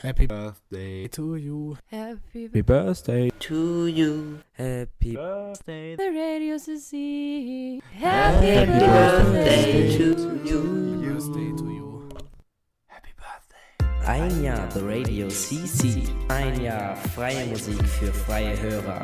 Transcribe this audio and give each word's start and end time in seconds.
Happy 0.00 0.26
birthday 0.26 1.08
to 1.08 1.34
you. 1.36 1.76
Happy 1.90 2.44
Happy 2.46 2.60
birthday. 2.62 3.30
to 3.40 3.86
you. 3.88 4.38
Happy 4.52 5.16
Birthday. 5.16 5.96
the 5.96 6.10
radio 6.12 6.54
CC. 6.56 7.80
Happy 7.94 8.46
Happy 8.46 8.78
birthday 8.78 9.96
to 9.98 10.14
Happy 10.14 10.48
you. 10.48 11.02
birthday 11.02 11.50
to 11.56 11.64
you. 11.72 12.08
Happy 12.86 13.10
birthday. 13.18 14.06
Ein 14.06 14.42
Jahr 14.44 14.68
The 14.70 14.80
Radio 14.84 15.28
CC. 15.30 16.04
Ein 16.28 16.60
Jahr 16.62 16.94
freie 16.96 17.46
Musik 17.46 17.82
für 17.84 18.12
freie 18.12 18.56
Hörer. 18.60 19.02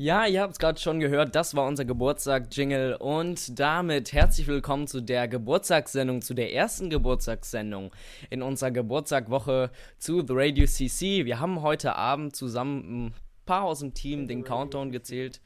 Ja, 0.00 0.24
ihr 0.24 0.40
habt 0.40 0.54
es 0.54 0.58
gerade 0.58 0.80
schon 0.80 0.98
gehört, 0.98 1.34
das 1.34 1.54
war 1.54 1.66
unser 1.66 1.84
Geburtstag-Jingle 1.84 2.94
und 2.94 3.60
damit 3.60 4.14
herzlich 4.14 4.46
willkommen 4.46 4.86
zu 4.86 5.02
der 5.02 5.28
Geburtstagssendung, 5.28 6.22
zu 6.22 6.32
der 6.32 6.54
ersten 6.54 6.88
Geburtstagssendung 6.88 7.94
in 8.30 8.40
unserer 8.40 8.70
Geburtstagwoche 8.70 9.70
zu 9.98 10.26
The 10.26 10.32
Radio 10.34 10.64
CC. 10.64 11.26
Wir 11.26 11.38
haben 11.38 11.60
heute 11.60 11.96
Abend 11.96 12.34
zusammen 12.34 13.08
ein 13.08 13.14
paar 13.44 13.64
aus 13.64 13.80
dem 13.80 13.92
Team 13.92 14.26
den 14.26 14.42
Countdown 14.42 14.90
gezählt 14.90 15.42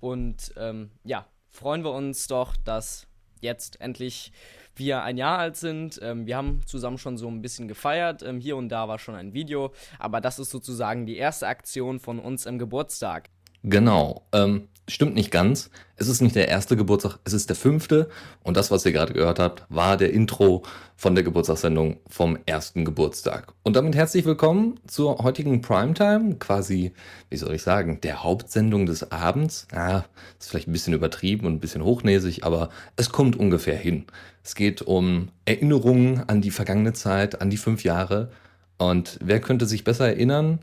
und 0.00 0.52
ähm, 0.56 0.90
ja, 1.04 1.24
freuen 1.48 1.84
wir 1.84 1.92
uns 1.92 2.26
doch, 2.26 2.56
dass 2.56 3.06
jetzt 3.40 3.80
endlich 3.80 4.32
wir 4.74 5.04
ein 5.04 5.16
Jahr 5.16 5.38
alt 5.38 5.56
sind. 5.56 6.00
Ähm, 6.02 6.26
wir 6.26 6.36
haben 6.36 6.66
zusammen 6.66 6.98
schon 6.98 7.16
so 7.16 7.28
ein 7.28 7.40
bisschen 7.40 7.68
gefeiert. 7.68 8.24
Ähm, 8.24 8.40
hier 8.40 8.56
und 8.56 8.68
da 8.68 8.88
war 8.88 8.98
schon 8.98 9.14
ein 9.14 9.32
Video, 9.32 9.72
aber 10.00 10.20
das 10.20 10.40
ist 10.40 10.50
sozusagen 10.50 11.06
die 11.06 11.18
erste 11.18 11.46
Aktion 11.46 12.00
von 12.00 12.18
uns 12.18 12.46
im 12.46 12.58
Geburtstag. 12.58 13.30
Genau. 13.64 14.22
Ähm, 14.32 14.68
stimmt 14.88 15.14
nicht 15.14 15.30
ganz. 15.30 15.70
Es 15.96 16.08
ist 16.08 16.20
nicht 16.20 16.34
der 16.34 16.48
erste 16.48 16.76
Geburtstag, 16.76 17.20
es 17.24 17.32
ist 17.32 17.48
der 17.48 17.56
fünfte. 17.56 18.08
Und 18.42 18.56
das, 18.56 18.72
was 18.72 18.84
ihr 18.84 18.90
gerade 18.92 19.12
gehört 19.12 19.38
habt, 19.38 19.64
war 19.68 19.96
der 19.96 20.12
Intro 20.12 20.64
von 20.96 21.14
der 21.14 21.22
Geburtstagssendung 21.22 21.98
vom 22.08 22.38
ersten 22.44 22.84
Geburtstag. 22.84 23.52
Und 23.62 23.76
damit 23.76 23.94
herzlich 23.94 24.24
willkommen 24.24 24.80
zur 24.88 25.18
heutigen 25.18 25.60
Primetime, 25.60 26.36
quasi, 26.36 26.92
wie 27.30 27.36
soll 27.36 27.54
ich 27.54 27.62
sagen, 27.62 28.00
der 28.00 28.24
Hauptsendung 28.24 28.86
des 28.86 29.12
Abends. 29.12 29.68
Ja, 29.72 30.06
ist 30.40 30.50
vielleicht 30.50 30.68
ein 30.68 30.72
bisschen 30.72 30.94
übertrieben 30.94 31.46
und 31.46 31.54
ein 31.54 31.60
bisschen 31.60 31.84
hochnäsig, 31.84 32.44
aber 32.44 32.68
es 32.96 33.10
kommt 33.10 33.36
ungefähr 33.36 33.76
hin. 33.76 34.06
Es 34.42 34.56
geht 34.56 34.82
um 34.82 35.28
Erinnerungen 35.44 36.28
an 36.28 36.40
die 36.40 36.50
vergangene 36.50 36.94
Zeit, 36.94 37.40
an 37.40 37.50
die 37.50 37.56
fünf 37.56 37.84
Jahre. 37.84 38.32
Und 38.78 39.20
wer 39.22 39.40
könnte 39.40 39.66
sich 39.66 39.84
besser 39.84 40.08
erinnern? 40.08 40.58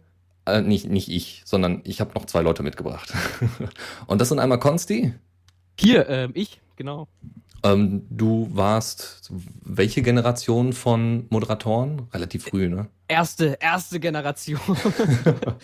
Äh, 0.54 0.62
nicht, 0.62 0.88
nicht 0.88 1.10
ich, 1.10 1.44
sondern 1.46 1.82
ich 1.84 2.02
habe 2.02 2.14
noch 2.14 2.26
zwei 2.26 2.42
Leute 2.42 2.64
mitgebracht. 2.64 3.14
Und 4.08 4.22
das 4.22 4.30
sind 4.30 4.40
einmal 4.40 4.60
Konsti. 4.60 5.14
Hier, 5.80 6.10
ähm, 6.10 6.32
ich, 6.34 6.62
genau. 6.76 7.08
Ähm, 7.64 8.06
du 8.10 8.50
warst 8.54 9.32
welche 9.64 10.02
Generation 10.02 10.74
von 10.74 11.28
Moderatoren? 11.30 12.08
Relativ 12.14 12.46
früh, 12.46 12.70
ne? 12.70 12.88
Erste, 13.08 13.58
erste 13.60 14.00
Generation. 14.00 14.60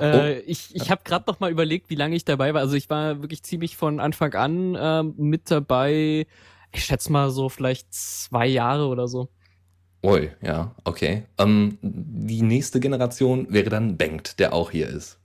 Oh. 0.00 0.04
äh, 0.04 0.38
ich 0.40 0.76
ich 0.76 0.92
habe 0.92 1.00
gerade 1.02 1.24
noch 1.26 1.40
mal 1.40 1.50
überlegt, 1.50 1.90
wie 1.90 1.96
lange 1.96 2.14
ich 2.14 2.24
dabei 2.24 2.54
war. 2.54 2.60
Also 2.60 2.76
ich 2.76 2.88
war 2.88 3.20
wirklich 3.20 3.42
ziemlich 3.42 3.76
von 3.76 3.98
Anfang 3.98 4.32
an 4.34 4.76
ähm, 4.80 5.14
mit 5.16 5.50
dabei. 5.50 6.28
Ich 6.72 6.84
schätze 6.84 7.10
mal 7.10 7.30
so 7.30 7.48
vielleicht 7.48 7.92
zwei 7.92 8.46
Jahre 8.46 8.86
oder 8.86 9.08
so. 9.08 9.28
Ui, 10.04 10.30
ja, 10.42 10.74
okay. 10.84 11.24
Ähm, 11.38 11.78
die 11.82 12.42
nächste 12.42 12.78
Generation 12.80 13.46
wäre 13.50 13.68
dann 13.68 13.96
Bengt, 13.96 14.38
der 14.38 14.52
auch 14.52 14.70
hier 14.70 14.88
ist. 14.88 15.18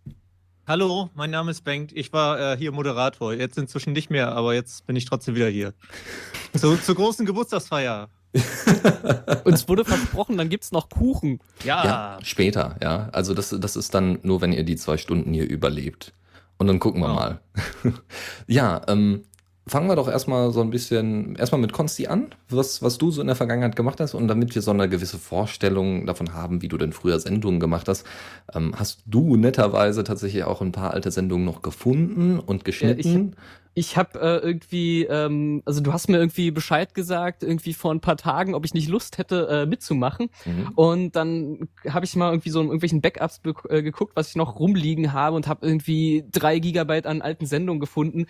Hallo, 0.66 1.10
mein 1.14 1.30
Name 1.30 1.52
ist 1.52 1.64
Bengt. 1.64 1.92
Ich 1.92 2.12
war 2.14 2.54
äh, 2.54 2.58
hier 2.58 2.72
Moderator. 2.72 3.34
Jetzt 3.34 3.58
inzwischen 3.58 3.94
nicht 3.94 4.10
mehr, 4.10 4.32
aber 4.32 4.54
jetzt 4.54 4.88
bin 4.88 4.96
ich 4.96 5.06
trotzdem 5.06 5.36
wieder 5.36 5.50
hier. 5.50 5.74
Zu, 6.58 6.78
zur 6.78 6.96
großen 6.96 7.26
Geburtstagsfeier. 7.26 8.10
Uns 9.44 9.68
wurde 9.68 9.86
versprochen, 9.86 10.38
dann 10.38 10.50
gibt's 10.50 10.72
noch 10.72 10.90
Kuchen. 10.90 11.40
Ja. 11.64 11.86
Ja, 11.86 12.18
später, 12.24 12.78
ja. 12.82 13.10
Also 13.12 13.34
das, 13.36 13.56
das 13.60 13.76
ist 13.76 13.94
dann 13.94 14.18
nur, 14.24 14.42
wenn 14.42 14.54
ihr 14.54 14.64
die 14.64 14.76
zwei 14.76 14.98
Stunden 14.98 15.34
hier 15.34 15.48
überlebt. 15.48 16.14
Und 16.58 16.68
dann 16.68 16.80
gucken 16.80 17.02
wir 17.02 17.08
Genau. 17.08 17.20
mal. 17.20 17.40
ja, 18.48 18.82
ähm, 18.88 19.24
fangen 19.66 19.88
wir 19.88 19.96
doch 19.96 20.10
erstmal 20.10 20.52
so 20.52 20.62
ein 20.62 20.70
bisschen, 20.70 21.36
erstmal 21.36 21.62
mit 21.62 21.72
Konsti 21.72 22.08
an, 22.08 22.28
was, 22.50 22.82
was 22.82 22.98
du 22.98 23.12
so 23.12 23.22
in 23.22 23.28
der 23.28 23.36
Vergangenheit 23.36 23.76
gemacht 23.76 24.00
hast. 24.00 24.14
Und 24.14 24.28
damit 24.28 24.54
wir 24.56 24.62
so 24.62 24.72
eine 24.72 24.90
gewisse 24.90 25.18
Vorstellung 25.18 26.06
davon 26.06 26.34
haben, 26.34 26.62
wie 26.62 26.68
du 26.68 26.78
denn 26.78 26.92
früher 26.92 27.20
Sendungen 27.20 27.60
gemacht 27.60 27.88
hast, 27.88 28.06
ähm, 28.54 28.74
hast 28.78 29.04
du 29.06 29.38
netterweise 29.38 30.04
tatsächlich 30.04 30.44
auch 30.44 30.62
ein 30.62 30.74
paar 30.74 30.92
alte 30.92 31.12
Sendungen 31.12 31.46
noch 31.46 31.62
gefunden 31.62 32.40
und 32.40 32.66
geschnitten. 32.66 33.36
Ich 33.76 33.98
habe 33.98 34.20
äh, 34.20 34.46
irgendwie, 34.46 35.06
ähm, 35.06 35.64
also 35.66 35.82
du 35.82 35.94
hast 35.94 36.08
mir 36.08 36.18
irgendwie 36.18 36.52
Bescheid 36.52 36.94
gesagt, 36.94 37.42
irgendwie 37.42 37.74
vor 37.74 37.92
ein 37.92 38.02
paar 38.02 38.18
Tagen, 38.18 38.54
ob 38.54 38.66
ich 38.66 38.76
nicht 38.76 38.88
Lust 38.88 39.18
hätte, 39.18 39.48
äh, 39.50 39.66
mitzumachen. 39.66 40.30
Mhm. 40.46 40.72
Und 40.76 41.16
dann 41.16 41.70
habe 41.90 42.06
ich 42.06 42.16
mal 42.16 42.32
irgendwie 42.32 42.52
so 42.52 42.60
in 42.60 42.68
irgendwelchen 42.68 43.02
Backups 43.02 43.42
äh, 43.70 43.82
geguckt, 43.82 44.16
was 44.16 44.30
ich 44.30 44.36
noch 44.36 44.60
rumliegen 44.60 45.12
habe 45.12 45.36
und 45.36 45.48
habe 45.48 45.66
irgendwie 45.66 46.24
drei 46.32 46.60
Gigabyte 46.60 47.08
an 47.08 47.24
alten 47.24 47.48
Sendungen 47.48 47.80
gefunden 47.80 48.28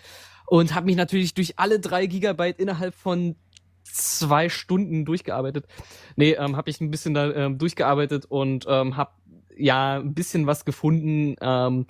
und 0.54 0.72
habe 0.72 0.86
mich 0.86 0.94
natürlich 0.94 1.34
durch 1.34 1.58
alle 1.58 1.80
drei 1.80 2.06
Gigabyte 2.06 2.60
innerhalb 2.60 2.94
von 2.94 3.34
zwei 3.82 4.48
Stunden 4.48 5.04
durchgearbeitet. 5.04 5.66
Nee, 6.14 6.34
ähm, 6.34 6.56
habe 6.56 6.70
ich 6.70 6.80
ein 6.80 6.92
bisschen 6.92 7.12
da 7.12 7.32
ähm, 7.32 7.58
durchgearbeitet 7.58 8.26
und 8.26 8.64
ähm, 8.68 8.96
habe 8.96 9.10
ja 9.56 9.96
ein 9.96 10.14
bisschen 10.14 10.46
was 10.46 10.64
gefunden 10.64 11.34
ähm, 11.40 11.86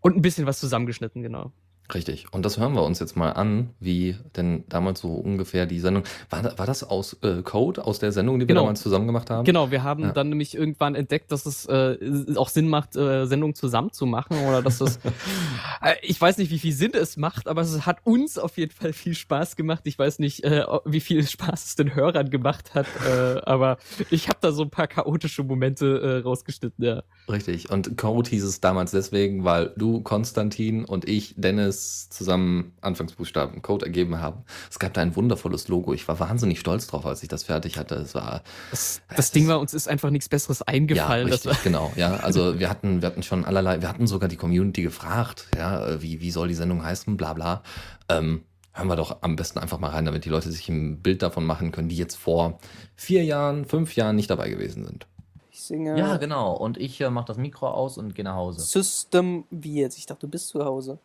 und 0.00 0.16
ein 0.16 0.22
bisschen 0.22 0.46
was 0.46 0.60
zusammengeschnitten, 0.60 1.20
genau. 1.22 1.50
Richtig. 1.92 2.26
Und 2.32 2.46
das 2.46 2.58
hören 2.58 2.72
wir 2.74 2.82
uns 2.82 2.98
jetzt 2.98 3.14
mal 3.14 3.32
an, 3.32 3.70
wie 3.78 4.16
denn 4.36 4.64
damals 4.70 5.00
so 5.00 5.08
ungefähr 5.12 5.66
die 5.66 5.80
Sendung. 5.80 6.04
War, 6.30 6.56
war 6.58 6.66
das 6.66 6.82
aus 6.82 7.18
äh, 7.22 7.42
Code, 7.42 7.84
aus 7.84 7.98
der 7.98 8.10
Sendung, 8.10 8.36
die 8.38 8.44
wir 8.44 8.54
Genau. 8.54 8.62
damals 8.62 8.80
zusammen 8.80 9.06
gemacht 9.06 9.28
haben? 9.28 9.44
Genau, 9.44 9.70
wir 9.70 9.82
haben 9.82 10.04
Ja. 10.04 10.12
dann 10.12 10.30
nämlich 10.30 10.54
irgendwann 10.54 10.94
entdeckt, 10.94 11.30
dass 11.30 11.44
es 11.44 11.66
äh, 11.66 11.98
auch 12.36 12.48
Sinn 12.48 12.68
macht, 12.68 12.96
äh, 12.96 13.26
Sendungen 13.26 13.54
zusammen 13.54 13.92
zu 13.92 14.06
machen 14.06 14.38
oder 14.48 14.62
dass 14.62 14.78
das, 14.78 14.96
äh, 15.82 15.94
ich 16.02 16.18
weiß 16.18 16.38
nicht, 16.38 16.50
wie 16.50 16.58
viel 16.58 16.72
Sinn 16.72 16.92
es 16.94 17.18
macht, 17.18 17.48
aber 17.48 17.60
es 17.60 17.84
hat 17.84 17.98
uns 18.04 18.38
auf 18.38 18.56
jeden 18.56 18.72
Fall 18.72 18.94
viel 18.94 19.14
Spaß 19.14 19.54
gemacht. 19.56 19.82
Ich 19.84 19.98
weiß 19.98 20.20
nicht, 20.20 20.42
äh, 20.44 20.64
wie 20.86 21.00
viel 21.00 21.26
Spaß 21.26 21.66
es 21.66 21.74
den 21.76 21.94
Hörern 21.94 22.30
gemacht 22.30 22.74
hat, 22.74 22.86
äh, 23.06 23.40
aber 23.44 23.76
ich 24.10 24.28
habe 24.28 24.38
da 24.40 24.52
so 24.52 24.62
ein 24.62 24.70
paar 24.70 24.86
chaotische 24.86 25.42
Momente 25.42 26.22
rausgeschnitten. 26.24 26.82
Ja. 26.84 27.02
Richtig. 27.28 27.70
Und 27.70 27.96
Code 27.98 28.30
hieß 28.30 28.44
es 28.44 28.60
damals 28.60 28.90
deswegen, 28.92 29.44
weil 29.44 29.72
du, 29.76 30.00
Konstantin 30.00 30.84
und 30.86 31.06
ich, 31.08 31.34
Dennis, 31.36 31.73
zusammen 31.74 32.72
Anfangsbuchstaben 32.80 33.62
Code 33.62 33.86
ergeben 33.86 34.20
haben. 34.20 34.44
Es 34.70 34.78
gab 34.78 34.94
da 34.94 35.00
ein 35.00 35.16
wundervolles 35.16 35.68
Logo. 35.68 35.92
Ich 35.92 36.06
war 36.08 36.20
wahnsinnig 36.20 36.60
stolz 36.60 36.86
drauf, 36.86 37.06
als 37.06 37.22
ich 37.22 37.28
das 37.28 37.44
fertig 37.44 37.78
hatte. 37.78 37.96
Es 37.96 38.14
war 38.14 38.42
Das, 38.70 39.00
das 39.14 39.32
Ding 39.32 39.48
war, 39.48 39.60
uns 39.60 39.74
ist 39.74 39.88
einfach 39.88 40.10
nichts 40.10 40.28
Besseres 40.28 40.62
eingefallen. 40.62 41.28
Ja, 41.28 41.34
richtig, 41.34 41.62
genau. 41.62 41.92
Ja, 41.96 42.16
also 42.22 42.58
wir 42.58 42.68
hatten, 42.70 43.02
wir 43.02 43.08
hatten 43.08 43.22
schon 43.22 43.44
allerlei, 43.44 43.80
wir 43.80 43.88
hatten 43.88 44.06
sogar 44.06 44.28
die 44.28 44.36
Community 44.36 44.82
gefragt, 44.82 45.46
ja, 45.56 46.00
wie, 46.02 46.20
wie 46.20 46.30
soll 46.30 46.48
die 46.48 46.54
Sendung 46.54 46.84
heißen, 46.84 47.16
bla 47.16 47.32
bla. 47.32 47.62
Ähm, 48.08 48.42
hören 48.72 48.88
wir 48.88 48.96
doch 48.96 49.22
am 49.22 49.36
besten 49.36 49.58
einfach 49.58 49.78
mal 49.78 49.90
rein, 49.90 50.04
damit 50.04 50.24
die 50.24 50.28
Leute 50.28 50.50
sich 50.50 50.68
ein 50.68 51.00
Bild 51.00 51.22
davon 51.22 51.44
machen 51.44 51.72
können, 51.72 51.88
die 51.88 51.96
jetzt 51.96 52.16
vor 52.16 52.58
vier 52.96 53.24
Jahren, 53.24 53.64
fünf 53.64 53.94
Jahren 53.96 54.16
nicht 54.16 54.30
dabei 54.30 54.50
gewesen 54.50 54.84
sind. 54.84 55.06
Ich 55.54 55.62
singe 55.62 55.96
Ja, 55.96 56.16
genau. 56.16 56.52
Und 56.52 56.78
ich 56.78 57.00
äh, 57.00 57.10
mache 57.10 57.26
das 57.26 57.36
Mikro 57.36 57.68
aus 57.68 57.96
und 57.96 58.16
gehe 58.16 58.24
nach 58.24 58.34
Hause. 58.34 58.60
System 58.60 59.44
wie 59.50 59.80
jetzt. 59.80 59.96
Ich 59.96 60.06
dachte, 60.06 60.26
du 60.26 60.28
bist 60.28 60.48
zu 60.48 60.64
Hause. 60.64 60.98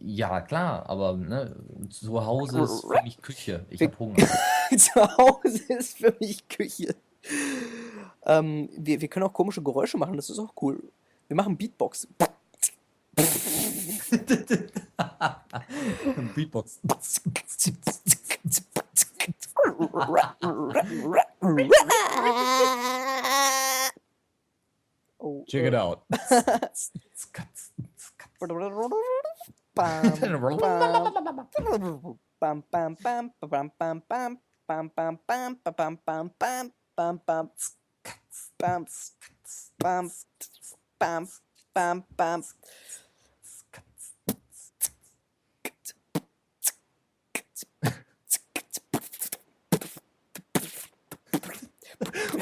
Ja, 0.00 0.40
klar, 0.40 0.88
aber 0.88 1.16
ne, 1.16 1.56
zu 1.90 2.24
Hause 2.24 2.60
ist 2.60 2.82
für 2.82 3.02
mich 3.02 3.20
Küche. 3.20 3.66
Ich 3.68 3.82
habe 3.82 3.98
Hunger. 3.98 4.16
zu 4.76 4.94
Hause 4.94 5.72
ist 5.72 5.98
für 5.98 6.14
mich 6.20 6.46
Küche. 6.48 6.94
Ähm, 8.24 8.68
wir, 8.76 9.00
wir 9.00 9.08
können 9.08 9.26
auch 9.26 9.32
komische 9.32 9.60
Geräusche 9.62 9.98
machen, 9.98 10.16
das 10.16 10.30
ist 10.30 10.38
auch 10.38 10.52
cool. 10.60 10.80
Wir 11.26 11.36
machen 11.36 11.56
Beatbox. 11.56 12.06
Beatbox. 16.34 16.80
Oh, 25.18 25.44
Check 25.46 25.64
it 25.64 25.74
out. 25.74 26.02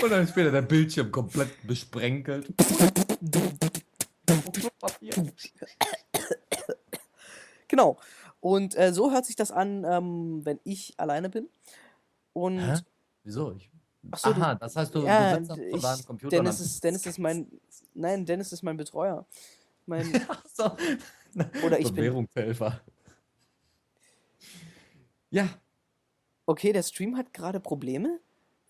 Und 0.03 0.11
dann 0.11 0.29
später 0.29 0.51
der 0.53 0.63
Bildschirm 0.63 1.11
komplett 1.11 1.67
besprenkelt. 1.67 2.47
Genau. 7.69 7.99
Und 8.41 8.77
äh, 8.77 8.93
so 8.93 9.11
hört 9.11 9.27
sich 9.27 9.37
das 9.37 9.51
an, 9.51 9.85
ähm, 9.85 10.45
wenn 10.45 10.61
ich 10.65 10.95
alleine 10.99 11.29
bin. 11.29 11.49
Und 12.33 12.61
Hä? 12.61 12.81
Wieso? 13.25 13.53
Ich 13.53 13.71
Achso, 14.11 14.31
Aha, 14.31 14.55
das 14.55 14.77
heißt, 14.77 14.95
du, 14.95 15.05
ja, 15.05 15.33
du 15.33 15.39
sitzt 15.39 15.51
am 15.51 15.61
ich, 15.61 15.73
privaten 15.73 16.05
Computer. 16.05 16.37
Dennis 16.37 16.61
ist, 16.61 16.85
Dennis 16.85 17.07
ist 17.07 17.19
mein, 17.19 17.51
nein, 17.95 18.25
Dennis 18.25 18.53
ist 18.53 18.63
mein 18.63 18.77
Betreuer. 18.77 19.27
Mein, 19.87 20.05
so. 20.55 20.65
Oder 21.63 21.79
ich 21.79 21.87
bin- 21.87 21.97
Bewährungshelfer. 21.97 22.81
Ja, 25.31 25.49
okay, 26.47 26.73
der 26.73 26.83
Stream 26.83 27.17
hat 27.17 27.33
gerade 27.35 27.61
Probleme? 27.61 28.21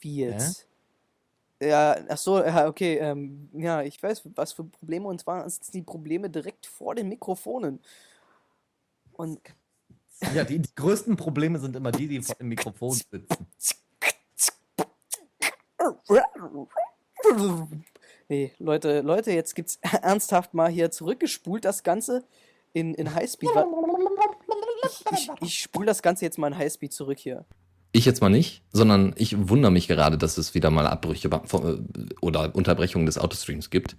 Wie 0.00 0.16
jetzt? 0.16 0.66
Ja, 1.60 1.96
ach 2.08 2.18
so, 2.18 2.42
ja, 2.42 2.66
okay, 2.66 2.98
ähm, 2.98 3.48
ja, 3.52 3.82
ich 3.82 4.02
weiß, 4.02 4.22
was 4.34 4.52
für 4.52 4.64
Probleme, 4.64 5.06
und 5.08 5.20
zwar 5.20 5.48
sind 5.48 5.72
die 5.72 5.82
Probleme 5.82 6.28
direkt 6.28 6.66
vor 6.66 6.94
den 6.94 7.08
Mikrofonen. 7.08 7.80
Und 9.16 9.40
ja 10.34 10.44
die, 10.44 10.58
die 10.60 10.74
größten 10.74 11.16
Probleme 11.16 11.58
sind 11.58 11.76
immer 11.76 11.92
die, 11.92 12.08
die 12.08 12.22
vor 12.22 12.36
dem 12.36 12.48
Mikrofon 12.48 12.92
sitzen. 12.92 13.26
Nee, 18.28 18.52
Leute, 18.58 19.00
Leute, 19.02 19.32
jetzt 19.32 19.54
gibt's 19.54 19.78
ernsthaft 19.80 20.54
mal 20.54 20.68
hier 20.70 20.90
zurückgespult 20.90 21.64
das 21.64 21.82
Ganze 21.82 22.24
in, 22.72 22.94
in 22.94 23.14
Highspeed. 23.14 23.50
Ich, 24.84 25.04
ich, 25.12 25.30
ich 25.40 25.58
spule 25.60 25.86
das 25.86 26.02
Ganze 26.02 26.24
jetzt 26.24 26.38
mal 26.38 26.48
in 26.48 26.58
Highspeed 26.58 26.92
zurück 26.92 27.18
hier. 27.18 27.44
Ich 27.96 28.04
jetzt 28.04 28.20
mal 28.20 28.28
nicht, 28.28 28.60
sondern 28.72 29.14
ich 29.16 29.48
wundere 29.48 29.72
mich 29.72 29.88
gerade, 29.88 30.18
dass 30.18 30.36
es 30.36 30.52
wieder 30.52 30.70
mal 30.70 30.86
Abbrüche 30.86 31.30
von- 31.46 31.88
oder 32.20 32.54
Unterbrechungen 32.54 33.06
des 33.06 33.16
Autostreams 33.16 33.70
gibt. 33.70 33.96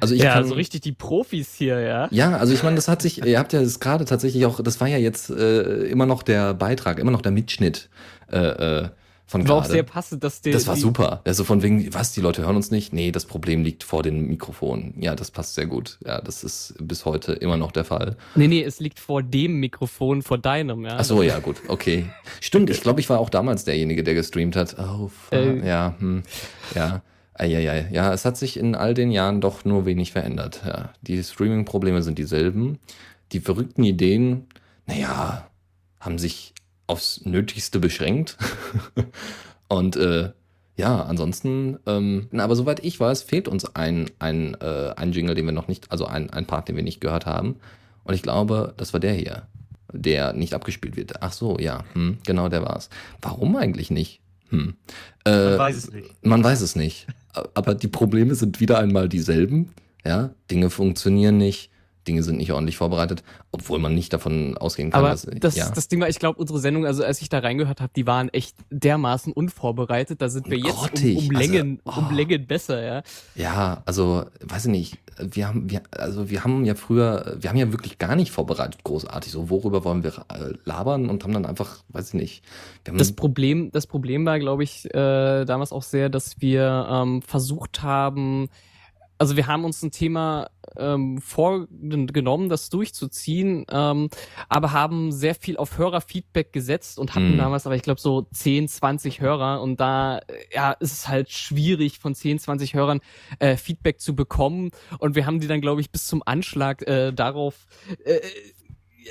Also 0.00 0.16
ich 0.16 0.22
ja, 0.22 0.32
kann, 0.32 0.48
so 0.48 0.54
richtig 0.54 0.80
die 0.80 0.90
Profis 0.90 1.54
hier, 1.54 1.78
ja. 1.78 2.08
Ja, 2.10 2.38
also 2.38 2.52
ich 2.52 2.64
meine, 2.64 2.74
das 2.74 2.88
hat 2.88 3.02
sich, 3.02 3.24
ihr 3.24 3.38
habt 3.38 3.52
ja 3.52 3.60
das 3.62 3.78
gerade 3.78 4.04
tatsächlich 4.04 4.46
auch, 4.46 4.60
das 4.60 4.80
war 4.80 4.88
ja 4.88 4.96
jetzt 4.96 5.30
äh, 5.30 5.84
immer 5.84 6.06
noch 6.06 6.24
der 6.24 6.54
Beitrag, 6.54 6.98
immer 6.98 7.12
noch 7.12 7.22
der 7.22 7.30
Mitschnitt 7.30 7.88
äh, 8.32 8.88
von 9.30 9.46
War 9.46 9.58
auch 9.58 9.60
gerade. 9.60 9.74
sehr 9.74 9.82
passend, 9.84 10.24
dass 10.24 10.40
der. 10.40 10.52
Das 10.54 10.66
war 10.66 10.74
super. 10.74 11.20
Also 11.24 11.44
von 11.44 11.62
wegen, 11.62 11.94
was, 11.94 12.10
die 12.10 12.20
Leute 12.20 12.42
hören 12.42 12.56
uns 12.56 12.72
nicht? 12.72 12.92
Nee, 12.92 13.12
das 13.12 13.26
Problem 13.26 13.62
liegt 13.62 13.84
vor 13.84 14.02
den 14.02 14.26
Mikrofonen. 14.26 14.94
Ja, 14.98 15.14
das 15.14 15.30
passt 15.30 15.54
sehr 15.54 15.66
gut. 15.66 15.98
Ja, 16.04 16.20
das 16.20 16.42
ist 16.42 16.74
bis 16.80 17.04
heute 17.04 17.34
immer 17.34 17.56
noch 17.56 17.70
der 17.70 17.84
Fall. 17.84 18.16
Nee, 18.34 18.48
nee, 18.48 18.60
es 18.60 18.80
liegt 18.80 18.98
vor 18.98 19.22
dem 19.22 19.60
Mikrofon, 19.60 20.22
vor 20.22 20.36
deinem, 20.36 20.84
ja. 20.84 20.96
Ach 20.98 21.04
so, 21.04 21.22
ja, 21.22 21.38
gut, 21.38 21.58
okay. 21.68 22.06
Stimmt, 22.40 22.70
ich 22.70 22.80
glaube, 22.80 22.98
ich 22.98 23.08
war 23.08 23.20
auch 23.20 23.30
damals 23.30 23.64
derjenige, 23.64 24.02
der 24.02 24.14
gestreamt 24.14 24.56
hat. 24.56 24.74
Oh. 24.80 25.12
Äh. 25.30 25.64
ja, 25.64 25.94
hm, 26.00 26.24
ja. 26.74 27.02
Eieiei. 27.34 27.88
Ja, 27.92 28.12
es 28.12 28.24
hat 28.24 28.36
sich 28.36 28.56
in 28.56 28.74
all 28.74 28.94
den 28.94 29.12
Jahren 29.12 29.40
doch 29.40 29.64
nur 29.64 29.86
wenig 29.86 30.10
verändert. 30.10 30.62
Ja, 30.66 30.92
die 31.02 31.22
Streaming-Probleme 31.22 32.02
sind 32.02 32.18
dieselben. 32.18 32.80
Die 33.30 33.38
verrückten 33.38 33.84
Ideen, 33.84 34.48
naja, 34.86 35.48
haben 36.00 36.18
sich 36.18 36.52
aufs 36.90 37.24
Nötigste 37.24 37.78
beschränkt. 37.78 38.36
Und 39.68 39.94
äh, 39.96 40.30
ja, 40.76 41.02
ansonsten, 41.02 41.78
ähm, 41.86 42.28
aber 42.32 42.56
soweit 42.56 42.84
ich 42.84 42.98
weiß, 42.98 43.22
fehlt 43.22 43.46
uns 43.46 43.76
ein, 43.76 44.10
ein, 44.18 44.54
äh, 44.60 44.92
ein 44.96 45.12
Jingle, 45.12 45.34
den 45.34 45.46
wir 45.46 45.52
noch 45.52 45.68
nicht, 45.68 45.90
also 45.92 46.06
ein, 46.06 46.30
ein 46.30 46.46
Part, 46.46 46.68
den 46.68 46.76
wir 46.76 46.82
nicht 46.82 47.00
gehört 47.00 47.26
haben. 47.26 47.56
Und 48.02 48.14
ich 48.14 48.22
glaube, 48.22 48.74
das 48.76 48.92
war 48.92 48.98
der 48.98 49.12
hier, 49.12 49.46
der 49.92 50.32
nicht 50.32 50.52
abgespielt 50.52 50.96
wird. 50.96 51.22
Ach 51.22 51.32
so, 51.32 51.58
ja, 51.58 51.84
hm, 51.92 52.18
genau, 52.26 52.48
der 52.48 52.62
war's. 52.62 52.90
Warum 53.22 53.56
eigentlich 53.56 53.90
nicht? 53.90 54.20
Hm. 54.48 54.74
Äh, 55.24 55.30
Man 55.30 55.58
weiß 55.58 55.76
es 55.76 55.92
nicht. 55.92 56.26
man 56.26 56.42
weiß 56.42 56.60
es 56.60 56.74
nicht. 56.74 57.06
Aber 57.54 57.74
die 57.76 57.88
Probleme 57.88 58.34
sind 58.34 58.58
wieder 58.58 58.78
einmal 58.78 59.08
dieselben. 59.08 59.72
Ja, 60.04 60.30
Dinge 60.50 60.70
funktionieren 60.70 61.36
nicht, 61.36 61.69
Dinge 62.06 62.22
sind 62.22 62.38
nicht 62.38 62.52
ordentlich 62.52 62.76
vorbereitet, 62.76 63.22
obwohl 63.52 63.78
man 63.78 63.94
nicht 63.94 64.12
davon 64.12 64.56
ausgehen 64.56 64.90
kann, 64.90 65.00
Aber 65.00 65.10
dass 65.10 65.26
das, 65.40 65.56
ja. 65.56 65.70
das 65.70 65.88
Ding 65.88 66.00
war, 66.00 66.08
ich 66.08 66.18
glaube, 66.18 66.38
unsere 66.38 66.58
Sendung, 66.58 66.86
also 66.86 67.04
als 67.04 67.20
ich 67.20 67.28
da 67.28 67.40
reingehört 67.40 67.80
habe, 67.80 67.92
die 67.94 68.06
waren 68.06 68.28
echt 68.30 68.56
dermaßen 68.70 69.32
unvorbereitet. 69.32 70.22
Da 70.22 70.28
sind 70.28 70.48
wir 70.50 70.58
jetzt 70.58 70.70
um, 70.70 70.80
Grottig, 70.80 71.18
um 71.18 71.36
also, 71.36 71.52
Längen, 71.52 71.80
um 71.84 72.08
oh. 72.10 72.14
Längen 72.14 72.46
besser, 72.46 72.82
ja. 72.82 73.02
Ja, 73.34 73.82
also, 73.84 74.24
weiß 74.40 74.66
ich 74.66 74.70
nicht. 74.70 74.98
Wir 75.18 75.48
haben, 75.48 75.68
wir, 75.68 75.82
also 75.90 76.30
wir 76.30 76.44
haben 76.44 76.64
ja 76.64 76.74
früher, 76.74 77.36
wir 77.38 77.50
haben 77.50 77.58
ja 77.58 77.70
wirklich 77.72 77.98
gar 77.98 78.16
nicht 78.16 78.30
vorbereitet, 78.30 78.82
großartig. 78.84 79.30
So, 79.30 79.50
worüber 79.50 79.84
wollen 79.84 80.02
wir 80.02 80.24
äh, 80.28 80.54
labern 80.64 81.10
und 81.10 81.22
haben 81.24 81.34
dann 81.34 81.44
einfach, 81.44 81.82
weiß 81.88 82.08
ich 82.08 82.14
nicht. 82.14 82.44
Wir 82.84 82.92
haben, 82.92 82.98
Das 82.98 83.12
Problem, 83.12 83.70
das 83.72 83.86
Problem 83.86 84.24
war, 84.24 84.38
glaube 84.38 84.64
ich, 84.64 84.86
äh, 84.86 85.44
damals 85.44 85.72
auch 85.72 85.82
sehr, 85.82 86.08
dass 86.08 86.40
wir 86.40 86.88
ähm, 86.90 87.20
versucht 87.22 87.82
haben, 87.82 88.48
also 89.20 89.36
wir 89.36 89.46
haben 89.46 89.66
uns 89.66 89.82
ein 89.82 89.90
Thema 89.90 90.50
ähm, 90.78 91.18
vorgenommen, 91.20 92.48
das 92.48 92.70
durchzuziehen, 92.70 93.66
ähm, 93.70 94.08
aber 94.48 94.72
haben 94.72 95.12
sehr 95.12 95.34
viel 95.34 95.58
auf 95.58 95.76
Hörerfeedback 95.76 96.54
gesetzt 96.54 96.98
und 96.98 97.14
hatten 97.14 97.32
Mhm. 97.32 97.36
damals 97.36 97.66
aber, 97.66 97.76
ich 97.76 97.82
glaube, 97.82 98.00
so 98.00 98.22
10, 98.32 98.66
20 98.68 99.20
Hörer 99.20 99.60
und 99.60 99.78
da 99.78 100.20
ja, 100.54 100.72
ist 100.72 100.92
es 100.92 101.08
halt 101.08 101.28
schwierig, 101.28 101.98
von 101.98 102.14
10, 102.14 102.38
20 102.38 102.72
Hörern 102.72 103.00
äh, 103.40 103.56
Feedback 103.58 104.00
zu 104.00 104.16
bekommen 104.16 104.70
und 105.00 105.14
wir 105.16 105.26
haben 105.26 105.38
die 105.38 105.48
dann, 105.48 105.60
glaube 105.60 105.82
ich, 105.82 105.90
bis 105.90 106.06
zum 106.06 106.22
Anschlag 106.24 106.80
äh, 106.88 107.12
darauf 107.12 107.66
äh, 108.04 108.20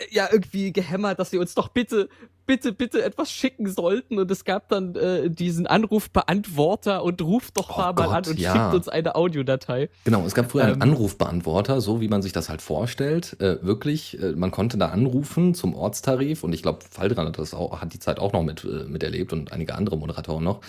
ja 0.10 0.28
irgendwie 0.32 0.74
gehämmert, 0.74 1.20
dass 1.20 1.30
sie 1.30 1.38
uns 1.38 1.54
doch 1.54 1.68
bitte, 1.70 2.10
bitte, 2.50 2.74
bitte 2.74 3.04
etwas 3.04 3.31
schicken 3.31 3.69
sollten. 3.69 4.18
Und 4.18 4.31
es 4.31 4.44
gab 4.44 4.69
dann 4.69 4.96
äh, 4.96 5.30
diesen 5.30 5.68
Anrufbeantworter 5.68 7.04
und 7.04 7.22
ruft 7.22 7.57
doch 7.57 7.69
Oh 7.78 7.80
mal 7.80 7.94
Gott, 7.94 8.07
an 8.07 8.24
und 8.25 8.40
ja. 8.40 8.54
schickt 8.54 8.74
uns 8.74 8.90
eine 8.90 9.13
Audiodatei. 9.16 9.90
Genau, 10.04 10.25
es 10.25 10.34
gab 10.34 10.50
früher 10.50 10.63
einen 10.63 10.74
Ähm, 10.74 10.81
Anrufbeantworter, 10.81 11.80
so 11.80 12.01
wie 12.01 12.07
man 12.07 12.24
sich 12.24 12.34
das 12.34 12.50
halt 12.50 12.63
vorstellt. 12.63 13.40
Äh, 13.40 13.63
wirklich, 13.63 14.19
äh, 14.19 14.31
man 14.31 14.50
konnte 14.50 14.80
da 14.80 14.88
anrufen 14.88 15.54
zum 15.54 15.75
Ortstarif 15.75 16.44
und 16.44 16.51
ich 16.54 16.63
glaube, 16.63 16.80
Faldran 16.90 17.28
hat 17.28 17.38
das 17.38 17.54
auch, 17.54 17.81
hat 17.81 17.94
die 17.94 18.00
Zeit 18.00 18.18
auch 18.18 18.34
noch 18.34 18.42
mit, 18.42 18.63
äh, 18.63 18.86
miterlebt 18.86 19.31
und 19.31 19.54
einige 19.54 19.75
andere 19.75 19.96
Moderatoren 19.98 20.44
noch. 20.44 20.62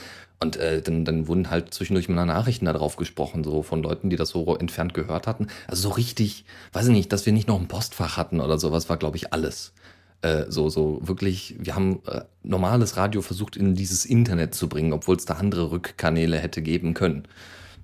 Und 0.43 0.56
äh, 0.56 0.82
dann, 0.82 1.06
dann 1.06 1.29
wurden 1.29 1.49
halt 1.50 1.73
zwischendurch 1.73 2.11
mal 2.11 2.27
Nachrichten 2.27 2.67
da 2.67 2.75
drauf 2.75 2.97
gesprochen, 2.97 3.43
so 3.43 3.62
von 3.62 3.82
Leuten, 3.82 4.11
die 4.11 4.17
das 4.17 4.31
so 4.31 4.55
entfernt 4.56 4.93
gehört 4.93 5.27
hatten. 5.27 5.49
Also 5.67 5.88
so 5.88 5.94
richtig, 5.94 6.44
weiß 6.73 6.87
ich 6.87 6.93
nicht, 6.93 7.12
dass 7.12 7.25
wir 7.25 7.32
nicht 7.32 7.49
noch 7.49 7.59
ein 7.59 7.69
Postfach 7.69 8.17
hatten 8.19 8.41
oder 8.41 8.59
sowas, 8.59 8.88
war, 8.88 8.97
glaube 8.99 9.17
ich, 9.17 9.32
alles. 9.32 9.73
Äh, 10.22 10.44
so, 10.49 10.69
so 10.69 11.00
wirklich, 11.02 11.56
wir 11.58 11.75
haben 11.75 12.00
äh, 12.06 12.22
normales 12.43 12.96
Radio 12.96 13.22
versucht 13.22 13.56
in 13.56 13.75
dieses 13.75 14.05
Internet 14.05 14.55
zu 14.55 14.69
bringen, 14.69 14.93
obwohl 14.93 15.17
es 15.17 15.25
da 15.25 15.34
andere 15.34 15.70
Rückkanäle 15.70 16.38
hätte 16.38 16.62
geben 16.62 16.94
können. 16.94 17.25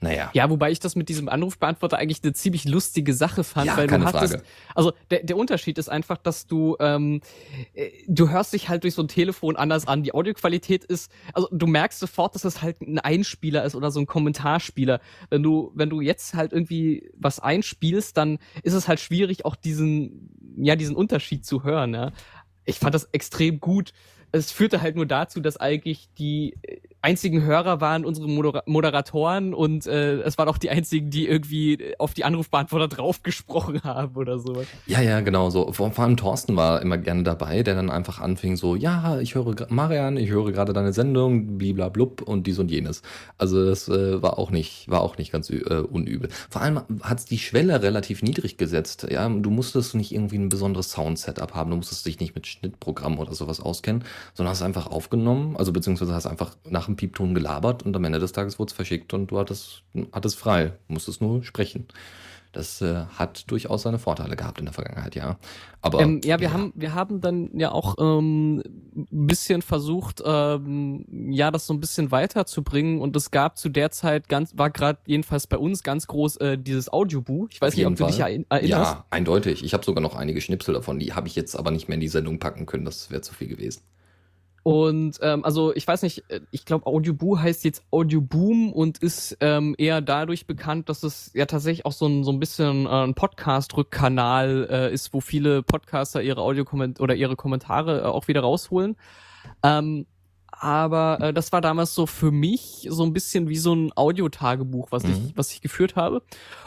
Naja. 0.01 0.31
Ja, 0.35 0.51
wobei 0.51 0.71
ich 0.71 0.79
das 0.81 0.95
mit 0.97 1.09
diesem 1.09 1.29
Anrufbeantworter 1.29 1.97
eigentlich 1.99 2.23
eine 2.23 2.33
ziemlich 2.33 2.65
lustige 2.65 3.15
Sache 3.15 3.45
fand, 3.45 3.67
Ja, 3.67 3.77
weil 3.77 3.87
keine 3.87 4.05
du 4.05 4.13
hattest, 4.13 4.35
Frage. 4.35 4.47
also 4.75 4.93
der, 5.11 5.23
der 5.23 5.37
Unterschied 5.37 5.79
ist 5.79 5.89
einfach, 5.89 6.19
dass 6.19 6.47
du, 6.47 6.77
ähm, 6.81 7.21
äh, 7.75 7.91
du 8.07 8.29
hörst 8.29 8.53
dich 8.53 8.69
halt 8.69 8.85
durch 8.85 8.95
so 8.95 9.03
ein 9.03 9.09
Telefon 9.09 9.57
anders 9.57 9.87
an. 9.89 10.03
Die 10.03 10.13
Audioqualität 10.15 10.85
ist, 10.85 11.11
also 11.33 11.49
du 11.51 11.67
merkst 11.67 11.99
sofort, 11.99 12.35
dass 12.35 12.43
das 12.43 12.63
halt 12.63 12.81
ein 12.83 12.99
Einspieler 12.99 13.65
ist 13.65 13.75
oder 13.75 13.91
so 13.91 14.01
ein 14.01 14.07
Kommentarspieler. 14.07 15.01
Wenn 15.31 15.43
du, 15.43 15.73
wenn 15.75 15.89
du 15.91 16.01
jetzt 16.01 16.35
halt 16.35 16.53
irgendwie 16.53 17.11
was 17.17 17.41
einspielst, 17.41 18.17
dann 18.17 18.39
ist 18.63 18.75
es 18.75 18.89
halt 18.89 19.01
schwierig, 19.01 19.45
auch 19.45 19.57
diesen, 19.57 20.31
ja, 20.59 20.77
diesen 20.77 20.95
Unterschied 20.97 21.45
zu 21.45 21.65
hören, 21.65 21.95
ja. 21.95 22.13
Ich 22.69 22.81
fand 22.81 22.95
das 22.95 23.05
extrem 23.13 23.61
gut. 23.61 23.93
Es 24.37 24.53
führte 24.53 24.83
halt 24.83 24.97
nur 24.97 25.07
dazu, 25.07 25.41
dass 25.41 25.57
eigentlich 25.57 26.09
die 26.19 26.55
äh, 26.63 26.79
einzigen 27.07 27.43
Hörer 27.43 27.81
waren 27.81 28.05
unsere 28.05 28.29
Modera 28.29 28.65
Moderatoren 28.67 29.55
und 29.55 29.87
äh, 29.87 30.21
es 30.23 30.39
waren 30.39 30.49
auch 30.49 30.59
die 30.59 30.71
einzigen, 30.71 31.09
die 31.09 31.29
irgendwie 31.29 31.95
auf 31.99 32.15
die 32.15 32.25
Anrufbeantworter 32.25 32.89
draufgesprochen 32.97 33.85
haben 33.85 34.17
oder 34.17 34.39
sowas. 34.41 34.67
Ja, 34.87 35.01
ja, 35.01 35.21
genau 35.21 35.51
so. 35.51 35.73
Vor, 35.73 35.93
vor 35.93 36.05
allem 36.05 36.17
Thorsten 36.17 36.57
war 36.57 36.83
immer 36.83 36.99
gerne 36.99 37.23
dabei, 37.23 37.63
der 37.63 37.77
dann 37.77 37.91
einfach 37.91 38.21
anfing 38.21 38.57
so, 38.57 38.75
ja, 38.75 39.21
ich 39.21 39.37
höre, 39.37 39.55
Marian, 39.69 40.17
ich 40.17 40.31
höre 40.31 40.51
gerade 40.51 40.73
deine 40.73 40.93
Sendung, 40.93 41.59
bliblablub 41.59 42.23
und 42.23 42.47
dies 42.47 42.59
und 42.59 42.73
jenes. 42.73 43.03
Also 43.39 43.65
das 43.65 43.89
äh, 43.89 44.21
war 44.21 44.39
auch 44.39 44.51
nicht, 44.51 44.91
war 44.91 45.03
auch 45.03 45.17
nicht 45.17 45.31
ganz 45.31 45.49
äh, 45.51 45.61
unübel. 45.63 46.29
Vor 46.51 46.61
allem 46.61 46.81
hat's 47.03 47.25
die 47.25 47.39
Schwelle 47.39 47.83
relativ 47.83 48.23
niedrig 48.23 48.57
gesetzt. 48.57 49.07
Ja, 49.09 49.29
du 49.29 49.51
musstest 49.51 49.95
nicht 49.95 50.13
irgendwie 50.13 50.39
ein 50.39 50.49
besonderes 50.49 50.91
Soundsetup 50.91 51.55
haben, 51.55 51.71
du 51.71 51.77
musstest 51.77 52.05
dich 52.05 52.19
nicht 52.19 52.35
mit 52.35 52.49
Schnittprogramm 52.49 53.21
oder 53.21 53.35
sowas 53.35 53.61
auskennen, 53.61 54.03
sondern 54.35 54.51
hast 54.53 54.63
einfach 54.63 54.87
aufgenommen, 54.87 55.57
also 55.57 55.73
beziehungsweise 55.73 56.15
hast 56.15 56.27
einfach 56.27 56.57
nach 56.69 56.87
dem 56.87 56.97
Piepton 56.97 57.35
gelabert 57.35 57.83
und 57.85 57.95
am 57.97 58.05
Ende 58.05 58.19
des 58.19 58.33
Tages 58.33 58.59
wurde 58.59 58.71
es 58.71 58.75
verschickt 58.75 59.15
und 59.15 59.31
du 59.31 59.39
hattest, 59.39 59.83
hattest 60.13 60.37
frei, 60.39 60.73
musstest 60.89 61.21
nur 61.21 61.43
sprechen. 61.43 61.87
Das 62.53 62.81
äh, 62.81 63.05
hat 63.19 63.51
durchaus 63.51 63.83
seine 63.83 63.99
Vorteile 63.99 64.35
gehabt 64.35 64.59
in 64.61 64.65
der 64.65 64.73
Vergangenheit, 64.73 65.15
ja. 65.15 65.37
Aber 65.83 66.01
ähm, 66.01 66.23
ja, 66.25 66.41
wir 66.41 66.55
haben, 66.55 66.73
wir 66.75 66.95
haben 66.95 67.21
dann 67.21 67.51
ja 67.53 67.71
auch 67.71 67.97
ähm, 67.99 68.63
ein 68.97 69.27
bisschen 69.27 69.61
versucht, 69.61 70.23
ähm, 70.25 71.05
ja, 71.31 71.51
das 71.51 71.67
so 71.67 71.75
ein 71.75 71.81
bisschen 71.81 72.13
weiterzubringen 72.13 73.03
und 73.03 73.15
es 73.15 73.31
gab 73.31 73.59
zu 73.59 73.69
der 73.69 73.91
Zeit 73.91 74.31
ganz, 74.31 74.57
war 74.57 74.71
gerade 74.71 74.99
jedenfalls 75.05 75.47
bei 75.47 75.59
uns 75.59 75.83
ganz 75.83 76.07
groß 76.07 76.39
äh, 76.39 76.57
dieses 76.57 76.91
Audiobuch. 76.91 77.49
Ich 77.51 77.61
weiß 77.61 77.75
Auf 77.75 77.77
nicht, 77.77 77.85
ob 77.87 77.91
jeden 77.93 77.99
du 77.99 78.07
dich 78.07 78.23
Fall. 78.23 78.31
erinn- 78.33 78.47
erinnerst. 78.49 78.93
Ja, 78.95 79.05
eindeutig. 79.11 79.63
Ich 79.63 79.75
habe 79.75 79.85
sogar 79.85 80.01
noch 80.01 80.15
einige 80.17 80.41
Schnipsel 80.41 80.73
davon, 80.73 80.99
die 80.99 81.13
habe 81.13 81.29
ich 81.29 81.37
jetzt 81.37 81.57
aber 81.57 81.73
nicht 81.73 81.89
mehr 81.89 81.97
in 81.97 82.01
die 82.01 82.09
Sendung 82.09 82.39
packen 82.39 82.65
können. 82.65 82.87
Das 82.87 83.11
wäre 83.11 83.21
zu 83.21 83.35
viel 83.35 83.49
gewesen. 83.49 83.83
Und 84.67 85.21
ähm, 85.23 85.45
also 85.45 85.73
ich 85.77 85.87
weiß 85.87 86.03
nicht, 86.03 86.29
äh, 86.29 86.41
ich 86.51 86.65
glaube 86.65 86.87
Audioboo 86.87 87.39
heißt 87.39 87.63
jetzt 87.63 87.85
Audioboom 87.93 88.73
und 88.73 88.99
ist 88.99 89.37
ähm, 89.39 89.77
eher 89.79 90.01
dadurch 90.01 90.49
bekannt, 90.49 90.89
dass 90.89 91.05
es 91.05 91.31
ja 91.35 91.47
tatsächlich 91.47 91.87
auch 91.87 91.93
so 91.93 92.09
ein, 92.09 92.25
so 92.25 92.33
ein 92.33 92.41
bisschen 92.41 92.85
äh, 92.85 92.89
ein 92.89 93.15
Podcast-Rückkanal 93.15 94.67
äh, 94.69 94.93
ist, 94.93 95.15
wo 95.15 95.21
viele 95.21 95.63
Podcaster 95.63 96.21
ihre 96.21 96.41
Audiokomment 96.41 96.99
oder 96.99 97.15
ihre 97.15 97.37
Kommentare 97.37 98.01
äh, 98.01 98.05
auch 98.07 98.27
wieder 98.27 98.41
rausholen. 98.41 98.97
Ähm, 99.63 100.05
aber 100.59 101.19
äh, 101.21 101.33
das 101.33 101.53
war 101.53 101.61
damals 101.61 101.95
so 101.95 102.07
für 102.07 102.31
mich 102.31 102.87
so 102.91 103.05
ein 103.05 103.13
bisschen 103.13 103.49
wie 103.49 103.57
so 103.57 103.75
ein 103.75 103.93
Audiotagebuch, 103.95 104.91
was 104.91 105.05
Mhm. 105.05 105.11
ich 105.11 105.37
was 105.37 105.53
ich 105.53 105.61
geführt 105.61 105.97
habe. 105.97 106.23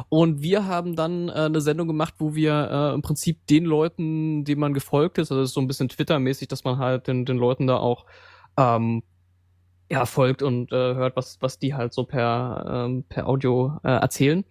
Und 0.09 0.41
wir 0.41 0.65
haben 0.65 0.95
dann 0.95 1.29
äh, 1.29 1.33
eine 1.33 1.61
Sendung 1.61 1.87
gemacht, 1.87 2.15
wo 2.19 2.35
wir 2.35 2.69
äh, 2.71 2.93
im 2.93 3.01
Prinzip 3.01 3.45
den 3.47 3.65
Leuten, 3.65 4.43
denen 4.45 4.61
man 4.61 4.73
gefolgt 4.73 5.17
ist, 5.17 5.31
also 5.31 5.41
das 5.41 5.49
ist 5.49 5.55
so 5.55 5.61
ein 5.61 5.67
bisschen 5.67 5.89
Twitter-mäßig, 5.89 6.47
dass 6.47 6.63
man 6.63 6.77
halt 6.77 7.07
den, 7.07 7.25
den 7.25 7.37
Leuten 7.37 7.67
da 7.67 7.77
auch 7.77 8.05
ähm, 8.57 9.03
ja, 9.91 10.05
folgt 10.05 10.43
und 10.43 10.71
äh, 10.71 10.75
hört, 10.75 11.15
was, 11.15 11.37
was 11.41 11.57
die 11.57 11.73
halt 11.73 11.93
so 11.93 12.03
per, 12.03 12.85
ähm, 12.85 13.05
per 13.09 13.27
Audio 13.27 13.79
äh, 13.83 13.89
erzählen. 13.89 14.45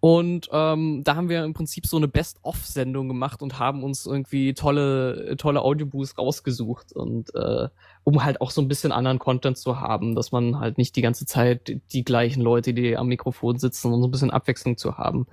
Und 0.00 0.48
ähm, 0.52 1.02
da 1.04 1.16
haben 1.16 1.28
wir 1.28 1.44
im 1.44 1.52
Prinzip 1.52 1.84
so 1.86 1.98
eine 1.98 2.08
Best-of-Sendung 2.08 3.06
gemacht 3.08 3.42
und 3.42 3.58
haben 3.58 3.84
uns 3.84 4.06
irgendwie 4.06 4.54
tolle, 4.54 5.36
tolle 5.36 5.60
Audioboosts 5.60 6.16
rausgesucht 6.16 6.94
und 6.94 7.34
äh, 7.34 7.68
um 8.04 8.24
halt 8.24 8.40
auch 8.40 8.50
so 8.50 8.60
ein 8.60 8.68
bisschen 8.68 8.92
anderen 8.92 9.18
Content 9.18 9.58
zu 9.58 9.80
haben, 9.80 10.14
dass 10.14 10.32
man 10.32 10.58
halt 10.58 10.78
nicht 10.78 10.96
die 10.96 11.02
ganze 11.02 11.26
Zeit 11.26 11.80
die 11.92 12.04
gleichen 12.04 12.42
Leute, 12.42 12.74
die 12.74 12.96
am 12.96 13.08
Mikrofon 13.08 13.58
sitzen 13.58 13.92
und 13.92 14.00
so 14.00 14.08
ein 14.08 14.10
bisschen 14.10 14.30
Abwechslung 14.30 14.76
zu 14.76 14.98
haben. 14.98 15.26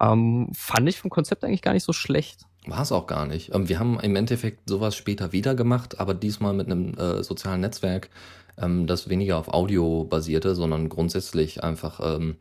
Ähm, 0.00 0.48
fand 0.54 0.88
ich 0.88 0.98
vom 0.98 1.10
Konzept 1.10 1.44
eigentlich 1.44 1.62
gar 1.62 1.72
nicht 1.74 1.84
so 1.84 1.92
schlecht. 1.92 2.46
War 2.66 2.82
es 2.82 2.92
auch 2.92 3.06
gar 3.06 3.26
nicht. 3.26 3.54
Ähm, 3.54 3.68
Wir 3.68 3.78
haben 3.78 3.98
im 4.00 4.16
Endeffekt 4.16 4.68
sowas 4.68 4.96
später 4.96 5.32
wieder 5.32 5.54
gemacht, 5.54 6.00
aber 6.00 6.14
diesmal 6.14 6.52
mit 6.52 6.66
einem 6.66 6.94
äh, 6.94 7.22
sozialen 7.22 7.60
Netzwerk, 7.60 8.10
ähm, 8.58 8.86
das 8.86 9.08
weniger 9.08 9.38
auf 9.38 9.48
Audio 9.52 10.04
basierte, 10.04 10.54
sondern 10.54 10.88
grundsätzlich 10.88 11.62
einfach, 11.62 12.00
ähm, 12.02 12.36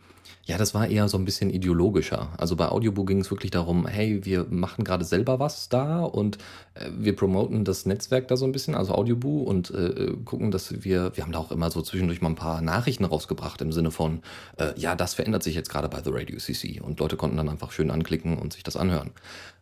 ja, 0.45 0.57
das 0.57 0.73
war 0.73 0.87
eher 0.87 1.07
so 1.07 1.17
ein 1.17 1.25
bisschen 1.25 1.51
ideologischer. 1.51 2.29
Also 2.37 2.55
bei 2.55 2.69
Audioboo 2.69 3.05
ging 3.05 3.21
es 3.21 3.29
wirklich 3.29 3.51
darum, 3.51 3.85
hey, 3.85 4.25
wir 4.25 4.47
machen 4.49 4.83
gerade 4.83 5.05
selber 5.05 5.39
was 5.39 5.69
da 5.69 6.01
und 6.01 6.37
äh, 6.73 6.89
wir 6.97 7.15
promoten 7.15 7.65
das 7.65 7.85
Netzwerk 7.85 8.27
da 8.27 8.37
so 8.37 8.45
ein 8.45 8.51
bisschen, 8.51 8.73
also 8.73 8.95
Audioboo 8.95 9.43
und 9.43 9.69
äh, 9.71 10.13
gucken, 10.25 10.49
dass 10.49 10.83
wir, 10.83 11.15
wir 11.15 11.23
haben 11.23 11.31
da 11.31 11.39
auch 11.39 11.51
immer 11.51 11.69
so 11.69 11.81
zwischendurch 11.81 12.21
mal 12.21 12.29
ein 12.29 12.35
paar 12.35 12.61
Nachrichten 12.61 13.05
rausgebracht 13.05 13.61
im 13.61 13.71
Sinne 13.71 13.91
von, 13.91 14.21
äh, 14.57 14.71
ja, 14.75 14.95
das 14.95 15.13
verändert 15.13 15.43
sich 15.43 15.55
jetzt 15.55 15.69
gerade 15.69 15.87
bei 15.87 16.01
The 16.01 16.09
Radio 16.11 16.37
CC 16.37 16.81
und 16.81 16.99
Leute 16.99 17.15
konnten 17.15 17.37
dann 17.37 17.49
einfach 17.49 17.71
schön 17.71 17.91
anklicken 17.91 18.37
und 18.37 18.53
sich 18.53 18.63
das 18.63 18.75
anhören. 18.75 19.11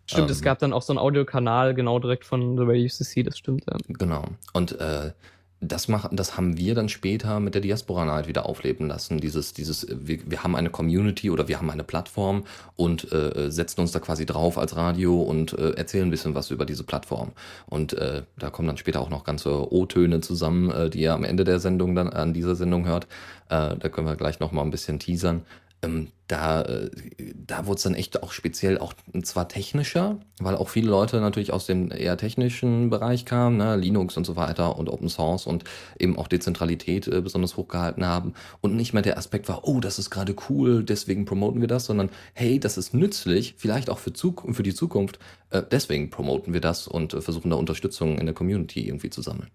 Stimmt, 0.10 0.30
es 0.30 0.40
Ähm, 0.40 0.46
gab 0.46 0.60
dann 0.60 0.72
auch 0.72 0.82
so 0.82 0.94
einen 0.94 1.00
Audiokanal 1.00 1.74
genau 1.74 2.00
direkt 2.00 2.24
von 2.24 2.58
The 2.58 2.64
Radio 2.64 2.88
CC, 2.88 3.24
das 3.24 3.38
stimmt. 3.38 3.66
Ja. 3.70 3.78
Genau. 3.90 4.24
Und 4.54 4.80
äh, 4.80 5.12
das, 5.60 5.88
mach, 5.88 6.08
das 6.12 6.38
haben 6.38 6.58
wir 6.58 6.76
dann 6.76 6.88
später 6.88 7.40
mit 7.40 7.56
der 7.56 7.62
Diaspora 7.62 8.06
Night 8.06 8.28
wieder 8.28 8.46
aufleben 8.46 8.88
lassen. 8.88 9.20
Dieses, 9.20 9.54
dieses, 9.54 9.88
wir, 9.90 10.20
wir 10.30 10.44
haben 10.44 10.56
eine 10.56 10.70
Community 10.70 11.32
oder 11.32 11.48
wir 11.48 11.58
haben 11.58 11.70
eine 11.72 11.84
Plattform 11.84 12.44
und 12.76 13.12
äh, 13.12 13.50
setzen 13.50 13.82
uns 13.82 13.92
da 13.92 14.00
quasi 14.00 14.26
drauf 14.26 14.58
als 14.58 14.76
Radio 14.76 15.20
und 15.22 15.54
äh, 15.54 15.72
erzählen 15.72 16.08
ein 16.08 16.12
bisschen 16.12 16.36
was 16.36 16.52
über 16.52 16.66
diese 16.66 16.84
Plattform. 16.84 17.32
Und 17.66 17.94
äh, 17.94 18.24
da 18.38 18.52
kommen 18.52 18.68
dann 18.68 18.78
später 18.78 19.02
auch 19.02 19.10
noch 19.10 19.24
ganze 19.24 19.74
O-Töne 19.74 20.22
zusammen, 20.22 20.70
äh, 20.70 20.90
die 20.92 21.02
ihr 21.02 21.14
am 21.14 21.24
Ende 21.24 21.44
der 21.44 21.60
Sendung 21.60 21.96
dann 21.96 22.10
an 22.10 22.34
dieser 22.34 22.56
Sendung 22.56 22.86
hört. 22.86 23.06
Äh, 23.50 23.76
da 23.78 23.90
können 23.90 24.08
wir 24.08 24.16
gleich 24.16 24.40
noch 24.40 24.52
mal 24.52 24.62
ein 24.62 24.72
bisschen 24.72 25.00
teasern. 25.00 25.42
Ähm, 25.84 26.10
da, 26.28 26.64
äh, 26.64 26.90
da 27.36 27.68
wurde 27.68 27.78
es 27.78 27.84
dann 27.84 27.94
echt 27.94 28.22
auch 28.22 28.32
speziell 28.32 28.80
auch 28.80 28.94
zwar 29.24 29.48
technischer, 29.48 30.20
weil 30.40 30.56
auch 30.56 30.70
viele 30.70 30.90
Leute 30.90 31.22
natürlich 31.22 31.54
aus 31.54 31.68
dem 31.68 31.92
eher 31.92 32.18
technischen 32.18 32.90
Bereich 32.90 33.26
kamen, 33.26 33.58
ne, 33.58 33.76
Linux 33.76 34.18
und 34.18 34.26
so 34.26 34.36
weiter 34.36 34.78
und 34.78 34.90
Open 34.90 35.08
Source 35.08 35.46
und 35.46 35.64
eben 36.00 36.18
auch 36.18 36.28
Dezentralität 36.28 37.08
äh, 37.08 37.22
besonders 37.22 37.58
hochgehalten 37.58 38.06
haben 38.06 38.34
und 38.60 38.76
nicht 38.76 38.94
mehr 38.94 39.04
der 39.04 39.18
Aspekt 39.18 39.48
war, 39.48 39.68
oh, 39.68 39.80
das 39.80 40.00
ist 40.00 40.10
gerade 40.10 40.36
cool, 40.50 40.84
deswegen 40.84 41.26
promoten 41.26 41.62
wir 41.62 41.68
das, 41.68 41.86
sondern 41.86 42.10
hey, 42.34 42.60
das 42.60 42.78
ist 42.78 42.94
nützlich, 42.94 43.56
vielleicht 43.58 43.90
auch 43.90 44.00
für, 44.00 44.14
Zuk 44.14 44.46
für 44.52 44.64
die 44.64 44.74
Zukunft, 44.74 45.20
äh, 45.52 45.62
deswegen 45.70 46.10
promoten 46.10 46.54
wir 46.54 46.62
das 46.62 46.88
und 46.88 47.14
äh, 47.14 47.22
versuchen 47.22 47.52
da 47.52 47.56
Unterstützung 47.56 48.18
in 48.18 48.26
der 48.26 48.36
Community 48.36 48.88
irgendwie 48.88 49.12
zu 49.12 49.22
sammeln. 49.22 49.50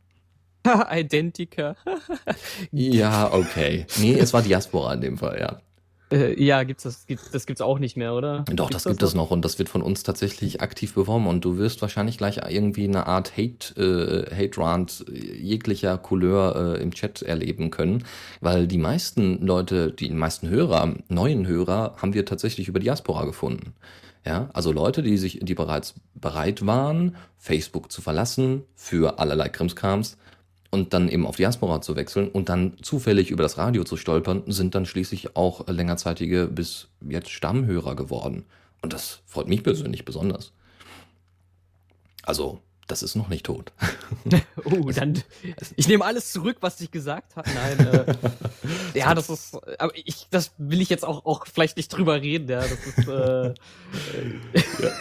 Identica. 0.90 1.74
Ja, 2.70 3.32
okay. 3.32 3.86
Nee, 3.98 4.14
es 4.14 4.32
war 4.32 4.42
Diaspora 4.42 4.94
in 4.94 5.00
dem 5.00 5.18
Fall, 5.18 5.40
ja. 5.40 5.60
Äh, 6.12 6.42
ja, 6.42 6.62
gibt's 6.64 6.82
das, 6.82 7.06
gibt, 7.06 7.22
das 7.32 7.46
gibt's 7.46 7.62
auch 7.62 7.78
nicht 7.78 7.96
mehr, 7.96 8.14
oder? 8.14 8.44
Doch, 8.52 8.68
das 8.68 8.84
gibt 8.84 9.02
es 9.02 9.14
noch 9.14 9.30
und 9.30 9.44
das 9.44 9.58
wird 9.58 9.68
von 9.68 9.82
uns 9.82 10.02
tatsächlich 10.02 10.60
aktiv 10.60 10.94
beworben 10.94 11.26
und 11.26 11.44
du 11.44 11.56
wirst 11.56 11.80
wahrscheinlich 11.80 12.18
gleich 12.18 12.38
irgendwie 12.48 12.84
eine 12.84 13.06
Art 13.06 13.32
Hate, 13.36 13.74
äh, 13.80 14.34
Hate 14.34 14.60
Rant 14.60 15.04
jeglicher 15.10 15.96
Couleur 15.96 16.76
äh, 16.76 16.82
im 16.82 16.92
Chat 16.92 17.22
erleben 17.22 17.70
können, 17.70 18.04
weil 18.40 18.66
die 18.66 18.78
meisten 18.78 19.44
Leute, 19.44 19.90
die 19.90 20.10
meisten 20.10 20.48
Hörer, 20.48 20.94
neuen 21.08 21.46
Hörer, 21.46 21.96
haben 21.96 22.12
wir 22.12 22.26
tatsächlich 22.26 22.68
über 22.68 22.80
Diaspora 22.80 23.24
gefunden. 23.24 23.74
Ja, 24.24 24.50
also 24.52 24.70
Leute, 24.70 25.02
die 25.02 25.16
sich, 25.16 25.40
die 25.42 25.54
bereits 25.54 25.94
bereit 26.14 26.64
waren, 26.64 27.16
Facebook 27.38 27.90
zu 27.90 28.02
verlassen 28.02 28.62
für 28.76 29.18
allerlei 29.18 29.48
Krimskrams 29.48 30.16
und 30.72 30.94
dann 30.94 31.08
eben 31.08 31.26
auf 31.26 31.36
Diaspora 31.36 31.82
zu 31.82 31.96
wechseln 31.96 32.28
und 32.28 32.48
dann 32.48 32.78
zufällig 32.80 33.30
über 33.30 33.42
das 33.42 33.58
Radio 33.58 33.84
zu 33.84 33.98
stolpern, 33.98 34.42
sind 34.46 34.74
dann 34.74 34.86
schließlich 34.86 35.36
auch 35.36 35.68
längerzeitige 35.68 36.46
bis 36.46 36.88
jetzt 37.06 37.30
Stammhörer 37.30 37.94
geworden. 37.94 38.46
Und 38.80 38.94
das 38.94 39.20
freut 39.26 39.48
mich 39.48 39.62
persönlich 39.62 40.06
besonders. 40.06 40.52
Also, 42.22 42.60
das 42.88 43.02
ist 43.02 43.14
noch 43.14 43.28
nicht 43.28 43.46
tot. 43.46 43.72
Oh, 44.64 44.90
dann. 44.90 45.20
Ich 45.76 45.88
nehme 45.88 46.04
alles 46.04 46.32
zurück, 46.32 46.58
was 46.60 46.80
ich 46.80 46.90
gesagt 46.90 47.34
habe. 47.34 47.48
Nein, 47.52 47.86
äh, 47.86 48.14
ja, 48.98 49.12
das 49.14 49.28
ist. 49.28 49.58
Aber 49.78 49.92
ich, 49.96 50.28
das 50.30 50.52
will 50.56 50.80
ich 50.80 50.88
jetzt 50.88 51.04
auch, 51.04 51.24
auch 51.24 51.46
vielleicht 51.46 51.76
nicht 51.76 51.88
drüber 51.88 52.22
reden, 52.22 52.48
ja. 52.48 52.60
Das 52.60 52.72
ist. 52.72 53.08
Äh, 53.08 53.54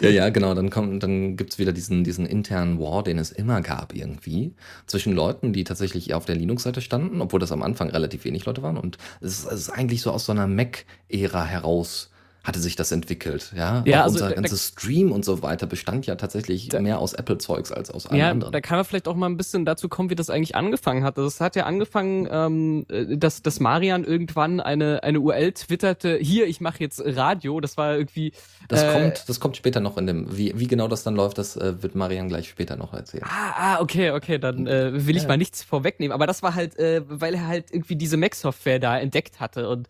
Ja, 0.02 0.10
ja, 0.10 0.30
genau. 0.30 0.54
Dann 0.54 0.70
kommt, 0.70 1.04
dann 1.04 1.38
gibt's 1.38 1.60
wieder 1.60 1.72
diesen, 1.74 2.04
diesen 2.04 2.26
internen 2.26 2.80
War, 2.80 3.04
den 3.04 3.18
es 3.20 3.32
immer 3.32 3.62
gab 3.62 3.94
irgendwie. 3.94 4.56
Zwischen 4.88 5.14
Leuten, 5.14 5.54
die 5.54 5.64
tatsächlich 5.64 6.14
auf 6.14 6.26
der 6.26 6.36
Linux-Seite 6.36 6.82
standen, 6.82 7.22
obwohl 7.22 7.40
das 7.40 7.52
am 7.52 7.62
Anfang 7.62 7.90
relativ 7.90 8.26
wenig 8.26 8.46
Leute 8.46 8.64
waren. 8.64 8.78
Und 8.78 8.98
es 9.22 9.40
ist, 9.40 9.46
es 9.46 9.60
ist 9.62 9.70
eigentlich 9.70 10.02
so 10.02 10.12
aus 10.12 10.26
so 10.26 10.32
einer 10.32 10.48
Mac-Ära 10.48 11.46
heraus 11.46 12.11
hatte 12.44 12.60
sich 12.60 12.76
das 12.76 12.92
entwickelt, 12.92 13.52
ja. 13.56 13.84
Ja, 13.86 14.02
also 14.04 14.16
unser 14.16 14.30
da- 14.30 14.36
ganzes 14.36 14.70
Stream 14.70 15.12
und 15.12 15.24
so 15.24 15.44
weiter 15.44 15.68
bestand 15.68 16.08
ja 16.08 16.16
tatsächlich 16.16 16.72
mehr 16.74 16.98
aus 16.98 17.14
Apple-Zeugs 17.14 17.72
als 17.72 17.92
aus 17.92 18.08
allem 18.08 18.20
ja, 18.20 18.32
anderen. 18.32 18.52
da 18.52 18.62
kann 18.62 18.78
man 18.78 18.86
vielleicht 18.86 19.08
auch 19.08 19.16
mal 19.16 19.28
ein 19.28 19.38
bisschen 19.38 19.64
dazu 19.64 19.90
kommen, 19.90 20.10
wie 20.10 20.16
das 20.16 20.32
eigentlich 20.32 20.56
angefangen 20.56 21.04
hat. 21.04 21.18
Also 21.18 21.28
es 21.28 21.40
hat 21.40 21.56
ja 21.56 21.66
angefangen, 21.66 22.28
ähm, 22.32 22.86
äh, 22.90 23.16
dass, 23.16 23.44
dass 23.44 23.60
Marian 23.60 24.04
irgendwann 24.04 24.60
eine, 24.60 25.04
eine 25.04 25.20
URL 25.20 25.52
twitterte, 25.52 26.18
hier, 26.18 26.48
ich 26.48 26.62
mache 26.62 26.80
jetzt 26.80 27.02
Radio. 27.06 27.60
Das 27.60 27.78
war 27.78 27.96
irgendwie. 27.96 28.34
Das 28.68 28.82
äh, 28.84 28.92
kommt, 28.92 29.30
das 29.30 29.40
kommt 29.40 29.56
später 29.58 29.80
noch 29.80 29.98
in 29.98 30.08
dem, 30.08 30.36
wie, 30.36 30.54
wie 30.58 30.66
genau 30.68 30.88
das 30.88 31.04
dann 31.04 31.16
läuft, 31.16 31.38
das 31.38 31.56
äh, 31.58 31.84
wird 31.84 31.94
Marian 31.94 32.28
gleich 32.28 32.50
später 32.50 32.76
noch 32.76 32.94
erzählen. 32.94 33.24
Ah, 33.28 33.76
ah, 33.76 33.82
okay, 33.82 34.12
okay, 34.12 34.40
dann 34.40 34.66
äh, 34.66 35.06
will 35.06 35.16
ich 35.16 35.24
Ja. 35.24 35.28
mal 35.28 35.38
nichts 35.38 35.62
vorwegnehmen. 35.62 36.12
Aber 36.14 36.26
das 36.26 36.42
war 36.42 36.56
halt, 36.56 36.78
äh, 36.80 37.04
weil 37.08 37.36
er 37.36 37.46
halt 37.48 37.66
irgendwie 37.72 37.96
diese 37.96 38.18
Mac-Software 38.18 38.80
da 38.80 38.98
entdeckt 38.98 39.40
hatte 39.40 39.70
und 39.70 39.88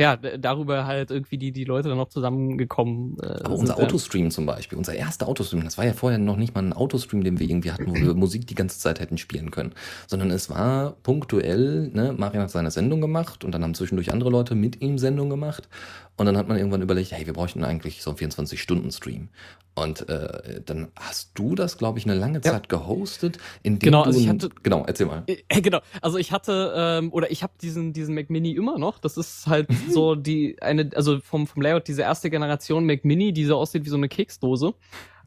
ja, 0.00 0.16
darüber 0.16 0.86
halt 0.86 1.10
irgendwie 1.10 1.38
die, 1.38 1.50
die 1.50 1.64
Leute 1.64 1.88
dann 1.88 1.98
noch 1.98 2.08
zusammengekommen. 2.08 3.16
Äh, 3.20 3.26
Aber 3.44 3.56
unser 3.56 3.78
ja. 3.78 3.84
Autostream 3.84 4.30
zum 4.30 4.46
Beispiel, 4.46 4.78
unser 4.78 4.94
erster 4.94 5.26
Autostream, 5.26 5.64
das 5.64 5.76
war 5.76 5.86
ja 5.86 5.92
vorher 5.92 6.20
noch 6.20 6.36
nicht 6.36 6.54
mal 6.54 6.62
ein 6.62 6.72
Autostream, 6.72 7.24
den 7.24 7.40
wir 7.40 7.48
irgendwie 7.48 7.72
hatten, 7.72 7.88
wo 7.88 7.94
wir 7.94 8.14
Musik 8.14 8.46
die 8.46 8.54
ganze 8.54 8.78
Zeit 8.78 9.00
hätten 9.00 9.18
spielen 9.18 9.50
können, 9.50 9.74
sondern 10.06 10.30
es 10.30 10.50
war 10.50 10.92
punktuell, 11.02 11.90
ne, 11.92 12.14
Marian 12.16 12.44
hat 12.44 12.50
seine 12.50 12.70
Sendung 12.70 13.00
gemacht 13.00 13.44
und 13.44 13.52
dann 13.52 13.64
haben 13.64 13.74
zwischendurch 13.74 14.12
andere 14.12 14.30
Leute 14.30 14.54
mit 14.54 14.80
ihm 14.80 14.98
Sendung 14.98 15.30
gemacht 15.30 15.68
und 16.18 16.26
dann 16.26 16.36
hat 16.36 16.46
man 16.48 16.58
irgendwann 16.58 16.82
überlegt, 16.82 17.12
hey, 17.12 17.24
wir 17.26 17.32
bräuchten 17.32 17.64
eigentlich 17.64 18.02
so 18.02 18.10
einen 18.10 18.18
24-Stunden-Stream. 18.18 19.28
Und 19.74 20.08
äh, 20.08 20.60
dann 20.66 20.88
hast 20.98 21.30
du 21.34 21.54
das, 21.54 21.78
glaube 21.78 21.98
ich, 22.00 22.04
eine 22.04 22.14
lange 22.14 22.40
Ja. 22.44 22.52
Zeit 22.52 22.68
gehostet, 22.68 23.38
indem 23.62 23.78
Genau, 23.90 24.02
du 24.02 24.08
also 24.08 24.18
ich 24.20 24.28
hatte- 24.28 24.50
genau, 24.64 24.84
erzähl 24.86 25.06
mal. 25.06 25.22
Äh, 25.26 25.60
genau, 25.62 25.78
also 26.02 26.18
ich 26.18 26.32
hatte 26.32 26.72
ähm, 26.76 27.12
oder 27.12 27.30
ich 27.30 27.42
habe 27.44 27.52
diesen 27.62 27.92
diesen 27.92 28.14
Mac 28.16 28.28
Mini 28.28 28.50
immer 28.52 28.76
noch. 28.78 28.98
Das 28.98 29.16
ist 29.16 29.46
halt 29.46 29.68
so 29.90 30.16
die 30.16 30.60
eine 30.60 30.90
also 30.96 31.20
vom 31.20 31.46
vom 31.46 31.62
Layout 31.62 31.86
diese 31.86 32.02
erste 32.02 32.28
Generation 32.28 32.84
Mac 32.86 33.04
Mini, 33.04 33.32
die 33.32 33.44
so 33.44 33.56
aussieht 33.56 33.84
wie 33.84 33.88
so 33.90 33.96
eine 33.96 34.08
Keksdose. 34.08 34.74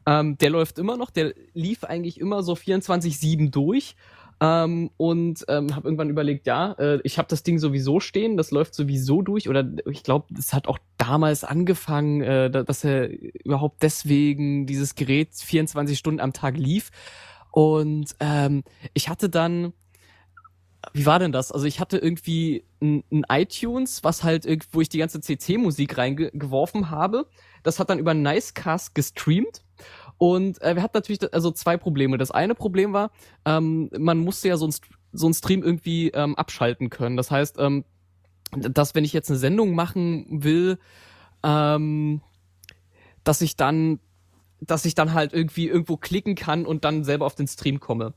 Ähm, 0.04 0.36
der 0.36 0.50
läuft 0.50 0.78
immer 0.78 0.96
noch. 0.98 1.08
Der 1.10 1.32
lief 1.54 1.84
eigentlich 1.84 2.20
immer 2.20 2.42
so 2.42 2.52
24/7 2.52 3.50
durch. 3.50 3.96
Ähm, 4.42 4.90
und 4.96 5.44
ähm, 5.48 5.76
habe 5.76 5.86
irgendwann 5.88 6.10
überlegt, 6.10 6.48
ja, 6.48 6.72
äh, 6.72 7.00
ich 7.04 7.18
habe 7.18 7.28
das 7.28 7.44
Ding 7.44 7.60
sowieso 7.60 8.00
stehen, 8.00 8.36
das 8.36 8.50
läuft 8.50 8.74
sowieso 8.74 9.22
durch. 9.22 9.48
Oder 9.48 9.64
ich 9.88 10.02
glaube, 10.02 10.34
es 10.36 10.52
hat 10.52 10.66
auch 10.66 10.78
damals 10.98 11.44
angefangen, 11.44 12.22
äh, 12.22 12.50
da- 12.50 12.64
dass 12.64 12.82
er 12.84 13.08
überhaupt 13.44 13.82
deswegen 13.84 14.66
dieses 14.66 14.96
Gerät 14.96 15.30
24 15.36 15.96
Stunden 15.98 16.20
am 16.20 16.32
Tag 16.32 16.56
lief. 16.56 16.90
Und 17.52 18.16
ähm, 18.20 18.64
ich 18.94 19.08
hatte 19.08 19.28
dann, 19.30 19.74
wie 20.92 21.06
war 21.06 21.18
denn 21.18 21.32
das? 21.32 21.52
Also 21.52 21.66
ich 21.66 21.80
hatte 21.80 21.98
irgendwie 21.98 22.64
ein, 22.80 23.04
ein 23.12 23.24
iTunes, 23.30 24.02
was 24.04 24.24
halt 24.24 24.46
wo 24.72 24.80
ich 24.80 24.88
die 24.88 24.98
ganze 24.98 25.20
CC-Musik 25.20 25.96
reingeworfen 25.96 26.90
habe. 26.90 27.26
Das 27.62 27.78
hat 27.78 27.90
dann 27.90 27.98
über 27.98 28.14
Nicecast 28.14 28.94
gestreamt. 28.94 29.61
Und 30.22 30.62
äh, 30.62 30.76
wir 30.76 30.84
hatten 30.84 30.96
natürlich 30.96 31.34
also 31.34 31.50
zwei 31.50 31.76
Probleme. 31.76 32.16
Das 32.16 32.30
eine 32.30 32.54
Problem 32.54 32.92
war, 32.92 33.10
ähm, 33.44 33.90
man 33.98 34.18
musste 34.18 34.46
ja 34.46 34.56
so 34.56 34.68
ein, 34.68 34.74
so 35.12 35.26
ein 35.26 35.34
Stream 35.34 35.64
irgendwie 35.64 36.10
ähm, 36.10 36.36
abschalten 36.36 36.90
können. 36.90 37.16
Das 37.16 37.32
heißt, 37.32 37.56
ähm, 37.58 37.84
dass 38.52 38.94
wenn 38.94 39.02
ich 39.02 39.12
jetzt 39.12 39.30
eine 39.30 39.38
Sendung 39.40 39.74
machen 39.74 40.44
will, 40.44 40.78
ähm, 41.42 42.20
dass 43.24 43.40
ich 43.40 43.56
dann, 43.56 43.98
dass 44.60 44.84
ich 44.84 44.94
dann 44.94 45.12
halt 45.12 45.32
irgendwie 45.32 45.66
irgendwo 45.66 45.96
klicken 45.96 46.36
kann 46.36 46.66
und 46.66 46.84
dann 46.84 47.02
selber 47.02 47.26
auf 47.26 47.34
den 47.34 47.48
Stream 47.48 47.80
komme. 47.80 48.14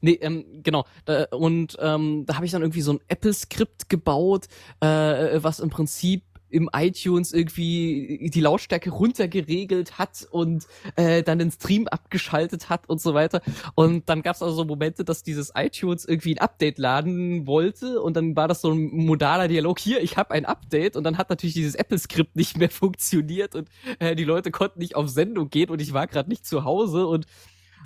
Nee, 0.00 0.18
ähm, 0.20 0.64
genau. 0.64 0.84
Da, 1.04 1.26
und 1.26 1.76
ähm, 1.78 2.24
da 2.26 2.34
habe 2.34 2.46
ich 2.46 2.50
dann 2.50 2.62
irgendwie 2.62 2.82
so 2.82 2.92
ein 2.92 3.00
Apple-Skript 3.06 3.88
gebaut, 3.88 4.48
äh, 4.80 5.40
was 5.40 5.60
im 5.60 5.70
Prinzip 5.70 6.24
im 6.54 6.70
iTunes 6.72 7.32
irgendwie 7.32 8.30
die 8.32 8.40
Lautstärke 8.40 8.90
runtergeregelt 8.90 9.98
hat 9.98 10.26
und 10.30 10.66
äh, 10.94 11.24
dann 11.24 11.40
den 11.40 11.50
Stream 11.50 11.88
abgeschaltet 11.88 12.70
hat 12.70 12.88
und 12.88 13.00
so 13.00 13.12
weiter. 13.12 13.42
Und 13.74 14.08
dann 14.08 14.22
gab 14.22 14.36
es 14.36 14.42
also 14.42 14.54
so 14.54 14.64
Momente, 14.64 15.04
dass 15.04 15.24
dieses 15.24 15.52
iTunes 15.56 16.04
irgendwie 16.04 16.36
ein 16.36 16.38
Update 16.38 16.78
laden 16.78 17.48
wollte 17.48 18.00
und 18.00 18.16
dann 18.16 18.36
war 18.36 18.46
das 18.46 18.60
so 18.60 18.70
ein 18.70 18.90
modaler 18.92 19.48
Dialog, 19.48 19.80
hier, 19.80 20.00
ich 20.00 20.16
habe 20.16 20.30
ein 20.30 20.44
Update 20.44 20.96
und 20.96 21.02
dann 21.02 21.18
hat 21.18 21.28
natürlich 21.28 21.54
dieses 21.54 21.74
Apple-Skript 21.74 22.36
nicht 22.36 22.56
mehr 22.56 22.70
funktioniert 22.84 23.56
und 23.56 23.68
äh, 23.98 24.14
die 24.14 24.24
Leute 24.24 24.52
konnten 24.52 24.78
nicht 24.78 24.94
auf 24.94 25.08
Sendung 25.08 25.50
gehen 25.50 25.70
und 25.70 25.82
ich 25.82 25.92
war 25.92 26.06
gerade 26.06 26.28
nicht 26.28 26.46
zu 26.46 26.64
Hause 26.64 27.06
und 27.06 27.26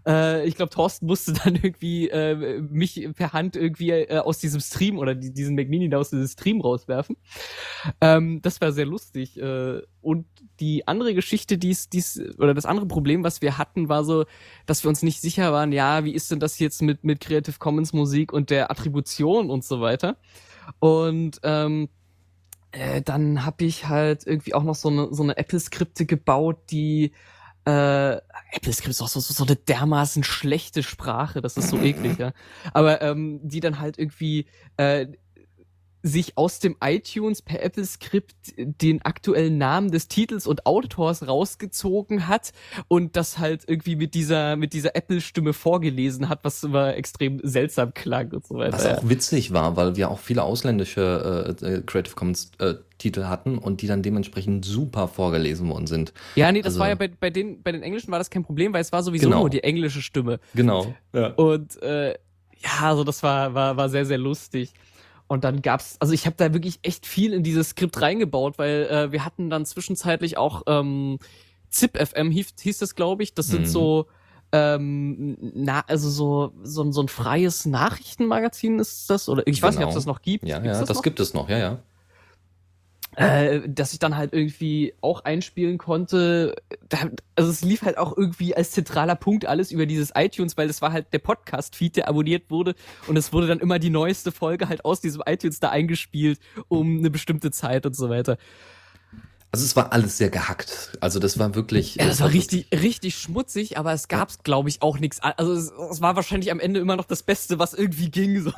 äh, 0.09 0.47
ich 0.47 0.57
glaube, 0.57 0.71
Thorsten 0.71 1.07
musste 1.07 1.33
dann 1.45 1.55
irgendwie 1.55 2.09
äh, 2.09 2.61
mich 2.61 3.07
per 3.15 3.33
Hand 3.33 3.55
irgendwie 3.55 3.91
äh, 3.91 4.19
aus 4.19 4.39
diesem 4.39 4.61
Stream 4.61 4.99
oder 4.99 5.15
die, 5.15 5.33
diesen 5.33 5.55
Mac 5.55 5.69
Mini 5.69 5.89
da 5.91 5.99
aus 5.99 6.11
diesem 6.11 6.27
Stream 6.27 6.61
rauswerfen. 6.61 7.17
Ähm, 8.01 8.41
das 8.43 8.61
war 8.61 8.73
sehr 8.73 8.87
lustig. 8.87 9.39
Äh, 9.39 9.83
und 10.01 10.27
die 10.61 10.89
andere 10.89 11.15
Geschichte, 11.15 11.59
dies, 11.59 11.91
dies, 11.91 12.21
oder 12.39 12.55
das 12.55 12.65
andere 12.65 12.87
Problem, 12.87 13.23
was 13.23 13.43
wir 13.43 13.59
hatten, 13.59 13.89
war 13.89 14.05
so, 14.05 14.25
dass 14.65 14.83
wir 14.83 14.89
uns 14.89 15.03
nicht 15.03 15.21
sicher 15.21 15.53
waren, 15.53 15.73
ja, 15.73 16.05
wie 16.05 16.15
ist 16.15 16.31
denn 16.31 16.41
das 16.41 16.59
jetzt 16.59 16.81
mit, 16.81 17.05
mit 17.05 17.21
Creative 17.21 17.59
Commons 17.59 17.93
Musik 17.93 18.33
und 18.33 18.51
der 18.51 18.71
Attribution 18.71 19.51
und 19.51 19.65
so 19.65 19.81
weiter. 19.81 20.17
Und 20.79 21.41
ähm, 21.43 21.89
äh, 22.73 23.03
dann 23.03 23.45
habe 23.45 23.65
ich 23.65 23.89
halt 23.89 24.27
irgendwie 24.27 24.55
auch 24.55 24.63
noch 24.63 24.75
so 24.75 24.89
eine, 24.89 25.09
so 25.13 25.23
eine 25.23 25.37
Apple-Skripte 25.37 26.07
gebaut, 26.07 26.59
die 26.71 27.13
äh, 27.69 28.21
AppleScript 28.57 28.91
ist 28.91 29.03
auch 29.03 29.09
so, 29.09 29.21
so, 29.21 29.35
so 29.35 29.45
eine 29.45 29.57
dermaßen 29.57 30.25
schlechte 30.25 30.83
Sprache, 30.83 31.43
das 31.43 31.59
ist 31.59 31.69
so 31.69 31.79
eklig, 31.79 32.19
ja. 32.19 32.33
Aber 32.73 33.03
ähm, 33.03 33.41
die 33.43 33.61
dann 33.61 33.79
halt 33.79 33.99
irgendwie 33.99 34.47
äh, 34.79 35.07
sich 36.09 36.37
aus 36.37 36.59
dem 36.59 36.77
iTunes 36.83 37.43
per 37.43 37.65
AppleScript 37.65 38.35
den 38.57 39.03
aktuellen 39.03 39.59
Namen 39.59 39.91
des 39.91 40.09
Titels 40.09 40.47
und 40.47 40.67
Autors 40.67 41.27
rausgezogen 41.27 42.29
hat 42.29 42.53
und 42.89 43.17
das 43.17 43.39
halt 43.39 43.65
irgendwie 43.67 43.97
mit 43.97 44.15
dieser 44.15 44.57
mit 44.57 44.73
dieser 44.73 44.97
Apple-Stimme 44.97 45.53
vorgelesen 45.53 46.29
hat, 46.29 46.41
was 46.43 46.63
immer 46.65 46.95
extrem 46.97 47.41
seltsam 47.43 47.95
klang 47.95 48.33
und 48.33 48.47
so 48.47 48.57
weiter. 48.57 48.73
Was 48.75 48.87
auch 48.87 49.09
witzig 49.09 49.53
war, 49.53 49.77
weil 49.77 49.97
wir 49.97 50.11
auch 50.11 50.19
viele 50.19 50.43
ausländische 50.43 51.57
äh, 51.63 51.67
äh, 51.67 51.83
Creative 51.83 52.15
Commons 52.15 52.51
äh, 52.59 52.75
Titel 52.99 53.25
hatten 53.25 53.59
und 53.59 53.81
die 53.83 53.87
dann 53.87 54.03
dementsprechend 54.03 54.65
super 54.65 55.07
vorgelesen 55.07 55.69
worden 55.69 55.87
sind. 55.87 56.13
Ja, 56.35 56.51
nee, 56.51 56.63
das 56.63 56.73
Also- 56.75 56.81
war 56.81 56.89
ja 56.89 56.95
bei, 56.97 57.09
bei 57.09 57.31
den 57.31 57.63
bei 57.63 57.71
den 57.73 57.83
Englischen 57.83 58.11
war 58.11 58.19
das 58.19 58.31
kein 58.31 58.43
Problem, 58.45 58.73
weil 58.73 58.81
es 58.81 58.91
war 58.93 59.03
sowieso 59.03 59.27
Genau. 59.29 59.41
nur 59.41 59.51
die 59.51 59.63
englische 59.63 60.03
Stimme. 60.03 60.41
Genau. 60.55 60.95
Ja. 61.13 61.29
Und 61.35 61.81
äh, 61.83 62.15
ja, 62.61 62.81
also 62.89 63.05
das 63.05 63.23
war, 63.23 63.55
war, 63.55 63.77
war 63.77 63.89
sehr, 63.89 64.05
sehr 64.05 64.19
lustig. 64.19 64.73
Und 65.29 65.45
dann 65.45 65.63
gab's, 65.63 65.97
also 66.01 66.13
ich 66.15 66.27
habe 66.27 66.37
da 66.37 66.53
wirklich 66.55 66.81
echt 66.83 67.07
viel 67.07 67.33
in 67.35 67.43
dieses 67.43 67.71
Skript 67.71 68.01
reingebaut, 68.01 68.59
weil 68.59 68.89
äh, 68.91 69.13
wir 69.13 69.25
hatten 69.25 69.51
dann 69.51 69.65
zwischenzeitlich 69.67 70.37
auch 70.39 70.63
ähm, 70.67 71.19
ZipFM 71.71 72.31
hieß, 72.31 72.55
hieß 72.61 72.79
das, 72.79 72.95
glaube 72.95 73.23
ich. 73.23 73.35
Das 73.35 73.47
sind 73.47 73.63
Mhm. 73.63 73.67
so 73.67 74.07
ähm, 74.51 75.37
na, 75.55 75.85
also 75.87 76.09
so, 76.09 76.53
so, 76.63 76.83
ein- 76.83 76.93
so 76.93 77.03
ein 77.03 77.09
freies 77.09 77.67
Nachrichtenmagazin 77.67 78.79
ist 78.79 79.11
das, 79.11 79.29
oder 79.29 79.47
ich 79.47 79.63
weiß 79.63 79.77
nicht, 79.77 79.85
ob 79.85 79.91
es 79.91 79.95
Genau. 79.95 79.99
das 79.99 80.07
noch 80.07 80.23
gibt. 80.23 80.45
Ja, 80.49 80.59
Gibt's 80.59 80.79
ja, 80.79 80.85
das, 80.87 80.97
noch? 80.97 81.03
gibt 81.03 81.21
es 81.21 81.35
noch, 81.35 81.49
ja, 81.51 81.59
ja. 81.59 81.79
Äh, 83.19 83.69
dass 83.69 83.93
ich 83.93 83.99
dann 83.99 84.17
halt 84.17 84.33
irgendwie 84.33 84.95
auch 85.01 85.25
einspielen 85.25 85.77
konnte. 85.77 86.55
Also 87.35 87.51
es 87.51 87.63
lief 87.63 87.83
halt 87.83 87.99
auch 87.99 88.17
irgendwie 88.17 88.55
als 88.55 88.71
zentraler 88.71 89.17
Punkt 89.17 89.45
alles 89.45 89.73
über 89.73 89.87
dieses 89.87 90.13
iTunes, 90.15 90.57
weil 90.57 90.69
das 90.69 90.81
war 90.83 90.93
halt 90.93 91.13
der 91.13 91.19
Podcast-Feed, 91.19 91.97
der 91.97 92.09
abonniert 92.09 92.49
wurde 92.49 92.77
und 93.09 93.17
es 93.17 93.33
wurde 93.33 93.49
dann 93.49 93.59
immer 93.59 93.81
die 93.81 93.91
neueste 93.91 94.31
Folge 94.31 94.69
halt 94.69 94.85
aus 94.85 95.01
diesem 95.01 95.23
iTunes 95.27 95.59
da 95.59 95.71
eingespielt 95.71 96.39
um 96.69 96.99
eine 96.99 97.11
bestimmte 97.11 97.51
Zeit 97.51 97.87
und 97.87 97.97
so 97.97 98.09
weiter. 98.09 98.39
Also 99.51 99.65
es 99.65 99.75
war 99.75 99.93
alles 99.93 100.19
sehr 100.19 100.31
gehackt. 100.31 100.97
Also 101.01 101.19
das 101.19 101.41
war 101.41 101.57
wirklich. 101.57 101.97
Ja, 101.97 102.07
das 102.07 102.21
war 102.21 102.31
richtig, 102.31 102.69
richtig 102.71 103.17
schmutzig, 103.17 103.79
aber 103.79 103.93
es 103.95 104.07
gab's, 104.07 104.45
glaube 104.45 104.69
ich, 104.69 104.81
auch 104.83 104.99
nichts. 105.01 105.21
Also 105.21 105.55
es, 105.55 105.73
es 105.91 106.01
war 106.01 106.15
wahrscheinlich 106.15 106.53
am 106.53 106.61
Ende 106.61 106.79
immer 106.79 106.97
noch 106.97 107.07
das 107.07 107.25
Beste, 107.25 107.59
was 107.59 107.75
irgendwie 107.75 108.11
ging. 108.11 108.43
So. 108.43 108.53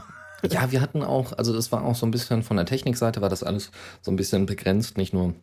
Ja, 0.49 0.71
wir 0.71 0.81
hatten 0.81 1.03
auch, 1.03 1.33
also 1.37 1.53
das 1.53 1.71
war 1.73 1.85
auch 1.85 1.95
so 1.95 2.07
ein 2.07 2.11
bisschen 2.11 2.43
von 2.43 2.57
der 2.57 2.67
Technikseite 2.67 3.21
war 3.21 3.29
das 3.29 3.43
alles 3.43 3.71
so 4.01 4.11
ein 4.11 4.17
bisschen 4.17 4.47
begrenzt, 4.47 4.97
nicht 4.97 5.13
nur 5.13 5.35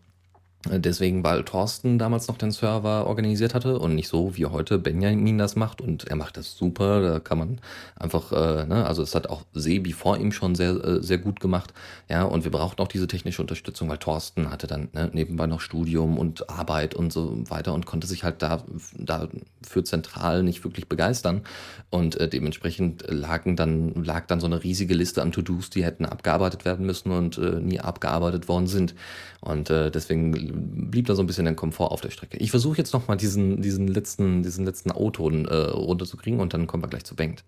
deswegen, 0.65 1.23
weil 1.23 1.43
Thorsten 1.43 1.97
damals 1.97 2.27
noch 2.27 2.37
den 2.37 2.51
Server 2.51 3.07
organisiert 3.07 3.53
hatte 3.53 3.79
und 3.79 3.95
nicht 3.95 4.07
so 4.07 4.35
wie 4.35 4.45
heute 4.45 4.79
Benjamin 4.79 5.37
das 5.37 5.55
macht 5.55 5.81
und 5.81 6.05
er 6.07 6.15
macht 6.15 6.37
das 6.37 6.57
super, 6.57 7.01
da 7.01 7.19
kann 7.19 7.37
man 7.37 7.59
einfach, 7.95 8.31
äh, 8.31 8.65
ne, 8.65 8.85
also 8.85 9.01
es 9.01 9.15
hat 9.15 9.29
auch 9.29 9.43
Sebi 9.53 9.93
vor 9.93 10.17
ihm 10.17 10.31
schon 10.31 10.55
sehr, 10.55 10.71
äh, 10.83 11.03
sehr 11.03 11.19
gut 11.19 11.39
gemacht, 11.39 11.73
ja, 12.09 12.23
und 12.23 12.43
wir 12.43 12.51
brauchten 12.51 12.81
auch 12.81 12.87
diese 12.87 13.07
technische 13.07 13.41
Unterstützung, 13.41 13.89
weil 13.89 13.97
Thorsten 13.97 14.49
hatte 14.49 14.67
dann 14.67 14.89
ne, 14.93 15.09
nebenbei 15.13 15.47
noch 15.47 15.61
Studium 15.61 16.17
und 16.17 16.49
Arbeit 16.49 16.95
und 16.95 17.13
so 17.13 17.43
weiter 17.49 17.73
und 17.73 17.85
konnte 17.85 18.07
sich 18.07 18.23
halt 18.23 18.41
da, 18.41 18.63
da 18.97 19.29
für 19.61 19.83
zentral 19.83 20.43
nicht 20.43 20.63
wirklich 20.63 20.89
begeistern 20.89 21.41
und 21.89 22.19
äh, 22.19 22.27
dementsprechend 22.27 23.05
lagen 23.07 23.55
dann, 23.55 23.93
lag 24.03 24.25
dann 24.27 24.39
so 24.39 24.47
eine 24.47 24.63
riesige 24.63 24.93
Liste 24.93 25.21
an 25.21 25.31
To-Dos, 25.31 25.69
die 25.69 25.83
hätten 25.83 26.05
abgearbeitet 26.05 26.65
werden 26.65 26.85
müssen 26.85 27.11
und 27.11 27.37
äh, 27.37 27.59
nie 27.61 27.79
abgearbeitet 27.79 28.47
worden 28.47 28.67
sind. 28.67 28.95
Und 29.39 29.69
äh, 29.69 29.91
deswegen 29.91 30.33
blieb 30.53 31.07
da 31.07 31.15
so 31.15 31.23
ein 31.23 31.27
bisschen 31.27 31.45
der 31.45 31.55
Komfort 31.55 31.91
auf 31.91 32.01
der 32.01 32.09
Strecke. 32.09 32.37
Ich 32.37 32.51
versuche 32.51 32.77
jetzt 32.77 32.93
nochmal 32.93 33.17
diesen, 33.17 33.61
diesen 33.61 33.87
letzten, 33.87 34.43
diesen 34.43 34.65
letzten 34.65 34.91
O-Ton 34.91 35.45
äh, 35.45 35.55
runterzukriegen 35.55 36.39
und 36.39 36.53
dann 36.53 36.67
kommen 36.67 36.83
wir 36.83 36.89
gleich 36.89 37.05
zu 37.05 37.15
Bengt. 37.15 37.43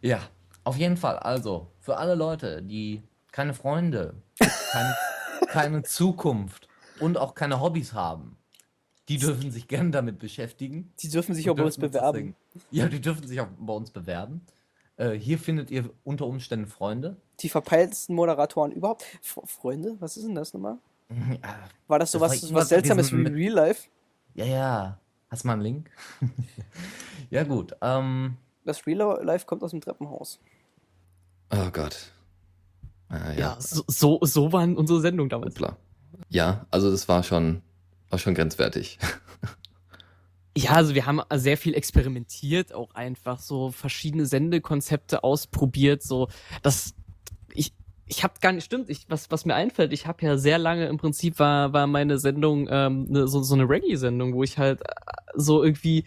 Ja, 0.00 0.20
auf 0.64 0.76
jeden 0.76 0.96
Fall. 0.96 1.18
Also, 1.18 1.68
für 1.80 1.96
alle 1.96 2.14
Leute, 2.14 2.62
die 2.62 3.02
keine 3.32 3.54
Freunde, 3.54 4.14
keine, 4.38 4.96
keine 5.48 5.82
Zukunft 5.82 6.68
und 7.00 7.16
auch 7.16 7.34
keine 7.34 7.60
Hobbys 7.60 7.92
haben, 7.92 8.36
die 9.08 9.16
dürfen 9.16 9.50
sich 9.50 9.68
gerne 9.68 9.90
damit 9.90 10.18
beschäftigen. 10.18 10.92
Die 11.00 11.08
dürfen 11.08 11.34
sich 11.34 11.48
auch 11.48 11.56
bei 11.56 11.64
uns 11.64 11.78
bewerben. 11.78 12.34
Ja, 12.70 12.88
die 12.88 13.00
dürfen 13.00 13.26
sich 13.26 13.40
auch 13.40 13.48
bei 13.58 13.72
uns 13.72 13.90
bewerben. 13.90 14.42
Äh, 14.96 15.12
hier 15.12 15.38
findet 15.38 15.70
ihr 15.70 15.88
unter 16.04 16.26
Umständen 16.26 16.66
Freunde. 16.66 17.16
Die 17.40 17.48
verpeiltesten 17.48 18.14
Moderatoren 18.14 18.72
überhaupt. 18.72 19.04
F 19.22 19.40
Freunde, 19.44 19.96
was 20.00 20.16
ist 20.16 20.26
denn 20.26 20.34
das 20.34 20.52
nochmal? 20.52 20.78
Ja, 21.10 21.68
War 21.86 21.98
das 21.98 22.12
so 22.12 22.18
Das 22.18 22.42
was, 22.42 22.52
was 22.52 22.68
Seltsames 22.68 23.10
mit 23.12 23.34
wie 23.34 23.48
Real 23.48 23.54
Life? 23.54 23.88
ja, 24.34 24.44
ja. 24.44 25.00
Hast 25.30 25.44
du 25.44 25.48
mal 25.48 25.54
einen 25.54 25.62
Link? 25.62 25.90
ja, 27.30 27.44
gut. 27.44 27.74
Ähm, 27.82 28.36
Das 28.64 28.86
Real 28.86 29.22
Life 29.22 29.44
kommt 29.46 29.62
aus 29.62 29.72
dem 29.72 29.80
Treppenhaus. 29.82 30.40
Oh 31.50 31.70
Gott. 31.70 32.12
Ah, 33.10 33.32
ja. 33.32 33.38
Ja, 33.38 33.56
so, 33.60 33.84
so, 33.86 34.18
so 34.22 34.52
waren 34.52 34.76
unsere 34.76 35.00
Sendungen 35.00 35.28
damals. 35.28 35.54
Hoppla. 35.54 35.76
Ja, 36.30 36.66
also 36.70 36.90
das 36.90 37.08
war 37.08 37.22
schon, 37.22 37.62
war 38.10 38.18
schon 38.18 38.34
grenzwertig. 38.34 38.98
Ja, 40.56 40.72
also 40.72 40.92
wir 40.96 41.06
haben 41.06 41.20
sehr 41.34 41.56
viel 41.56 41.74
experimentiert, 41.74 42.72
auch 42.72 42.92
einfach 42.96 43.38
so 43.38 43.70
verschiedene 43.70 44.26
Sendekonzepte 44.26 45.22
ausprobiert, 45.22 46.02
so 46.02 46.26
das 46.62 46.94
ich 48.08 48.24
habe 48.24 48.34
gar 48.40 48.52
nicht 48.52 48.64
stimmt, 48.64 48.90
ich 48.90 49.06
was 49.08 49.30
was 49.30 49.44
mir 49.44 49.54
einfällt, 49.54 49.92
ich 49.92 50.06
habe 50.06 50.24
ja 50.24 50.36
sehr 50.36 50.58
lange 50.58 50.86
im 50.86 50.96
Prinzip 50.96 51.38
war 51.38 51.72
war 51.72 51.86
meine 51.86 52.18
Sendung 52.18 52.68
ähm, 52.70 53.06
ne, 53.08 53.28
so 53.28 53.42
so 53.42 53.54
eine 53.54 53.68
Reggae 53.68 53.96
Sendung, 53.96 54.34
wo 54.34 54.42
ich 54.42 54.58
halt 54.58 54.80
äh, 54.82 54.92
so 55.34 55.62
irgendwie 55.62 56.04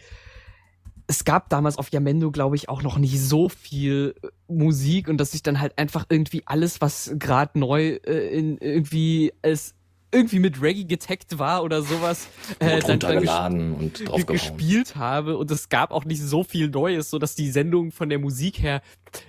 es 1.06 1.24
gab 1.24 1.48
damals 1.50 1.76
auf 1.76 1.90
Yamendo, 1.92 2.30
glaube 2.30 2.56
ich, 2.56 2.68
auch 2.68 2.82
noch 2.82 2.96
nicht 2.96 3.20
so 3.20 3.48
viel 3.48 4.14
äh, 4.22 4.28
Musik 4.48 5.08
und 5.08 5.18
dass 5.18 5.34
ich 5.34 5.42
dann 5.42 5.60
halt 5.60 5.78
einfach 5.78 6.06
irgendwie 6.08 6.42
alles, 6.46 6.80
was 6.80 7.12
gerade 7.18 7.58
neu 7.58 7.98
äh, 8.04 8.28
in 8.28 8.58
irgendwie 8.58 9.32
als 9.42 9.74
irgendwie 10.12 10.38
mit 10.40 10.60
Reggae 10.60 10.84
getaggt 10.84 11.38
war 11.38 11.62
oder 11.64 11.82
sowas, 11.82 12.28
äh, 12.58 12.74
Und 12.76 12.88
runtergeladen 12.88 13.74
und 13.74 14.08
draufgehauen. 14.08 14.26
gespielt 14.26 14.94
habe 14.96 15.36
und 15.38 15.50
es 15.50 15.68
gab 15.70 15.90
auch 15.90 16.04
nicht 16.04 16.20
so 16.22 16.44
viel 16.44 16.68
Neues, 16.68 17.08
so 17.10 17.18
dass 17.18 17.34
die 17.34 17.50
Sendungen 17.50 17.92
von 17.92 18.08
der 18.10 18.18
Musik 18.18 18.60
her, 18.62 18.82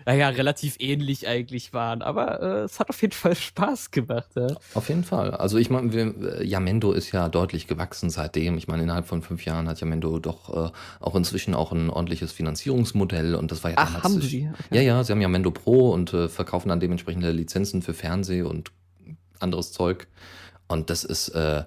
naja, 0.05 0.29
relativ 0.29 0.75
ähnlich 0.79 1.27
eigentlich 1.27 1.73
waren. 1.73 2.01
Aber 2.01 2.41
äh, 2.41 2.63
es 2.63 2.79
hat 2.79 2.89
auf 2.89 3.01
jeden 3.01 3.13
Fall 3.13 3.35
Spaß 3.35 3.91
gemacht. 3.91 4.29
Ja. 4.35 4.47
Auf 4.73 4.89
jeden 4.89 5.03
Fall. 5.03 5.31
Also 5.31 5.57
ich 5.57 5.69
meine, 5.69 5.93
äh, 5.95 6.45
Yamendo 6.45 6.91
ist 6.91 7.11
ja 7.13 7.29
deutlich 7.29 7.67
gewachsen 7.67 8.09
seitdem. 8.09 8.57
Ich 8.57 8.67
meine, 8.67 8.83
innerhalb 8.83 9.07
von 9.07 9.21
fünf 9.21 9.45
Jahren 9.45 9.67
hat 9.69 9.79
Yamendo 9.79 10.19
doch 10.19 10.67
äh, 10.67 10.71
auch 10.99 11.15
inzwischen 11.15 11.53
auch 11.53 11.71
ein 11.71 11.89
ordentliches 11.89 12.31
Finanzierungsmodell 12.33 13.35
und 13.35 13.51
das 13.51 13.63
war 13.63 13.71
ja 13.71 13.77
Ach, 13.79 13.87
damals- 13.87 14.03
haben 14.03 14.21
sie? 14.21 14.49
Ja, 14.71 14.81
ja, 14.81 15.03
sie 15.03 15.11
haben 15.13 15.21
Yamendo 15.21 15.51
Pro 15.51 15.91
und 15.91 16.13
äh, 16.13 16.27
verkaufen 16.27 16.69
dann 16.69 16.79
dementsprechende 16.79 17.31
Lizenzen 17.31 17.81
für 17.81 17.93
Fernseh 17.93 18.41
und 18.41 18.71
anderes 19.39 19.71
Zeug. 19.71 20.07
Und 20.67 20.89
das 20.89 21.03
ist 21.03 21.29
äh, 21.29 21.63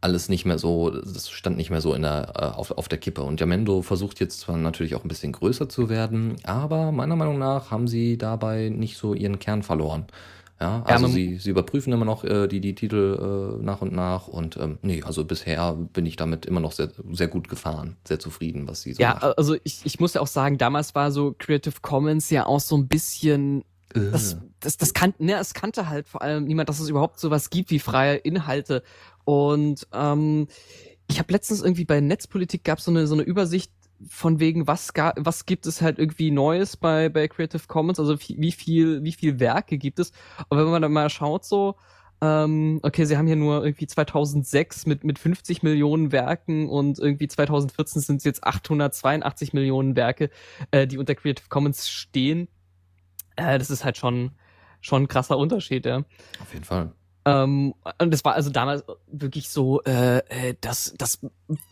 alles 0.00 0.28
nicht 0.28 0.44
mehr 0.46 0.58
so, 0.58 0.90
das 0.90 1.30
stand 1.30 1.56
nicht 1.56 1.70
mehr 1.70 1.80
so 1.80 1.94
in 1.94 2.02
der, 2.02 2.32
äh, 2.36 2.56
auf, 2.58 2.70
auf 2.72 2.88
der 2.88 2.98
Kippe. 2.98 3.22
Und 3.22 3.40
Yamendo 3.40 3.82
versucht 3.82 4.20
jetzt 4.20 4.40
zwar 4.40 4.56
natürlich 4.56 4.94
auch 4.94 5.04
ein 5.04 5.08
bisschen 5.08 5.32
größer 5.32 5.68
zu 5.68 5.88
werden, 5.88 6.36
aber 6.44 6.92
meiner 6.92 7.16
Meinung 7.16 7.38
nach 7.38 7.70
haben 7.70 7.86
sie 7.88 8.16
dabei 8.18 8.70
nicht 8.70 8.96
so 8.96 9.14
ihren 9.14 9.38
Kern 9.38 9.62
verloren. 9.62 10.06
Ja, 10.60 10.82
also 10.84 11.06
man- 11.06 11.12
sie, 11.12 11.36
sie 11.38 11.50
überprüfen 11.50 11.92
immer 11.92 12.04
noch 12.04 12.22
äh, 12.24 12.46
die, 12.46 12.60
die 12.60 12.74
Titel 12.74 13.56
äh, 13.60 13.62
nach 13.64 13.80
und 13.80 13.92
nach 13.92 14.28
und 14.28 14.56
ähm, 14.58 14.78
nee, 14.82 15.02
also 15.02 15.24
bisher 15.24 15.72
bin 15.74 16.04
ich 16.04 16.16
damit 16.16 16.44
immer 16.46 16.60
noch 16.60 16.72
sehr, 16.72 16.90
sehr 17.12 17.28
gut 17.28 17.48
gefahren, 17.48 17.96
sehr 18.06 18.18
zufrieden, 18.18 18.68
was 18.68 18.82
sie 18.82 18.92
so 18.92 19.02
Ja, 19.02 19.12
machen. 19.12 19.32
also 19.36 19.56
ich, 19.64 19.80
ich 19.84 19.98
muss 20.00 20.14
ja 20.14 20.20
auch 20.20 20.26
sagen, 20.26 20.58
damals 20.58 20.94
war 20.94 21.10
so 21.10 21.34
Creative 21.38 21.74
Commons 21.80 22.28
ja 22.30 22.44
auch 22.46 22.60
so 22.60 22.76
ein 22.76 22.88
bisschen 22.88 23.64
Äh, 23.94 24.00
das, 24.10 24.36
das, 24.60 24.76
das 24.76 24.94
kan 24.94 25.14
ne, 25.18 25.34
es 25.38 25.54
kannte 25.54 25.88
halt 25.88 26.08
vor 26.08 26.22
allem 26.22 26.44
niemand, 26.44 26.68
dass 26.68 26.80
es 26.80 26.88
überhaupt 26.88 27.18
sowas 27.18 27.50
gibt 27.50 27.70
wie 27.70 27.78
freie 27.78 28.16
Inhalte. 28.16 28.82
Und 29.24 29.86
ähm, 29.92 30.48
ich 31.08 31.18
habe 31.18 31.32
letztens 31.32 31.62
irgendwie 31.62 31.84
bei 31.84 32.00
Netzpolitik 32.00 32.64
gab 32.64 32.80
so 32.80 32.90
eine 32.90 33.06
so 33.06 33.14
eine 33.14 33.22
Übersicht 33.22 33.72
von 34.08 34.40
wegen 34.40 34.66
was 34.66 34.94
ga, 34.94 35.12
was 35.16 35.44
gibt 35.44 35.66
es 35.66 35.82
halt 35.82 35.98
irgendwie 35.98 36.30
Neues 36.30 36.76
bei 36.76 37.08
bei 37.08 37.28
Creative 37.28 37.62
Commons, 37.66 37.98
also 37.98 38.18
wie, 38.20 38.36
wie 38.38 38.52
viel 38.52 39.02
wie 39.02 39.12
viel 39.12 39.40
Werke 39.40 39.78
gibt 39.78 39.98
es? 39.98 40.12
Und 40.48 40.58
wenn 40.58 40.66
man 40.66 40.82
dann 40.82 40.92
mal 40.92 41.10
schaut 41.10 41.44
so 41.44 41.76
ähm, 42.22 42.80
okay, 42.82 43.04
sie 43.06 43.16
haben 43.16 43.26
hier 43.26 43.36
nur 43.36 43.64
irgendwie 43.64 43.86
2006 43.86 44.86
mit, 44.86 45.04
mit 45.04 45.18
50 45.18 45.62
Millionen 45.62 46.12
Werken 46.12 46.68
und 46.68 46.98
irgendwie 46.98 47.28
2014 47.28 48.02
sind 48.02 48.16
es 48.18 48.24
jetzt 48.24 48.44
882 48.44 49.52
Millionen 49.54 49.96
Werke, 49.96 50.30
äh, 50.70 50.86
die 50.86 50.98
unter 50.98 51.14
Creative 51.14 51.48
Commons 51.48 51.88
stehen. 51.88 52.48
Äh, 53.36 53.58
das 53.58 53.70
ist 53.70 53.84
halt 53.84 53.96
schon, 53.96 54.32
schon 54.80 55.04
ein 55.04 55.08
krasser 55.08 55.38
Unterschied, 55.38 55.86
ja. 55.86 56.04
Auf 56.40 56.52
jeden 56.52 56.64
Fall. 56.64 56.92
Ähm, 57.26 57.74
und 58.00 58.12
das 58.12 58.24
war 58.24 58.34
also 58.34 58.50
damals 58.50 58.82
wirklich 59.06 59.50
so, 59.50 59.82
äh, 59.82 60.18
äh, 60.18 60.54
dass, 60.60 60.94
dass 60.96 61.20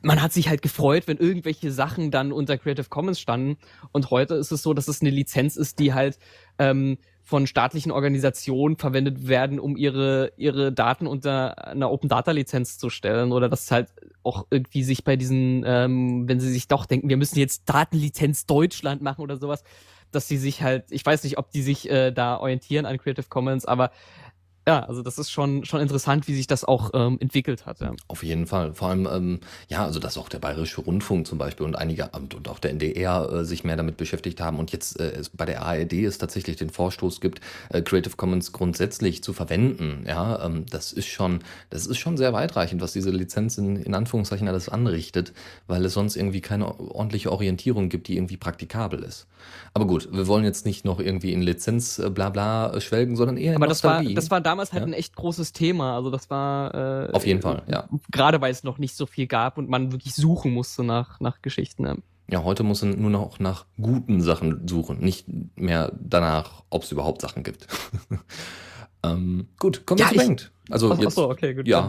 man 0.03 0.21
hat 0.21 0.33
sich 0.33 0.49
halt 0.49 0.61
gefreut, 0.61 1.05
wenn 1.07 1.17
irgendwelche 1.17 1.73
Sachen 1.73 2.11
dann 2.11 2.33
unter 2.33 2.59
Creative 2.59 2.89
Commons 2.89 3.19
standen. 3.19 3.57
Und 3.93 4.11
heute 4.11 4.35
ist 4.35 4.53
es 4.53 4.63
so, 4.63 4.75
dass 4.75 4.89
es 4.89 5.01
eine 5.01 5.11
Lizenz 5.11 5.57
ist, 5.57 5.79
die 5.79 5.95
halt 5.95 6.19
ähm, 6.59 6.99
von 7.23 7.47
staatlichen 7.47 7.93
Organisationen 7.93 8.77
verwendet 8.77 9.29
werden, 9.29 9.59
um 9.59 9.77
ihre, 9.77 10.33
ihre 10.37 10.73
Daten 10.73 11.07
unter 11.07 11.67
einer 11.67 11.91
Open 11.91 12.09
Data 12.09 12.31
Lizenz 12.31 12.79
zu 12.79 12.91
stellen. 12.91 13.33
Oder 13.33 13.49
dass 13.49 13.71
halt 13.71 13.89
auch 14.23 14.47
irgendwie 14.51 14.83
sich 14.83 15.05
bei 15.05 15.17
diesen, 15.17 15.63
ähm, 15.67 16.29
wenn 16.29 16.41
sie 16.41 16.51
sich 16.51 16.69
doch 16.69 16.85
denken, 16.85 17.09
wir 17.09 17.17
müssen 17.17 17.39
jetzt 17.39 17.69
Datenlizenz 17.69 18.45
Deutschland 18.45 19.01
machen 19.03 19.23
oder 19.23 19.37
sowas, 19.39 19.63
dass 20.11 20.29
sie 20.29 20.39
sich 20.39 20.63
halt, 20.63 20.85
ich 20.91 21.05
weiß 21.05 21.25
nicht, 21.25 21.39
ob 21.39 21.51
die 21.51 21.63
sich 21.63 21.91
äh, 21.91 22.11
da 22.11 22.39
orientieren 22.39 22.87
an 22.87 22.99
Creative 22.99 23.27
Commons, 23.29 23.65
aber 23.65 23.91
ja, 24.69 24.81
also 24.81 25.01
das 25.01 25.17
ist 25.17 25.31
schon, 25.31 25.65
schon 25.65 25.81
interessant, 25.81 26.29
wie 26.29 26.35
sich 26.35 26.47
das 26.47 26.63
auch 26.63 26.91
ähm, 26.93 27.17
entwickelt 27.21 27.65
hat. 27.65 27.81
Ja. 27.81 27.95
Auf 28.07 28.23
jeden 28.23 28.47
Fall. 28.47 28.75
Vor 28.75 28.89
allem, 28.89 29.09
ähm, 29.11 29.41
ja, 29.69 29.83
also 29.83 29.99
dass 29.99 30.19
auch 30.19 30.29
der 30.29 30.41
Bayerische 30.41 30.83
Rundfunk 30.83 31.27
zum 31.27 31.39
Beispiel 31.39 31.65
und 31.65 31.75
einige 31.75 32.11
und, 32.11 32.35
und 32.35 32.51
auch 32.51 32.59
der 32.59 32.73
NDR 32.73 33.33
äh, 33.33 33.45
sich 33.47 33.65
mehr 33.65 33.77
damit 33.77 33.97
beschäftigt 33.97 34.43
haben 34.43 34.59
und 34.59 34.71
jetzt 34.71 35.01
äh, 35.01 35.23
bei 35.33 35.47
der 35.47 35.63
ARD 35.63 35.95
es 35.95 36.19
tatsächlich 36.19 36.57
den 36.57 36.69
Vorstoß 36.69 37.23
gibt, 37.23 37.41
äh, 37.71 37.81
Creative 37.81 38.15
Commons 38.17 38.53
grundsätzlich 38.53 39.23
zu 39.23 39.33
verwenden. 39.33 40.05
Ja, 40.07 40.45
ähm, 40.45 40.67
das 40.69 40.93
ist 40.93 41.07
schon, 41.07 41.39
das 41.71 41.87
ist 41.87 41.97
schon 41.97 42.19
sehr 42.19 42.35
weitreichend, 42.35 42.83
was 42.83 42.93
diese 42.93 43.11
Lizenz 43.11 43.57
in, 43.57 43.77
in 43.77 43.95
Anführungszeichen 43.95 44.49
alles 44.49 44.69
anrichtet, 44.69 45.33
weil 45.67 45.83
es 45.87 45.95
sonst 45.95 46.15
irgendwie 46.15 46.43
keine 46.43 46.79
ordentliche 46.79 47.33
Orientierung 47.33 47.89
gibt, 47.89 48.09
die 48.09 48.17
irgendwie 48.17 48.37
praktikabel 48.37 49.03
ist. 49.03 49.27
Aber 49.75 49.87
gut, 49.87 50.09
wir 50.13 50.27
wollen 50.27 50.45
jetzt 50.45 50.67
nicht 50.67 50.85
noch 50.85 51.01
irgendwie 51.01 51.33
in 51.33 51.43
Lizenz 51.43 51.99
äh, 51.99 52.11
bla 52.11 52.31
bla 52.31 52.73
äh, 52.73 52.81
schwelgen, 52.81 53.17
sondern 53.17 53.37
eher 53.37 53.53
in 53.53 53.57
Aber 53.57 53.67
das 53.67 53.85
war, 53.85 53.95
Nostalgie. 53.95 54.15
das 54.15 54.31
war 54.31 54.41
damals 54.41 54.58
halt 54.73 54.83
Ja. 54.83 54.87
ein 54.87 54.93
echt 54.93 55.17
großes 55.17 55.53
Thema. 55.53 55.95
Also 55.97 56.11
das 56.11 56.29
war 56.31 56.75
äh, 57.09 57.13
Auf 57.13 57.27
jeden 57.27 57.41
Fall, 57.43 57.63
ja. 57.71 57.89
Gerade 58.11 58.41
weil 58.41 58.51
es 58.53 58.65
noch 58.65 58.79
nicht 58.79 58.95
so 58.97 59.07
viel 59.07 59.27
gab 59.27 59.59
und 59.59 59.69
man 59.69 59.93
wirklich 59.93 60.15
suchen 60.15 60.53
musste 60.53 60.85
nach, 60.85 61.21
nach 61.21 61.41
Geschichten. 61.43 61.85
Ja. 61.87 61.95
Ja, 62.31 62.45
heute 62.45 62.63
muss 62.63 62.83
man 62.83 63.01
nur 63.01 63.09
noch 63.11 63.39
nach 63.39 63.65
guten 63.81 64.21
Sachen 64.21 64.69
suchen, 64.69 64.99
nicht 65.01 65.27
mehr 65.57 65.93
danach, 65.99 66.63
ob 66.69 66.83
es 66.83 66.93
überhaupt 66.93 67.23
Sachen 67.23 67.43
gibt. 67.43 67.67
ähm, 69.03 69.49
gut, 69.59 69.87
kommen 69.87 69.99
wir 70.01 70.07
Ja, 70.07 70.13
zu 70.13 70.19
Bengt. 70.19 70.53
Also 70.71 70.91
Ach, 70.93 70.97
ach 70.99 71.03
jetzt, 71.03 71.15
so, 71.15 71.31
okay, 71.31 71.55
gut. 71.55 71.67
ja. 71.67 71.89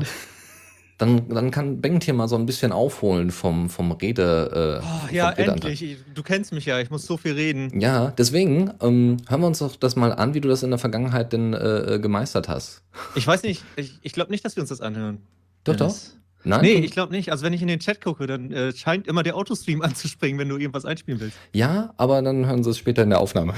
Dann, 0.99 1.27
dann 1.29 1.49
kann 1.49 1.81
Bengt 1.81 2.03
hier 2.03 2.13
mal 2.13 2.27
so 2.27 2.35
ein 2.35 2.45
bisschen 2.45 2.71
aufholen 2.71 3.31
vom, 3.31 3.69
vom 3.69 3.91
Rede. 3.93 4.81
Äh, 4.81 4.85
Oh, 4.85 5.07
vom 5.07 5.15
ja, 5.15 5.29
Redeanteil. 5.29 5.71
endlich. 5.71 5.81
Ich- 5.83 5.97
Du 6.13 6.21
kennst 6.23 6.51
mich 6.53 6.65
ja, 6.65 6.79
ich 6.79 6.89
muss 6.91 7.05
so 7.05 7.15
viel 7.17 7.31
reden. 7.33 7.79
Ja, 7.79 8.11
deswegen 8.17 8.71
ähm, 8.81 9.17
hören 9.29 9.41
wir 9.41 9.47
uns 9.47 9.59
doch 9.59 9.75
das 9.77 9.95
mal 9.95 10.11
an, 10.13 10.33
wie 10.33 10.41
du 10.41 10.49
das 10.49 10.61
in 10.61 10.69
der 10.69 10.77
Vergangenheit 10.79 11.31
denn 11.33 11.53
äh, 11.53 11.95
äh, 11.95 11.99
gemeistert 11.99 12.49
hast. 12.49 12.83
Ich 13.15 13.25
weiß 13.25 13.43
nicht, 13.43 13.63
ich, 13.77 13.97
ich 14.01 14.11
glaube 14.13 14.29
nicht, 14.31 14.43
dass 14.45 14.55
wir 14.57 14.61
uns 14.61 14.69
das 14.69 14.81
anhören. 14.81 15.19
Doch, 15.63 15.75
Dennis. 15.77 16.17
Nein? 16.45 16.61
Nee, 16.61 16.73
ich 16.75 16.91
glaube 16.91 17.13
nicht. 17.13 17.31
Also 17.33 17.43
wenn 17.45 17.51
ich 17.53 17.61
in 17.61 17.67
den 17.67 17.79
Chat 17.79 18.01
gucke, 18.01 18.25
dann 18.25 18.51
äh, 18.51 18.73
scheint 18.73 19.07
immer 19.07 19.23
der 19.23 19.35
Autostream 19.35 19.81
anzuspringen, 19.83 20.39
wenn 20.39 20.49
du 20.49 20.57
irgendwas 20.57 20.83
einspielen 20.85 21.19
willst. 21.21 21.37
Ja, 21.53 21.93
aber 21.97 22.21
dann 22.21 22.45
hören 22.45 22.63
sie 22.63 22.69
es 22.71 22.77
später 22.77 23.03
in 23.03 23.09
der 23.09 23.19
Aufnahme. 23.19 23.53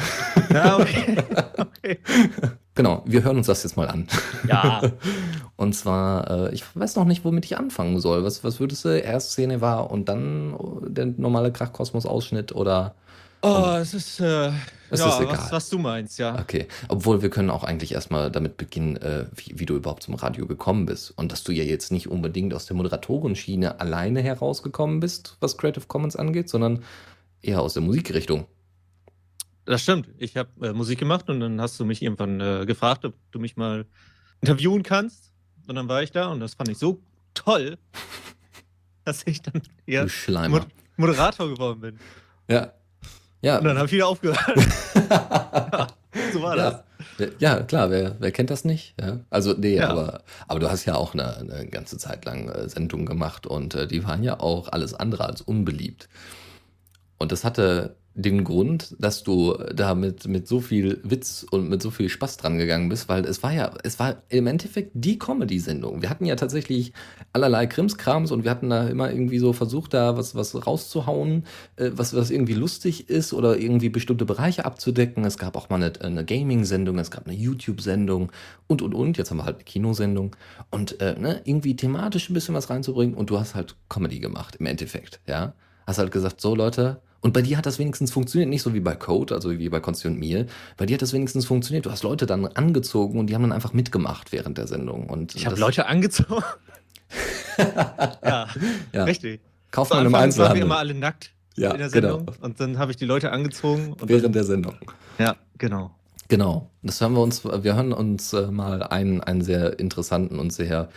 Ja, 0.53 0.77
okay. 0.79 1.17
okay. 1.57 1.99
Genau, 2.73 3.03
wir 3.05 3.23
hören 3.23 3.37
uns 3.37 3.47
das 3.47 3.63
jetzt 3.63 3.75
mal 3.75 3.89
an. 3.89 4.07
Ja. 4.47 4.81
Und 5.57 5.73
zwar, 5.73 6.47
äh, 6.47 6.53
ich 6.53 6.63
weiß 6.73 6.95
noch 6.95 7.05
nicht, 7.05 7.25
womit 7.25 7.45
ich 7.45 7.57
anfangen 7.57 7.99
soll. 7.99 8.23
Was, 8.23 8.43
was 8.43 8.59
würdest 8.59 8.85
du? 8.85 8.89
Erst 8.89 9.31
Szene 9.31 9.61
war 9.61 9.91
und 9.91 10.09
dann 10.09 10.53
äh, 10.53 10.89
der 10.89 11.05
normale 11.05 11.51
Krachkosmos-Ausschnitt 11.51 12.55
oder. 12.55 12.95
Oh, 13.43 13.75
es 13.79 13.93
ist, 13.93 14.19
äh, 14.19 14.51
Es 14.89 14.99
ja, 14.99 15.09
ist 15.09 15.19
egal. 15.19 15.37
Was, 15.37 15.51
was 15.51 15.69
du 15.69 15.79
meinst, 15.79 16.17
ja. 16.17 16.39
Okay. 16.39 16.67
Obwohl 16.87 17.21
wir 17.21 17.29
können 17.29 17.49
auch 17.49 17.63
eigentlich 17.63 17.93
erstmal 17.93 18.31
damit 18.31 18.57
beginnen, 18.57 18.97
äh, 18.97 19.25
wie, 19.35 19.59
wie 19.59 19.65
du 19.65 19.75
überhaupt 19.75 20.03
zum 20.03 20.15
Radio 20.15 20.47
gekommen 20.47 20.85
bist. 20.85 21.11
Und 21.17 21.31
dass 21.31 21.43
du 21.43 21.51
ja 21.51 21.63
jetzt 21.63 21.91
nicht 21.91 22.07
unbedingt 22.07 22.53
aus 22.53 22.65
der 22.65 22.75
Moderatorenschiene 22.75 23.79
alleine 23.79 24.21
herausgekommen 24.21 24.99
bist, 24.99 25.37
was 25.41 25.57
Creative 25.57 25.85
Commons 25.87 26.15
angeht, 26.15 26.49
sondern 26.49 26.83
eher 27.41 27.61
aus 27.61 27.73
der 27.73 27.83
Musikrichtung. 27.83 28.45
Das 29.71 29.83
stimmt. 29.83 30.09
Ich 30.17 30.35
habe 30.35 30.49
äh, 30.67 30.73
Musik 30.73 30.99
gemacht 30.99 31.29
und 31.29 31.39
dann 31.39 31.61
hast 31.61 31.79
du 31.79 31.85
mich 31.85 32.01
irgendwann 32.01 32.41
äh, 32.41 32.65
gefragt, 32.65 33.05
ob 33.05 33.13
du 33.31 33.39
mich 33.39 33.55
mal 33.55 33.85
interviewen 34.41 34.83
kannst. 34.83 35.31
Und 35.65 35.75
dann 35.75 35.87
war 35.87 36.03
ich 36.03 36.11
da 36.11 36.27
und 36.27 36.41
das 36.41 36.55
fand 36.55 36.67
ich 36.67 36.77
so 36.77 37.01
toll, 37.33 37.77
dass 39.05 39.25
ich 39.25 39.41
dann 39.41 39.61
Schleimer. 40.09 40.59
Mod 40.59 40.67
Moderator 40.97 41.47
geworden 41.47 41.79
bin. 41.79 41.99
Ja. 42.49 42.73
Ja. 43.41 43.59
Und 43.59 43.63
dann 43.63 43.77
habe 43.77 43.85
ich 43.85 43.93
wieder 43.93 44.07
aufgehört. 44.09 44.39
so 46.33 46.41
war 46.41 46.57
das. 46.57 46.83
Ja, 47.17 47.27
ja 47.39 47.63
klar, 47.63 47.89
wer, 47.89 48.17
wer 48.19 48.31
kennt 48.33 48.49
das 48.49 48.65
nicht? 48.65 48.93
Ja? 48.99 49.21
Also, 49.29 49.53
nee, 49.53 49.77
Ja. 49.77 49.89
aber, 49.89 50.21
aber 50.49 50.59
du 50.59 50.69
hast 50.69 50.83
ja 50.83 50.95
auch 50.95 51.13
eine, 51.13 51.37
eine 51.37 51.65
ganze 51.67 51.97
Zeit 51.97 52.25
lang 52.25 52.49
äh, 52.49 52.67
Sendungen 52.67 53.05
gemacht 53.05 53.47
und 53.47 53.73
äh, 53.73 53.87
die 53.87 54.03
waren 54.03 54.21
ja 54.21 54.37
auch 54.37 54.67
alles 54.67 54.93
andere 54.93 55.23
als 55.23 55.39
unbeliebt. 55.39 56.09
Und 57.19 57.31
das 57.31 57.45
hatte 57.45 57.95
den 58.13 58.43
Grund, 58.43 58.95
dass 58.99 59.23
du 59.23 59.53
da 59.73 59.95
mit, 59.95 60.27
so 60.45 60.59
viel 60.59 60.99
Witz 61.03 61.45
und 61.49 61.69
mit 61.69 61.81
so 61.81 61.91
viel 61.91 62.09
Spaß 62.09 62.37
dran 62.37 62.57
gegangen 62.57 62.89
bist, 62.89 63.07
weil 63.07 63.25
es 63.25 63.41
war 63.41 63.53
ja, 63.53 63.71
es 63.83 63.99
war 63.99 64.23
im 64.27 64.47
Endeffekt 64.47 64.91
die 64.93 65.17
Comedy-Sendung. 65.17 66.01
Wir 66.01 66.09
hatten 66.09 66.25
ja 66.25 66.35
tatsächlich 66.35 66.91
allerlei 67.31 67.67
Krimskrams 67.67 68.31
und 68.31 68.43
wir 68.43 68.51
hatten 68.51 68.69
da 68.69 68.87
immer 68.87 69.11
irgendwie 69.11 69.39
so 69.39 69.53
versucht, 69.53 69.93
da 69.93 70.17
was, 70.17 70.35
was 70.35 70.67
rauszuhauen, 70.67 71.45
äh, 71.77 71.91
was, 71.93 72.13
was 72.13 72.31
irgendwie 72.31 72.53
lustig 72.53 73.09
ist 73.09 73.31
oder 73.31 73.57
irgendwie 73.57 73.89
bestimmte 73.89 74.25
Bereiche 74.25 74.65
abzudecken. 74.65 75.23
Es 75.23 75.37
gab 75.37 75.55
auch 75.55 75.69
mal 75.69 75.77
eine, 75.77 75.93
eine 76.01 76.25
Gaming-Sendung, 76.25 76.99
es 76.99 77.11
gab 77.11 77.27
eine 77.27 77.35
YouTube-Sendung 77.35 78.31
und, 78.67 78.81
und, 78.81 78.93
und. 78.93 79.17
Jetzt 79.17 79.31
haben 79.31 79.37
wir 79.37 79.45
halt 79.45 79.57
eine 79.57 79.63
Kinosendung 79.63 80.35
und 80.69 80.99
äh, 80.99 81.17
ne, 81.17 81.41
irgendwie 81.45 81.77
thematisch 81.77 82.29
ein 82.29 82.33
bisschen 82.33 82.55
was 82.55 82.69
reinzubringen 82.69 83.15
und 83.15 83.29
du 83.29 83.39
hast 83.39 83.55
halt 83.55 83.75
Comedy 83.87 84.19
gemacht 84.19 84.57
im 84.59 84.65
Endeffekt, 84.65 85.21
ja. 85.27 85.53
Hast 85.87 85.97
halt 85.97 86.11
gesagt, 86.11 86.41
so 86.41 86.55
Leute, 86.55 87.01
und 87.21 87.33
bei 87.33 87.41
dir 87.41 87.57
hat 87.57 87.65
das 87.65 87.77
wenigstens 87.79 88.11
funktioniert, 88.11 88.49
nicht 88.49 88.63
so 88.63 88.73
wie 88.73 88.79
bei 88.79 88.95
Code, 88.95 89.33
also 89.35 89.51
wie 89.51 89.69
bei 89.69 89.79
Konsti 89.79 90.07
und 90.07 90.17
mir. 90.19 90.47
Bei 90.77 90.85
dir 90.85 90.95
hat 90.95 91.01
das 91.01 91.13
wenigstens 91.13 91.45
funktioniert. 91.45 91.85
Du 91.85 91.91
hast 91.91 92.03
Leute 92.03 92.25
dann 92.25 92.45
angezogen 92.47 93.19
und 93.19 93.27
die 93.27 93.35
haben 93.35 93.43
dann 93.43 93.51
einfach 93.51 93.73
mitgemacht 93.73 94.31
während 94.31 94.57
der 94.57 94.67
Sendung. 94.67 95.07
Und 95.09 95.35
Ich 95.35 95.45
habe 95.45 95.59
Leute 95.59 95.85
angezogen. 95.85 96.43
ja, 97.57 98.47
ja, 98.93 99.03
richtig. 99.03 99.41
Kauf 99.71 99.89
Zu 99.89 99.95
man 99.95 100.05
im 100.05 100.15
Anfang 100.15 100.15
waren 100.15 100.15
wir 100.15 100.23
Einzelhandel. 100.23 100.63
immer 100.63 100.77
alle 100.77 100.93
nackt 100.93 101.31
Ja, 101.55 101.71
in 101.71 101.77
der 101.79 101.89
genau. 101.89 102.17
Sendung. 102.17 102.35
Und 102.41 102.59
dann 102.59 102.77
habe 102.77 102.91
ich 102.91 102.97
die 102.97 103.05
Leute 103.05 103.31
angezogen. 103.31 103.95
Während 104.03 104.35
der 104.35 104.43
Sendung. 104.43 104.75
ja, 105.17 105.35
genau. 105.57 105.91
Genau. 106.27 106.69
Das 106.81 107.01
hören 107.01 107.13
wir 107.13 107.21
uns, 107.21 107.43
wir 107.43 107.75
hören 107.75 107.91
uns 107.93 108.31
äh, 108.33 108.47
mal 108.51 108.83
einen, 108.83 109.21
einen 109.21 109.41
sehr 109.41 109.77
interessanten 109.79 110.39
und 110.39 110.51
sehr, 110.53 110.89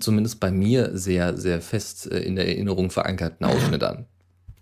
zumindest 0.00 0.40
bei 0.40 0.50
mir, 0.50 0.90
sehr, 0.98 1.36
sehr 1.36 1.60
fest 1.60 2.10
äh, 2.10 2.18
in 2.18 2.34
der 2.36 2.48
Erinnerung 2.48 2.90
verankerten 2.90 3.46
Ausschnitt 3.46 3.82
an. 3.84 4.06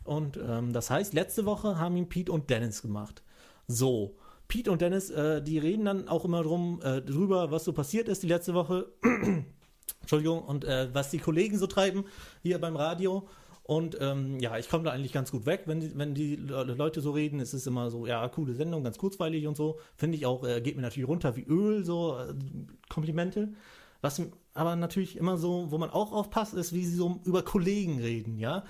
Und 0.04 0.36
ähm, 0.36 0.72
das 0.72 0.90
heißt, 0.90 1.14
letzte 1.14 1.46
Woche 1.46 1.78
haben 1.78 1.96
ihn 1.96 2.08
Pete 2.08 2.30
und 2.30 2.50
Dennis 2.50 2.82
gemacht. 2.82 3.22
So, 3.66 4.16
Pete 4.48 4.70
und 4.70 4.82
Dennis, 4.82 5.10
äh, 5.10 5.42
die 5.42 5.58
reden 5.58 5.84
dann 5.86 6.08
auch 6.08 6.24
immer 6.24 6.42
drum, 6.42 6.80
äh, 6.82 7.00
drüber, 7.00 7.50
was 7.50 7.64
so 7.64 7.72
passiert 7.72 8.08
ist 8.08 8.22
die 8.22 8.28
letzte 8.28 8.54
Woche. 8.54 8.92
Entschuldigung, 10.00 10.42
und 10.42 10.64
äh, 10.64 10.88
was 10.92 11.10
die 11.10 11.18
Kollegen 11.18 11.58
so 11.58 11.66
treiben 11.66 12.04
hier 12.42 12.60
beim 12.60 12.76
Radio. 12.76 13.26
Und 13.62 13.96
ähm, 14.02 14.38
ja, 14.40 14.58
ich 14.58 14.68
komme 14.68 14.84
da 14.84 14.90
eigentlich 14.90 15.12
ganz 15.14 15.30
gut 15.30 15.46
weg, 15.46 15.62
wenn 15.64 15.80
die, 15.80 15.96
wenn 15.96 16.14
die 16.14 16.36
Le- 16.36 16.64
Leute 16.64 17.00
so 17.00 17.12
reden. 17.12 17.40
Es 17.40 17.54
ist 17.54 17.66
immer 17.66 17.90
so, 17.90 18.06
ja, 18.06 18.28
coole 18.28 18.52
Sendung, 18.52 18.84
ganz 18.84 18.98
kurzweilig 18.98 19.46
und 19.46 19.56
so. 19.56 19.78
Finde 19.96 20.18
ich 20.18 20.26
auch, 20.26 20.44
äh, 20.44 20.60
geht 20.60 20.76
mir 20.76 20.82
natürlich 20.82 21.08
runter 21.08 21.34
wie 21.36 21.44
Öl, 21.44 21.82
so 21.82 22.18
äh, 22.18 22.34
Komplimente. 22.90 23.54
Was 24.02 24.20
aber 24.52 24.76
natürlich 24.76 25.16
immer 25.16 25.38
so, 25.38 25.70
wo 25.70 25.78
man 25.78 25.88
auch 25.88 26.12
aufpasst, 26.12 26.52
ist, 26.52 26.74
wie 26.74 26.84
sie 26.84 26.94
so 26.94 27.20
über 27.24 27.42
Kollegen 27.42 28.00
reden, 28.00 28.38
ja. 28.38 28.64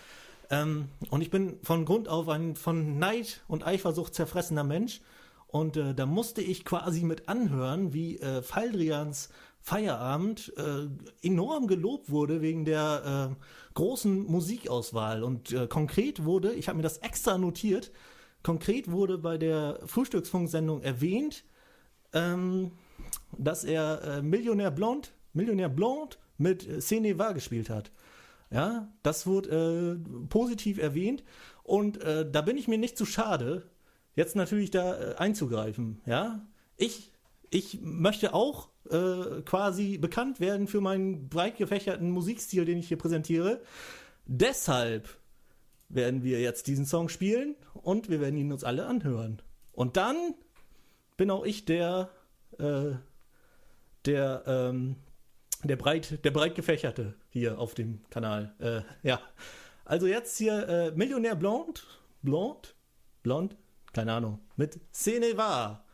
Ähm, 0.50 0.88
und 1.10 1.20
ich 1.20 1.30
bin 1.30 1.58
von 1.62 1.84
Grund 1.84 2.08
auf 2.08 2.28
ein 2.28 2.56
von 2.56 2.98
Neid 2.98 3.42
und 3.48 3.66
Eifersucht 3.66 4.14
zerfressener 4.14 4.64
Mensch. 4.64 5.00
Und 5.46 5.76
äh, 5.76 5.94
da 5.94 6.06
musste 6.06 6.40
ich 6.42 6.64
quasi 6.64 7.04
mit 7.04 7.28
anhören, 7.28 7.92
wie 7.92 8.18
äh, 8.18 8.42
Faldrians 8.42 9.28
Feierabend 9.60 10.52
äh, 10.58 11.26
enorm 11.26 11.68
gelobt 11.68 12.10
wurde 12.10 12.42
wegen 12.42 12.66
der 12.66 13.30
äh, 13.32 13.44
großen 13.72 14.24
Musikauswahl. 14.24 15.22
Und 15.22 15.52
äh, 15.52 15.66
konkret 15.66 16.24
wurde, 16.24 16.52
ich 16.52 16.68
habe 16.68 16.76
mir 16.76 16.82
das 16.82 16.98
extra 16.98 17.38
notiert, 17.38 17.90
konkret 18.42 18.90
wurde 18.90 19.16
bei 19.16 19.38
der 19.38 19.80
Frühstücksfunksendung 19.86 20.82
erwähnt, 20.82 21.44
ähm, 22.12 22.72
dass 23.38 23.64
er 23.64 24.02
äh, 24.02 24.22
Millionär 24.22 24.70
Blond, 24.70 25.14
Millionär 25.32 25.70
Blond 25.70 26.18
mit 26.36 26.68
äh, 26.68 26.82
Seneva 26.82 27.32
gespielt 27.32 27.70
hat. 27.70 27.90
Ja, 28.54 28.88
das 29.02 29.26
wurde 29.26 29.98
äh, 30.06 30.26
positiv 30.28 30.78
erwähnt 30.78 31.24
und 31.64 32.00
äh, 32.02 32.30
da 32.30 32.40
bin 32.40 32.56
ich 32.56 32.68
mir 32.68 32.78
nicht 32.78 32.96
zu 32.96 33.04
schade, 33.04 33.68
jetzt 34.14 34.36
natürlich 34.36 34.70
da 34.70 34.96
äh, 34.96 35.14
einzugreifen. 35.16 36.00
Ja, 36.06 36.46
ich, 36.76 37.10
ich 37.50 37.80
möchte 37.82 38.32
auch 38.32 38.68
äh, 38.88 39.42
quasi 39.44 39.98
bekannt 39.98 40.38
werden 40.38 40.68
für 40.68 40.80
meinen 40.80 41.28
breit 41.28 41.56
gefächerten 41.56 42.12
Musikstil, 42.12 42.64
den 42.64 42.78
ich 42.78 42.86
hier 42.86 42.96
präsentiere. 42.96 43.60
Deshalb 44.24 45.08
werden 45.88 46.22
wir 46.22 46.40
jetzt 46.40 46.68
diesen 46.68 46.86
Song 46.86 47.08
spielen 47.08 47.56
und 47.72 48.08
wir 48.08 48.20
werden 48.20 48.36
ihn 48.36 48.52
uns 48.52 48.62
alle 48.62 48.86
anhören. 48.86 49.42
Und 49.72 49.96
dann 49.96 50.16
bin 51.16 51.32
auch 51.32 51.44
ich 51.44 51.64
der, 51.64 52.08
äh, 52.60 52.92
der, 54.04 54.44
ähm, 54.46 54.94
der 55.64 55.76
breit, 55.76 56.24
der 56.24 56.30
breit 56.30 56.54
gefächerte 56.54 57.14
hier 57.30 57.58
auf 57.58 57.74
dem 57.74 58.00
Kanal. 58.10 58.54
Äh, 58.58 58.82
ja. 59.06 59.20
Also 59.84 60.06
jetzt 60.06 60.38
hier 60.38 60.68
äh, 60.68 60.90
Millionär 60.92 61.36
Blond, 61.36 61.86
Blond, 62.22 62.74
Blond, 63.22 63.56
keine 63.92 64.12
Ahnung, 64.12 64.40
mit 64.56 64.80
Seneva. 64.90 65.84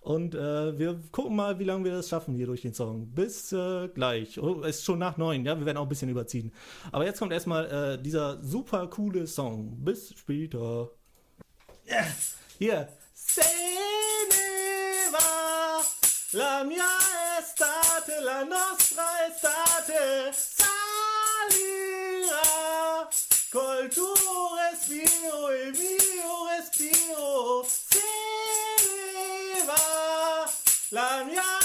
Und 0.00 0.34
äh, 0.34 0.78
wir 0.78 1.00
gucken 1.12 1.34
mal, 1.34 1.58
wie 1.58 1.64
lange 1.64 1.84
wir 1.84 1.92
das 1.92 2.10
schaffen 2.10 2.34
hier 2.34 2.46
durch 2.46 2.60
den 2.60 2.74
Song. 2.74 3.06
Bis 3.06 3.52
äh, 3.52 3.88
gleich. 3.88 4.38
Oh, 4.38 4.60
ist 4.60 4.84
schon 4.84 4.98
nach 4.98 5.16
neun, 5.16 5.46
ja, 5.46 5.58
wir 5.58 5.64
werden 5.64 5.78
auch 5.78 5.84
ein 5.84 5.88
bisschen 5.88 6.10
überziehen. 6.10 6.52
Aber 6.92 7.06
jetzt 7.06 7.18
kommt 7.18 7.32
erstmal 7.32 7.94
äh, 7.96 8.02
dieser 8.02 8.42
super 8.42 8.86
coole 8.88 9.26
Song. 9.26 9.82
Bis 9.82 10.14
später. 10.16 10.90
Yes! 11.86 12.36
Hier. 12.58 12.88
Seneva, 13.14 13.48
la 16.32 16.64
mia 16.64 17.23
estate, 18.04 18.20
la 18.20 18.44
nostra 18.44 19.26
estate, 19.26 20.32
salirà 20.32 20.68
col 23.50 23.88
tuo 23.88 24.54
respiro, 24.56 25.50
il 25.52 25.72
mio 25.72 26.46
respiro, 26.48 27.66
Seneva, 27.66 28.04
la 30.90 31.24
mia 31.24 31.58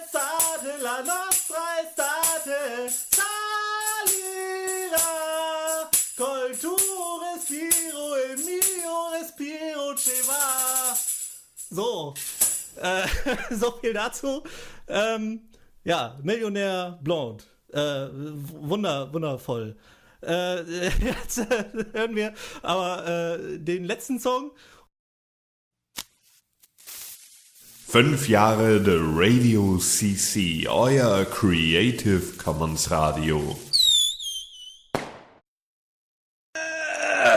estate, 0.00 0.76
la 0.78 1.00
nostra 1.02 1.80
estate, 1.80 2.90
salirà 2.90 4.18
col 6.16 6.56
tuo 6.58 7.20
respiro, 7.32 8.16
il 8.24 8.42
mio 8.42 9.10
respiro, 9.10 9.94
ce 9.96 10.22
va. 10.22 10.96
So, 11.70 12.14
äh, 12.80 13.06
so 13.54 13.78
viel 13.80 13.92
dazu. 13.92 14.42
Ähm, 14.86 15.53
ja, 15.84 16.18
Millionär 16.22 16.98
Blond. 17.02 17.46
Äh, 17.72 18.08
wunder, 18.52 19.12
wundervoll. 19.12 19.76
Äh, 20.22 20.88
jetzt 21.04 21.38
äh, 21.38 21.64
hören 21.92 22.16
wir 22.16 22.32
aber 22.62 23.38
äh, 23.38 23.58
den 23.58 23.84
letzten 23.84 24.18
Song. 24.18 24.52
Fünf 27.86 28.28
Jahre 28.28 28.82
The 28.84 28.98
Radio 28.98 29.78
CC, 29.78 30.66
euer 30.68 31.24
Creative 31.26 32.36
Commons 32.42 32.90
Radio. 32.90 33.56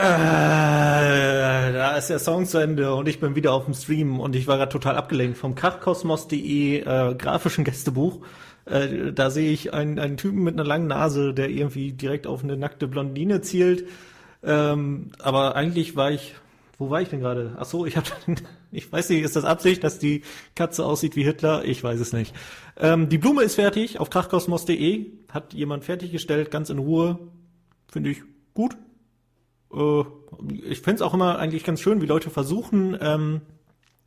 da 1.72 1.87
ist 1.98 2.10
der 2.10 2.18
Song 2.18 2.46
zu 2.46 2.58
Ende 2.58 2.94
und 2.94 3.08
ich 3.08 3.20
bin 3.20 3.34
wieder 3.34 3.52
auf 3.52 3.64
dem 3.64 3.74
Stream 3.74 4.20
und 4.20 4.36
ich 4.36 4.46
war 4.46 4.56
gerade 4.56 4.72
total 4.72 4.96
abgelenkt 4.96 5.36
vom 5.36 5.54
krachkosmos.de 5.54 6.80
äh, 6.80 7.14
grafischen 7.14 7.64
Gästebuch. 7.64 8.20
Äh, 8.64 9.12
da 9.12 9.30
sehe 9.30 9.50
ich 9.50 9.74
einen, 9.74 9.98
einen 9.98 10.16
Typen 10.16 10.42
mit 10.44 10.54
einer 10.54 10.64
langen 10.64 10.86
Nase, 10.86 11.34
der 11.34 11.50
irgendwie 11.50 11.92
direkt 11.92 12.26
auf 12.26 12.44
eine 12.44 12.56
nackte 12.56 12.86
Blondine 12.86 13.40
zielt. 13.40 13.88
Ähm, 14.42 15.10
aber 15.18 15.56
eigentlich 15.56 15.96
war 15.96 16.10
ich, 16.10 16.34
wo 16.78 16.90
war 16.90 17.02
ich 17.02 17.08
denn 17.08 17.20
gerade? 17.20 17.56
Ach 17.58 17.64
so, 17.64 17.84
ich 17.86 17.96
habe, 17.96 18.08
ich 18.70 18.90
weiß 18.92 19.08
nicht, 19.10 19.22
ist 19.22 19.36
das 19.36 19.44
Absicht, 19.44 19.82
dass 19.82 19.98
die 19.98 20.22
Katze 20.54 20.84
aussieht 20.84 21.16
wie 21.16 21.24
Hitler? 21.24 21.64
Ich 21.64 21.82
weiß 21.82 21.98
es 22.00 22.12
nicht. 22.12 22.34
Ähm, 22.76 23.08
die 23.08 23.18
Blume 23.18 23.42
ist 23.42 23.56
fertig 23.56 23.98
auf 23.98 24.10
krachkosmos.de, 24.10 25.06
hat 25.32 25.52
jemand 25.52 25.84
fertiggestellt, 25.84 26.50
ganz 26.50 26.70
in 26.70 26.78
Ruhe. 26.78 27.18
Finde 27.90 28.10
ich 28.10 28.22
gut. 28.54 28.76
Äh, 29.72 30.02
ich 30.68 30.80
finde 30.80 30.96
es 30.96 31.02
auch 31.02 31.14
immer 31.14 31.38
eigentlich 31.38 31.64
ganz 31.64 31.80
schön, 31.80 32.00
wie 32.00 32.06
Leute 32.06 32.30
versuchen, 32.30 32.96
ähm, 33.00 33.40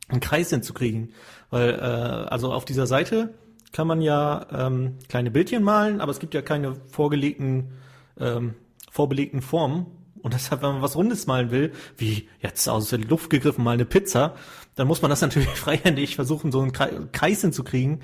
einen 0.08 0.20
Kreis 0.20 0.50
hinzukriegen. 0.50 1.12
Weil, 1.50 1.70
äh, 1.70 2.28
also 2.30 2.52
auf 2.52 2.64
dieser 2.64 2.86
Seite 2.86 3.34
kann 3.72 3.86
man 3.86 4.00
ja 4.00 4.46
ähm, 4.52 4.98
kleine 5.08 5.30
Bildchen 5.30 5.62
malen, 5.62 6.00
aber 6.00 6.10
es 6.12 6.18
gibt 6.18 6.34
ja 6.34 6.42
keine 6.42 6.74
vorgelegten, 6.90 7.72
ähm, 8.18 8.54
vorbelegten 8.90 9.40
Formen. 9.42 9.86
Und 10.22 10.34
deshalb, 10.34 10.62
wenn 10.62 10.74
man 10.74 10.82
was 10.82 10.94
Rundes 10.94 11.26
malen 11.26 11.50
will, 11.50 11.72
wie 11.96 12.28
jetzt 12.40 12.68
aus 12.68 12.90
der 12.90 13.00
Luft 13.00 13.28
gegriffen 13.30 13.64
mal 13.64 13.72
eine 13.72 13.84
Pizza, 13.84 14.36
dann 14.76 14.86
muss 14.86 15.02
man 15.02 15.10
das 15.10 15.20
natürlich 15.22 15.48
freihändig 15.48 16.14
versuchen, 16.14 16.52
so 16.52 16.60
einen 16.60 16.72
Kre- 16.72 17.08
Kreis 17.12 17.40
hinzukriegen. 17.40 18.02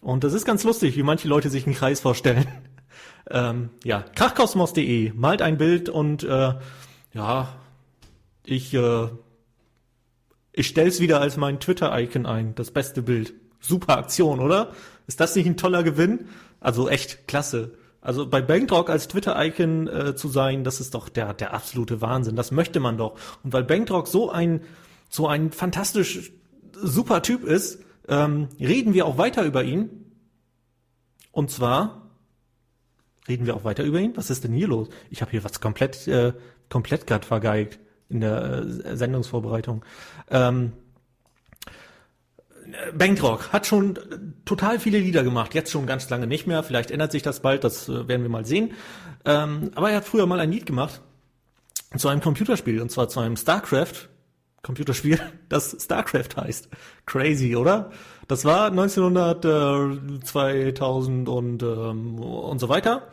Und 0.00 0.24
das 0.24 0.32
ist 0.32 0.44
ganz 0.44 0.64
lustig, 0.64 0.96
wie 0.96 1.02
manche 1.02 1.28
Leute 1.28 1.50
sich 1.50 1.66
einen 1.66 1.74
Kreis 1.74 2.00
vorstellen. 2.00 2.46
ähm, 3.30 3.70
ja, 3.84 4.04
krachkosmos.de 4.14 5.12
malt 5.14 5.42
ein 5.42 5.58
Bild 5.58 5.88
und 5.88 6.22
äh, 6.22 6.54
ja, 7.12 7.48
ich 8.44 8.74
äh, 8.74 9.08
ich 10.58 10.66
stell's 10.66 10.98
wieder 10.98 11.20
als 11.20 11.36
mein 11.36 11.60
Twitter-Icon 11.60 12.26
ein, 12.26 12.56
das 12.56 12.72
beste 12.72 13.00
Bild. 13.00 13.32
Super 13.60 13.96
Aktion, 13.96 14.40
oder? 14.40 14.72
Ist 15.06 15.20
das 15.20 15.36
nicht 15.36 15.46
ein 15.46 15.56
toller 15.56 15.84
Gewinn? 15.84 16.26
Also 16.58 16.88
echt 16.88 17.28
klasse. 17.28 17.74
Also 18.00 18.28
bei 18.28 18.42
Bankrock 18.42 18.90
als 18.90 19.06
Twitter-Icon 19.06 19.86
äh, 19.86 20.16
zu 20.16 20.28
sein, 20.28 20.64
das 20.64 20.80
ist 20.80 20.94
doch 20.94 21.08
der, 21.08 21.32
der 21.32 21.54
absolute 21.54 22.00
Wahnsinn. 22.00 22.34
Das 22.34 22.50
möchte 22.50 22.80
man 22.80 22.96
doch. 22.96 23.16
Und 23.44 23.52
weil 23.52 23.62
Bankrock 23.62 24.08
so 24.08 24.30
ein, 24.30 24.62
so 25.08 25.28
ein 25.28 25.52
fantastisch 25.52 26.32
super 26.72 27.22
Typ 27.22 27.44
ist, 27.44 27.80
ähm, 28.08 28.48
reden 28.58 28.94
wir 28.94 29.06
auch 29.06 29.16
weiter 29.16 29.44
über 29.44 29.62
ihn. 29.62 30.12
Und 31.30 31.52
zwar 31.52 32.10
reden 33.28 33.46
wir 33.46 33.54
auch 33.54 33.62
weiter 33.62 33.84
über 33.84 34.00
ihn. 34.00 34.16
Was 34.16 34.30
ist 34.30 34.42
denn 34.42 34.52
hier 34.52 34.66
los? 34.66 34.88
Ich 35.08 35.20
habe 35.20 35.30
hier 35.30 35.44
was 35.44 35.60
komplett, 35.60 36.08
äh, 36.08 36.32
komplett 36.68 37.06
grad 37.06 37.24
vergeigt 37.24 37.78
in 38.08 38.20
der 38.20 38.64
äh, 38.84 38.96
Sendungsvorbereitung. 38.96 39.84
Ähm, 40.30 40.72
Bankrock 42.94 43.52
hat 43.52 43.66
schon 43.66 43.98
total 44.44 44.78
viele 44.78 44.98
Lieder 44.98 45.22
gemacht, 45.22 45.54
jetzt 45.54 45.70
schon 45.70 45.86
ganz 45.86 46.08
lange 46.10 46.26
nicht 46.26 46.46
mehr. 46.46 46.62
Vielleicht 46.62 46.90
ändert 46.90 47.12
sich 47.12 47.22
das 47.22 47.40
bald, 47.40 47.64
das 47.64 47.88
äh, 47.88 48.08
werden 48.08 48.22
wir 48.22 48.28
mal 48.28 48.44
sehen. 48.44 48.72
Ähm, 49.24 49.70
aber 49.74 49.90
er 49.90 49.96
hat 49.96 50.04
früher 50.04 50.26
mal 50.26 50.40
ein 50.40 50.50
Lied 50.50 50.66
gemacht 50.66 51.00
zu 51.96 52.08
einem 52.08 52.20
Computerspiel, 52.20 52.80
und 52.80 52.90
zwar 52.90 53.08
zu 53.08 53.20
einem 53.20 53.36
StarCraft 53.36 54.08
Computerspiel, 54.62 55.20
das 55.48 55.76
StarCraft 55.80 56.36
heißt. 56.36 56.68
Crazy, 57.06 57.56
oder? 57.56 57.90
Das 58.26 58.44
war 58.44 58.66
1900, 58.70 59.44
äh, 59.44 60.20
2000 60.20 61.28
und, 61.28 61.62
ähm, 61.62 62.18
und 62.18 62.58
so 62.58 62.68
weiter. 62.68 63.08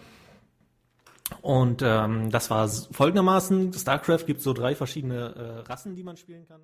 Und 1.41 1.81
ähm, 1.83 2.29
das 2.29 2.49
war 2.49 2.67
folgendermaßen, 2.67 3.73
StarCraft 3.73 4.25
gibt 4.25 4.41
so 4.41 4.53
drei 4.53 4.75
verschiedene 4.75 5.35
äh, 5.35 5.69
Rassen, 5.69 5.95
die 5.95 6.03
man 6.03 6.17
spielen 6.17 6.47
kann. 6.47 6.61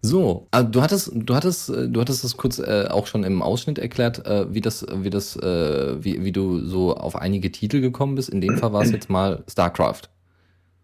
So, 0.00 0.48
äh, 0.52 0.64
du 0.64 0.80
hattest, 0.80 1.10
du 1.12 1.34
hattest, 1.34 1.68
äh, 1.70 1.88
du 1.88 2.00
hattest 2.00 2.24
das 2.24 2.36
kurz 2.36 2.58
äh, 2.58 2.86
auch 2.88 3.06
schon 3.06 3.24
im 3.24 3.42
Ausschnitt 3.42 3.78
erklärt, 3.78 4.24
äh, 4.26 4.52
wie 4.54 4.60
das, 4.60 4.86
wie 4.88 5.10
das, 5.10 5.36
äh, 5.36 6.02
wie, 6.02 6.24
wie 6.24 6.32
du 6.32 6.64
so 6.64 6.96
auf 6.96 7.16
einige 7.16 7.52
Titel 7.52 7.80
gekommen 7.80 8.14
bist. 8.14 8.30
In 8.30 8.40
dem 8.40 8.56
Fall 8.58 8.72
war 8.72 8.82
es 8.82 8.90
jetzt 8.90 9.10
mal 9.10 9.44
StarCraft. 9.48 10.02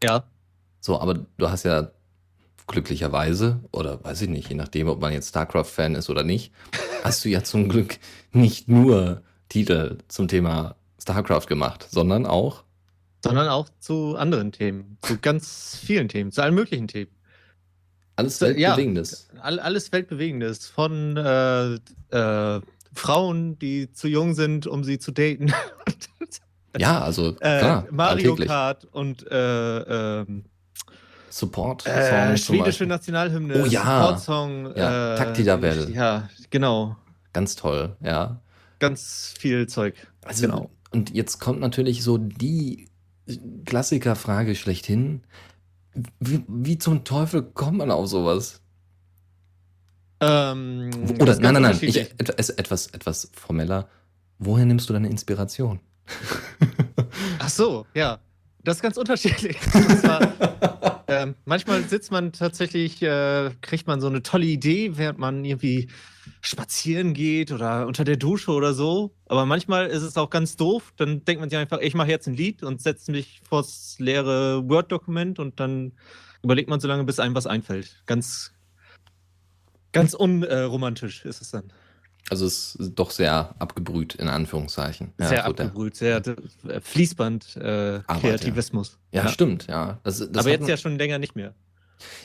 Ja. 0.03 0.25
So, 0.81 1.01
aber 1.01 1.15
du 1.15 1.49
hast 1.49 1.65
ja 1.65 1.91
glücklicherweise, 2.67 3.61
oder 3.73 4.05
weiß 4.05 4.23
ich 4.23 4.29
nicht, 4.29 4.49
je 4.49 4.57
nachdem, 4.57 4.89
ob 4.89 5.01
man 5.01 5.13
jetzt 5.13 5.29
StarCraft-Fan 5.29 5.95
ist 5.95 6.11
oder 6.11 6.25
nicht, 6.25 6.53
hast 7.05 7.25
du 7.25 7.29
ja 7.29 7.43
zum 7.45 7.69
Glück 7.69 7.99
nicht 8.33 8.69
nur 8.69 9.23
Titel 9.49 9.99
zum 10.09 10.29
Thema 10.29 10.75
StarCraft 11.01 11.47
gemacht, 11.47 11.87
sondern 11.89 12.27
auch 12.27 12.66
Sondern 13.27 13.49
auch 13.49 13.69
zu 13.81 14.17
anderen 14.17 14.53
Themen, 14.53 14.99
zu 15.03 15.19
ganz 15.19 15.79
vielen 15.83 16.09
Themen, 16.09 16.33
zu 16.33 16.43
allen 16.43 16.55
möglichen 16.55 16.89
Themen. 16.89 17.11
alles 18.17 18.41
ja. 18.41 18.49
Weltbewegendes. 18.49 19.29
All, 19.41 19.61
alles 19.61 19.93
Weltbewegendes. 19.93 20.69
Von 20.69 21.17
äh, 21.17 21.75
äh, 22.17 22.61
Frauen, 22.95 23.59
die 23.59 23.93
zu 23.93 24.09
jung 24.09 24.35
sind, 24.35 24.67
um 24.67 24.85
sie 24.85 24.99
zu 24.99 25.13
daten. 25.13 25.53
Ja, 26.79 27.01
also 27.01 27.31
äh, 27.41 27.59
klar, 27.59 27.87
Mario 27.91 28.33
alltäglich. 28.33 28.49
Kart 28.49 28.85
und 28.93 29.27
äh, 29.31 30.21
ähm, 30.21 30.45
Support-Song. 31.31 31.93
Äh, 31.93 32.37
schwedische. 32.37 32.87
Nationalhymne. 32.87 33.63
Oh 33.63 33.67
ja. 33.67 33.81
Supportsong. 33.83 34.77
Ja, 34.77 35.15
äh, 35.15 35.19
Taktidabell. 35.19 35.91
Ja, 35.91 36.29
genau. 36.51 36.97
Ganz 37.33 37.57
toll, 37.57 37.97
ja. 38.01 38.41
Ganz 38.79 39.35
viel 39.39 39.67
Zeug. 39.67 39.95
Also, 40.25 40.43
genau. 40.47 40.71
Und 40.93 41.11
jetzt 41.11 41.39
kommt 41.41 41.61
natürlich 41.61 42.03
so 42.03 42.19
die 42.19 42.89
Klassikerfrage 43.65 44.55
schlechthin. 44.55 45.23
Wie, 46.21 46.45
wie 46.49 46.79
zum 46.79 47.05
Teufel 47.05 47.43
kommt 47.43 47.79
man 47.79 47.91
auf 47.91 48.07
sowas? 48.09 48.61
Ähm, 50.21 50.91
Oder 51.21 51.39
nein, 51.39 51.55
nein, 51.55 51.63
nein, 51.63 51.79
ich, 51.81 51.83
unterschiedlich. 51.97 52.15
et- 52.19 52.39
es- 52.39 52.51
etwas, 52.51 52.87
etwas 52.89 53.31
formeller. 53.35 53.89
Woher 54.39 54.65
nimmst 54.67 54.89
du 54.89 54.93
deine 54.93 55.09
Inspiration? 55.09 55.81
Ach 57.39 57.49
so, 57.49 57.87
ja. 57.95 58.19
Das 58.67 58.79
ist 58.79 58.83
ganz 58.83 58.97
unterschiedlich. 58.97 59.61
Zwar, 60.01 61.05
ähm, 61.07 61.37
manchmal 61.45 61.85
sitzt 61.85 62.11
man 62.11 62.33
tatsächlich, 62.33 63.01
äh, 63.01 63.53
kriegt 63.61 63.87
man 63.87 64.01
so 64.01 64.09
eine 64.09 64.25
tolle 64.25 64.47
Idee, 64.47 64.99
während 64.99 65.21
man 65.21 65.45
irgendwie 65.45 65.89
spazieren 66.41 67.15
geht 67.15 67.53
oder 67.53 67.87
unter 67.87 68.03
der 68.03 68.17
Dusche 68.17 68.51
oder 68.51 68.75
so. 68.75 69.15
Aber 69.27 69.47
manchmal 69.47 69.87
ist 69.87 70.03
es 70.03 70.17
auch 70.17 70.31
ganz 70.31 70.57
doof. 70.57 70.93
Dann 70.97 71.25
denkt 71.25 71.39
man 71.39 71.49
sich 71.49 71.57
einfach, 71.61 71.79
ich 71.79 71.95
mache 71.95 72.09
jetzt 72.09 72.27
ein 72.27 72.35
Lied 72.35 72.65
und 72.65 72.83
setze 72.83 73.13
mich 73.13 73.41
vors 73.49 73.95
leere 74.01 74.69
Word-Dokument 74.69 75.39
und 75.39 75.61
dann 75.61 75.93
überlegt 76.43 76.69
man 76.69 76.81
so 76.81 76.89
lange, 76.89 77.05
bis 77.05 77.21
einem 77.21 77.37
was 77.37 77.47
einfällt. 77.47 78.03
Ganz, 78.07 78.53
ganz 79.93 80.13
unromantisch 80.13 81.25
ist 81.25 81.41
es 81.41 81.53
dann. 81.53 81.73
Also 82.29 82.45
es 82.47 82.75
ist 82.75 82.95
doch 82.95 83.11
sehr 83.13 83.55
abgebrüht, 83.61 84.17
in 84.17 84.29
Anführungszeichen. 84.29 85.13
Ja, 85.21 85.29
sehr 85.29 85.45
so 85.47 85.53
der- 85.53 85.67
abgebrüht, 85.67 85.95
sehr 85.97 86.17
äh, 86.27 86.81
Fließband 86.81 87.57
äh, 87.57 88.01
Arbeit, 88.07 88.21
Kreativismus. 88.21 88.99
Ja, 89.13 89.29
stimmt, 89.29 89.67
ja. 89.69 90.01
Das, 90.03 90.19
das 90.19 90.29
Aber 90.37 90.51
jetzt 90.51 90.63
man- 90.63 90.71
ja 90.71 90.77
schon 90.77 90.99
länger 90.99 91.19
nicht 91.19 91.37
mehr. 91.37 91.55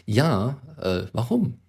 Ja, 0.06 0.58
äh, 0.82 1.04
warum? 1.14 1.60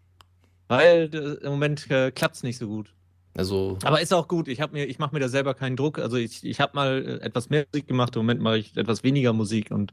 Weil 0.68 1.10
äh, 1.12 1.44
im 1.44 1.50
Moment 1.52 1.90
äh, 1.90 2.10
klappt 2.10 2.36
es 2.36 2.42
nicht 2.42 2.58
so 2.58 2.66
gut. 2.66 2.94
Also, 3.34 3.78
Aber 3.84 4.00
ist 4.00 4.12
auch 4.12 4.28
gut. 4.28 4.48
Ich, 4.48 4.58
mir, 4.72 4.86
ich 4.86 4.98
mache 4.98 5.14
mir 5.14 5.20
da 5.20 5.28
selber 5.28 5.54
keinen 5.54 5.76
Druck. 5.76 5.98
Also 5.98 6.16
ich, 6.16 6.44
ich 6.44 6.60
habe 6.60 6.72
mal 6.74 7.04
äh, 7.06 7.24
etwas 7.24 7.50
mehr 7.50 7.66
Musik 7.72 7.86
gemacht. 7.86 8.16
Im 8.16 8.20
Moment 8.22 8.40
mache 8.40 8.58
ich 8.58 8.76
etwas 8.76 9.02
weniger 9.04 9.32
Musik. 9.32 9.70
Und 9.70 9.92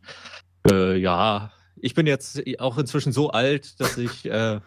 äh, 0.69 0.97
ja, 0.97 1.51
ich 1.75 1.93
bin 1.93 2.07
jetzt 2.07 2.41
auch 2.59 2.77
inzwischen 2.77 3.11
so 3.11 3.31
alt, 3.31 3.79
dass 3.79 3.97
ich... 3.97 4.25
Äh, 4.25 4.59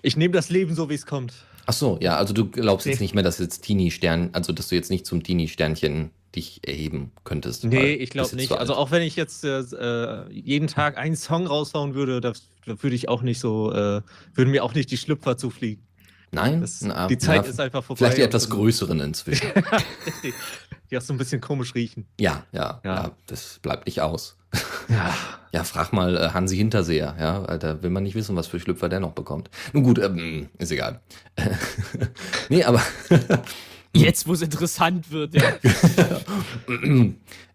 ich 0.00 0.16
nehme 0.16 0.32
das 0.32 0.48
Leben 0.48 0.74
so, 0.76 0.88
wie 0.90 0.94
es 0.94 1.06
kommt. 1.06 1.34
Ach 1.68 1.74
so, 1.74 1.98
ja, 2.00 2.16
also 2.16 2.32
du 2.32 2.46
glaubst 2.46 2.86
jetzt 2.86 3.00
nicht 3.00 3.14
mehr, 3.14 3.22
dass 3.22 3.38
jetzt 3.38 3.60
Teenie-Stern, 3.60 4.30
also 4.32 4.52
dass 4.54 4.68
du 4.68 4.74
jetzt 4.74 4.90
nicht 4.90 5.04
zum 5.04 5.22
Teenie-Sternchen 5.22 6.10
dich 6.34 6.60
erheben 6.66 7.12
könntest. 7.24 7.64
Nee, 7.64 7.92
ich 7.92 8.10
glaube 8.10 8.34
nicht. 8.36 8.50
Also 8.52 8.74
auch 8.74 8.90
wenn 8.90 9.02
ich 9.02 9.16
jetzt 9.16 9.44
äh, 9.44 9.60
äh, 9.60 10.32
jeden 10.32 10.66
Tag 10.68 10.96
einen 10.96 11.14
Song 11.14 11.46
raushauen 11.46 11.94
würde, 11.94 12.22
da, 12.22 12.32
würde 12.64 12.96
ich 12.96 13.10
auch 13.10 13.20
nicht 13.20 13.38
so, 13.38 13.70
äh, 13.72 14.00
würden 14.34 14.50
mir 14.50 14.64
auch 14.64 14.74
nicht 14.74 14.90
die 14.90 14.96
Schlüpfer 14.96 15.36
zufliegen. 15.36 15.82
Nein, 16.30 16.60
Das, 16.62 16.80
Na, 16.82 17.06
die 17.06 17.18
Zeit 17.18 17.44
ja, 17.44 17.50
ist 17.50 17.60
einfach 17.60 17.84
vorbei. 17.84 17.98
Vielleicht 17.98 18.18
die 18.18 18.22
etwas 18.22 18.48
größeren 18.48 19.00
inzwischen. 19.00 19.46
die 20.90 20.98
auch 20.98 21.02
so 21.02 21.12
ein 21.14 21.18
bisschen 21.18 21.40
komisch 21.40 21.74
riechen. 21.74 22.06
ja, 22.20 22.44
ja, 22.52 22.80
ja, 22.84 22.94
Ja. 22.94 23.10
das 23.26 23.58
bleibt 23.60 23.86
nicht 23.86 24.00
aus. 24.00 24.36
Ja. 24.88 25.14
Ja, 25.52 25.64
frag 25.64 25.92
mal 25.92 26.16
äh, 26.16 26.30
Hansi 26.30 26.56
Hinterseher, 26.56 27.14
ja, 27.20 27.46
weil 27.46 27.58
da 27.58 27.82
will 27.82 27.90
man 27.90 28.02
nicht 28.02 28.14
wissen, 28.14 28.36
was 28.36 28.46
für 28.46 28.58
Schlüpfer 28.58 28.88
der 28.88 29.00
noch 29.00 29.12
bekommt. 29.12 29.50
Nun 29.74 29.82
gut, 29.82 29.98
ähm, 29.98 30.48
ist 30.58 30.70
egal. 30.72 31.00
nee, 32.48 32.64
aber 32.64 32.80
Jetzt, 33.94 34.26
wo 34.26 34.32
es 34.34 34.40
interessant 34.42 35.10
wird, 35.10 35.34
ja. 35.34 35.52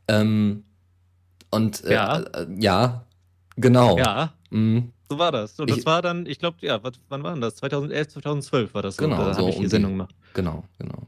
ähm, 0.07 0.63
und 1.51 1.83
äh, 1.85 1.93
Ja. 1.93 2.19
äh, 2.19 2.47
ja, 2.59 3.05
genau. 3.55 3.97
Ja, 3.97 4.33
Mhm. 4.49 4.91
so 5.09 5.17
war 5.17 5.31
das. 5.31 5.59
Und 5.59 5.69
das 5.69 5.79
Ich- 5.79 5.85
war 5.85 6.01
dann, 6.01 6.25
ich 6.25 6.39
glaube, 6.39 6.57
ja, 6.61 6.79
wann 7.09 7.23
war 7.23 7.31
denn 7.33 7.41
das? 7.41 7.55
2011, 7.57 8.09
2012 8.09 8.73
war 8.73 8.81
das. 8.81 8.95
so. 8.97 9.03
Genau, 9.03 9.17
da 9.25 9.33
so 9.33 9.47
ich 9.47 9.55
um 9.55 9.61
die 9.61 9.67
die- 9.67 9.69
Sendung 9.71 9.91
gemacht. 9.93 10.15
Genau, 10.33 10.63
genau. 10.77 11.07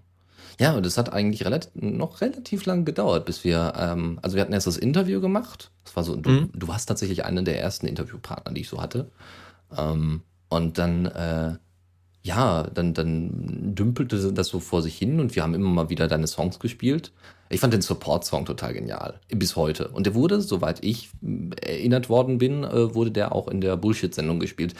Ja, 0.60 0.74
und 0.76 0.86
es 0.86 0.98
hat 0.98 1.12
eigentlich 1.12 1.44
relativ, 1.46 1.72
noch 1.76 2.22
relativ 2.22 2.65
lang 2.65 2.86
gedauert, 2.86 3.26
bis 3.26 3.44
wir, 3.44 3.74
ähm, 3.78 4.20
also 4.22 4.36
wir 4.36 4.41
hatten 4.41 4.54
erst 4.54 4.68
das 4.68 4.78
Interview 4.78 5.20
gemacht. 5.22 5.72
Das 5.84 5.96
war 5.96 6.04
so, 6.04 6.15
du, 6.15 6.30
Mhm. 6.30 6.50
du 6.54 6.68
warst 6.68 6.88
tatsächlich 6.88 7.26
einer 7.26 7.41
der 7.41 7.60
ersten 7.60 7.88
Interviewpartner, 7.88 8.54
die 8.54 8.62
ich 8.62 8.70
so 8.70 8.82
hatte. 8.82 9.12
Ähm, 9.78 10.22
und 10.50 10.78
dann, 10.78 11.06
äh, 11.08 11.56
ja, 12.24 12.63
dann, 12.74 12.94
dann 12.94 13.76
dümpelte 13.76 14.32
das 14.34 14.48
so 14.48 14.60
vor 14.60 14.82
sich 14.82 14.98
hin 14.98 15.20
und 15.20 15.36
wir 15.36 15.44
haben 15.44 15.54
immer 15.54 15.70
mal 15.70 15.89
wieder 15.89 16.08
deine 16.08 16.28
Songs 16.28 16.60
gespielt. 16.60 17.12
Ich 17.50 17.60
fand 17.60 17.74
den 17.74 17.82
Support-Song 17.82 18.46
total 18.46 18.74
genial, 18.74 19.20
bis 19.30 19.56
heute. 19.56 19.89
Und 19.89 20.08
der 20.08 20.15
wurde, 20.15 20.41
soweit 20.41 20.84
ich 20.84 21.10
erinnert 21.62 22.10
worden 22.10 22.38
bin, 22.39 22.63
äh, 22.63 22.96
wurde 22.96 23.12
der 23.12 23.34
auch 23.36 23.48
in 23.48 23.62
der 23.62 23.78
Bullshit-Sendung 23.78 24.39
gespielt. 24.39 24.74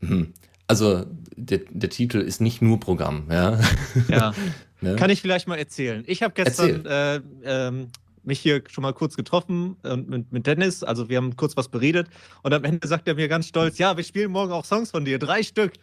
Hm. 0.00 0.32
Also 0.66 1.04
der, 1.36 1.60
der 1.70 1.90
Titel 1.90 2.18
ist 2.18 2.40
nicht 2.40 2.62
nur 2.62 2.80
Programm, 2.80 3.26
ja. 3.30 3.60
Ja. 4.08 4.34
Ne? 4.82 4.96
Kann 4.96 5.10
ich 5.10 5.20
vielleicht 5.20 5.46
mal 5.46 5.58
erzählen. 5.58 6.04
Ich 6.06 6.22
habe 6.22 6.32
gestern 6.32 6.86
äh, 6.86 7.20
ähm, 7.44 7.88
mich 8.22 8.40
hier 8.40 8.62
schon 8.68 8.80
mal 8.80 8.92
kurz 8.92 9.16
getroffen 9.16 9.76
und 9.82 10.08
mit, 10.08 10.32
mit 10.32 10.46
Dennis. 10.46 10.82
Also 10.82 11.08
wir 11.08 11.18
haben 11.18 11.36
kurz 11.36 11.56
was 11.56 11.68
beredet. 11.68 12.08
Und 12.42 12.54
am 12.54 12.64
Ende 12.64 12.88
sagt 12.88 13.06
er 13.08 13.14
mir 13.14 13.28
ganz 13.28 13.46
stolz, 13.46 13.76
ja, 13.76 13.96
wir 13.96 14.04
spielen 14.04 14.30
morgen 14.32 14.52
auch 14.52 14.64
Songs 14.64 14.90
von 14.90 15.04
dir. 15.04 15.18
Drei 15.18 15.42
Stück. 15.42 15.74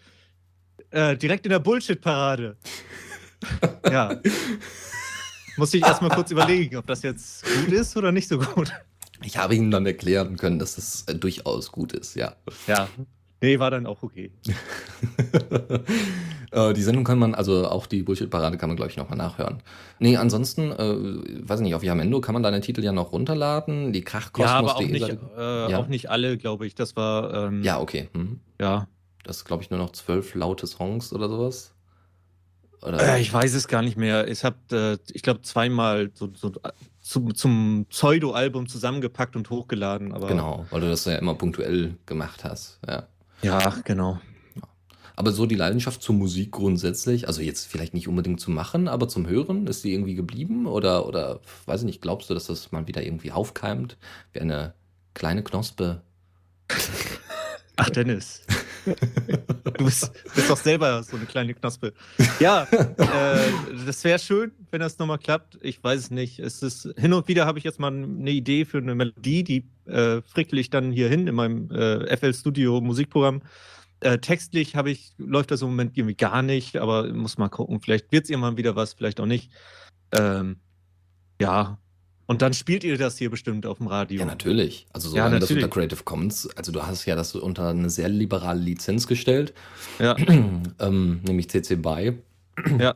Äh, 0.90 1.18
direkt 1.18 1.46
in 1.46 1.52
der 1.52 1.60
Bullshit-Parade. 1.60 2.58
ja. 3.92 4.20
Musste 5.58 5.78
ich 5.78 5.84
erstmal 5.84 6.12
kurz 6.12 6.32
überlegen, 6.32 6.78
ob 6.78 6.88
das 6.88 7.04
jetzt 7.04 7.44
gut 7.44 7.74
ist 7.74 7.98
oder 7.98 8.12
nicht 8.12 8.28
so 8.28 8.40
gut. 8.40 8.72
Ich 9.24 9.38
habe 9.38 9.56
ihm 9.56 9.72
dann 9.72 9.86
erklären 9.86 10.38
können, 10.38 10.60
dass 10.60 10.76
das 10.76 11.04
äh, 11.08 11.16
durchaus 11.16 11.72
gut 11.72 11.94
ist, 11.94 12.16
ja. 12.16 12.36
Ja. 12.68 12.88
Nee, 13.41 13.60
war 13.60 13.69
dann 13.69 13.86
auch 13.86 14.02
okay. 14.02 14.32
äh, 16.52 16.73
die 16.73 16.82
Sendung 16.82 17.04
kann 17.04 17.19
man, 17.19 17.36
also 17.36 17.67
auch 17.67 17.86
die 17.86 18.02
Bullshit-Parade 18.02 18.58
kann 18.58 18.69
man, 18.69 18.78
glaube 18.78 18.89
ich, 18.89 18.97
nochmal 18.97 19.17
nachhören. 19.17 19.62
Nee, 20.00 20.17
ansonsten, 20.17 20.71
äh, 20.71 21.47
weiß 21.47 21.60
nicht, 21.60 21.76
auf 21.76 21.84
Yamendo 21.84 22.19
kann 22.19 22.34
man 22.34 22.41
deine 22.41 22.62
Titel 22.62 22.84
ja 22.84 22.91
noch 22.91 23.12
runterladen. 23.12 23.93
Die 23.93 24.02
Krachkosmos. 24.02 24.50
Ja, 24.50 24.58
aber 24.58 24.76
auch 24.76 24.80
die 24.80 24.88
nicht, 24.91 25.08
äh, 25.10 25.71
Ja. 25.71 25.78
auch 25.78 25.88
nicht 25.88 26.10
alle, 26.10 26.38
glaube 26.38 26.65
ich. 26.65 26.73
Das 26.73 26.95
war, 26.95 27.34
ähm, 27.34 27.62
Ja, 27.63 27.80
okay. 27.80 28.10
Hm. 28.13 28.39
ja. 28.60 28.88
Das 29.23 29.38
ist, 29.38 29.45
glaube 29.45 29.62
ich, 29.62 29.69
nur 29.69 29.80
noch 29.80 29.91
zwölf 29.91 30.34
laute 30.36 30.65
Songs 30.67 31.13
oder 31.13 31.30
sowas. 31.30 31.73
Oder? 32.82 33.15
Äh, 33.15 33.21
ich 33.21 33.34
weiß 33.34 33.54
es 33.54 33.67
gar 33.67 33.82
nicht 33.82 33.97
mehr. 33.97 34.28
Ich 34.28 34.43
habe, 34.43 34.58
äh, 34.71 34.97
ich 35.13 35.21
glaube, 35.21 35.41
zweimal 35.41 36.12
so, 36.13 36.30
so, 36.34 36.52
zum, 37.02 37.36
zum 37.36 37.86
Pseudo-Album 37.89 38.67
zusammengepackt 38.67 39.36
und 39.36 39.50
hochgeladen. 39.50 40.13
Aber 40.13 40.28
Genau, 40.28 40.65
weil 40.69 40.82
du 40.82 40.88
das 40.88 41.06
ja 41.06 41.15
immer 41.15 41.36
punktuell 41.36 41.97
gemacht 42.06 42.43
hast, 42.43 42.80
ja. 42.88 43.08
Ja, 43.41 43.76
genau. 43.84 44.19
Aber 45.15 45.32
so 45.32 45.47
die 45.47 45.56
Leidenschaft 45.56 46.04
zur 46.04 46.13
Musik 46.13 46.52
grundsätzlich, 46.52 47.28
also 47.28 47.41
jetzt 47.41 47.65
vielleicht 47.65 47.95
nicht 47.95 48.08
unbedingt 48.08 48.39
zum 48.39 48.54
Machen, 48.54 48.88
aber 48.88 49.08
zum 49.08 49.28
Hören, 49.28 49.65
ist 49.65 49.84
die 49.84 49.91
irgendwie 49.91 50.13
geblieben? 50.13 50.67
Oder, 50.67 51.08
oder 51.08 51.41
weiß 51.65 51.82
ich 51.82 51.86
nicht, 51.88 52.02
glaubst 52.04 52.30
du, 52.30 52.36
dass 52.36 52.45
das 52.45 52.71
mal 52.71 52.88
wieder 52.88 53.04
irgendwie 53.04 53.32
aufkeimt? 53.32 53.97
Wie 54.32 54.41
eine 54.41 54.76
kleine 55.15 55.43
Knospe? 55.43 56.04
Ach, 57.78 57.89
Dennis. 57.89 58.43
du 58.86 59.86
bist, 59.86 60.12
bist 60.36 60.50
doch 60.50 60.58
selber 60.58 61.02
so 61.04 61.17
eine 61.17 61.26
kleine 61.26 61.54
Knospe. 61.56 61.93
Ja, 62.39 62.63
äh, 62.71 63.39
das 63.86 64.04
wäre 64.04 64.19
schön, 64.19 64.52
wenn 64.71 64.82
das 64.82 64.97
nochmal 65.00 65.17
klappt. 65.17 65.58
Ich 65.62 65.84
weiß 65.84 66.00
es 66.00 66.12
nicht. 66.12 66.39
Es 66.39 66.62
ist, 66.62 66.89
hin 66.95 67.13
und 67.13 67.28
wieder 67.28 67.45
habe 67.45 67.58
ich 67.58 67.65
jetzt 67.65 67.80
mal 67.80 67.91
eine 67.91 68.32
Idee 68.32 68.65
für 68.65 68.78
eine 68.78 68.95
Melodie, 68.95 69.43
die 69.43 69.65
äh, 69.88 70.21
frickel 70.21 70.60
ich 70.60 70.69
dann 70.69 70.91
hier 70.91 71.10
hin 71.10 71.28
in 71.28 71.36
meinem 71.36 71.69
äh, 71.71 72.15
FL 72.15 72.34
Studio 72.34 72.82
Musikprogramm. 72.82 73.41
Äh, 74.00 74.19
textlich 74.19 74.76
habe 74.76 74.91
ich, 74.91 75.13
läuft 75.17 75.50
das 75.52 75.62
im 75.62 75.69
Moment 75.69 75.97
irgendwie 75.97 76.15
gar 76.15 76.41
nicht, 76.43 76.78
aber 76.78 77.12
muss 77.13 77.38
mal 77.38 77.50
gucken. 77.50 77.82
Vielleicht 77.82 78.12
wird 78.12 78.26
es 78.26 78.30
irgendwann 78.30 78.58
wieder 78.58 78.76
was, 78.76 78.93
vielleicht 78.93 79.19
auch 79.19 79.26
nicht. 79.26 79.52
Ähm, 80.12 80.58
ja. 81.41 81.80
Und 82.28 82.41
dann 82.41 82.54
spielt 82.54 82.84
ihr 82.84 82.97
das 82.97 83.17
hier 83.17 83.30
bestimmt 83.32 83.65
auf 83.65 83.78
dem 83.78 83.88
Radio. 83.88 84.19
Ja, 84.19 84.26
natürlich. 84.26 84.86
Also 84.91 85.08
Ja, 85.08 85.12
solange 85.23 85.39
das 85.39 85.50
natürlich. 85.50 85.63
unter 85.63 85.73
Creative 85.73 86.04
Commons, 86.04 86.50
also 86.58 86.71
du 86.71 86.86
hast 86.86 87.06
ja 87.06 87.15
das 87.15 87.34
unter 87.36 87.69
eine 87.69 87.89
sehr 87.89 88.10
liberale 88.10 88.60
Lizenz 88.60 89.08
gestellt, 89.08 89.54
Ja. 89.97 90.15
ähm, 90.80 91.21
nämlich 91.26 91.50
CC 91.50 91.78
BY. 91.78 92.17
Ja. 92.80 92.95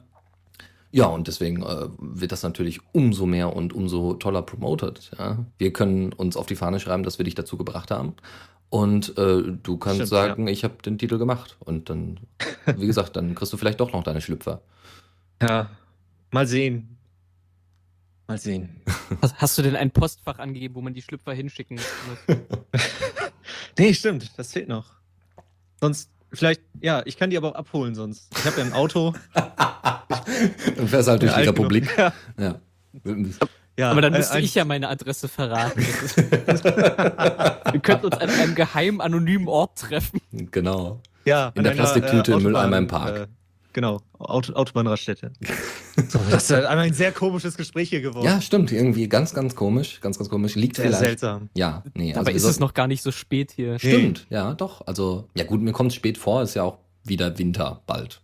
Ja, 0.92 1.06
und 1.06 1.28
deswegen 1.28 1.64
äh, 1.64 1.88
wird 1.98 2.32
das 2.32 2.44
natürlich 2.44 2.80
umso 2.92 3.26
mehr 3.26 3.56
und 3.56 3.74
umso 3.74 4.14
toller 4.16 4.42
promoted. 4.42 5.12
Ja? 5.18 5.46
Wir 5.58 5.72
können 5.72 6.12
uns 6.14 6.36
auf 6.36 6.48
die 6.48 6.56
Fahne 6.56 6.80
schreiben, 6.80 7.04
dass 7.04 7.18
wir 7.18 7.24
dich 7.24 7.36
dazu 7.36 7.58
gebracht 7.58 7.92
haben. 7.92 8.16
Und 8.70 9.18
äh, 9.18 9.44
du 9.64 9.78
kannst 9.78 9.98
Stimmt, 9.98 10.10
sagen, 10.10 10.48
ich 10.48 10.64
habe 10.64 10.82
den 10.84 10.98
Titel 10.98 11.18
gemacht. 11.18 11.58
Und 11.60 11.90
dann, 11.90 12.20
wie 12.78 12.88
gesagt, 12.88 13.16
dann 13.16 13.36
kriegst 13.36 13.54
du 13.54 13.58
vielleicht 13.58 13.80
doch 13.80 13.94
noch 13.94 14.04
deine 14.04 14.22
Schlüpfer. 14.22 14.62
Ja, 15.42 15.72
mal 16.30 16.46
sehen. 16.46 17.00
Mal 18.28 18.38
sehen. 18.38 18.80
Hast, 19.24 19.42
hast 19.42 19.58
du 19.58 19.64
denn 19.64 19.76
ein 19.76 19.90
Postfach 19.90 20.38
angegeben, 20.38 20.76
wo 20.76 20.82
man 20.82 20.94
die 20.94 21.02
Schlüpfer 21.02 21.34
hinschicken 21.34 21.78
muss? 21.78 22.38
Nee, 23.78 23.94
stimmt, 23.94 24.32
das 24.38 24.52
fehlt 24.52 24.68
noch. 24.68 24.92
Sonst, 25.80 26.10
vielleicht, 26.34 26.62
ja, 26.82 27.02
ich 27.06 27.18
kann 27.18 27.30
die 27.30 27.38
aber 27.38 27.50
auch 27.50 27.56
abholen 27.56 27.96
sonst. 27.96 28.28
Ich 28.38 28.46
habe 28.46 28.60
ja 28.60 28.66
ein 28.66 28.74
Auto. 28.74 29.14
Dann 29.34 30.88
fährst 30.88 31.08
du 31.08 31.12
halt 31.12 31.22
durch 31.22 31.34
die. 31.34 31.42
Republik. 31.42 31.90
Ja. 31.98 32.14
Ja. 32.38 32.56
Ja, 33.80 33.90
Aber 33.92 34.02
dann 34.02 34.14
äh, 34.14 34.18
müsste 34.18 34.34
ein- 34.36 34.44
ich 34.44 34.54
ja 34.54 34.66
meine 34.66 34.90
Adresse 34.90 35.28
verraten. 35.30 35.80
Wir 37.72 37.80
könnten 37.82 38.06
uns 38.08 38.18
an 38.18 38.30
einem 38.30 38.54
geheimen, 38.54 39.00
anonymen 39.02 39.48
Ort 39.48 39.80
treffen. 39.80 40.20
Genau. 40.32 41.00
Ja, 41.26 41.52
In 41.56 41.64
der 41.64 41.72
einer, 41.72 41.82
Plastiktüte 41.82 42.16
im 42.32 42.38
Autobahn, 42.38 42.44
Mülleimer 42.44 42.78
im 42.78 42.88
Park. 42.88 43.16
Äh, 43.16 43.28
genau, 43.74 44.02
Auto, 44.20 44.54
Autobahnraststätte. 44.54 45.32
so, 46.10 46.20
das 46.30 46.44
ist 46.44 46.52
einmal 46.52 46.80
ein 46.86 46.94
sehr 46.94 47.12
komisches 47.12 47.56
Gespräch 47.58 47.90
hier 47.90 48.02
geworden. 48.02 48.26
Ja, 48.26 48.42
stimmt. 48.42 48.72
Irgendwie 48.72 49.08
ganz, 49.08 49.34
ganz 49.34 49.56
komisch. 49.56 50.00
Ganz, 50.02 50.18
ganz 50.18 50.30
komisch. 50.30 50.56
Liegt 50.56 50.76
sehr 50.78 50.86
vielleicht. 50.86 51.04
seltsam. 51.04 51.50
Ja, 51.56 51.84
nee. 51.94 52.14
Dabei 52.14 52.34
also 52.34 52.48
ist 52.48 52.54
es 52.56 52.60
noch 52.60 52.74
gar 52.74 52.88
nicht 52.88 53.02
so 53.04 53.12
spät 53.12 53.52
hier. 53.56 53.78
Stimmt, 53.80 54.28
ja, 54.30 54.54
doch. 54.54 54.86
Also, 54.88 55.28
ja 55.36 55.44
gut, 55.44 55.62
mir 55.62 55.72
kommt 55.72 55.92
es 55.92 55.96
spät 55.96 56.18
vor, 56.18 56.42
ist 56.44 56.54
ja 56.56 56.64
auch 56.64 56.78
wieder 57.04 57.38
Winter 57.38 57.82
bald. 57.88 58.22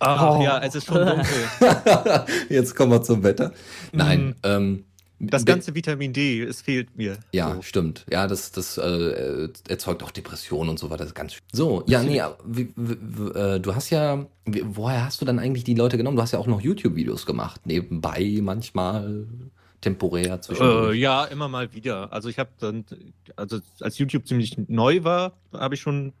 Ach 0.00 0.36
Oh. 0.38 0.42
ja, 0.42 0.60
es 0.60 0.74
ist 0.76 0.86
schon 0.86 1.04
dunkel. 1.04 1.26
Jetzt 2.48 2.76
kommen 2.76 2.92
wir 2.92 3.02
zum 3.02 3.22
Wetter. 3.24 3.52
Nein, 3.92 4.26
Mhm. 4.28 4.34
ähm, 4.44 4.84
Das 5.20 5.44
ganze 5.44 5.74
Vitamin 5.74 6.12
D, 6.12 6.42
es 6.42 6.60
fehlt 6.60 6.96
mir. 6.96 7.18
Ja, 7.32 7.54
So. 7.56 7.62
stimmt. 7.62 8.06
Ja, 8.10 8.26
das, 8.28 8.52
das 8.52 8.78
äh, 8.78 9.48
erzeugt 9.68 10.02
auch 10.04 10.12
Depressionen 10.12 10.70
und 10.70 10.78
so 10.78 10.90
weiter. 10.90 10.98
Das 10.98 11.08
ist 11.08 11.14
ganz 11.14 11.32
schön. 11.34 11.42
So, 11.52 11.82
ja, 11.86 12.02
nee, 12.02 12.18
äh, 12.18 13.58
du 13.60 13.74
hast 13.74 13.90
ja, 13.90 14.26
woher 14.46 15.04
hast 15.04 15.20
du 15.20 15.24
dann 15.24 15.38
eigentlich 15.38 15.64
die 15.64 15.74
Leute 15.74 15.96
genommen? 15.96 16.16
Du 16.16 16.22
hast 16.22 16.32
ja 16.32 16.38
auch 16.38 16.46
noch 16.46 16.60
YouTube-Videos 16.60 17.26
gemacht, 17.26 17.62
nebenbei 17.66 18.38
manchmal, 18.42 19.26
temporär 19.80 20.34
Äh, 20.34 20.40
zwischendurch. 20.40 20.96
ja, 20.98 21.24
immer 21.24 21.48
mal 21.48 21.72
wieder. 21.74 22.12
Also 22.12 22.28
ich 22.28 22.38
habe 22.38 22.50
dann, 22.60 22.84
also 23.36 23.58
als 23.80 23.98
YouTube 23.98 24.26
ziemlich 24.26 24.56
neu 24.68 25.02
war, 25.04 25.32
habe 25.52 25.74
ich 25.74 25.80
schon 25.80 26.12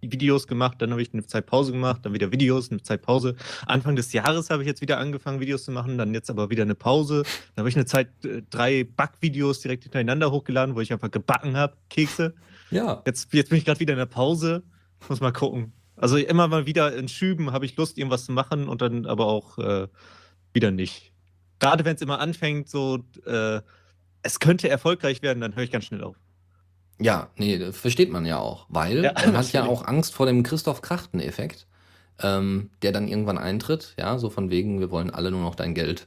Videos 0.00 0.46
gemacht, 0.46 0.80
dann 0.80 0.90
habe 0.90 1.02
ich 1.02 1.12
eine 1.12 1.26
Zeit 1.26 1.46
Pause 1.46 1.72
gemacht, 1.72 2.00
dann 2.04 2.14
wieder 2.14 2.32
Videos, 2.32 2.70
eine 2.70 2.82
Zeit 2.82 3.02
Pause. 3.02 3.36
Anfang 3.66 3.96
des 3.96 4.12
Jahres 4.12 4.50
habe 4.50 4.62
ich 4.62 4.68
jetzt 4.68 4.80
wieder 4.80 4.98
angefangen, 4.98 5.40
Videos 5.40 5.64
zu 5.64 5.72
machen, 5.72 5.98
dann 5.98 6.14
jetzt 6.14 6.30
aber 6.30 6.50
wieder 6.50 6.62
eine 6.62 6.74
Pause. 6.74 7.22
Dann 7.54 7.62
habe 7.62 7.68
ich 7.68 7.76
eine 7.76 7.86
Zeit 7.86 8.08
äh, 8.24 8.42
drei 8.48 8.84
Backvideos 8.84 9.60
direkt 9.60 9.84
hintereinander 9.84 10.30
hochgeladen, 10.30 10.74
wo 10.74 10.80
ich 10.80 10.92
einfach 10.92 11.10
gebacken 11.10 11.56
habe, 11.56 11.76
Kekse. 11.90 12.34
Ja, 12.70 13.02
Jetzt, 13.06 13.32
jetzt 13.34 13.50
bin 13.50 13.58
ich 13.58 13.64
gerade 13.64 13.80
wieder 13.80 13.92
in 13.92 13.98
der 13.98 14.06
Pause. 14.06 14.62
Muss 15.08 15.20
mal 15.20 15.32
gucken. 15.32 15.72
Also 15.96 16.16
immer 16.16 16.48
mal 16.48 16.66
wieder 16.66 16.94
in 16.96 17.08
Schüben 17.08 17.52
habe 17.52 17.64
ich 17.64 17.76
Lust, 17.76 17.98
irgendwas 17.98 18.24
zu 18.24 18.32
machen 18.32 18.68
und 18.68 18.80
dann 18.80 19.06
aber 19.06 19.26
auch 19.26 19.58
äh, 19.58 19.88
wieder 20.52 20.70
nicht. 20.70 21.12
Gerade 21.58 21.84
wenn 21.84 21.96
es 21.96 22.02
immer 22.02 22.18
anfängt, 22.18 22.68
so 22.68 23.04
äh, 23.26 23.60
es 24.22 24.40
könnte 24.40 24.68
erfolgreich 24.68 25.22
werden, 25.22 25.40
dann 25.40 25.54
höre 25.54 25.64
ich 25.64 25.70
ganz 25.70 25.84
schnell 25.84 26.02
auf. 26.02 26.16
Ja, 27.00 27.30
nee, 27.36 27.58
das 27.58 27.76
versteht 27.76 28.10
man 28.12 28.24
ja 28.26 28.38
auch, 28.38 28.66
weil 28.68 29.04
Ja, 29.04 29.12
man 29.24 29.36
hat 29.36 29.52
ja 29.52 29.64
auch 29.66 29.84
Angst 29.86 30.14
vor 30.14 30.26
dem 30.26 30.42
Christoph-Krachten-Effekt, 30.42 31.66
ähm, 32.20 32.70
der 32.82 32.92
dann 32.92 33.08
irgendwann 33.08 33.38
eintritt, 33.38 33.94
ja, 33.98 34.18
so 34.18 34.30
von 34.30 34.50
wegen, 34.50 34.80
wir 34.80 34.90
wollen 34.90 35.10
alle 35.10 35.30
nur 35.30 35.40
noch 35.40 35.54
dein 35.54 35.74
Geld. 35.74 36.06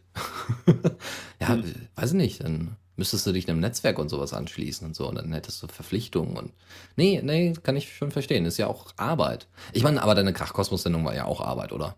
ja, 1.41 1.49
Hm. 1.49 1.63
weiß 1.95 2.11
ich 2.11 2.15
nicht, 2.17 2.43
dann 2.43 2.77
müsstest 2.97 3.27
du 3.27 3.33
dich 3.33 3.49
einem 3.49 3.59
Netzwerk 3.59 3.99
und 3.99 4.07
sowas 4.09 4.31
anschließen 4.33 4.87
und 4.87 4.95
so, 4.95 5.09
und 5.09 5.15
dann 5.15 5.33
hättest 5.33 5.61
du 5.61 5.67
Verpflichtungen 5.67 6.37
und. 6.37 6.53
Nee, 6.95 7.21
nee, 7.23 7.53
kann 7.63 7.75
ich 7.75 7.93
schon 7.93 8.11
verstehen. 8.11 8.45
Ist 8.45 8.57
ja 8.57 8.67
auch 8.67 8.87
Arbeit. 8.95 9.47
Ich 9.73 9.83
meine, 9.83 10.01
aber 10.01 10.15
deine 10.15 10.31
Krachkosmos-Sendung 10.31 11.03
war 11.03 11.13
ja 11.15 11.25
auch 11.25 11.41
Arbeit, 11.41 11.73
oder? 11.73 11.95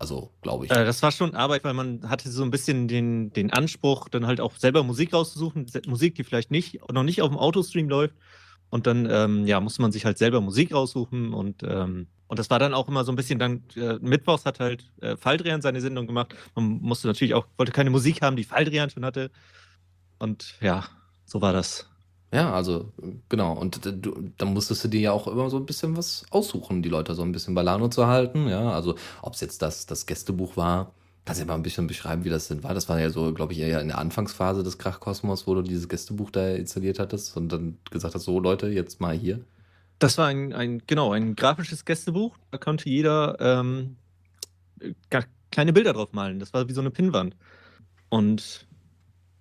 Also, 0.00 0.30
glaube 0.42 0.64
ich. 0.64 0.70
Äh, 0.70 0.84
das 0.84 1.02
war 1.02 1.10
schon 1.10 1.34
Arbeit, 1.34 1.64
weil 1.64 1.74
man 1.74 2.08
hatte 2.08 2.30
so 2.30 2.44
ein 2.44 2.52
bisschen 2.52 2.86
den, 2.86 3.32
den 3.32 3.52
Anspruch, 3.52 4.08
dann 4.08 4.26
halt 4.26 4.40
auch 4.40 4.54
selber 4.56 4.84
Musik 4.84 5.12
rauszusuchen. 5.12 5.66
Musik, 5.86 6.14
die 6.14 6.24
vielleicht 6.24 6.50
nicht, 6.52 6.78
noch 6.92 7.02
nicht 7.02 7.20
auf 7.20 7.28
dem 7.28 7.38
Autostream 7.38 7.88
läuft. 7.88 8.14
Und 8.70 8.86
dann, 8.86 9.08
ähm, 9.10 9.46
ja, 9.46 9.60
musste 9.60 9.82
man 9.82 9.92
sich 9.92 10.04
halt 10.04 10.18
selber 10.18 10.40
Musik 10.40 10.74
raussuchen 10.74 11.32
und, 11.32 11.62
ähm, 11.62 12.06
und 12.26 12.38
das 12.38 12.50
war 12.50 12.58
dann 12.58 12.74
auch 12.74 12.86
immer 12.86 13.02
so 13.02 13.10
ein 13.10 13.16
bisschen 13.16 13.38
dann, 13.38 13.62
äh, 13.74 13.94
Mittwochs 14.02 14.44
hat 14.44 14.60
halt 14.60 14.90
äh, 15.00 15.16
Faldrian 15.16 15.62
seine 15.62 15.80
Sendung 15.80 16.06
gemacht. 16.06 16.34
Man 16.54 16.78
musste 16.82 17.08
natürlich 17.08 17.32
auch, 17.32 17.46
wollte 17.56 17.72
keine 17.72 17.88
Musik 17.88 18.20
haben, 18.20 18.36
die 18.36 18.44
Faldrian 18.44 18.90
schon 18.90 19.06
hatte. 19.06 19.30
Und 20.18 20.54
ja, 20.60 20.84
so 21.24 21.40
war 21.40 21.54
das. 21.54 21.88
Ja, 22.32 22.52
also, 22.52 22.92
genau. 23.30 23.54
Und 23.54 23.84
d- 23.86 23.92
du, 23.98 24.30
dann 24.36 24.52
musstest 24.52 24.84
du 24.84 24.88
dir 24.88 25.00
ja 25.00 25.12
auch 25.12 25.26
immer 25.28 25.48
so 25.48 25.56
ein 25.56 25.64
bisschen 25.66 25.96
was 25.96 26.26
aussuchen, 26.30 26.82
die 26.82 26.90
Leute 26.90 27.14
so 27.14 27.22
ein 27.22 27.32
bisschen 27.32 27.54
bei 27.54 27.62
Laune 27.62 27.88
zu 27.88 28.06
halten. 28.06 28.48
Ja, 28.48 28.70
also, 28.72 28.96
ob 29.22 29.32
es 29.34 29.40
jetzt 29.40 29.62
das, 29.62 29.86
das 29.86 30.04
Gästebuch 30.04 30.56
war, 30.58 30.92
kannst 31.24 31.40
du 31.40 31.44
ja 31.44 31.48
mal 31.48 31.54
ein 31.54 31.62
bisschen 31.62 31.86
beschreiben, 31.86 32.24
wie 32.24 32.28
das 32.28 32.48
denn 32.48 32.62
war. 32.62 32.74
Das 32.74 32.88
war 32.90 33.00
ja 33.00 33.08
so, 33.10 33.32
glaube 33.32 33.54
ich, 33.54 33.60
eher 33.60 33.80
in 33.80 33.88
der 33.88 33.98
Anfangsphase 33.98 34.62
des 34.62 34.76
Krachkosmos, 34.76 35.46
wo 35.46 35.54
du 35.54 35.62
dieses 35.62 35.88
Gästebuch 35.88 36.30
da 36.30 36.50
installiert 36.50 36.98
hattest 36.98 37.34
und 37.36 37.50
dann 37.50 37.78
gesagt 37.90 38.14
hast, 38.14 38.24
so 38.24 38.38
Leute, 38.40 38.68
jetzt 38.68 39.00
mal 39.00 39.16
hier. 39.16 39.40
Das 39.98 40.18
war 40.18 40.26
ein, 40.26 40.52
ein 40.52 40.82
genau, 40.86 41.12
ein 41.12 41.34
grafisches 41.34 41.84
Gästebuch. 41.86 42.36
Da 42.50 42.58
konnte 42.58 42.88
jeder 42.90 43.36
ähm, 43.40 43.96
ga- 45.10 45.24
kleine 45.50 45.72
Bilder 45.72 45.94
drauf 45.94 46.12
malen. 46.12 46.40
Das 46.40 46.52
war 46.52 46.68
wie 46.68 46.72
so 46.74 46.80
eine 46.80 46.90
Pinnwand. 46.90 47.36
Und 48.10 48.66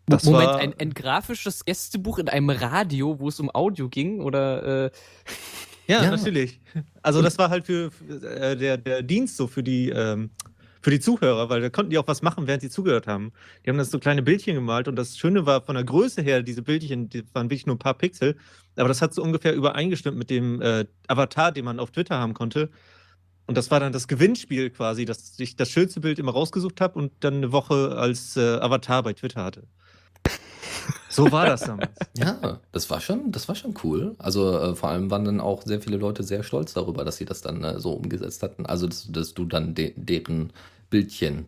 das 0.07 0.23
Moment, 0.23 0.49
war, 0.49 0.57
ein, 0.57 0.73
ein 0.79 0.93
grafisches 0.93 1.65
Gästebuch 1.65 2.19
in 2.19 2.29
einem 2.29 2.49
Radio, 2.49 3.19
wo 3.19 3.27
es 3.29 3.39
um 3.39 3.49
Audio 3.53 3.89
ging? 3.89 4.21
Oder 4.21 4.85
äh, 4.85 4.91
ja, 5.87 6.03
Ja. 6.03 6.11
natürlich. 6.11 6.59
Also 7.01 7.21
das 7.21 7.37
war 7.37 7.49
halt 7.49 7.65
für, 7.65 7.91
für 7.91 8.29
äh, 8.29 8.55
der, 8.55 8.77
der 8.77 9.03
Dienst 9.03 9.37
so 9.37 9.47
für 9.47 9.63
die 9.63 9.89
ähm, 9.89 10.31
für 10.81 10.91
die 10.91 10.99
Zuhörer, 11.01 11.49
weil 11.49 11.59
da 11.59 11.69
konnten 11.69 11.89
die 11.89 11.97
auch 11.97 12.07
was 12.07 12.21
machen, 12.21 12.47
während 12.47 12.61
sie 12.61 12.69
zugehört 12.69 13.07
haben. 13.07 13.33
Die 13.65 13.69
haben 13.69 13.77
das 13.77 13.91
so 13.91 13.99
kleine 13.99 14.21
Bildchen 14.21 14.55
gemalt 14.55 14.87
und 14.87 14.95
das 14.95 15.17
Schöne 15.17 15.45
war 15.45 15.61
von 15.61 15.75
der 15.75 15.83
Größe 15.83 16.21
her, 16.21 16.43
diese 16.43 16.61
Bildchen, 16.61 17.09
die 17.09 17.23
waren 17.33 17.47
wirklich 17.49 17.65
nur 17.65 17.75
ein 17.75 17.79
paar 17.79 17.95
Pixel, 17.95 18.37
aber 18.77 18.87
das 18.87 19.01
hat 19.01 19.13
so 19.13 19.21
ungefähr 19.21 19.53
übereingestimmt 19.53 20.17
mit 20.17 20.29
dem 20.29 20.61
äh, 20.61 20.85
Avatar, 21.07 21.51
den 21.51 21.65
man 21.65 21.79
auf 21.81 21.91
Twitter 21.91 22.17
haben 22.17 22.33
konnte. 22.33 22.69
Und 23.47 23.57
das 23.57 23.71
war 23.71 23.79
dann 23.79 23.93
das 23.93 24.07
Gewinnspiel 24.07 24.69
quasi, 24.69 25.05
dass 25.05 25.39
ich 25.39 25.55
das 25.55 25.69
schönste 25.71 25.99
Bild 26.01 26.19
immer 26.19 26.31
rausgesucht 26.33 26.79
habe 26.79 26.99
und 26.99 27.11
dann 27.21 27.35
eine 27.35 27.51
Woche 27.51 27.97
als 27.97 28.37
äh, 28.37 28.57
Avatar 28.59 29.03
bei 29.03 29.13
Twitter 29.13 29.43
hatte. 29.43 29.63
So 31.09 31.31
war 31.31 31.45
das 31.45 31.61
damals. 31.61 31.91
Ja, 32.17 32.59
das 32.71 32.89
war 32.89 32.99
schon, 33.01 33.31
das 33.31 33.47
war 33.47 33.55
schon 33.55 33.73
cool. 33.83 34.15
Also 34.19 34.59
äh, 34.59 34.75
vor 34.75 34.89
allem 34.89 35.09
waren 35.11 35.25
dann 35.25 35.39
auch 35.39 35.63
sehr 35.63 35.81
viele 35.81 35.97
Leute 35.97 36.23
sehr 36.23 36.43
stolz 36.43 36.73
darüber, 36.73 37.03
dass 37.05 37.17
sie 37.17 37.25
das 37.25 37.41
dann 37.41 37.63
äh, 37.63 37.79
so 37.79 37.93
umgesetzt 37.93 38.43
hatten. 38.43 38.65
Also 38.65 38.87
dass, 38.87 39.11
dass 39.11 39.33
du 39.33 39.45
dann 39.45 39.73
de 39.73 39.93
deren 39.95 40.53
Bildchen 40.89 41.47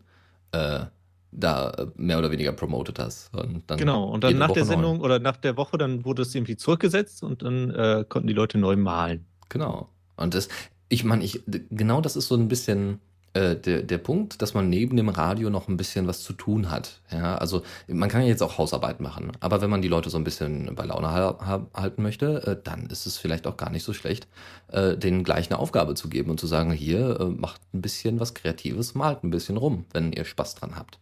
äh, 0.51 0.86
da 1.32 1.69
äh, 1.71 1.88
mehr 1.95 2.17
oder 2.19 2.32
weniger 2.32 2.51
promotet 2.53 2.99
hast. 2.99 3.34
Und 3.36 3.63
dann 3.67 3.77
Genau, 3.77 4.05
und 4.09 4.23
dann 4.23 4.38
nach 4.38 4.49
Woche 4.49 4.61
der 4.61 4.65
neu. 4.65 4.82
Sendung 4.82 5.01
oder 5.01 5.19
nach 5.19 5.38
der 5.38 5.57
Woche, 5.57 5.77
dann 5.77 6.05
wurde 6.05 6.23
es 6.23 6.34
irgendwie 6.34 6.57
zurückgesetzt 6.57 7.23
und 7.23 7.43
dann 7.43 7.69
äh, 7.71 8.05
konnten 8.07 8.27
die 8.27 8.34
Leute 8.34 8.57
neu 8.57 8.75
malen. 8.75 9.25
Genau. 9.49 9.89
Und 10.15 10.34
das, 10.34 10.49
ich 10.89 11.03
meine, 11.03 11.23
ich, 11.23 11.43
genau 11.69 12.01
das 12.01 12.15
ist 12.15 12.27
so 12.27 12.36
ein 12.36 12.47
bisschen 12.47 12.99
äh, 13.34 13.55
der, 13.55 13.84
der 13.84 13.97
Punkt, 13.99 14.41
dass 14.41 14.53
man 14.53 14.69
neben 14.69 14.97
dem 14.97 15.09
Radio 15.09 15.49
noch 15.49 15.67
ein 15.67 15.77
bisschen 15.77 16.07
was 16.07 16.23
zu 16.23 16.34
tun 16.34 16.71
hat. 16.71 16.99
Ja, 17.11 17.36
also 17.38 17.61
man 17.88 18.09
kann 18.09 18.21
ja 18.21 18.27
jetzt 18.27 18.41
auch 18.41 18.57
Hausarbeit 18.57 18.99
machen, 19.01 19.32
aber 19.39 19.61
wenn 19.61 19.69
man 19.69 19.82
die 19.82 19.88
Leute 19.88 20.09
so 20.09 20.17
ein 20.17 20.23
bisschen 20.23 20.73
bei 20.75 20.86
Laune 20.86 21.09
ha 21.11 21.38
ha 21.39 21.67
halten 21.73 22.01
möchte, 22.01 22.43
äh, 22.47 22.57
dann 22.63 22.88
ist 22.88 23.05
es 23.05 23.17
vielleicht 23.17 23.45
auch 23.47 23.57
gar 23.57 23.69
nicht 23.69 23.84
so 23.84 23.93
schlecht, 23.93 24.27
äh, 24.69 24.97
denen 24.97 25.23
gleich 25.23 25.49
eine 25.51 25.59
Aufgabe 25.59 25.93
zu 25.95 26.09
geben 26.09 26.32
und 26.32 26.39
zu 26.39 26.47
sagen, 26.47 26.71
hier, 26.71 27.19
äh, 27.19 27.25
macht 27.25 27.61
ein 27.73 27.82
bisschen 27.82 28.19
was 28.19 28.34
Kreatives, 28.34 28.95
malt 28.95 29.23
ein 29.23 29.30
bisschen 29.30 29.57
rum, 29.57 29.86
wenn 29.93 30.11
ihr 30.11 30.25
Spaß 30.25 30.55
dran 30.55 30.75
habt. 30.75 30.99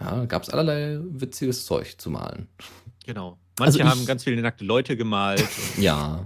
Ja, 0.00 0.24
gab 0.26 0.42
es 0.42 0.50
allerlei 0.50 0.98
witziges 1.02 1.66
Zeug 1.66 1.96
zu 1.98 2.10
malen. 2.10 2.48
Genau. 3.06 3.38
Manche 3.58 3.64
Also 3.66 3.78
ich- 3.80 3.84
haben 3.84 4.06
ganz 4.06 4.24
viele 4.24 4.40
nackte 4.40 4.64
Leute 4.64 4.96
gemalt, 4.96 5.44
Ja, 5.78 6.24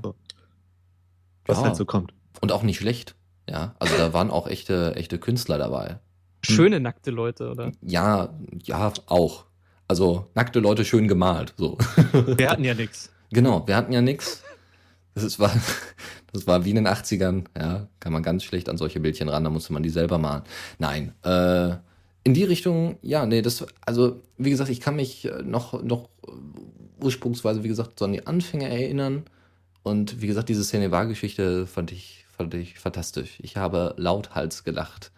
was 1.46 1.58
Ja. 1.58 1.64
halt 1.64 1.76
so 1.76 1.84
kommt. 1.84 2.12
und 2.40 2.52
auch 2.52 2.62
nicht 2.62 2.78
schlecht. 2.78 3.14
Ja, 3.48 3.74
also 3.78 3.96
da 3.96 4.12
waren 4.12 4.30
auch 4.30 4.46
echte, 4.48 4.94
echte 4.96 5.18
Künstler 5.18 5.58
dabei. 5.58 5.98
schöne 6.42 6.80
nackte 6.80 7.10
Leute, 7.10 7.50
oder? 7.50 7.72
Ja, 7.82 8.34
ja, 8.62 8.92
auch. 9.06 9.44
Also 9.86 10.30
nackte 10.34 10.60
Leute 10.60 10.84
schön 10.84 11.08
gemalt. 11.08 11.54
So. 11.56 11.76
Wir 12.12 12.50
hatten 12.50 12.64
ja 12.64 12.74
nichts. 12.74 13.10
genau, 13.30 13.66
wir 13.66 13.76
hatten 13.76 13.92
ja 13.92 14.00
nix. 14.00 14.42
Das 15.14 15.22
ist, 15.24 15.38
war, 15.38 15.52
das 16.32 16.46
war 16.46 16.64
wie 16.64 16.70
in 16.70 16.76
den 16.76 16.88
80ern, 16.88 17.44
ja, 17.56 17.86
kann 18.00 18.12
man 18.12 18.22
ganz 18.22 18.44
schlecht 18.44 18.68
an 18.68 18.78
solche 18.78 18.98
Bildchen 19.00 19.28
ran, 19.28 19.44
da 19.44 19.50
musste 19.50 19.72
man 19.72 19.82
die 19.82 19.90
selber 19.90 20.18
malen. 20.18 20.42
Nein, 20.78 21.14
äh, 21.22 21.76
in 22.24 22.34
die 22.34 22.44
Richtung, 22.44 22.98
ja, 23.02 23.26
nee, 23.26 23.42
das, 23.42 23.66
also, 23.84 24.22
wie 24.38 24.50
gesagt, 24.50 24.70
ich 24.70 24.80
kann 24.80 24.96
mich 24.96 25.26
äh, 25.26 25.42
noch, 25.42 25.82
noch 25.82 26.08
ursprungsweise, 27.00 27.62
wie 27.62 27.68
gesagt, 27.68 27.98
so 27.98 28.06
an 28.06 28.12
die 28.12 28.26
Anfänge 28.26 28.68
erinnern. 28.68 29.24
Und 29.82 30.22
wie 30.22 30.26
gesagt, 30.26 30.48
diese 30.48 30.64
Szene-Geschichte 30.64 31.66
fand 31.66 31.92
ich, 31.92 32.23
fand 32.34 32.54
ich 32.54 32.78
fantastisch. 32.78 33.38
Ich 33.40 33.56
habe 33.56 33.94
lauthals 33.96 34.64
gelacht, 34.64 35.10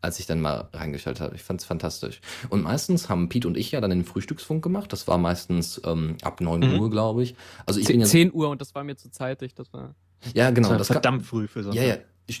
als 0.00 0.18
ich 0.18 0.26
dann 0.26 0.40
mal 0.40 0.68
reingeschaltet 0.72 1.20
habe. 1.22 1.36
Ich 1.36 1.42
fand 1.42 1.60
es 1.60 1.66
fantastisch. 1.66 2.20
Und 2.50 2.62
meistens 2.62 3.08
haben 3.08 3.28
Pete 3.28 3.46
und 3.46 3.56
ich 3.56 3.70
ja 3.72 3.80
dann 3.80 3.90
den 3.90 4.04
Frühstücksfunk 4.04 4.62
gemacht. 4.62 4.92
Das 4.92 5.06
war 5.06 5.18
meistens 5.18 5.80
ähm, 5.84 6.16
ab 6.22 6.40
9 6.40 6.60
Mhm. 6.60 6.80
Uhr, 6.80 6.90
glaube 6.90 7.22
ich. 7.22 7.34
Also 7.66 7.78
ich 7.80 7.86
bin 7.86 8.00
ja, 8.00 8.06
10 8.06 8.32
Uhr 8.32 8.48
und 8.50 8.60
das 8.60 8.74
war 8.74 8.82
mir 8.84 8.96
zu 8.96 9.10
zeitig. 9.10 9.54
Das 9.54 9.72
war. 9.72 9.94
ja 10.34 10.50
genau. 10.50 10.70
das 10.70 10.78
Das 10.78 10.88
war 10.90 10.94
kann, 10.96 11.02
verdammt 11.02 11.26
früh 11.26 11.46
für 11.48 11.62
so. 11.62 11.70
ja, 11.72 11.82
ja, 11.84 11.96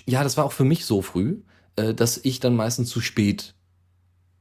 ja, 0.06 0.22
das 0.24 0.36
war 0.36 0.44
auch 0.44 0.52
für 0.52 0.64
mich 0.64 0.84
so 0.84 1.02
früh, 1.02 1.42
äh, 1.76 1.94
dass 1.94 2.18
ich 2.18 2.40
dann 2.40 2.56
meistens 2.56 2.88
zu 2.88 3.00
spät 3.00 3.54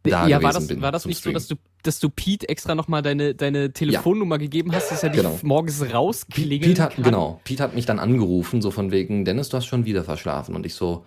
da 0.04 0.28
ja, 0.28 0.41
war 0.41 0.52
das, 0.54 0.68
bin 0.68 0.82
war 0.82 0.91
das 0.91 1.06
nicht 1.06 1.20
Stream. 1.20 1.34
so, 1.34 1.39
dass 1.39 1.47
du, 1.47 1.56
dass 1.84 1.99
du 1.99 2.10
Pete 2.10 2.49
extra 2.49 2.74
nochmal 2.76 3.02
deine, 3.02 3.36
deine 3.36 3.72
Telefonnummer 3.74 4.38
gegeben 4.38 4.72
hast, 4.74 4.91
dass 4.91 5.04
er 5.04 5.10
dich 5.10 5.22
Genau. 5.22 5.39
morgens 5.43 5.84
rausklingeln 5.93 6.72
Pete 6.72 6.82
hat, 6.84 6.95
kann? 6.95 7.04
genau, 7.04 7.39
Pete 7.43 7.62
hat 7.64 7.76
mich 7.76 7.86
dann 7.86 7.99
angerufen, 7.99 8.62
so 8.62 8.72
von 8.72 8.91
wegen, 8.91 9.26
Dennis, 9.26 9.49
du 9.49 9.58
hast 9.58 9.66
schon 9.68 9.86
wieder 9.86 10.04
verschlafen. 10.04 10.56
Und 10.56 10.66
ich 10.66 10.74
so, 10.74 11.06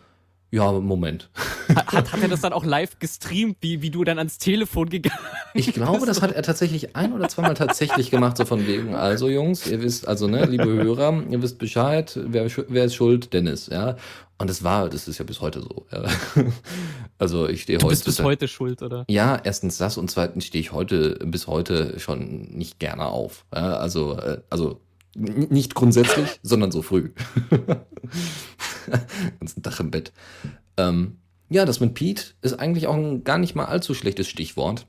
Ja, 0.55 0.71
Moment. 0.71 1.31
Hat, 1.75 2.13
hat 2.13 2.23
er 2.23 2.29
das 2.29 2.41
dann 2.41 2.53
auch 2.53 2.65
live 2.65 3.01
gestreamt, 3.01 3.57
wie, 3.61 3.83
wie 3.83 3.91
du 3.91 4.05
dann 4.05 4.19
ans 4.19 4.39
Telefon 4.39 4.89
gegangen 4.89 5.19
Ich 5.53 5.73
glaube, 5.73 6.07
das 6.07 6.23
hat 6.23 6.31
er 6.31 6.43
tatsächlich 6.43 6.95
ein 6.95 7.13
oder 7.13 7.29
zweimal 7.29 7.55
tatsächlich 7.55 8.13
gemacht, 8.13 8.37
so 8.37 8.45
von 8.45 8.65
wegen, 8.65 8.95
also 8.95 9.29
Jungs, 9.29 9.67
ihr 9.67 9.83
wisst, 9.83 10.07
also 10.07 10.29
ne, 10.29 10.45
liebe 10.47 10.67
Hörer, 10.67 11.25
ihr 11.29 11.43
wisst 11.43 11.59
Bescheid, 11.59 12.17
wer, 12.25 12.47
wer 12.69 12.85
ist 12.85 12.95
schuld? 12.95 13.33
Dennis, 13.33 13.67
ja. 13.67 13.97
Und 14.39 14.49
das 14.49 14.63
war, 14.63 14.89
das 14.89 15.09
ist 15.09 15.19
ja 15.19 15.25
bis 15.25 15.41
heute 15.41 15.61
so. 15.61 15.87
Ja. 15.91 16.05
Also 17.19 17.49
ich 17.49 17.63
stehe 17.63 17.79
Du 17.79 17.87
heute. 17.87 17.93
bist 17.93 18.05
bis 18.05 18.21
heute 18.21 18.49
schuld, 18.49 18.83
oder? 18.83 19.05
Ja, 19.09 19.41
erstens 19.43 19.79
das 19.79 19.97
und 19.97 20.11
zweitens 20.11 20.45
stehe 20.45 20.61
ich 20.61 20.73
heute 20.73 21.19
bis 21.25 21.47
heute 21.47 21.99
schon 21.99 22.43
nicht 22.51 22.79
gerne 22.79 23.07
auf. 23.07 23.45
Ja, 23.55 23.75
also, 23.77 24.19
äh, 24.19 24.41
also 24.51 24.81
nicht 25.15 25.75
grundsätzlich, 25.75 26.41
sondern 26.43 26.73
so 26.73 26.83
früh. 26.83 27.11
Ganzen 29.41 29.63
Tag 29.63 29.81
im 29.81 29.91
Bett. 29.91 30.13
Ähm, 30.77 31.19
ja, 31.49 31.65
das 31.65 31.81
mit 31.81 31.95
Pete 31.95 32.35
ist 32.43 32.55
eigentlich 32.55 32.87
auch 32.87 32.95
ein 32.95 33.25
gar 33.25 33.39
nicht 33.39 33.55
mal 33.55 33.67
allzu 33.67 33.95
schlechtes 33.95 34.29
Stichwort, 34.29 34.87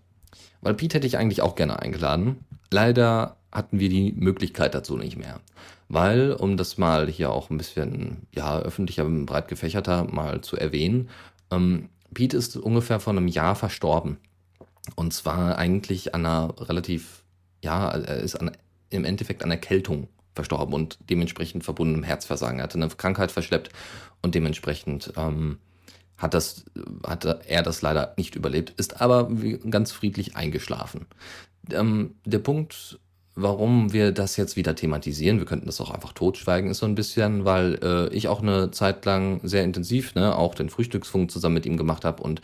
weil 0.62 0.74
Pete 0.74 0.96
hätte 0.96 1.08
ich 1.08 1.18
eigentlich 1.18 1.42
auch 1.42 1.56
gerne 1.56 1.80
eingeladen. 1.80 2.38
Leider 2.72 3.38
hatten 3.52 3.80
wir 3.80 3.90
die 3.90 4.12
Möglichkeit 4.12 4.76
dazu 4.76 4.98
nicht 4.98 5.18
mehr. 5.18 5.40
Weil, 5.88 6.34
um 6.34 6.58
das 6.58 6.78
mal 6.78 7.08
hier 7.08 7.32
auch 7.32 7.50
ein 7.50 7.58
bisschen, 7.58 8.28
ja, 8.34 8.60
öffentlicher, 8.60 9.06
breit 9.06 9.48
gefächerter 9.48 10.06
mal 10.06 10.42
zu 10.42 10.58
erwähnen, 10.58 11.10
ähm, 11.52 11.90
Pete 12.14 12.38
ist 12.38 12.58
ungefähr 12.58 13.00
vor 13.00 13.14
einem 13.14 13.28
Jahr 13.28 13.56
verstorben. 13.56 14.18
Und 14.96 15.14
zwar 15.14 15.58
eigentlich 15.58 16.14
an 16.16 16.26
einer 16.26 16.54
relativ, 16.60 17.24
ja, 17.64 17.90
er 17.90 18.18
ist 18.18 18.36
an, 18.36 18.52
im 18.90 19.06
Endeffekt 19.06 19.44
an 19.44 19.52
Erkältung 19.52 20.08
verstorben 20.36 20.76
und 20.76 21.00
dementsprechend 21.10 21.64
verbundenem 21.64 22.04
Herzversagen. 22.04 22.60
Er 22.60 22.64
hatte 22.64 22.78
eine 22.78 22.90
Krankheit 22.90 23.32
verschleppt 23.32 23.70
und 24.22 24.36
dementsprechend 24.36 25.14
ähm, 25.18 25.58
hat, 26.18 26.34
das, 26.34 26.66
hatte 27.06 27.42
er 27.48 27.64
das 27.64 27.82
leider 27.82 28.14
nicht 28.18 28.36
überlebt, 28.36 28.74
ist 28.78 29.02
aber 29.02 29.30
ganz 29.70 29.92
friedlich 29.92 30.36
eingeschlafen. 30.36 31.08
Ähm, 31.72 32.16
der 32.26 32.40
Punkt, 32.40 33.00
warum 33.36 33.92
wir 33.92 34.12
das 34.12 34.38
jetzt 34.38 34.56
wieder 34.56 34.76
thematisieren, 34.76 35.40
wir 35.40 35.46
könnten 35.46 35.66
das 35.66 35.82
auch 35.82 35.92
einfach 35.92 36.14
totschweigen, 36.14 36.70
ist 36.70 36.80
so 36.80 36.86
ein 36.86 36.96
bisschen, 36.96 37.46
weil 37.46 37.80
äh, 37.82 38.14
ich 38.14 38.28
auch 38.28 38.42
eine 38.42 38.72
Zeit 38.72 39.06
lang 39.06 39.40
sehr 39.44 39.64
intensiv, 39.64 40.16
ne, 40.16 40.38
auch 40.38 40.56
den 40.56 40.70
Frühstücksfunk 40.70 41.32
zusammen 41.32 41.56
mit 41.56 41.66
ihm 41.66 41.78
gemacht 41.78 42.06
habe 42.06 42.24
und 42.24 42.42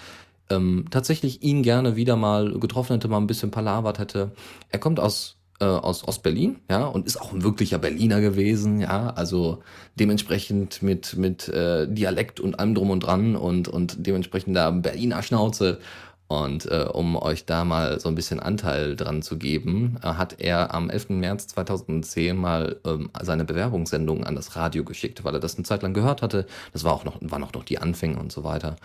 ähm, 0.49 0.85
tatsächlich 0.91 1.43
ihn 1.43 1.63
gerne 1.63 1.95
wieder 1.95 2.17
mal 2.17 2.59
getroffen 2.59 2.93
hätte, 2.93 3.07
mal 3.07 3.17
ein 3.17 3.27
bisschen 3.27 3.51
palavert 3.51 3.99
hätte. 3.99 4.31
Er 4.69 4.79
kommt 4.79 4.99
aus 4.99 5.37
äh, 5.61 5.65
aus 5.65 6.07
Ostberlin, 6.07 6.57
ja, 6.69 6.85
und 6.85 7.05
ist 7.05 7.21
auch 7.21 7.31
ein 7.31 7.43
wirklicher 7.43 7.77
Berliner 7.77 8.19
gewesen, 8.19 8.81
ja, 8.81 9.11
also 9.11 9.61
dementsprechend 9.95 10.81
mit 10.81 11.15
mit 11.15 11.47
äh, 11.49 11.87
Dialekt 11.87 12.39
und 12.39 12.59
allem 12.59 12.75
drum 12.75 12.89
und 12.89 13.01
dran 13.01 13.35
und 13.35 13.67
und 13.67 14.05
dementsprechend 14.05 14.55
da 14.55 14.71
Berliner 14.71 15.21
Schnauze 15.21 15.79
und 16.31 16.65
äh, 16.71 16.85
um 16.93 17.17
euch 17.17 17.45
da 17.45 17.65
mal 17.65 17.99
so 17.99 18.07
ein 18.07 18.15
bisschen 18.15 18.39
Anteil 18.39 18.95
dran 18.95 19.21
zu 19.21 19.37
geben, 19.37 19.97
äh, 20.01 20.13
hat 20.13 20.39
er 20.39 20.73
am 20.73 20.89
11. 20.89 21.09
März 21.09 21.47
2010 21.47 22.37
mal 22.37 22.77
ähm, 22.85 23.09
seine 23.21 23.43
Bewerbungssendung 23.43 24.23
an 24.23 24.35
das 24.35 24.55
Radio 24.55 24.85
geschickt, 24.85 25.25
weil 25.25 25.33
er 25.33 25.41
das 25.41 25.55
eine 25.55 25.65
Zeit 25.65 25.83
lang 25.83 25.93
gehört 25.93 26.21
hatte. 26.21 26.45
Das 26.71 26.85
war 26.85 26.93
auch 26.93 27.03
noch, 27.03 27.17
waren 27.19 27.43
auch 27.43 27.51
noch 27.51 27.65
die 27.65 27.79
Anfänge 27.79 28.17
und 28.17 28.31
so 28.31 28.45
weiter. 28.45 28.77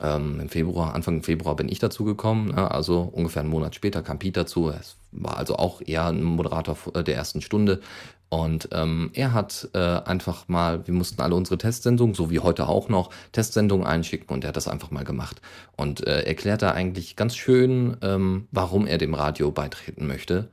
Ähm, 0.00 0.40
Im 0.40 0.48
Februar, 0.48 0.94
Anfang 0.94 1.22
Februar 1.22 1.54
bin 1.54 1.68
ich 1.68 1.80
dazu 1.80 2.04
gekommen, 2.04 2.48
ne? 2.54 2.70
also 2.70 3.02
ungefähr 3.02 3.40
einen 3.40 3.50
Monat 3.50 3.74
später 3.74 4.02
kam 4.02 4.18
Pete 4.18 4.40
dazu. 4.40 4.70
Es 4.70 4.96
war 5.12 5.36
also 5.36 5.56
auch 5.56 5.82
eher 5.84 6.06
ein 6.06 6.22
Moderator 6.22 6.78
äh, 6.94 7.04
der 7.04 7.16
ersten 7.16 7.42
Stunde. 7.42 7.80
Und 8.28 8.68
ähm, 8.72 9.10
er 9.14 9.32
hat 9.32 9.68
äh, 9.72 9.78
einfach 9.78 10.48
mal, 10.48 10.86
wir 10.86 10.94
mussten 10.94 11.22
alle 11.22 11.36
unsere 11.36 11.58
Testsendungen, 11.58 12.14
so 12.14 12.28
wie 12.30 12.40
heute 12.40 12.68
auch 12.68 12.88
noch, 12.88 13.10
Testsendungen 13.32 13.86
einschicken 13.86 14.34
und 14.34 14.42
er 14.44 14.48
hat 14.48 14.56
das 14.56 14.66
einfach 14.66 14.90
mal 14.90 15.04
gemacht. 15.04 15.40
Und 15.76 16.06
äh, 16.06 16.22
erklärt 16.22 16.62
da 16.62 16.72
eigentlich 16.72 17.14
ganz 17.14 17.36
schön, 17.36 17.96
ähm, 18.02 18.48
warum 18.50 18.86
er 18.86 18.98
dem 18.98 19.14
Radio 19.14 19.52
beitreten 19.52 20.06
möchte. 20.06 20.48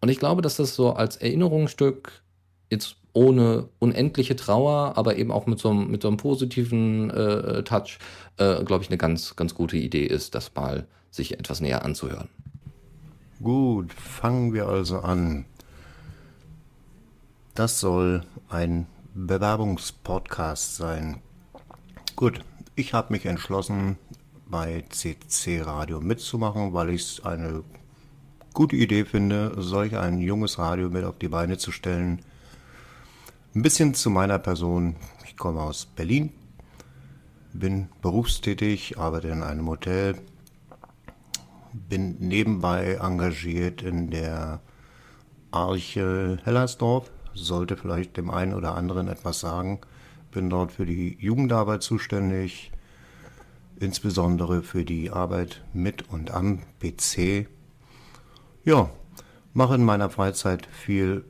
Und 0.00 0.08
ich 0.08 0.18
glaube, 0.18 0.40
dass 0.40 0.56
das 0.56 0.76
so 0.76 0.92
als 0.92 1.16
Erinnerungsstück 1.16 2.22
jetzt 2.70 2.96
ohne 3.12 3.68
unendliche 3.78 4.36
Trauer, 4.36 4.92
aber 4.96 5.16
eben 5.16 5.32
auch 5.32 5.46
mit 5.46 5.58
so 5.58 5.70
einem, 5.70 5.90
mit 5.90 6.02
so 6.02 6.08
einem 6.08 6.18
positiven 6.18 7.10
äh, 7.10 7.64
Touch, 7.64 7.98
äh, 8.36 8.62
glaube 8.62 8.84
ich, 8.84 8.90
eine 8.90 8.98
ganz, 8.98 9.34
ganz 9.36 9.54
gute 9.54 9.76
Idee 9.78 10.04
ist, 10.04 10.34
das 10.34 10.54
mal 10.54 10.86
sich 11.10 11.38
etwas 11.38 11.60
näher 11.60 11.84
anzuhören. 11.84 12.28
Gut, 13.42 13.92
fangen 13.92 14.52
wir 14.52 14.68
also 14.68 15.00
an. 15.00 15.46
Das 17.56 17.80
soll 17.80 18.20
ein 18.50 18.86
Bewerbungspodcast 19.14 20.76
sein. 20.76 21.22
Gut, 22.14 22.40
ich 22.74 22.92
habe 22.92 23.14
mich 23.14 23.24
entschlossen, 23.24 23.96
bei 24.46 24.84
CC 24.90 25.62
Radio 25.62 26.02
mitzumachen, 26.02 26.74
weil 26.74 26.90
ich 26.90 27.00
es 27.00 27.24
eine 27.24 27.64
gute 28.52 28.76
Idee 28.76 29.06
finde, 29.06 29.54
solch 29.56 29.96
ein 29.96 30.18
junges 30.18 30.58
Radio 30.58 30.90
mit 30.90 31.02
auf 31.04 31.16
die 31.16 31.28
Beine 31.28 31.56
zu 31.56 31.72
stellen. 31.72 32.20
Ein 33.54 33.62
bisschen 33.62 33.94
zu 33.94 34.10
meiner 34.10 34.38
Person. 34.38 34.96
Ich 35.24 35.38
komme 35.38 35.62
aus 35.62 35.86
Berlin, 35.86 36.34
bin 37.54 37.88
berufstätig, 38.02 38.98
arbeite 38.98 39.28
in 39.28 39.42
einem 39.42 39.66
Hotel, 39.66 40.16
bin 41.72 42.18
nebenbei 42.18 42.98
engagiert 43.00 43.80
in 43.80 44.10
der 44.10 44.60
Arche 45.52 46.36
Hellersdorf, 46.44 47.10
sollte 47.36 47.76
vielleicht 47.76 48.16
dem 48.16 48.30
einen 48.30 48.54
oder 48.54 48.74
anderen 48.74 49.08
etwas 49.08 49.40
sagen. 49.40 49.80
Bin 50.32 50.50
dort 50.50 50.72
für 50.72 50.86
die 50.86 51.16
Jugendarbeit 51.20 51.82
zuständig, 51.82 52.72
insbesondere 53.78 54.62
für 54.62 54.84
die 54.84 55.10
Arbeit 55.10 55.62
mit 55.72 56.08
und 56.10 56.30
am 56.30 56.60
PC. 56.80 57.46
Ja, 58.64 58.90
mache 59.54 59.76
in 59.76 59.84
meiner 59.84 60.10
Freizeit 60.10 60.66
viel 60.66 61.24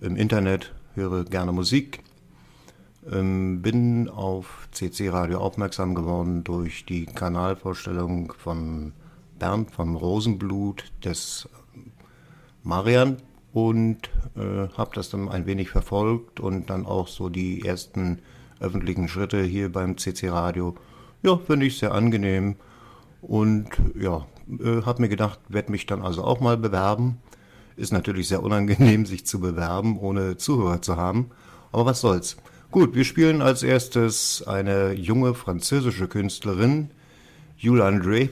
im 0.00 0.16
Internet, 0.16 0.74
höre 0.94 1.24
gerne 1.24 1.52
Musik, 1.52 2.00
ähm, 3.10 3.62
bin 3.62 4.08
auf 4.08 4.68
CC 4.72 5.08
Radio 5.08 5.38
aufmerksam 5.38 5.94
geworden 5.94 6.44
durch 6.44 6.84
die 6.84 7.06
Kanalvorstellung 7.06 8.32
von 8.36 8.92
Bernd 9.38 9.70
von 9.70 9.94
Rosenblut 9.94 10.92
des 11.04 11.48
Marian 12.62 13.16
und 13.52 14.10
äh, 14.36 14.68
habe 14.76 14.90
das 14.94 15.10
dann 15.10 15.28
ein 15.28 15.46
wenig 15.46 15.70
verfolgt 15.70 16.40
und 16.40 16.70
dann 16.70 16.86
auch 16.86 17.08
so 17.08 17.28
die 17.28 17.64
ersten 17.64 18.20
öffentlichen 18.60 19.08
Schritte 19.08 19.42
hier 19.42 19.72
beim 19.72 19.96
CC 19.96 20.28
Radio. 20.28 20.74
Ja, 21.22 21.38
finde 21.38 21.66
ich 21.66 21.78
sehr 21.78 21.92
angenehm 21.92 22.56
und 23.22 23.68
ja, 23.98 24.26
äh, 24.60 24.82
habe 24.82 25.02
mir 25.02 25.08
gedacht, 25.08 25.40
werde 25.48 25.72
mich 25.72 25.86
dann 25.86 26.02
also 26.02 26.24
auch 26.24 26.40
mal 26.40 26.56
bewerben. 26.56 27.18
Ist 27.76 27.92
natürlich 27.92 28.28
sehr 28.28 28.42
unangenehm, 28.42 29.06
sich 29.06 29.26
zu 29.26 29.40
bewerben, 29.40 29.98
ohne 29.98 30.36
Zuhörer 30.36 30.82
zu 30.82 30.96
haben, 30.96 31.30
aber 31.72 31.86
was 31.86 32.00
soll's. 32.00 32.36
Gut, 32.70 32.94
wir 32.94 33.04
spielen 33.04 33.40
als 33.40 33.62
erstes 33.62 34.46
eine 34.46 34.92
junge 34.92 35.32
französische 35.32 36.06
Künstlerin, 36.06 36.90
Jules 37.56 37.82
André, 37.82 38.28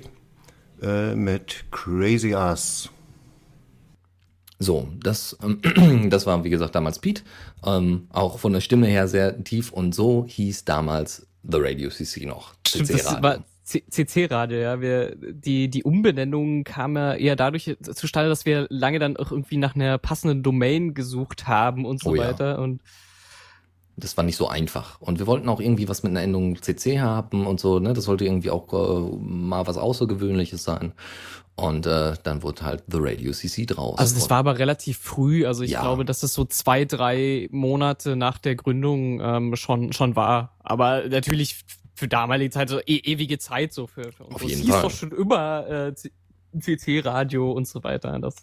äh, 0.82 1.14
mit 1.14 1.64
Crazy 1.70 2.34
Ass. 2.34 2.90
So, 4.58 4.88
das, 5.02 5.36
ähm, 5.42 6.08
das 6.10 6.26
war 6.26 6.42
wie 6.44 6.50
gesagt 6.50 6.74
damals 6.74 6.98
Pete, 6.98 7.22
ähm, 7.64 8.06
auch 8.10 8.38
von 8.38 8.52
der 8.52 8.60
Stimme 8.60 8.86
her 8.86 9.08
sehr 9.08 9.42
tief 9.44 9.72
und 9.72 9.94
so 9.94 10.24
hieß 10.26 10.64
damals 10.64 11.26
The 11.42 11.58
Radio 11.60 11.90
CC 11.90 12.26
noch. 12.26 12.54
Stimmt, 12.66 12.86
CC 12.86 13.02
das 13.02 13.22
war 13.22 13.44
CC-Radio, 13.66 14.58
ja. 14.58 14.80
Wir, 14.80 15.16
die, 15.16 15.68
die 15.68 15.82
Umbenennung 15.82 16.62
kam 16.62 16.96
ja 16.96 17.14
eher 17.14 17.34
dadurch 17.34 17.76
zustande, 17.82 18.28
dass 18.28 18.46
wir 18.46 18.66
lange 18.70 19.00
dann 19.00 19.16
auch 19.16 19.32
irgendwie 19.32 19.56
nach 19.56 19.74
einer 19.74 19.98
passenden 19.98 20.44
Domain 20.44 20.94
gesucht 20.94 21.48
haben 21.48 21.84
und 21.84 22.00
so 22.00 22.10
Oh 22.10 22.14
ja. 22.14 22.28
weiter. 22.28 22.60
Und 22.60 22.80
Das 23.96 24.16
war 24.16 24.22
nicht 24.22 24.36
so 24.36 24.46
einfach. 24.48 25.00
Und 25.00 25.18
wir 25.18 25.26
wollten 25.26 25.48
auch 25.48 25.60
irgendwie 25.60 25.88
was 25.88 26.04
mit 26.04 26.10
einer 26.10 26.22
Endung 26.22 26.62
CC 26.62 27.00
haben 27.00 27.44
und 27.46 27.58
so, 27.58 27.80
ne? 27.80 27.92
Das 27.92 28.04
sollte 28.04 28.24
irgendwie 28.24 28.50
auch 28.50 28.72
äh, 28.72 29.16
mal 29.20 29.66
was 29.66 29.78
Außergewöhnliches 29.78 30.62
sein. 30.62 30.92
Und 31.58 31.86
äh, 31.86 32.14
dann 32.22 32.42
wurde 32.42 32.62
halt 32.66 32.84
The 32.86 32.98
Radio 33.00 33.32
CC 33.32 33.64
draus. 33.64 33.98
also 33.98 34.14
das 34.14 34.28
war 34.28 34.36
aber 34.38 34.58
relativ 34.58 34.98
früh. 34.98 35.46
Also 35.46 35.62
ich 35.62 35.70
Ja. 35.70 35.80
glaube, 35.80 36.04
dass 36.04 36.22
es 36.22 36.34
so 36.34 36.44
zwei, 36.44 36.84
drei 36.84 37.48
Monate 37.50 38.14
nach 38.14 38.36
der 38.38 38.56
Gründung 38.56 39.20
ähm, 39.22 39.56
schon, 39.56 39.94
schon 39.94 40.16
war. 40.16 40.54
Aber 40.60 41.08
natürlich 41.08 41.64
für 41.94 42.08
damalige 42.08 42.50
Zeit, 42.50 42.68
so 42.68 42.78
e 42.78 42.96
ewige 42.98 43.38
Zeit 43.38 43.72
so 43.72 43.86
für, 43.86 44.12
für 44.12 44.24
uns. 44.24 44.34
Auf 44.34 44.42
Es 44.42 44.50
jeden 44.50 44.62
hieß 44.64 44.70
Fall. 44.70 44.82
doch 44.82 44.90
schon 44.90 45.12
immer 45.12 45.66
äh, 45.66 45.94
CC-Radio 46.60 47.50
und 47.52 47.66
so 47.66 47.82
weiter. 47.82 48.18
Das, 48.18 48.36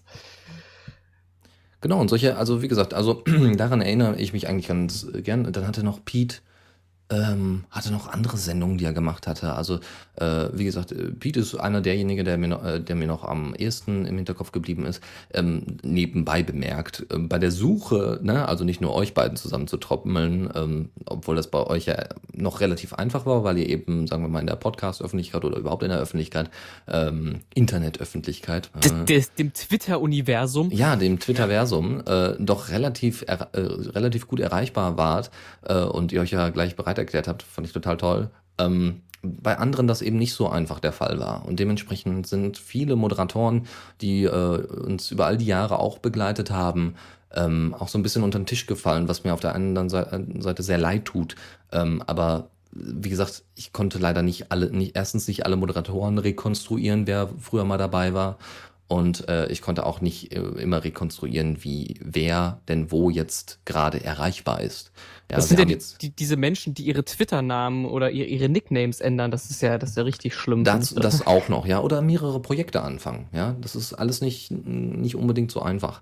Genau, 1.82 2.00
und 2.00 2.08
solche, 2.08 2.38
also 2.38 2.62
wie 2.62 2.70
gesagt, 2.70 2.94
also 2.94 3.24
daran 3.58 3.82
erinnere 3.82 4.16
ich 4.18 4.32
mich 4.32 4.48
eigentlich 4.48 4.68
ganz 4.70 5.06
gern. 5.22 5.52
Dann 5.52 5.68
hatte 5.68 5.84
noch 5.84 6.04
Pete 6.06 6.38
ähm, 7.14 7.64
hatte 7.72 7.92
noch 7.92 8.08
andere 8.08 8.38
Sendungen, 8.38 8.78
die 8.78 8.86
er 8.86 8.94
gemacht 8.94 9.28
hatte. 9.28 9.54
Also, 9.54 9.80
äh, 10.16 10.48
wie 10.54 10.66
gesagt, 10.66 10.92
äh, 10.92 11.12
Pete 11.12 11.40
ist 11.40 11.56
einer 11.56 11.82
derjenigen, 11.82 12.26
der 12.26 12.38
mir, 12.38 12.48
noch, 12.48 12.66
äh, 12.66 12.80
der 12.80 12.96
mir 12.96 13.08
noch 13.08 13.24
am 13.24 13.56
ehesten 13.56 14.06
im 14.06 14.16
Hinterkopf 14.18 14.52
geblieben 14.52 14.86
ist. 14.86 15.02
Ähm, 15.34 15.78
nebenbei 15.84 16.44
bemerkt, 16.44 17.06
äh, 17.12 17.18
bei 17.18 17.40
der 17.40 17.52
Suche, 17.52 18.20
ne, 18.22 18.48
also 18.48 18.64
nicht 18.64 18.82
nur 18.82 18.94
euch 18.94 19.14
beiden 19.14 19.38
zusammen 19.38 19.68
zu 19.68 19.78
trommeln, 19.78 20.50
ähm, 20.56 20.90
obwohl 21.06 21.36
das 21.36 21.48
bei 21.48 21.66
euch 21.66 21.86
ja 21.86 21.96
noch 22.34 22.60
relativ 22.62 22.94
einfach 22.94 23.26
war, 23.26 23.44
weil 23.44 23.58
ihr 23.58 23.70
eben, 23.70 24.08
sagen 24.08 24.24
wir 24.24 24.30
mal, 24.30 24.40
in 24.40 24.48
der 24.48 24.56
Podcast-Öffentlichkeit 24.56 25.44
oder 25.46 25.58
überhaupt 25.58 25.84
in 25.84 25.90
der 25.90 26.00
Öffentlichkeit, 26.00 26.50
ähm, 26.88 27.42
Internet-Öffentlichkeit, 27.54 28.70
äh, 28.84 29.06
Des, 29.06 29.34
dem 29.34 29.54
Twitter-Universum. 29.54 30.72
ja, 30.72 30.96
dem 30.96 31.20
Twitterversum 31.20 32.02
äh, 32.06 32.34
doch 32.40 32.70
relativ 32.70 33.24
äh, 33.28 33.38
relativ 33.54 34.28
gut 34.28 34.40
erreichbar 34.40 34.98
wart 34.98 35.32
und 35.94 36.12
ihr 36.12 36.22
euch 36.22 36.32
ja 36.32 36.50
gleich 36.50 36.76
bereit 36.76 36.98
erklärt 37.04 37.28
habt, 37.28 37.44
fand 37.44 37.68
ich 37.68 37.74
total 37.74 37.98
toll. 37.98 38.30
Ähm, 38.58 39.02
bei 39.24 39.58
anderen 39.58 39.88
das 39.88 40.02
eben 40.02 40.18
nicht 40.18 40.34
so 40.34 40.50
einfach 40.50 40.80
der 40.80 40.92
Fall 40.92 41.18
war. 41.20 41.46
Und 41.46 41.60
dementsprechend 41.60 42.28
sind 42.28 42.58
viele 42.58 42.96
Moderatoren, 42.96 43.68
die 44.02 44.26
äh, 44.26 44.28
uns 44.28 45.12
über 45.12 45.26
all 45.26 45.38
die 45.38 45.46
Jahre 45.46 45.80
auch 45.80 46.00
begleitet 46.00 46.52
haben, 46.52 46.96
ähm, 47.34 47.74
auch 47.80 47.88
so 47.88 47.98
ein 47.98 48.04
bisschen 48.04 48.24
unter 48.24 48.40
den 48.40 48.46
Tisch 48.46 48.68
gefallen, 48.68 49.08
was 49.08 49.24
mir 49.24 49.34
auf 49.34 49.40
der 49.40 49.56
anderen 49.56 49.90
Seite 49.90 50.26
Seite 50.40 50.62
sehr 50.62 50.78
leid 50.78 51.06
tut. 51.06 51.36
Ähm, 51.72 52.04
aber 52.06 52.50
wie 52.72 53.10
gesagt, 53.10 53.44
ich 53.56 53.72
konnte 53.72 53.98
leider 54.00 54.24
nicht 54.24 54.52
alle, 54.52 54.72
nicht, 54.72 54.96
erstens 54.96 55.28
nicht 55.28 55.46
alle 55.46 55.56
Moderatoren 55.56 56.18
rekonstruieren, 56.18 57.08
wer 57.08 57.30
früher 57.40 57.66
mal 57.66 57.78
dabei 57.78 58.14
war. 58.14 58.38
Und 58.90 59.28
äh, 59.30 59.48
ich 59.48 59.62
konnte 59.62 59.86
auch 59.86 60.02
nicht 60.02 60.34
äh, 60.36 60.40
immer 60.40 60.84
rekonstruieren, 60.84 61.64
wie 61.64 61.96
wer 62.02 62.62
denn 62.68 62.92
wo 62.92 63.10
jetzt 63.10 63.60
gerade 63.66 64.04
erreichbar 64.04 64.62
ist. 64.62 64.92
Ja, 65.32 65.38
das 65.38 65.48
sind 65.50 65.58
ja 65.60 65.66
die, 65.66 65.72
jetzt 65.74 66.02
die, 66.02 66.10
diese 66.12 66.36
Menschen, 66.36 66.74
die 66.74 66.84
ihre 66.84 67.04
Twitter-Namen 67.04 67.86
oder 67.86 68.12
ihre, 68.12 68.28
ihre 68.28 68.50
Nicknames 68.50 69.00
ändern. 69.00 69.32
Das 69.32 69.50
ist 69.50 69.62
ja, 69.62 69.78
das 69.78 69.92
ist 69.92 69.98
ja 69.98 70.04
richtig 70.04 70.36
schlimm. 70.36 70.64
das, 70.64 70.90
Sonst- 70.90 71.04
das 71.04 71.26
auch 71.26 71.50
noch, 71.50 71.66
ja. 71.66 71.80
Oder 71.80 72.02
mehrere 72.02 72.40
Projekte 72.42 72.82
anfangen. 72.84 73.30
Ja, 73.32 73.56
das 73.62 73.76
ist 73.76 73.94
alles 73.94 74.22
nicht, 74.22 74.52
nicht 74.52 75.16
unbedingt 75.16 75.50
so 75.52 75.62
einfach. 75.62 76.02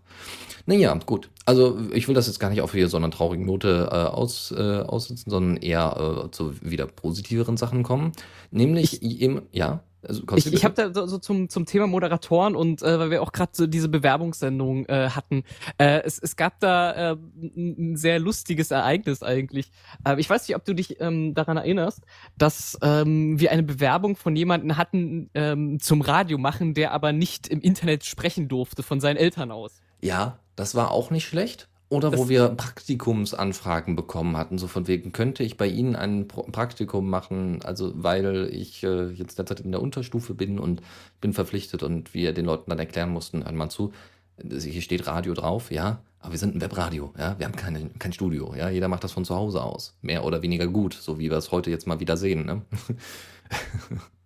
Naja, 0.66 0.94
gut. 1.06 1.30
Also 1.46 1.78
ich 1.94 2.08
will 2.08 2.16
das 2.16 2.28
jetzt 2.28 2.40
gar 2.40 2.50
nicht 2.50 2.62
auf 2.62 2.74
hier 2.74 2.90
so 2.90 2.98
einer 2.98 3.10
traurigen 3.12 3.46
Note 3.46 3.90
äh, 3.92 3.96
aus, 3.96 4.52
äh, 4.52 4.80
aussitzen, 4.82 5.30
sondern 5.30 5.58
eher 5.58 6.26
äh, 6.26 6.32
zu 6.32 6.60
wieder 6.62 6.88
positiveren 6.88 7.58
Sachen 7.58 7.84
kommen. 7.84 8.12
Nämlich 8.50 9.02
eben, 9.02 9.44
ja. 9.52 9.84
Also, 10.08 10.24
Ich, 10.36 10.52
ich 10.52 10.66
habe 10.66 10.74
da 10.74 10.94
so, 10.94 11.06
so 11.06 11.18
zum, 11.18 11.50
zum 11.50 11.66
Thema 11.66 11.88
Moderatoren 11.88 12.56
und 12.56 12.82
äh, 12.82 13.00
weil 13.00 13.12
wir 13.12 13.22
auch 13.22 13.32
gerade 13.32 13.52
so 13.54 13.68
diese 13.68 13.90
Bewerbungssendung 13.90 14.86
äh, 14.88 15.10
hatten, 15.10 15.44
äh, 15.78 16.02
es, 16.04 16.18
es 16.18 16.36
gab 16.36 16.60
da 16.60 17.12
äh, 17.12 17.18
ein 17.58 17.92
ein 17.92 17.98
sehr 17.98 18.20
lustiges 18.20 18.72
Ereignis 18.72 19.24
eigentlich. 19.24 19.72
Äh, 20.06 20.20
ich 20.20 20.30
weiß 20.30 20.48
nicht, 20.48 20.56
ob 20.56 20.66
du 20.66 20.74
dich 20.74 21.00
ähm, 21.00 21.34
daran 21.34 21.58
erinnerst, 21.58 22.02
dass 22.38 22.78
ähm, 22.82 23.40
wir 23.40 23.52
eine 23.52 23.64
Bewerbung 23.64 24.16
von 24.16 24.36
jemandem 24.36 24.78
hatten 24.78 25.30
ähm, 25.34 25.80
zum 25.80 26.02
Radio 26.02 26.38
machen, 26.38 26.74
der 26.74 26.92
aber 26.92 27.12
nicht 27.12 27.48
im 27.48 27.62
Internet 27.62 28.06
sprechen 28.06 28.48
durfte 28.48 28.84
von 28.84 29.00
seinen 29.00 29.18
Eltern 29.18 29.52
aus. 29.52 29.82
Ja, 30.02 30.40
das 30.56 30.76
war 30.76 30.92
auch 30.92 31.12
nicht 31.12 31.28
schlecht. 31.28 31.70
Oder 31.92 32.14
wo 32.14 32.22
Das- 32.22 32.30
wir 32.30 32.48
Praktikumsanfragen 32.50 33.96
bekommen 33.98 34.38
hatten, 34.38 34.58
so 34.58 34.68
von 34.68 34.88
wegen, 34.88 35.12
könnte 35.12 35.44
ich 35.44 35.58
bei 35.58 35.68
Ihnen 35.68 35.96
ein 35.98 36.28
Praktikum 36.28 37.10
machen, 37.10 37.60
also 37.64 37.92
weil 37.96 38.50
ich 38.52 38.82
äh, 38.84 39.10
jetzt 39.12 39.38
derzeit 39.38 39.60
in 39.60 39.72
der 39.72 39.82
Unterstufe 39.82 40.34
bin 40.34 40.58
und 40.58 40.82
bin 41.20 41.34
verpflichtet 41.34 41.84
und 41.84 42.14
wir 42.14 42.34
den 42.34 42.46
Leuten 42.46 42.70
dann 42.70 42.80
erklären 42.80 43.10
mussten, 43.12 43.44
hört 43.44 43.54
mal 43.56 43.70
zu, 43.70 43.92
hier 44.42 44.82
steht 44.82 45.06
Radio 45.06 45.34
drauf, 45.34 45.70
ja, 45.70 46.00
aber 46.22 46.32
wir 46.32 46.40
sind 46.40 46.56
ein 46.56 46.62
Webradio, 46.62 47.14
ja, 47.20 47.38
wir 47.38 47.46
haben 47.46 47.56
keine, 47.58 47.90
kein 48.00 48.14
Studio, 48.14 48.56
ja, 48.56 48.70
jeder 48.70 48.88
macht 48.88 49.04
das 49.04 49.12
von 49.12 49.26
zu 49.26 49.36
Hause 49.36 49.62
aus, 49.62 49.94
mehr 50.02 50.24
oder 50.24 50.42
weniger 50.42 50.68
gut, 50.68 50.94
so 50.94 51.20
wie 51.20 51.30
wir 51.30 51.38
es 51.38 51.52
heute 51.52 51.70
jetzt 51.70 51.88
mal 51.88 52.00
wieder 52.00 52.16
sehen, 52.16 52.46
ne? 52.46 52.62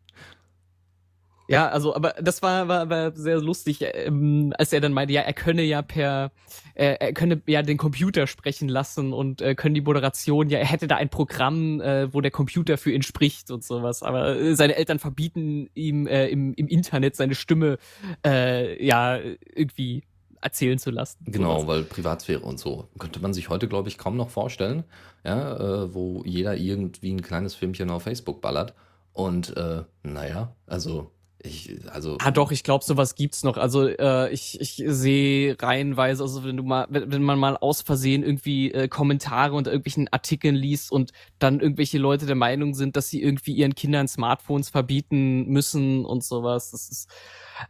Ja, 1.48 1.68
also, 1.68 1.96
aber 1.96 2.16
das 2.22 2.42
war, 2.42 2.68
war, 2.68 2.90
war 2.90 3.16
sehr 3.16 3.40
lustig, 3.40 3.80
ähm, 3.82 4.54
als 4.58 4.74
er 4.74 4.82
dann 4.82 4.94
meinte, 4.94 5.14
ja, 5.14 5.22
er 5.22 5.34
könne 5.34 5.62
ja 5.62 5.82
per, 5.82 6.32
äh, 6.74 6.96
er 7.00 7.14
könne 7.14 7.42
ja 7.46 7.62
den 7.62 7.78
Computer 7.78 8.26
sprechen 8.26 8.68
lassen 8.68 9.14
und 9.14 9.42
äh, 9.42 9.54
können 9.54 9.76
die 9.76 9.82
Moderation, 9.82 10.50
ja, 10.50 10.58
er 10.58 10.66
hätte 10.66 10.88
da 10.88 10.96
ein 10.96 11.10
Programm, 11.10 11.82
äh, 11.82 12.14
wo 12.14 12.22
der 12.22 12.32
Computer 12.32 12.78
für 12.78 12.92
ihn 12.92 13.04
spricht 13.04 13.52
und 13.52 13.64
sowas. 13.64 14.02
Aber 14.02 14.36
äh, 14.36 14.56
seine 14.56 14.76
Eltern 14.76 15.00
verbieten 15.00 15.70
ihm 15.76 16.08
äh, 16.08 16.28
im, 16.28 16.54
im 16.56 16.68
Internet 16.68 17.16
seine 17.16 17.36
Stimme, 17.36 17.78
äh, 18.26 18.84
ja, 18.84 19.20
irgendwie 19.54 20.04
erzählen 20.42 20.78
zu 20.78 20.92
lassen. 20.92 21.26
Genau, 21.26 21.62
Sowas. 21.62 21.68
weil 21.68 21.84
Privatsphäre 21.84 22.42
und 22.42 22.60
so. 22.60 22.88
Könnte 23.00 23.20
man 23.20 23.34
sich 23.34 23.50
heute, 23.50 23.68
glaube 23.68 23.90
ich, 23.90 23.98
kaum 23.98 24.16
noch 24.16 24.30
vorstellen, 24.30 24.84
ja, 25.24 25.56
äh, 25.58 25.94
wo 25.94 26.24
jeder 26.24 26.56
irgendwie 26.56 27.14
ein 27.14 27.22
kleines 27.22 27.56
Filmchen 27.56 27.90
auf 27.90 28.04
Facebook 28.04 28.42
ballert. 28.42 28.76
Und 29.12 29.56
äh, 29.58 29.84
naja, 30.04 30.56
also 30.68 31.12
ich, 31.46 31.78
also. 31.90 32.18
Ah 32.20 32.32
doch, 32.32 32.52
ich 32.52 32.64
glaube, 32.64 32.84
sowas 32.84 33.16
gibt's 33.16 33.44
noch. 33.44 33.58
Also 33.58 33.88
äh, 33.88 34.32
ich, 34.32 34.60
ich 34.60 34.84
sehe 34.86 35.56
reihenweise, 35.62 36.24
also 36.24 36.44
wenn 36.44 36.58
du 36.58 36.64
mal, 36.64 36.88
wenn, 36.90 37.12
wenn 37.12 37.24
man 37.24 37.40
mal 37.40 37.58
aus 37.58 37.82
Versehen 37.82 38.24
irgendwie 38.24 38.72
äh, 38.72 38.88
Kommentare 38.88 39.56
unter 39.56 39.72
irgendwelchen 39.72 40.08
Artikeln 40.12 40.56
liest 40.56 40.92
und 40.92 41.12
dann 41.40 41.60
irgendwelche 41.60 41.98
Leute 41.98 42.26
der 42.26 42.36
Meinung 42.36 42.74
sind, 42.74 42.96
dass 42.96 43.10
sie 43.10 43.22
irgendwie 43.22 43.54
ihren 43.54 43.76
Kindern 43.76 44.08
Smartphones 44.08 44.70
verbieten 44.70 45.48
müssen 45.48 46.06
und 46.06 46.24
sowas. 46.24 46.72
Das 46.72 46.90
ist, 46.90 47.10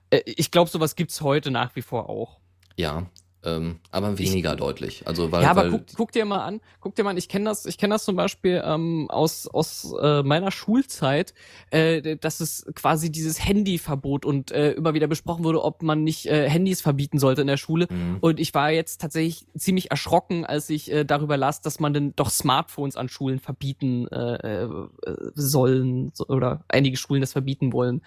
äh, 0.09 0.21
ich 0.25 0.51
glaube, 0.51 0.69
sowas 0.69 0.95
gibt's 0.95 1.21
heute 1.21 1.51
nach 1.51 1.75
wie 1.75 1.81
vor 1.81 2.09
auch. 2.09 2.39
Ja, 2.77 3.09
ähm, 3.45 3.79
aber 3.91 4.17
weniger 4.17 4.55
deutlich. 4.55 5.07
Also 5.07 5.31
weil, 5.31 5.43
ja, 5.43 5.51
aber 5.51 5.63
weil 5.63 5.71
guck, 5.71 5.85
guck 5.95 6.11
dir 6.11 6.25
mal 6.25 6.43
an, 6.43 6.61
guck 6.81 6.95
dir 6.95 7.03
mal 7.03 7.11
an, 7.11 7.17
ich 7.17 7.29
kenne 7.29 7.45
das, 7.45 7.65
ich 7.65 7.77
kenne 7.77 7.95
das 7.95 8.03
zum 8.03 8.15
Beispiel 8.15 8.61
ähm, 8.65 9.07
aus, 9.09 9.47
aus 9.47 9.93
äh, 10.01 10.23
meiner 10.23 10.51
Schulzeit, 10.51 11.33
äh, 11.69 12.17
dass 12.17 12.39
es 12.39 12.65
quasi 12.75 13.11
dieses 13.11 13.43
Handyverbot 13.45 14.25
und 14.25 14.51
äh, 14.51 14.71
immer 14.71 14.93
wieder 14.93 15.07
besprochen 15.07 15.43
wurde, 15.43 15.63
ob 15.63 15.83
man 15.83 16.03
nicht 16.03 16.25
äh, 16.25 16.49
Handys 16.49 16.81
verbieten 16.81 17.19
sollte 17.19 17.41
in 17.41 17.47
der 17.47 17.57
Schule. 17.57 17.87
Mhm. 17.89 18.17
Und 18.21 18.39
ich 18.39 18.53
war 18.53 18.71
jetzt 18.71 19.01
tatsächlich 19.01 19.45
ziemlich 19.57 19.91
erschrocken, 19.91 20.45
als 20.45 20.69
ich 20.69 20.91
äh, 20.91 21.05
darüber 21.05 21.37
las, 21.37 21.61
dass 21.61 21.79
man 21.79 21.93
denn 21.93 22.13
doch 22.15 22.29
Smartphones 22.29 22.95
an 22.95 23.09
Schulen 23.09 23.39
verbieten 23.39 24.07
äh, 24.07 24.63
äh, 24.63 24.69
sollen 25.35 26.11
so, 26.13 26.27
oder 26.27 26.63
einige 26.67 26.97
Schulen 26.97 27.21
das 27.21 27.33
verbieten 27.33 27.73
wollen. 27.73 28.01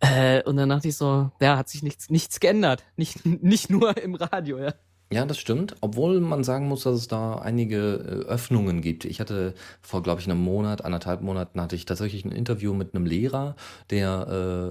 Äh, 0.00 0.42
und 0.44 0.56
dann 0.56 0.68
dachte 0.68 0.88
ich 0.88 0.96
so, 0.96 1.30
ja, 1.40 1.56
hat 1.56 1.68
sich 1.68 1.82
nichts, 1.82 2.10
nichts 2.10 2.40
geändert. 2.40 2.84
Nicht, 2.96 3.24
nicht 3.42 3.70
nur 3.70 3.96
im 3.96 4.14
Radio, 4.14 4.58
ja. 4.60 4.74
Ja, 5.12 5.26
das 5.26 5.38
stimmt. 5.38 5.74
Obwohl 5.80 6.20
man 6.20 6.44
sagen 6.44 6.68
muss, 6.68 6.84
dass 6.84 6.94
es 6.94 7.08
da 7.08 7.34
einige 7.34 7.76
äh, 8.26 8.28
Öffnungen 8.28 8.80
gibt. 8.80 9.04
Ich 9.04 9.18
hatte 9.18 9.54
vor, 9.82 10.04
glaube 10.04 10.20
ich, 10.20 10.28
einem 10.30 10.40
Monat, 10.40 10.84
anderthalb 10.84 11.20
Monaten, 11.20 11.60
hatte 11.60 11.74
ich 11.74 11.84
tatsächlich 11.84 12.24
ein 12.24 12.30
Interview 12.30 12.74
mit 12.74 12.94
einem 12.94 13.06
Lehrer, 13.06 13.56
der, 13.90 14.26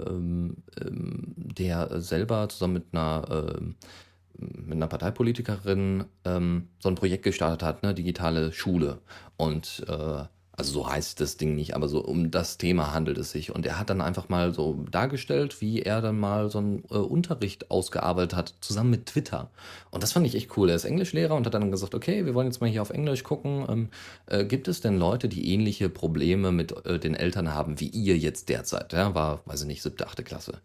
äh, 0.08 0.10
ähm, 0.10 0.56
ähm, 0.80 1.34
der 1.36 2.00
selber 2.02 2.48
zusammen 2.48 2.76
mit 2.76 2.86
einer, 2.94 3.54
ähm, 3.58 3.76
mit 4.38 4.76
einer 4.78 4.88
Parteipolitikerin 4.88 6.06
ähm, 6.24 6.70
so 6.80 6.88
ein 6.88 6.96
Projekt 6.96 7.24
gestartet 7.24 7.62
hat, 7.62 7.84
ne, 7.84 7.94
digitale 7.94 8.54
Schule. 8.54 9.02
Und 9.36 9.84
äh, 9.90 10.24
also 10.60 10.74
so 10.74 10.90
heißt 10.90 11.22
das 11.22 11.38
Ding 11.38 11.56
nicht, 11.56 11.74
aber 11.74 11.88
so 11.88 12.04
um 12.04 12.32
das 12.32 12.58
Thema 12.58 12.94
handelt 12.94 13.18
es 13.18 13.32
sich. 13.32 13.56
Und 13.56 13.66
er 13.66 13.80
hat 13.80 13.90
dann 13.90 14.02
einfach 14.02 14.28
mal 14.28 14.54
so 14.54 14.84
dargestellt, 14.92 15.62
wie 15.62 15.82
er 15.82 16.02
dann 16.02 16.20
mal 16.20 16.50
so 16.50 16.58
einen 16.58 16.84
äh, 16.92 16.96
Unterricht 16.96 17.72
ausgearbeitet 17.72 18.36
hat, 18.36 18.56
zusammen 18.60 18.90
mit 18.90 19.06
Twitter. 19.06 19.50
Und 19.90 20.04
das 20.04 20.12
fand 20.12 20.28
ich 20.28 20.36
echt 20.36 20.58
cool. 20.58 20.70
Er 20.70 20.76
ist 20.76 20.84
Englischlehrer 20.84 21.34
und 21.34 21.46
hat 21.46 21.54
dann 21.54 21.72
gesagt, 21.72 21.96
okay, 21.96 22.26
wir 22.26 22.36
wollen 22.36 22.48
jetzt 22.48 22.60
mal 22.60 22.70
hier 22.70 22.82
auf 22.82 22.90
Englisch 22.90 23.24
gucken. 23.24 23.66
Ähm, 23.70 23.90
äh, 24.26 24.44
gibt 24.44 24.68
es 24.68 24.82
denn 24.82 25.00
Leute, 25.00 25.30
die 25.30 25.54
ähnliche 25.54 25.88
Probleme 25.88 26.52
mit 26.52 26.86
äh, 26.86 27.00
den 27.00 27.16
Eltern 27.16 27.54
haben, 27.54 27.80
wie 27.80 27.88
ihr 27.88 28.18
jetzt 28.18 28.50
derzeit? 28.50 28.92
Ja, 28.92 29.16
war, 29.16 29.42
weiß 29.46 29.62
ich 29.62 29.68
nicht, 29.68 29.82
siebte, 29.82 30.08
achte 30.08 30.24
Klasse. 30.24 30.60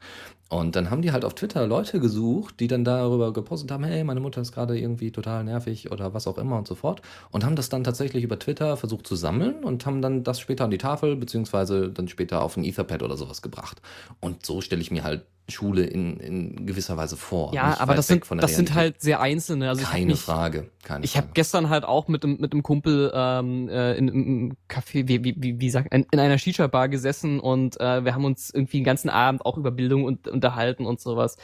Und 0.51 0.77
dann 0.77 0.91
haben 0.91 1.03
die 1.03 1.11
halt 1.11 1.25
auf 1.25 1.35
Twitter 1.35 1.67
Leute 1.67 2.01
gesucht, 2.01 2.61
die 2.61 2.69
dann 2.69 2.85
darüber 2.85 3.33
gepostet 3.33 3.71
haben, 3.71 3.85
hey, 3.85 4.05
meine 4.05 4.21
Mutter 4.21 4.41
ist 4.41 4.53
gerade 4.53 4.79
irgendwie 4.79 5.11
total 5.11 5.43
nervig 5.43 5.91
oder 5.91 6.15
was 6.15 6.27
auch 6.27 6.39
immer 6.39 6.59
und 6.59 6.69
so 6.69 6.75
fort. 6.75 7.03
Und 7.31 7.45
haben 7.45 7.57
das 7.57 7.71
dann 7.71 7.83
tatsächlich 7.83 8.25
über 8.25 8.39
Twitter 8.39 8.77
versucht 8.77 9.07
zu 9.07 9.17
sammeln 9.17 9.65
und 9.65 9.87
haben 9.87 10.03
dann 10.03 10.23
das 10.23 10.41
später 10.41 10.65
an 10.65 10.71
die 10.71 10.79
Tafel, 10.79 11.17
beziehungsweise 11.17 11.91
dann 11.91 12.09
später 12.09 12.43
auf 12.43 12.57
ein 12.57 12.65
Etherpad 12.65 13.03
oder 13.03 13.17
sowas 13.17 13.43
gebracht. 13.43 13.81
Und 14.21 14.45
so 14.45 14.61
stelle 14.61 14.83
ich 14.83 14.91
mir 14.91 15.03
halt 15.03 15.25
Schule 15.49 15.85
in, 15.85 16.19
in 16.21 16.67
gewisser 16.67 16.97
Weise 16.97 17.17
vor. 17.17 17.53
Ja, 17.53 17.79
aber 17.79 17.95
das 17.95 18.07
sind, 18.07 18.25
das 18.39 18.57
sind 18.57 18.75
halt 18.75 19.03
sehr 19.03 19.21
einzelne. 19.21 19.69
Also 19.69 19.85
Keine 19.85 20.07
mich, 20.07 20.21
Frage. 20.21 20.71
Keine 20.83 21.05
Ich 21.05 21.17
habe 21.17 21.29
gestern 21.35 21.69
halt 21.69 21.85
auch 21.85 22.09
mit 22.09 22.25
dem 22.25 22.41
mit 22.41 22.53
dem 22.55 22.63
Kumpel 22.63 23.13
ähm, 23.15 23.69
äh, 23.69 23.95
in, 23.95 24.09
im 24.09 24.57
Café, 24.69 25.07
wie 25.07 25.23
wie 25.23 25.35
wie, 25.37 25.61
wie 25.61 25.71
sagt, 25.71 25.93
in, 25.93 26.07
in 26.11 26.19
einer 26.19 26.39
Shisha 26.39 26.67
Bar 26.67 26.89
gesessen 26.89 27.41
und 27.41 27.79
äh, 27.79 28.05
wir 28.05 28.15
haben 28.15 28.25
uns 28.25 28.51
irgendwie 28.51 28.79
den 28.79 28.85
ganzen 28.85 29.11
Abend 29.11 29.45
auch 29.45 29.59
über 29.59 29.71
Bildung 29.71 30.05
und, 30.05 30.29
unterhalten 30.29 30.87
und 30.87 31.01
sowas. 31.01 31.37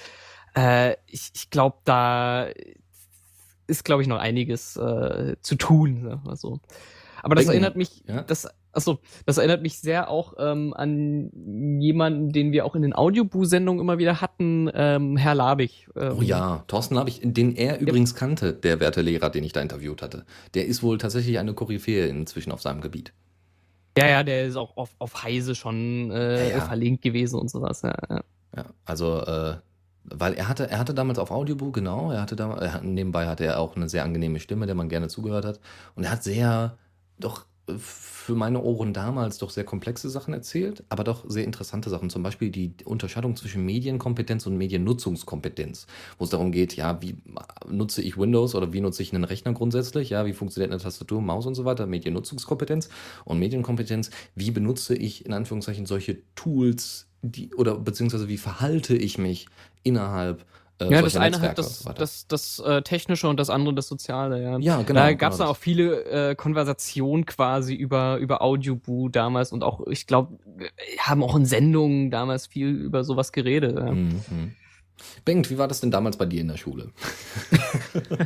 Äh, 0.57 0.97
ich 1.07 1.33
ich 1.35 1.51
glaube, 1.51 1.77
da 1.85 2.47
ist 3.67 3.85
glaube 3.85 4.01
ich 4.03 4.09
noch 4.09 4.19
einiges 4.19 4.77
äh, 4.77 5.37
zu 5.43 5.57
tun, 5.57 6.03
sagen 6.03 6.23
wir 6.25 6.37
so. 6.37 6.59
Aber 7.23 7.35
das 7.35 7.47
erinnert 7.47 7.77
mich, 7.77 8.03
ja? 8.07 8.23
das 8.23 8.49
achso, 8.73 8.99
das 9.27 9.39
erinnert 9.39 9.63
mich 9.63 9.79
sehr 9.79 10.09
auch 10.11 10.35
ähm, 10.39 10.75
an 10.75 11.31
jemanden, 11.81 12.31
den 12.31 12.53
wir 12.53 12.65
auch 12.65 12.75
in 12.75 12.83
den 12.83 12.95
Audiobu-Sendungen 12.95 13.81
immer 13.81 13.99
wieder 13.99 14.21
hatten, 14.21 14.71
ähm, 14.75 15.17
Herr 15.17 15.35
Labig. 15.35 15.89
Ähm, 15.97 16.15
Oh 16.19 16.23
ja, 16.23 16.65
Thorsten 16.67 17.01
ich, 17.07 17.21
den 17.23 17.57
er 17.57 17.81
übrigens 17.81 18.15
kannte, 18.15 18.53
der 18.53 18.81
werte 18.81 19.01
Lehrer, 19.03 19.31
den 19.31 19.45
ich 19.45 19.53
da 19.53 19.61
interviewt 19.61 20.03
hatte. 20.03 20.25
Der 20.55 20.67
ist 20.67 20.83
wohl 20.83 20.99
tatsächlich 20.99 21.39
eine 21.39 21.55
Koryphäe 21.55 22.07
inzwischen 22.07 22.53
auf 22.53 22.63
seinem 22.63 22.81
Gebiet. 22.81 23.13
Ja, 23.99 24.09
ja, 24.09 24.23
der 24.23 24.47
ist 24.47 24.57
auch 24.57 24.77
auf, 24.77 24.91
auf 24.99 25.23
Heise 25.25 25.55
schon 25.55 26.11
äh, 26.11 26.51
Ja, 26.51 26.57
ja. 26.57 26.61
verlinkt 26.61 27.03
gewesen 27.03 27.39
und 27.39 27.51
sowas. 27.51 27.83
Ja, 27.83 27.95
ja. 28.09 28.21
Ja, 28.57 28.65
also, 28.85 29.21
äh, 29.25 29.57
weil 30.05 30.35
er 30.35 30.49
hatte, 30.49 30.69
er 30.71 30.79
hatte 30.79 30.95
damals 30.95 31.19
auf 31.19 31.31
Audiobook, 31.31 31.75
genau, 31.75 32.11
er 32.11 32.23
hatte 32.23 32.35
da, 32.37 32.53
er, 32.55 32.81
nebenbei 32.83 33.27
hatte 33.27 33.45
er 33.45 33.61
auch 33.61 33.77
eine 33.77 33.89
sehr 33.89 34.05
angenehme 34.05 34.41
Stimme, 34.41 34.67
der 34.67 34.75
man 34.75 34.89
gerne 34.89 35.09
zugehört 35.09 35.45
hat. 35.45 35.61
Und 35.95 36.05
er 36.05 36.11
hat 36.13 36.25
sehr, 36.25 36.77
doch 37.21 37.47
äh, 37.67 37.75
für 37.79 38.35
meine 38.35 38.63
Ohren 38.63 38.93
damals 38.93 39.39
doch 39.39 39.51
sehr 39.51 39.65
komplexe 39.65 40.09
Sachen 40.09 40.35
erzählt, 40.35 40.85
aber 40.89 41.05
doch 41.05 41.25
sehr 41.27 41.45
interessante 41.45 41.91
Sachen. 41.91 42.11
Zum 42.11 42.23
Beispiel 42.23 42.51
die 42.51 42.75
Unterscheidung 42.85 43.35
zwischen 43.35 43.65
Medienkompetenz 43.65 44.47
und 44.47 44.57
Mediennutzungskompetenz, 44.57 45.87
wo 46.19 46.25
es 46.25 46.31
darum 46.31 46.53
geht, 46.53 46.77
ja, 46.77 47.01
wie 47.03 47.17
nutze 47.69 48.03
ich 48.03 48.19
Windows 48.19 48.55
oder 48.55 48.73
wie 48.73 48.81
nutze 48.81 49.03
ich 49.03 49.13
einen 49.13 49.25
Rechner 49.25 49.53
grundsätzlich, 49.53 50.11
ja, 50.11 50.27
wie 50.27 50.33
funktioniert 50.33 50.71
eine 50.71 50.81
Tastatur, 50.81 51.21
Maus 51.21 51.47
und 51.47 51.55
so 51.55 51.65
weiter, 51.65 51.87
Mediennutzungskompetenz. 51.87 52.89
Und 53.25 53.39
Medienkompetenz, 53.39 54.11
wie 54.35 54.51
benutze 54.51 54.95
ich 54.95 55.27
in 55.27 55.33
Anführungszeichen 55.33 55.87
solche 55.87 56.19
Tools, 56.35 57.09
die, 57.23 57.55
oder 57.55 57.77
beziehungsweise 57.77 58.29
wie 58.29 58.39
verhalte 58.39 58.97
ich 58.97 59.19
mich 59.19 59.49
innerhalb 59.83 60.45
äh, 60.81 60.91
Ja, 60.91 61.03
das 61.03 61.17
eine 61.17 61.31
Netzwerke 61.31 61.49
hat 61.51 61.59
das, 61.59 61.81
so 61.81 61.93
das, 61.93 62.27
das 62.27 62.59
äh, 62.61 62.83
Technische 62.83 63.29
und 63.29 63.39
das 63.39 63.51
andere 63.51 63.75
das 63.75 63.89
Soziale, 63.89 64.43
ja. 64.43 64.59
Ja, 64.59 64.83
genau, 64.83 65.01
Da 65.01 65.13
gab 65.13 65.33
es 65.33 65.39
genau 65.39 65.49
dann 65.49 65.55
auch 65.55 65.59
viele 65.59 66.05
äh, 66.31 66.35
Konversationen 66.35 67.27
quasi 67.27 67.75
über, 67.75 68.17
über 68.19 68.43
Audioboo 68.43 69.09
damals 69.09 69.53
und 69.53 69.63
auch, 69.65 69.87
ich 69.89 70.07
glaube, 70.07 70.39
haben 70.99 71.23
auch 71.23 71.37
in 71.37 71.47
Sendungen 71.47 72.11
damals 72.11 72.47
viel 72.47 72.69
über 72.69 73.05
sowas 73.05 73.33
geredet. 73.33 73.77
Ja. 73.79 73.93
Mhm. 73.93 74.55
Bengt, 75.25 75.49
wie 75.51 75.59
war 75.59 75.69
das 75.69 75.81
denn 75.81 75.91
damals 75.91 76.17
bei 76.17 76.27
dir 76.27 76.41
in 76.43 76.49
der 76.49 76.57
Schule? 76.59 76.91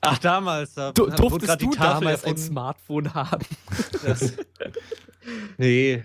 Ach, 0.00 0.18
damals. 0.18 0.74
Da, 0.74 0.92
Du, 0.92 1.06
durftest 1.08 1.60
die 1.60 1.66
du 1.66 1.70
Tafel 1.72 2.04
damals 2.06 2.24
ein. 2.24 2.36
Smartphone 2.36 3.14
haben? 3.14 3.44
Das, 4.04 4.34
nee. 5.58 6.02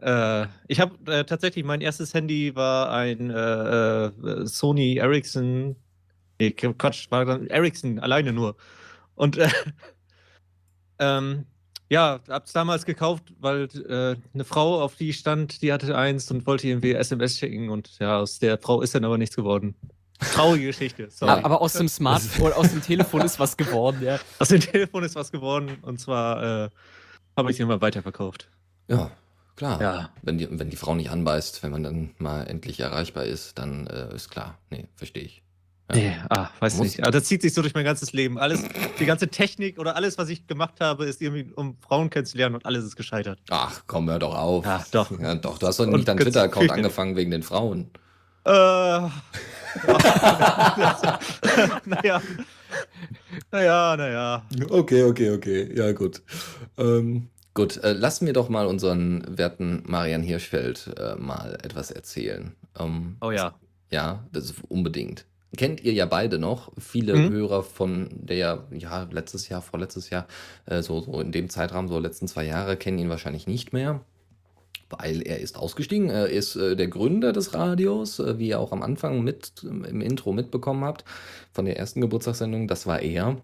Äh, 0.00 0.46
ich 0.68 0.80
habe 0.80 1.12
äh, 1.12 1.24
tatsächlich, 1.24 1.64
mein 1.64 1.80
erstes 1.80 2.14
Handy 2.14 2.54
war 2.54 2.90
ein 2.90 3.30
äh, 3.30 4.06
äh, 4.06 4.46
Sony 4.46 4.96
Ericsson. 4.96 5.76
Nee, 6.40 6.52
Quatsch, 6.52 7.10
war 7.10 7.24
dann 7.24 7.48
Ericsson, 7.48 7.98
alleine 7.98 8.32
nur. 8.32 8.56
Und 9.14 9.38
äh, 9.38 9.50
ähm, 10.98 11.46
ja, 11.90 12.20
hab's 12.28 12.52
damals 12.52 12.84
gekauft, 12.84 13.32
weil 13.40 13.68
äh, 13.88 14.16
eine 14.34 14.44
Frau, 14.44 14.82
auf 14.82 14.96
die 14.96 15.10
ich 15.10 15.18
stand, 15.18 15.62
die 15.62 15.72
hatte 15.72 15.96
eins 15.96 16.30
und 16.30 16.46
wollte 16.46 16.68
irgendwie 16.68 16.92
SMS 16.92 17.38
schicken 17.38 17.70
und 17.70 17.98
ja, 17.98 18.18
aus 18.18 18.38
der 18.38 18.58
Frau 18.58 18.82
ist 18.82 18.94
dann 18.94 19.04
aber 19.04 19.18
nichts 19.18 19.34
geworden. 19.34 19.74
Traurige 20.20 20.66
Geschichte. 20.66 21.08
Sorry. 21.10 21.42
Aber, 21.42 21.60
aus 21.60 21.72
dem 21.72 21.88
Smartphone, 21.88 22.52
aus 22.52 22.70
dem 22.70 22.82
Telefon 22.82 23.22
ist 23.22 23.38
was 23.38 23.56
geworden, 23.56 24.02
ja. 24.02 24.18
Aus 24.38 24.48
dem 24.48 24.60
Telefon 24.60 25.02
ist 25.02 25.14
was 25.14 25.32
geworden 25.32 25.78
und 25.82 25.98
zwar 25.98 26.66
äh, 26.66 26.70
habe 27.36 27.50
ich 27.50 27.56
es 27.56 27.60
immer 27.60 27.80
weiterverkauft. 27.80 28.50
Ja, 28.88 29.10
klar. 29.58 29.80
Ja. 29.82 30.10
Wenn, 30.22 30.38
die, 30.38 30.48
wenn 30.50 30.70
die 30.70 30.76
Frau 30.76 30.94
nicht 30.94 31.10
anbeißt, 31.10 31.62
wenn 31.62 31.70
man 31.70 31.82
dann 31.82 32.14
mal 32.18 32.44
endlich 32.44 32.80
erreichbar 32.80 33.24
ist, 33.24 33.58
dann 33.58 33.86
äh, 33.86 34.14
ist 34.14 34.30
klar. 34.30 34.56
Nee, 34.70 34.86
verstehe 34.96 35.24
ich. 35.24 35.42
Ja. 35.90 35.96
Nee, 35.96 36.16
ah, 36.30 36.48
weiß 36.60 36.76
Muss- 36.76 36.86
nicht. 36.86 37.02
Aber 37.02 37.10
das 37.10 37.24
zieht 37.24 37.42
sich 37.42 37.52
so 37.54 37.62
durch 37.62 37.74
mein 37.74 37.84
ganzes 37.84 38.12
Leben. 38.12 38.38
Alles, 38.38 38.62
die 38.98 39.06
ganze 39.06 39.28
Technik 39.28 39.78
oder 39.78 39.96
alles, 39.96 40.16
was 40.18 40.28
ich 40.28 40.46
gemacht 40.46 40.80
habe, 40.80 41.06
ist 41.06 41.20
irgendwie, 41.20 41.52
um 41.54 41.76
Frauen 41.80 42.10
kennenzulernen 42.10 42.54
und 42.54 42.66
alles 42.66 42.84
ist 42.84 42.96
gescheitert. 42.96 43.40
Ach, 43.50 43.82
komm, 43.86 44.08
hör 44.08 44.18
doch 44.18 44.34
auf. 44.36 44.64
Ja, 44.64 44.84
doch. 44.90 45.10
Ja, 45.18 45.34
doch, 45.34 45.58
du 45.58 45.66
hast 45.66 45.80
doch 45.80 45.86
Und 45.86 45.92
nicht 45.94 46.08
deinen 46.08 46.18
Twitter-Account 46.18 46.70
angefangen 46.70 47.16
wegen 47.16 47.30
den 47.30 47.42
Frauen. 47.42 47.90
Äh. 48.44 48.50
naja. 51.84 52.22
Naja, 53.50 53.96
naja. 53.96 54.42
Okay, 54.70 55.04
okay, 55.04 55.30
okay. 55.30 55.70
Ja, 55.74 55.92
gut. 55.92 56.22
Ähm, 56.76 57.28
gut, 57.58 57.76
äh, 57.82 57.92
lassen 57.92 58.26
wir 58.26 58.32
doch 58.32 58.48
mal 58.48 58.66
unseren 58.66 59.24
werten 59.28 59.82
Marian 59.86 60.22
Hirschfeld 60.22 60.94
äh, 60.96 61.16
mal 61.16 61.58
etwas 61.62 61.90
erzählen. 61.90 62.54
Ähm, 62.78 63.16
Oh 63.20 63.30
ja. 63.30 63.54
Ja, 63.90 64.26
das 64.32 64.44
ist 64.44 64.54
unbedingt. 64.68 65.24
Kennt 65.56 65.82
ihr 65.82 65.92
ja 65.94 66.04
beide 66.06 66.38
noch. 66.38 66.72
Viele 66.78 67.14
Mhm. 67.16 67.30
Hörer 67.30 67.62
von 67.62 68.10
der, 68.12 68.64
ja, 68.70 69.08
letztes 69.10 69.48
Jahr, 69.48 69.62
vorletztes 69.62 70.10
Jahr, 70.10 70.26
äh, 70.66 70.82
so, 70.82 71.00
so 71.00 71.20
in 71.20 71.32
dem 71.32 71.48
Zeitraum, 71.48 71.88
so 71.88 71.98
letzten 71.98 72.28
zwei 72.28 72.44
Jahre, 72.44 72.76
kennen 72.76 72.98
ihn 72.98 73.08
wahrscheinlich 73.08 73.46
nicht 73.46 73.72
mehr. 73.72 74.00
Weil 74.90 75.22
er 75.22 75.40
ist 75.40 75.56
ausgestiegen, 75.56 76.08
er 76.10 76.28
ist 76.28 76.54
äh, 76.56 76.76
der 76.76 76.88
Gründer 76.88 77.32
des 77.32 77.54
Radios, 77.54 78.18
äh, 78.20 78.38
wie 78.38 78.48
ihr 78.48 78.60
auch 78.60 78.72
am 78.72 78.82
Anfang 78.82 79.22
mit 79.24 79.52
im 79.64 80.00
Intro 80.00 80.32
mitbekommen 80.32 80.84
habt, 80.84 81.04
von 81.52 81.64
der 81.64 81.78
ersten 81.78 82.00
Geburtstagssendung, 82.02 82.68
das 82.68 82.86
war 82.86 83.00
er. 83.00 83.36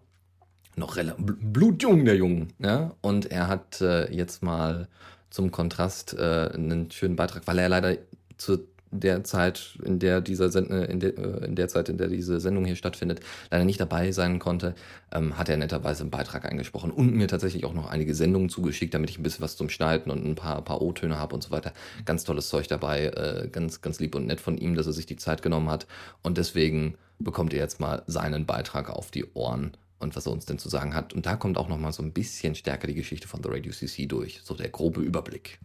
Noch 0.77 0.97
rela- 0.97 1.17
bl- 1.17 1.37
blutjung, 1.41 2.05
der 2.05 2.17
Junge. 2.17 2.49
Ja? 2.59 2.95
Und 3.01 3.31
er 3.31 3.49
hat 3.49 3.81
äh, 3.81 4.13
jetzt 4.13 4.43
mal 4.43 4.89
zum 5.31 5.51
Kontrast 5.51 6.15
äh, 6.15 6.51
einen 6.55 6.91
schönen 6.91 7.17
Beitrag, 7.17 7.47
weil 7.47 7.59
er 7.59 7.69
leider 7.69 7.97
zu 8.37 8.67
der 8.97 9.25
Zeit, 9.25 9.77
in 9.85 9.99
der 9.99 10.21
dieser 10.21 10.51
Send 10.51 10.71
äh, 10.71 10.85
in, 10.85 11.01
der, 11.01 11.19
äh, 11.19 11.45
in 11.45 11.57
der 11.57 11.67
Zeit, 11.67 11.89
in 11.89 11.99
der 11.99 12.07
diese 12.07 12.39
Sendung 12.39 12.65
hier 12.65 12.77
stattfindet, 12.77 13.21
leider 13.51 13.65
nicht 13.65 13.81
dabei 13.81 14.13
sein 14.13 14.39
konnte, 14.39 14.75
ähm, 15.13 15.37
hat 15.37 15.49
er 15.49 15.57
netterweise 15.57 16.03
einen 16.03 16.11
Beitrag 16.11 16.45
eingesprochen 16.45 16.93
und 16.93 17.13
mir 17.13 17.27
tatsächlich 17.27 17.65
auch 17.65 17.75
noch 17.75 17.91
einige 17.91 18.15
Sendungen 18.15 18.49
zugeschickt, 18.49 18.95
damit 18.95 19.11
ich 19.11 19.19
ein 19.19 19.25
bisschen 19.25 19.43
was 19.43 19.57
zum 19.57 19.69
Schneiden 19.69 20.13
und 20.13 20.25
ein 20.25 20.37
paar, 20.37 20.63
paar 20.63 20.81
O-Töne 20.81 21.19
habe 21.19 21.35
und 21.35 21.43
so 21.43 21.51
weiter. 21.51 21.73
Ganz 22.05 22.23
tolles 22.23 22.49
Zeug 22.49 22.69
dabei, 22.69 23.07
äh, 23.07 23.49
ganz, 23.51 23.81
ganz 23.81 23.99
lieb 23.99 24.15
und 24.15 24.27
nett 24.27 24.41
von 24.41 24.57
ihm, 24.57 24.77
dass 24.77 24.87
er 24.87 24.93
sich 24.93 25.07
die 25.07 25.17
Zeit 25.17 25.43
genommen 25.43 25.71
hat. 25.71 25.89
Und 26.23 26.39
deswegen 26.39 26.95
bekommt 27.19 27.53
ihr 27.53 27.59
jetzt 27.59 27.81
mal 27.81 28.03
seinen 28.07 28.47
Beitrag 28.47 28.91
auf 28.91 29.11
die 29.11 29.25
Ohren 29.35 29.73
und 29.99 30.17
was 30.17 30.27
er 30.27 30.33
uns 30.33 30.47
denn 30.47 30.59
zu 30.59 30.69
sagen 30.69 30.95
hat. 30.95 31.13
Und 31.13 31.27
da 31.27 31.37
kommt 31.37 31.59
auch 31.59 31.69
noch 31.69 31.79
mal 31.79 31.93
so 31.93 32.03
ein 32.03 32.13
bisschen 32.13 32.55
stärker 32.55 32.87
die 32.87 32.95
Geschichte 32.95 33.29
von 33.29 33.43
The 33.43 33.49
Radio 33.51 33.73
CC 33.73 34.07
durch, 34.07 34.41
so 34.43 34.55
der 34.55 34.69
grobe 34.69 35.01
Überblick. 35.01 35.59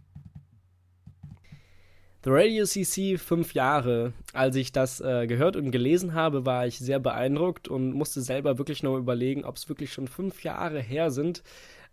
The 2.22 2.30
Radio 2.30 2.66
CC 2.66 3.16
fünf 3.16 3.54
Jahre. 3.54 4.12
Als 4.34 4.54
ich 4.54 4.72
das 4.72 5.00
äh, 5.00 5.26
gehört 5.26 5.56
und 5.56 5.70
gelesen 5.70 6.12
habe, 6.12 6.44
war 6.44 6.66
ich 6.66 6.78
sehr 6.78 6.98
beeindruckt 6.98 7.66
und 7.66 7.92
musste 7.92 8.20
selber 8.20 8.58
wirklich 8.58 8.82
noch 8.82 8.98
überlegen, 8.98 9.46
ob 9.46 9.56
es 9.56 9.70
wirklich 9.70 9.90
schon 9.90 10.06
fünf 10.06 10.44
Jahre 10.44 10.82
her 10.82 11.10
sind, 11.10 11.42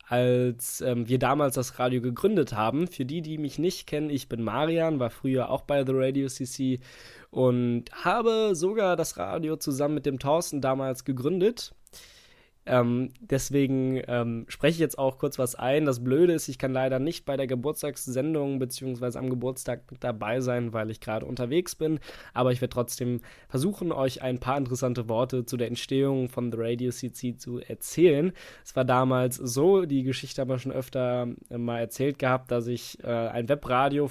als 0.09 0.81
ähm, 0.81 1.07
wir 1.07 1.17
damals 1.17 1.55
das 1.55 1.79
Radio 1.79 2.01
gegründet 2.01 2.51
haben. 2.51 2.87
Für 2.87 3.05
die, 3.05 3.21
die 3.21 3.37
mich 3.37 3.57
nicht 3.57 3.87
kennen, 3.87 4.09
ich 4.09 4.27
bin 4.27 4.43
Marian, 4.43 4.99
war 4.99 5.11
früher 5.11 5.49
auch 5.49 5.61
bei 5.61 5.85
The 5.85 5.93
Radio 5.95 6.27
CC 6.27 6.81
und 7.29 7.85
habe 7.93 8.53
sogar 8.53 8.97
das 8.97 9.15
Radio 9.15 9.55
zusammen 9.55 9.95
mit 9.95 10.05
dem 10.05 10.19
Thorsten 10.19 10.59
damals 10.59 11.05
gegründet. 11.05 11.73
Ähm, 12.67 13.09
deswegen 13.19 14.01
ähm, 14.07 14.45
spreche 14.49 14.73
ich 14.73 14.79
jetzt 14.79 14.99
auch 14.99 15.17
kurz 15.17 15.39
was 15.39 15.55
ein. 15.55 15.85
Das 15.85 16.03
Blöde 16.03 16.33
ist, 16.33 16.47
ich 16.49 16.59
kann 16.59 16.73
leider 16.73 16.99
nicht 16.99 17.25
bei 17.25 17.37
der 17.37 17.47
Geburtstagssendung 17.47 18.59
beziehungsweise 18.59 19.17
am 19.19 19.29
Geburtstag 19.29 19.89
mit 19.89 20.03
dabei 20.03 20.41
sein, 20.41 20.73
weil 20.73 20.91
ich 20.91 20.99
gerade 20.99 21.25
unterwegs 21.25 21.75
bin. 21.75 21.99
Aber 22.33 22.51
ich 22.51 22.61
werde 22.61 22.73
trotzdem 22.73 23.21
versuchen, 23.47 23.91
euch 23.91 24.21
ein 24.21 24.39
paar 24.39 24.57
interessante 24.57 25.07
Worte 25.07 25.45
zu 25.45 25.55
der 25.55 25.67
Entstehung 25.67 26.27
von 26.27 26.51
The 26.51 26.57
Radio 26.59 26.91
CC 26.91 27.37
zu 27.37 27.59
erzählen. 27.59 28.33
Es 28.63 28.75
war 28.75 28.85
damals 28.85 29.37
so, 29.37 29.85
die 29.85 30.03
Geschichte 30.03 30.41
haben 30.41 30.49
wir 30.49 30.59
schon 30.59 30.71
öfter 30.71 31.27
äh, 31.49 31.57
mal 31.57 31.79
erzählt 31.79 32.19
gehabt, 32.19 32.51
dass 32.51 32.67
ich 32.67 33.01
äh, 33.03 33.07
ein 33.07 33.47
Webradio 33.47 34.09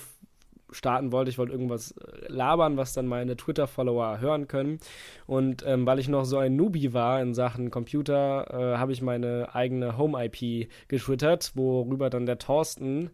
starten 0.71 1.13
wollte. 1.13 1.31
Ich 1.31 1.39
wollte 1.39 1.53
irgendwas 1.53 1.93
äh, 1.93 2.29
labern, 2.29 2.77
was 2.77 2.93
dann 2.93 3.07
meine 3.07 3.37
Twitter-Follower 3.37 4.21
hören 4.21 4.49
können. 4.49 4.79
Und 5.27 5.65
ähm, 5.67 5.87
weil 5.87 5.99
ich 5.99 6.09
noch 6.09 6.25
so 6.25 6.39
ein 6.39 6.57
Newbie 6.57 6.93
war 6.93 7.21
in 7.21 7.35
Sachen 7.35 7.71
Computer, 7.71 8.47
äh, 8.51 8.79
habe 8.79 8.93
ich 8.93 9.03
meine 9.03 9.55
eigene 9.55 9.97
Home-IP 9.99 10.69
getwittert, 10.89 11.53
worüber 11.55 12.11
dann 12.11 12.27
der 12.27 12.39
Thorsten, 12.39 13.11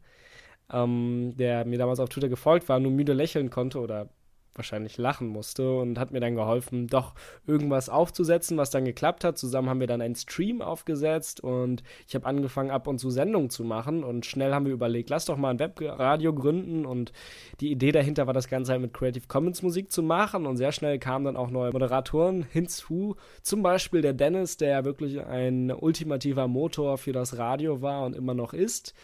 ähm, 0.72 1.34
der 1.36 1.64
mir 1.66 1.78
damals 1.78 2.00
auf 2.00 2.08
Twitter 2.08 2.28
gefolgt 2.28 2.68
war, 2.68 2.80
nur 2.80 2.92
müde 2.92 3.12
lächeln 3.12 3.50
konnte 3.50 3.80
oder 3.80 4.08
wahrscheinlich 4.54 4.98
lachen 4.98 5.28
musste 5.28 5.76
und 5.76 5.98
hat 5.98 6.12
mir 6.12 6.20
dann 6.20 6.34
geholfen, 6.34 6.86
doch 6.86 7.14
irgendwas 7.46 7.88
aufzusetzen, 7.88 8.56
was 8.56 8.70
dann 8.70 8.84
geklappt 8.84 9.24
hat. 9.24 9.38
Zusammen 9.38 9.68
haben 9.68 9.80
wir 9.80 9.86
dann 9.86 10.00
einen 10.00 10.14
Stream 10.14 10.62
aufgesetzt 10.62 11.40
und 11.40 11.82
ich 12.06 12.14
habe 12.14 12.26
angefangen, 12.26 12.70
ab 12.70 12.86
und 12.86 12.98
zu 12.98 13.10
Sendungen 13.10 13.50
zu 13.50 13.64
machen 13.64 14.04
und 14.04 14.26
schnell 14.26 14.52
haben 14.52 14.66
wir 14.66 14.72
überlegt, 14.72 15.10
lass 15.10 15.24
doch 15.24 15.36
mal 15.36 15.50
ein 15.50 15.58
Webradio 15.58 16.34
gründen 16.34 16.84
und 16.84 17.12
die 17.60 17.70
Idee 17.70 17.92
dahinter 17.92 18.26
war, 18.26 18.34
das 18.34 18.48
Ganze 18.48 18.72
halt 18.72 18.82
mit 18.82 18.94
Creative 18.94 19.26
Commons 19.26 19.62
Musik 19.62 19.90
zu 19.90 20.02
machen 20.02 20.46
und 20.46 20.56
sehr 20.56 20.72
schnell 20.72 20.98
kamen 20.98 21.24
dann 21.24 21.36
auch 21.36 21.50
neue 21.50 21.72
Moderatoren 21.72 22.44
hinzu, 22.50 23.16
zum 23.42 23.62
Beispiel 23.62 24.02
der 24.02 24.12
Dennis, 24.12 24.56
der 24.56 24.68
ja 24.68 24.84
wirklich 24.84 25.24
ein 25.24 25.70
ultimativer 25.70 26.48
Motor 26.48 26.98
für 26.98 27.12
das 27.12 27.38
Radio 27.38 27.82
war 27.82 28.04
und 28.04 28.14
immer 28.14 28.34
noch 28.34 28.52
ist. 28.52 28.94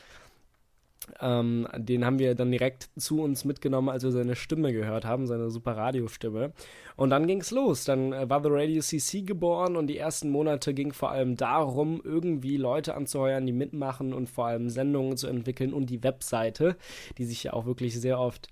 Ähm, 1.21 1.67
den 1.77 2.05
haben 2.05 2.19
wir 2.19 2.35
dann 2.35 2.51
direkt 2.51 2.91
zu 2.97 3.23
uns 3.23 3.45
mitgenommen, 3.45 3.89
als 3.89 4.05
wir 4.05 4.13
seine 4.13 4.37
Stimme 4.37 4.73
gehört 4.73 5.05
haben, 5.05 5.27
seine 5.27 5.51
super 5.51 5.77
Radiostimme. 5.77 6.53
Und 6.97 7.11
dann 7.11 7.27
ging's 7.27 7.51
los. 7.51 7.85
Dann 7.85 8.13
äh, 8.13 8.29
war 8.29 8.43
The 8.43 8.49
Radio 8.51 8.81
CC 8.81 9.23
geboren 9.23 9.77
und 9.77 9.87
die 9.87 9.99
ersten 9.99 10.31
Monate 10.31 10.75
ging 10.75 10.93
vor 10.93 11.11
allem 11.11 11.37
darum, 11.37 12.01
irgendwie 12.05 12.57
Leute 12.57 12.95
anzuheuern, 12.95 13.47
die 13.47 13.53
mitmachen 13.53 14.13
und 14.13 14.29
vor 14.29 14.47
allem 14.47 14.69
Sendungen 14.69 15.17
zu 15.17 15.27
entwickeln 15.27 15.73
und 15.73 15.91
die 15.91 16.03
Webseite, 16.03 16.77
die 17.19 17.25
sich 17.25 17.45
ja 17.45 17.53
auch 17.53 17.67
wirklich 17.67 18.01
sehr 18.01 18.19
oft 18.19 18.49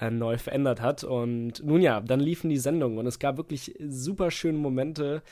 äh, 0.00 0.10
neu 0.10 0.38
verändert 0.38 0.80
hat. 0.80 1.04
Und 1.04 1.64
nun 1.64 1.80
ja, 1.80 2.00
dann 2.00 2.20
liefen 2.20 2.50
die 2.50 2.56
Sendungen 2.56 2.98
und 2.98 3.06
es 3.06 3.18
gab 3.18 3.36
wirklich 3.36 3.74
super 3.80 4.30
schöne 4.30 4.58
Momente, 4.58 5.22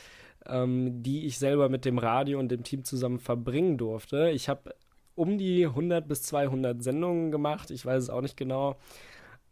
ähm, 0.45 1.03
die 1.03 1.25
ich 1.25 1.37
selber 1.37 1.69
mit 1.69 1.85
dem 1.85 1.97
Radio 1.97 2.39
und 2.39 2.49
dem 2.49 2.63
Team 2.63 2.83
zusammen 2.83 3.19
verbringen 3.19 3.77
durfte. 3.77 4.29
Ich 4.31 4.49
habe 4.49 4.73
um 5.17 5.37
die 5.37 5.65
100 5.65 6.07
bis 6.07 6.23
200 6.23 6.81
Sendungen 6.81 7.31
gemacht. 7.31 7.71
Ich 7.71 7.85
weiß 7.85 8.03
es 8.03 8.09
auch 8.09 8.21
nicht 8.21 8.37
genau. 8.37 8.77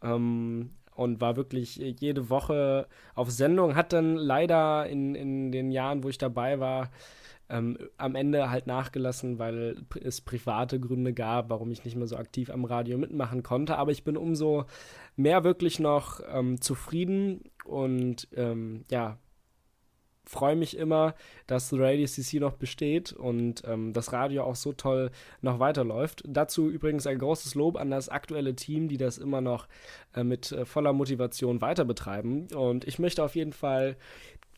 Ähm, 0.02 0.70
und 0.96 1.20
war 1.20 1.36
wirklich 1.36 1.76
jede 1.76 2.30
Woche 2.30 2.88
auf 3.16 3.30
Sendung. 3.30 3.76
Hat 3.76 3.92
dann 3.92 4.16
leider 4.16 4.88
in, 4.88 5.14
in 5.16 5.52
den 5.52 5.72
Jahren, 5.72 6.04
wo 6.04 6.10
ich 6.10 6.18
dabei 6.18 6.60
war, 6.60 6.90
ähm, 7.50 7.78
am 7.98 8.16
Ende 8.16 8.50
halt 8.50 8.66
nachgelassen, 8.68 9.38
weil 9.38 9.84
es 10.02 10.22
private 10.22 10.80
Gründe 10.80 11.14
gab, 11.14 11.50
warum 11.50 11.72
ich 11.72 11.84
nicht 11.84 11.96
mehr 11.96 12.08
so 12.08 12.16
aktiv 12.16 12.50
am 12.50 12.64
Radio 12.66 12.98
mitmachen 12.98 13.44
konnte. 13.44 13.78
Aber 13.78 13.92
ich 13.92 14.04
bin 14.04 14.18
umso 14.18 14.66
mehr 15.16 15.44
wirklich 15.44 15.80
noch 15.80 16.22
ähm, 16.32 16.62
zufrieden 16.62 17.42
und 17.66 18.28
ähm, 18.36 18.86
ja, 18.90 19.18
freue 20.26 20.56
mich 20.56 20.78
immer, 20.78 21.16
dass 21.48 21.70
The 21.70 21.78
Radio 21.80 22.06
CC 22.06 22.40
noch 22.40 22.54
besteht 22.54 23.14
und 23.14 23.64
ähm, 23.66 23.94
das 23.94 24.12
Radio 24.12 24.44
auch 24.44 24.56
so 24.56 24.74
toll 24.74 25.12
noch 25.42 25.60
weiterläuft. 25.60 26.24
Dazu 26.28 26.70
übrigens 26.70 27.08
ein 27.08 27.20
großes 27.20 27.56
Lob 27.56 27.78
an 27.78 27.92
das 27.92 28.10
aktuelle 28.10 28.56
Team, 28.56 28.88
die 28.88 28.98
das 28.98 29.18
immer 29.18 29.42
noch 29.42 29.68
äh, 30.16 30.24
mit 30.24 30.52
äh, 30.52 30.66
voller 30.66 30.94
Motivation 30.94 31.62
weiter 31.62 31.86
betreiben. 31.86 32.48
Und 32.56 32.86
ich 32.86 33.00
möchte 33.00 33.24
auf 33.24 33.36
jeden 33.36 33.54
Fall 33.54 33.98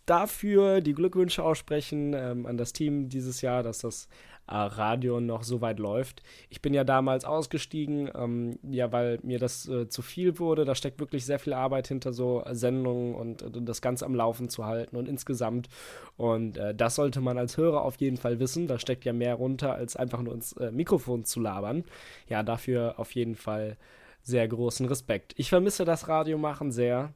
dafür 0.05 0.81
die 0.81 0.93
Glückwünsche 0.93 1.43
aussprechen 1.43 2.13
ähm, 2.13 2.45
an 2.45 2.57
das 2.57 2.73
Team 2.73 3.09
dieses 3.09 3.41
Jahr, 3.41 3.61
dass 3.61 3.79
das 3.79 4.07
Radio 4.47 5.19
noch 5.19 5.43
so 5.43 5.61
weit 5.61 5.79
läuft. 5.79 6.23
Ich 6.49 6.61
bin 6.61 6.73
ja 6.73 6.83
damals 6.83 7.25
ausgestiegen, 7.25 8.09
ähm, 8.15 8.59
ja, 8.63 8.91
weil 8.91 9.19
mir 9.23 9.39
das 9.39 9.67
äh, 9.67 9.89
zu 9.89 10.01
viel 10.01 10.39
wurde. 10.39 10.65
Da 10.65 10.75
steckt 10.75 10.99
wirklich 10.99 11.25
sehr 11.25 11.39
viel 11.39 11.53
Arbeit 11.53 11.87
hinter 11.87 12.13
so 12.13 12.43
Sendungen 12.51 13.15
und 13.15 13.41
äh, 13.41 13.61
das 13.61 13.81
Ganze 13.81 14.05
am 14.05 14.15
Laufen 14.15 14.49
zu 14.49 14.65
halten 14.65 14.95
und 14.95 15.07
insgesamt. 15.07 15.67
Und 16.15 16.57
äh, 16.57 16.73
das 16.73 16.95
sollte 16.95 17.21
man 17.21 17.37
als 17.37 17.57
Hörer 17.57 17.83
auf 17.83 17.97
jeden 17.97 18.17
Fall 18.17 18.39
wissen. 18.39 18.67
Da 18.67 18.79
steckt 18.79 19.05
ja 19.05 19.13
mehr 19.13 19.35
runter, 19.35 19.73
als 19.73 19.95
einfach 19.95 20.21
nur 20.21 20.33
ins 20.33 20.53
äh, 20.53 20.71
Mikrofon 20.71 21.25
zu 21.25 21.39
labern. 21.39 21.83
Ja, 22.29 22.43
dafür 22.43 22.95
auf 22.97 23.13
jeden 23.13 23.35
Fall 23.35 23.77
sehr 24.23 24.47
großen 24.47 24.85
Respekt. 24.87 25.33
Ich 25.37 25.49
vermisse 25.49 25.85
das 25.85 26.07
Radio 26.07 26.37
machen 26.37 26.71
sehr. 26.71 27.13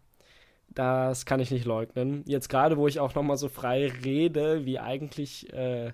Das 0.73 1.25
kann 1.25 1.41
ich 1.41 1.51
nicht 1.51 1.65
leugnen. 1.65 2.23
Jetzt 2.25 2.47
gerade, 2.47 2.77
wo 2.77 2.88
ich 2.88 2.99
auch 2.99 3.13
noch 3.13 3.23
mal 3.23 3.36
so 3.36 3.49
frei 3.49 3.91
rede, 4.05 4.65
wie 4.65 4.79
eigentlich 4.79 5.51
äh, 5.51 5.91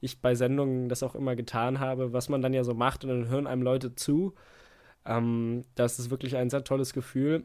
ich 0.00 0.20
bei 0.20 0.34
Sendungen 0.34 0.88
das 0.88 1.02
auch 1.02 1.14
immer 1.14 1.36
getan 1.36 1.80
habe, 1.80 2.12
was 2.12 2.28
man 2.28 2.42
dann 2.42 2.54
ja 2.54 2.64
so 2.64 2.74
macht 2.74 3.04
und 3.04 3.10
dann 3.10 3.28
hören 3.28 3.46
einem 3.46 3.62
Leute 3.62 3.94
zu. 3.94 4.34
Ähm, 5.04 5.64
das 5.74 5.98
ist 5.98 6.10
wirklich 6.10 6.36
ein 6.36 6.50
sehr 6.50 6.64
tolles 6.64 6.92
Gefühl. 6.92 7.44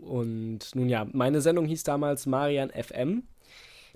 Und 0.00 0.74
nun 0.74 0.88
ja, 0.88 1.06
meine 1.12 1.40
Sendung 1.40 1.66
hieß 1.66 1.82
damals 1.82 2.26
Marian 2.26 2.70
FM. 2.70 3.24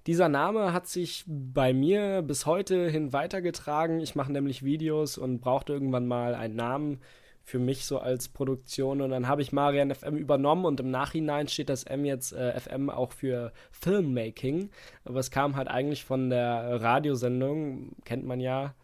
Dieser 0.06 0.28
Name 0.28 0.72
hat 0.72 0.88
sich 0.88 1.24
bei 1.26 1.72
mir 1.72 2.22
bis 2.22 2.44
heute 2.46 2.88
hin 2.88 3.12
weitergetragen. 3.12 4.00
Ich 4.00 4.16
mache 4.16 4.32
nämlich 4.32 4.64
Videos 4.64 5.16
und 5.16 5.40
brauchte 5.40 5.72
irgendwann 5.72 6.08
mal 6.08 6.34
einen 6.34 6.56
Namen 6.56 7.00
für 7.44 7.58
mich 7.58 7.84
so 7.84 7.98
als 7.98 8.28
Produktion. 8.28 9.00
Und 9.00 9.10
dann 9.10 9.28
habe 9.28 9.42
ich 9.42 9.52
Marian 9.52 9.94
FM 9.94 10.16
übernommen 10.16 10.64
und 10.64 10.80
im 10.80 10.90
Nachhinein 10.90 11.48
steht 11.48 11.68
das 11.68 11.84
M 11.84 12.04
jetzt 12.04 12.32
äh, 12.32 12.58
FM 12.58 12.90
auch 12.90 13.12
für 13.12 13.52
Filmmaking. 13.70 14.70
Aber 15.04 15.20
es 15.20 15.30
kam 15.30 15.56
halt 15.56 15.68
eigentlich 15.68 16.04
von 16.04 16.30
der 16.30 16.80
Radiosendung, 16.80 17.96
kennt 18.04 18.24
man 18.24 18.40
ja, 18.40 18.74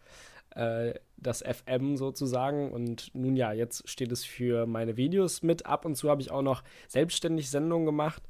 äh, 0.55 0.93
das 1.17 1.43
FM 1.43 1.97
sozusagen. 1.97 2.71
Und 2.71 3.13
nun 3.13 3.35
ja, 3.35 3.53
jetzt 3.53 3.87
steht 3.89 4.11
es 4.11 4.25
für 4.25 4.65
meine 4.65 4.97
Videos 4.97 5.43
mit. 5.43 5.65
Ab 5.65 5.85
und 5.85 5.95
zu 5.95 6.09
habe 6.09 6.21
ich 6.21 6.31
auch 6.31 6.41
noch 6.41 6.63
selbstständig 6.87 7.49
Sendungen 7.49 7.85
gemacht. 7.85 8.23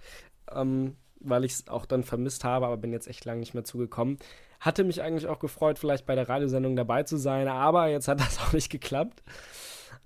Ähm, 0.51 0.95
weil 1.19 1.43
ich 1.43 1.53
es 1.53 1.67
auch 1.67 1.85
dann 1.85 2.03
vermisst 2.03 2.43
habe, 2.43 2.65
aber 2.65 2.77
bin 2.77 2.93
jetzt 2.93 3.07
echt 3.07 3.25
lange 3.25 3.39
nicht 3.39 3.53
mehr 3.53 3.63
zugekommen. 3.63 4.17
Hatte 4.59 4.83
mich 4.83 5.01
eigentlich 5.01 5.27
auch 5.27 5.39
gefreut, 5.39 5.79
vielleicht 5.79 6.05
bei 6.05 6.15
der 6.15 6.27
Radiosendung 6.27 6.75
dabei 6.75 7.03
zu 7.03 7.17
sein, 7.17 7.47
aber 7.47 7.87
jetzt 7.87 8.07
hat 8.07 8.19
das 8.19 8.39
auch 8.39 8.53
nicht 8.53 8.69
geklappt. 8.69 9.23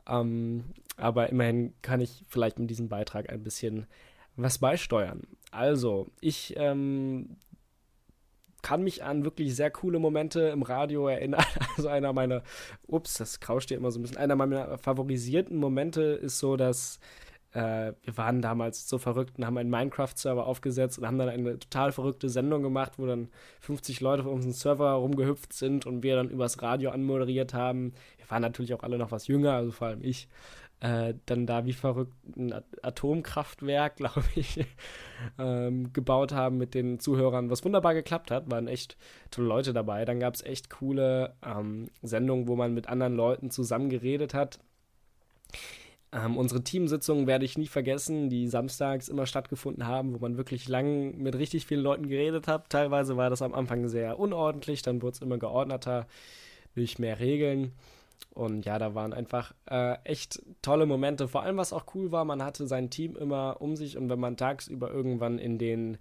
Ähm, 0.07 0.65
aber 0.97 1.29
immerhin 1.29 1.73
kann 1.81 2.01
ich 2.01 2.23
vielleicht 2.27 2.59
mit 2.59 2.69
diesem 2.69 2.89
Beitrag 2.89 3.29
ein 3.31 3.43
bisschen 3.43 3.87
was 4.35 4.57
beisteuern. 4.57 5.21
Also, 5.51 6.07
ich 6.21 6.53
ähm, 6.57 7.37
kann 8.63 8.83
mich 8.83 9.03
an 9.03 9.23
wirklich 9.23 9.55
sehr 9.55 9.69
coole 9.69 9.99
Momente 9.99 10.41
im 10.41 10.63
Radio 10.63 11.07
erinnern. 11.07 11.45
Also 11.75 11.89
einer 11.89 12.13
meiner, 12.13 12.43
ups, 12.87 13.15
das 13.15 13.39
krauscht 13.39 13.69
hier 13.69 13.77
immer 13.77 13.89
so 13.91 13.99
ein 13.99 14.03
bisschen, 14.03 14.17
einer 14.17 14.35
meiner 14.35 14.77
favorisierten 14.77 15.57
Momente 15.57 16.01
ist 16.01 16.37
so, 16.37 16.55
dass 16.55 16.99
äh, 17.53 17.93
wir 18.01 18.17
waren 18.17 18.41
damals 18.41 18.89
so 18.89 18.97
verrückt 18.97 19.37
und 19.37 19.45
haben 19.45 19.57
einen 19.57 19.69
Minecraft-Server 19.69 20.45
aufgesetzt 20.45 20.97
und 20.97 21.05
haben 21.05 21.19
dann 21.19 21.29
eine 21.29 21.59
total 21.59 21.91
verrückte 21.91 22.29
Sendung 22.29 22.63
gemacht, 22.63 22.93
wo 22.97 23.05
dann 23.05 23.29
50 23.61 24.01
Leute 24.01 24.23
auf 24.23 24.31
unserem 24.31 24.53
Server 24.53 24.91
rumgehüpft 24.93 25.53
sind 25.53 25.85
und 25.85 26.01
wir 26.03 26.15
dann 26.15 26.29
übers 26.29 26.61
Radio 26.61 26.89
anmoderiert 26.89 27.53
haben. 27.53 27.93
Wir 28.17 28.29
waren 28.29 28.41
natürlich 28.41 28.73
auch 28.73 28.83
alle 28.83 28.97
noch 28.97 29.11
was 29.11 29.27
jünger, 29.27 29.53
also 29.53 29.71
vor 29.71 29.87
allem 29.87 30.03
ich. 30.03 30.27
Äh, 30.79 31.13
dann 31.27 31.45
da 31.45 31.65
wie 31.65 31.71
verrückt 31.71 32.13
ein 32.35 32.53
Atomkraftwerk, 32.81 33.95
glaube 33.97 34.23
ich, 34.35 34.65
ähm, 35.39 35.93
gebaut 35.93 36.33
haben 36.33 36.57
mit 36.57 36.73
den 36.73 36.99
Zuhörern, 36.99 37.49
was 37.49 37.63
wunderbar 37.63 37.93
geklappt 37.93 38.31
hat. 38.31 38.51
Waren 38.51 38.67
echt 38.67 38.97
tolle 39.31 39.47
Leute 39.47 39.73
dabei. 39.73 40.03
Dann 40.05 40.19
gab 40.19 40.33
es 40.33 40.43
echt 40.43 40.69
coole 40.71 41.35
ähm, 41.45 41.87
Sendungen, 42.01 42.47
wo 42.47 42.55
man 42.55 42.73
mit 42.73 42.89
anderen 42.89 43.15
Leuten 43.15 43.49
zusammen 43.49 43.89
geredet 43.89 44.33
hat. 44.33 44.59
Ähm, 46.14 46.38
unsere 46.38 46.64
Teamsitzungen 46.64 47.26
werde 47.26 47.45
ich 47.45 47.57
nie 47.57 47.68
vergessen, 47.68 48.30
die 48.30 48.47
samstags 48.47 49.09
immer 49.09 49.26
stattgefunden 49.26 49.88
haben, 49.88 50.14
wo 50.14 50.20
man 50.20 50.38
wirklich 50.38 50.68
lang 50.68 51.18
mit 51.18 51.36
richtig 51.36 51.66
vielen 51.66 51.82
Leuten 51.82 52.07
geredet 52.07 52.47
hat. 52.47 52.70
Teilweise 52.70 53.18
war 53.18 53.32
das 53.32 53.41
am 53.41 53.53
Anfang 53.53 53.88
sehr 53.88 54.20
unordentlich, 54.20 54.84
dann 54.84 55.01
wurde 55.01 55.16
es 55.16 55.22
immer 55.22 55.39
geordneter 55.39 56.05
durch 56.76 56.99
mehr 56.99 57.20
Regeln. 57.20 57.74
Und 58.36 58.66
ja, 58.66 58.78
da 58.78 58.93
waren 58.95 59.14
einfach 59.14 59.53
äh, 59.70 59.95
echt 60.03 60.41
tolle 60.61 60.86
Momente. 60.86 61.28
Vor 61.28 61.43
allem, 61.43 61.57
was 61.57 61.74
auch 61.74 61.86
cool 61.95 62.11
war, 62.11 62.26
man 62.26 62.43
hatte 62.43 62.68
sein 62.68 62.89
Team 62.89 63.16
immer 63.16 63.57
um 63.59 63.76
sich 63.76 63.97
und 63.97 64.09
wenn 64.09 64.20
man 64.20 64.38
tagsüber 64.38 64.91
irgendwann 64.91 65.39
in 65.39 65.57
den 65.57 65.97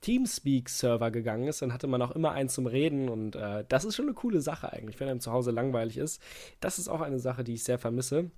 Teamspeak-Server 0.00 1.10
gegangen 1.10 1.48
ist, 1.48 1.62
dann 1.62 1.72
hatte 1.72 1.86
man 1.86 2.00
auch 2.02 2.10
immer 2.12 2.32
einen 2.32 2.48
zum 2.48 2.66
Reden 2.66 3.08
und 3.08 3.36
äh, 3.36 3.64
das 3.68 3.84
ist 3.84 3.96
schon 3.96 4.06
eine 4.06 4.14
coole 4.14 4.40
Sache 4.40 4.72
eigentlich, 4.72 4.98
wenn 4.98 5.08
einem 5.08 5.20
zu 5.20 5.32
Hause 5.32 5.50
langweilig 5.50 5.98
ist. 5.98 6.22
Das 6.60 6.78
ist 6.78 6.88
auch 6.88 7.00
eine 7.00 7.18
Sache, 7.18 7.44
die 7.44 7.54
ich 7.54 7.64
sehr 7.64 7.78
vermisse. 7.78 8.30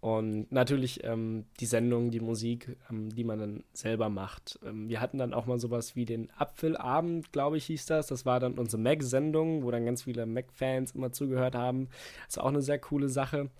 Und 0.00 0.52
natürlich 0.52 1.02
ähm, 1.04 1.46
die 1.58 1.66
Sendung, 1.66 2.10
die 2.10 2.20
Musik, 2.20 2.76
ähm, 2.90 3.14
die 3.14 3.24
man 3.24 3.38
dann 3.38 3.64
selber 3.72 4.08
macht. 4.08 4.58
Ähm, 4.64 4.88
wir 4.88 5.00
hatten 5.00 5.18
dann 5.18 5.32
auch 5.32 5.46
mal 5.46 5.58
sowas 5.58 5.96
wie 5.96 6.04
den 6.04 6.30
Apfelabend, 6.36 7.32
glaube 7.32 7.56
ich, 7.56 7.66
hieß 7.66 7.86
das. 7.86 8.08
Das 8.08 8.26
war 8.26 8.38
dann 8.38 8.58
unsere 8.58 8.80
Mac-Sendung, 8.80 9.64
wo 9.64 9.70
dann 9.70 9.86
ganz 9.86 10.04
viele 10.04 10.26
Mac-Fans 10.26 10.92
immer 10.92 11.12
zugehört 11.12 11.54
haben. 11.54 11.88
Das 12.26 12.36
ist 12.36 12.38
auch 12.38 12.48
eine 12.48 12.62
sehr 12.62 12.78
coole 12.78 13.08
Sache. 13.08 13.50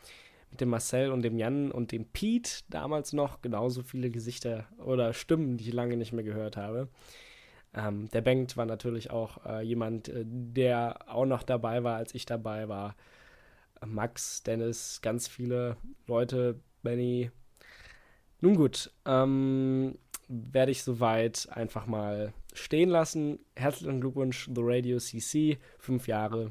Mit 0.50 0.60
dem 0.60 0.68
Marcel 0.68 1.10
und 1.10 1.22
dem 1.22 1.36
Jan 1.36 1.72
und 1.72 1.90
dem 1.90 2.04
Pete 2.04 2.50
damals 2.68 3.12
noch. 3.12 3.40
Genauso 3.42 3.82
viele 3.82 4.10
Gesichter 4.10 4.66
oder 4.78 5.12
Stimmen, 5.12 5.56
die 5.56 5.68
ich 5.68 5.72
lange 5.72 5.96
nicht 5.96 6.12
mehr 6.12 6.24
gehört 6.24 6.56
habe. 6.56 6.88
Ähm, 7.74 8.08
der 8.10 8.20
Bengt 8.20 8.56
war 8.56 8.66
natürlich 8.66 9.10
auch 9.10 9.44
äh, 9.44 9.62
jemand, 9.62 10.08
äh, 10.08 10.24
der 10.24 10.98
auch 11.08 11.26
noch 11.26 11.42
dabei 11.42 11.82
war, 11.82 11.96
als 11.96 12.14
ich 12.14 12.24
dabei 12.24 12.68
war. 12.68 12.94
Max, 13.84 14.42
Dennis, 14.42 15.00
ganz 15.02 15.28
viele 15.28 15.76
Leute, 16.06 16.60
Benny. 16.82 17.30
Nun 18.40 18.56
gut, 18.56 18.92
ähm, 19.04 19.98
werde 20.28 20.72
ich 20.72 20.82
soweit 20.82 21.48
einfach 21.50 21.86
mal 21.86 22.32
stehen 22.52 22.88
lassen. 22.88 23.38
Herzlichen 23.54 24.00
Glückwunsch, 24.00 24.48
The 24.54 24.60
Radio 24.62 24.98
CC. 24.98 25.58
Fünf 25.78 26.08
Jahre. 26.08 26.50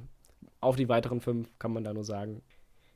Auf 0.61 0.75
die 0.75 0.89
weiteren 0.89 1.21
fünf 1.21 1.49
kann 1.59 1.73
man 1.73 1.83
da 1.83 1.93
nur 1.93 2.03
sagen. 2.03 2.41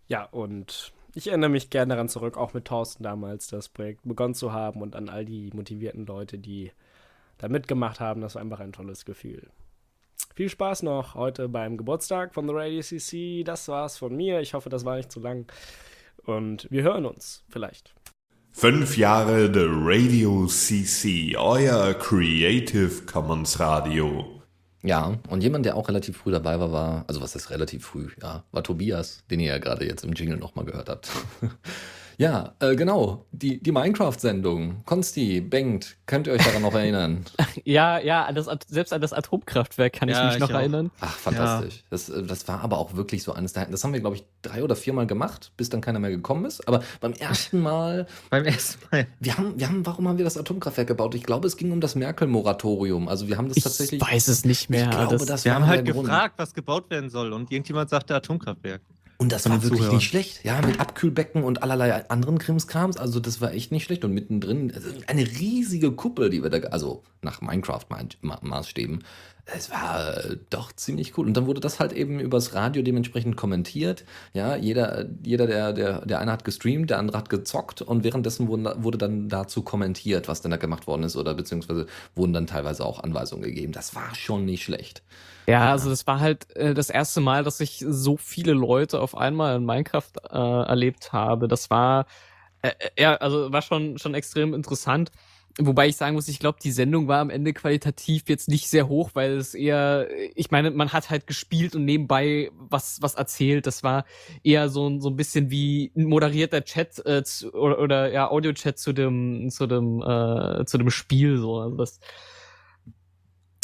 Ja, 0.07 0.23
und 0.23 0.93
ich 1.15 1.27
erinnere 1.27 1.49
mich 1.49 1.69
gerne 1.69 1.93
daran 1.93 2.09
zurück, 2.09 2.38
auch 2.38 2.53
mit 2.53 2.65
Thorsten 2.65 3.03
damals 3.03 3.47
das 3.47 3.69
Projekt 3.69 4.01
begonnen 4.03 4.36
zu 4.36 4.53
haben 4.53 4.82
und 4.82 4.95
an 4.95 5.09
all 5.09 5.25
die 5.25 5.51
motivierten 5.53 6.05
Leute, 6.05 6.38
die 6.38 6.71
da 7.38 7.47
mitgemacht 7.47 7.99
haben. 7.99 8.21
Das 8.21 8.36
war 8.36 8.41
einfach 8.41 8.59
ein 8.59 8.71
tolles 8.71 9.05
Gefühl. 9.05 9.49
Viel 10.40 10.48
Spaß 10.48 10.84
noch 10.84 11.16
heute 11.16 11.50
beim 11.50 11.76
Geburtstag 11.76 12.34
von 12.34 12.48
The 12.48 12.54
Radio 12.56 12.82
CC. 12.82 13.44
Das 13.44 13.68
war's 13.68 13.98
von 13.98 14.16
mir. 14.16 14.40
Ich 14.40 14.54
hoffe, 14.54 14.70
das 14.70 14.86
war 14.86 14.96
nicht 14.96 15.12
zu 15.12 15.20
lang. 15.20 15.52
Und 16.24 16.66
wir 16.72 16.84
hören 16.84 17.06
uns 17.06 17.44
vielleicht. 17.50 17.94
Fünf 18.50 18.96
Jahre 18.96 19.54
The 19.54 19.66
Radio 19.68 20.48
CC, 20.48 21.36
euer 21.36 21.94
Creative 21.94 23.06
Commons 23.06 23.60
Radio. 23.60 24.42
Ja, 24.82 25.18
und 25.28 25.44
jemand, 25.44 25.66
der 25.66 25.76
auch 25.76 25.90
relativ 25.90 26.16
früh 26.16 26.32
dabei 26.32 26.58
war, 26.58 26.72
war, 26.72 27.04
also 27.10 27.20
was 27.20 27.36
ist 27.36 27.50
relativ 27.50 27.86
früh, 27.86 28.08
ja, 28.22 28.46
war 28.54 28.64
Tobias, 28.64 29.26
den 29.30 29.42
ihr 29.42 29.48
ja 29.48 29.58
gerade 29.58 29.86
jetzt 29.86 30.06
im 30.06 30.14
Jingle 30.14 30.38
nochmal 30.38 30.64
gehört 30.64 30.88
habt. 30.88 31.12
Ja, 32.20 32.53
äh, 32.59 32.76
genau. 32.76 33.26
Die, 33.32 33.63
die 33.63 33.72
Minecraft-Sendung. 33.72 34.84
Konsti, 34.86 35.39
Bengt, 35.39 35.95
könnt 36.05 36.28
ihr 36.28 36.34
euch 36.34 36.43
daran 36.43 36.61
noch 36.63 36.74
erinnern? 36.74 37.24
Ja, 37.63 37.99
ja, 37.99 38.26
an 38.26 38.36
das, 38.36 38.47
At- 38.47 38.65
selbst 38.67 38.91
an 38.93 38.99
das 39.01 39.13
Atomkraftwerk 39.13 39.93
kann 39.93 40.09
Ja, 40.09 40.20
ich 40.20 40.26
mich 40.26 40.34
ich 40.36 40.39
noch 40.41 40.49
auch. 40.49 40.59
erinnern. 40.59 40.91
Ach, 41.01 41.15
fantastisch. 41.15 41.84
Das, 41.89 42.09
äh, 42.09 42.24
das 42.24 42.47
war 42.47 42.61
aber 42.61 42.78
auch 42.78 42.95
wirklich 42.95 43.22
so 43.24 43.34
eines 43.34 43.53
der. 43.53 43.65
Das 43.67 43.84
haben 43.84 43.93
wir, 43.93 43.99
glaube 44.01 44.15
ich, 44.17 44.26
drei 44.41 44.63
oder 44.63 44.76
viermal 44.76 45.07
gemacht, 45.07 45.51
bis 45.55 45.70
dann 45.70 45.80
keiner 45.82 45.99
mehr 45.99 46.09
gekommen 46.09 46.45
ist. 46.45 46.67
Aber 46.67 46.82
beim 46.99 47.13
ersten 47.13 47.61
Mal, 47.61 48.05
Beim 48.30 48.43
ersten 48.45 48.80
Mal. 48.91 49.07
wir 49.20 49.38
haben, 49.38 49.59
wir 49.59 49.67
haben, 49.67 49.86
warum 49.86 50.07
haben 50.07 50.17
wir 50.17 50.26
das 50.26 50.38
Atomkraftwerk 50.38 50.88
gebaut? 50.88 51.15
Ich 51.15 51.24
glaube, 51.24 51.47
es 51.47 51.55
ging 51.57 51.72
um 51.72 51.80
das 51.82 51.95
Merkel-Moratorium. 51.95 53.07
Also 53.07 53.28
wir 53.28 53.38
haben 53.38 53.47
das 53.49 53.57
Ich 53.57 53.63
tatsächlich. 53.63 54.01
weiß 54.01 54.28
es 54.28 54.45
nicht 54.45 54.70
mehr. 54.70 54.86
Ich 54.86 54.89
glaube, 54.91 55.17
das, 55.17 55.26
das 55.26 55.45
Wir 55.45 55.53
haben 55.55 55.67
halt 55.67 55.86
der 55.88 55.93
Grund. 55.93 56.07
gefragt, 56.07 56.36
was 56.38 56.53
gebaut 56.53 56.89
werden 56.89 57.09
soll 57.09 57.32
und 57.34 57.51
irgendjemand 57.51 57.89
sagte 57.89 58.15
Atomkraftwerk. 58.15 58.82
Und 59.22 59.34
das 59.34 59.49
war 59.49 59.61
wirklich 59.61 59.80
Zuhörern. 59.80 59.97
nicht 59.97 60.07
schlecht. 60.07 60.45
Ja, 60.45 60.61
mit 60.61 60.80
Abkühlbecken 60.80 61.43
und 61.43 61.61
allerlei 61.61 62.09
anderen 62.09 62.39
Krimskrams. 62.39 62.95
Also 62.95 63.20
das 63.20 63.41
war 63.41 63.53
echt 63.53 63.70
nicht 63.70 63.84
schlecht. 63.84 64.05
Und 64.05 64.13
mittendrin 64.13 64.72
also 64.74 64.89
eine 65.07 65.28
riesige 65.28 65.91
Kuppel, 65.91 66.30
die 66.30 66.41
wir 66.41 66.49
da, 66.49 66.59
also 66.70 67.03
nach 67.22 67.41
Minecraft-Maßstäben. 67.41 69.03
Es 69.56 69.72
war 69.72 70.18
äh, 70.18 70.38
doch 70.50 70.72
ziemlich 70.74 71.18
cool. 71.18 71.28
Und 71.28 71.36
dann 71.36 71.45
wurde 71.45 71.60
das 71.60 71.80
halt 71.80 71.93
eben 71.93 72.20
übers 72.20 72.54
Radio 72.54 72.82
dementsprechend 72.82 73.36
kommentiert. 73.36 74.06
Ja, 74.34 74.56
jeder, 74.56 75.06
jeder 75.24 75.47
der, 75.47 75.74
der, 75.74 76.06
der 76.06 76.20
eine 76.20 76.32
hat 76.32 76.43
gestreamt, 76.43 76.89
der 76.89 77.00
andere 77.00 77.18
hat 77.18 77.30
gezockt 77.30 77.82
und 77.82 78.04
währenddessen 78.04 78.47
wurde, 78.47 78.76
wurde 78.80 78.97
dann 78.97 79.30
dazu 79.30 79.62
kommentiert, 79.62 80.28
was 80.28 80.41
denn 80.41 80.52
da 80.52 80.58
gemacht 80.58 80.88
worden 80.88 81.04
ist 81.04 81.16
oder 81.16 81.34
beziehungsweise 81.34 81.88
wurden 82.16 82.34
dann 82.34 82.47
teilweise 82.47 82.86
auch 82.86 83.04
Anweisungen 83.04 83.43
gegeben. 83.43 83.72
Das 83.74 83.95
war 83.95 84.14
schon 84.16 84.45
nicht 84.45 84.64
schlecht. 84.64 85.04
Ja, 85.47 85.72
also 85.72 85.89
das 85.89 86.06
war 86.06 86.20
halt 86.20 86.56
äh, 86.56 86.74
das 86.74 86.89
erste 86.89 87.22
Mal, 87.22 87.43
dass 87.43 87.60
ich 87.60 87.84
so 87.88 88.18
viele 88.18 88.54
Leute 88.54 89.00
auf 89.00 89.18
einmal 89.18 89.56
in 89.56 89.66
Minecraft 89.66 90.12
äh, 90.30 90.38
erlebt 90.38 91.12
habe. 91.12 91.47
Das 91.47 91.70
war 91.70 92.06
äh, 92.62 92.70
äh, 92.80 93.02
ja, 93.02 93.16
also 93.16 93.52
war 93.52 93.62
schon 93.62 93.97
schon 93.97 94.14
extrem 94.14 94.54
interessant. 94.54 95.12
Wobei 95.58 95.88
ich 95.88 95.97
sagen 95.97 96.16
muss, 96.16 96.28
ich 96.28 96.39
glaube, 96.39 96.60
die 96.64 96.72
Sendung 96.72 97.08
war 97.08 97.20
am 97.20 97.30
Ende 97.30 97.54
qualitativ 97.54 98.30
jetzt 98.30 98.47
nicht 98.47 98.70
sehr 98.70 98.88
hoch, 98.88 99.12
weil 99.14 99.38
es 99.38 99.54
eher, 99.54 100.08
ich 100.36 100.52
meine, 100.52 100.72
man 100.72 100.93
hat 100.93 101.10
halt 101.10 101.28
gespielt 101.28 101.76
und 101.76 101.84
nebenbei 101.86 102.52
was 102.58 103.02
was 103.02 103.16
erzählt. 103.16 103.68
Das 103.68 103.84
war 103.84 104.06
eher 104.43 104.70
so 104.70 104.88
ein 104.88 105.02
so 105.02 105.10
ein 105.10 105.18
bisschen 105.18 105.50
wie 105.52 105.91
ein 105.97 106.06
moderierter 106.06 106.64
Chat 106.64 107.06
äh, 107.06 107.24
zu, 107.24 107.54
oder, 107.54 107.80
oder 107.80 108.12
ja 108.12 108.30
Audio-Chat 108.30 108.80
zu 108.80 108.93
dem 108.93 109.50
zu 109.50 109.68
dem 109.68 110.02
äh, 110.02 110.66
zu 110.66 110.78
dem 110.78 110.89
Spiel 110.91 111.38
so. 111.38 111.60
Also 111.60 111.76
das 111.76 112.00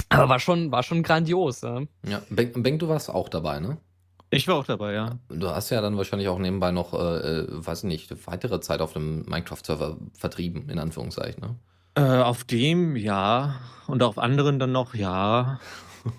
aber 0.10 0.30
war 0.30 0.40
schon 0.40 0.72
war 0.72 0.84
schon 0.84 1.02
grandios. 1.02 1.62
Ja. 1.62 1.82
Ja, 2.08 2.22
Benk, 2.30 2.62
Benk, 2.62 2.80
du 2.80 2.90
warst 2.90 3.10
auch 3.10 3.30
dabei, 3.30 3.60
ne? 3.60 3.78
Ich 4.32 4.48
war 4.48 4.56
auch 4.56 4.66
dabei, 4.66 4.94
ja. 4.94 5.20
Du 5.30 5.48
hast 5.48 5.70
ja 5.70 5.82
dann 5.82 5.98
wahrscheinlich 5.98 6.28
auch 6.28 6.40
nebenbei 6.40 6.72
noch, 6.72 6.94
äh, 6.94 6.98
äh, 6.98 7.48
weiß 7.50 7.84
nicht, 7.84 8.28
weitere 8.28 8.60
Zeit 8.60 8.82
auf 8.82 8.94
dem 8.94 9.24
Minecraft-Server 9.26 9.98
vertrieben, 10.14 10.70
in 10.70 10.80
Anführungszeichen, 10.80 11.42
ne? 11.42 11.56
Äh, 11.96 12.02
auf 12.02 12.44
dem 12.44 12.96
ja 12.96 13.56
und 13.88 14.04
auf 14.04 14.18
anderen 14.18 14.60
dann 14.60 14.72
noch 14.72 14.94
ja. 14.96 15.60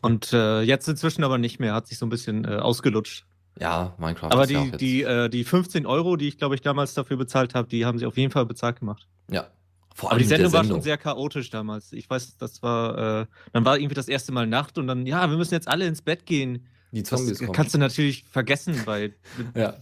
Und 0.00 0.32
äh, 0.32 0.62
jetzt 0.62 0.88
inzwischen 0.88 1.22
aber 1.22 1.38
nicht 1.38 1.60
mehr, 1.60 1.74
hat 1.74 1.86
sich 1.86 1.98
so 1.98 2.06
ein 2.06 2.08
bisschen 2.08 2.44
äh, 2.44 2.56
ausgelutscht. 2.56 3.24
Ja, 3.58 3.94
Minecraft 3.98 4.30
Aber 4.32 4.44
ist 4.44 4.50
ja 4.50 4.64
die, 4.64 4.76
die, 4.76 5.02
äh, 5.02 5.28
die 5.28 5.44
15 5.44 5.86
Euro, 5.86 6.16
die 6.16 6.28
ich 6.28 6.38
glaube 6.38 6.54
ich 6.54 6.60
damals 6.60 6.94
dafür 6.94 7.16
bezahlt 7.16 7.54
habe, 7.54 7.68
die 7.68 7.86
haben 7.86 7.98
sie 7.98 8.06
auf 8.06 8.16
jeden 8.16 8.30
Fall 8.32 8.46
bezahlt 8.46 8.80
gemacht. 8.80 9.06
ja. 9.30 9.46
Vor 9.94 10.10
Aber 10.10 10.18
die 10.20 10.26
der 10.26 10.36
Sendung 10.36 10.52
war 10.52 10.64
schon 10.64 10.82
sehr 10.82 10.98
chaotisch 10.98 11.48
damals. 11.48 11.90
Ich 11.94 12.10
weiß, 12.10 12.36
das 12.36 12.62
war, 12.62 13.22
äh, 13.22 13.26
dann 13.54 13.64
war 13.64 13.78
irgendwie 13.78 13.94
das 13.94 14.08
erste 14.08 14.30
Mal 14.30 14.46
Nacht 14.46 14.76
und 14.76 14.86
dann, 14.88 15.06
ja, 15.06 15.30
wir 15.30 15.38
müssen 15.38 15.54
jetzt 15.54 15.68
alle 15.68 15.86
ins 15.86 16.02
Bett 16.02 16.26
gehen. 16.26 16.66
Die 16.92 17.00
Das 17.02 17.08
Zombies 17.08 17.38
kommen. 17.38 17.52
kannst 17.52 17.72
du 17.72 17.78
natürlich 17.78 18.24
vergessen, 18.24 18.82
weil 18.84 19.14
Ja. 19.56 19.72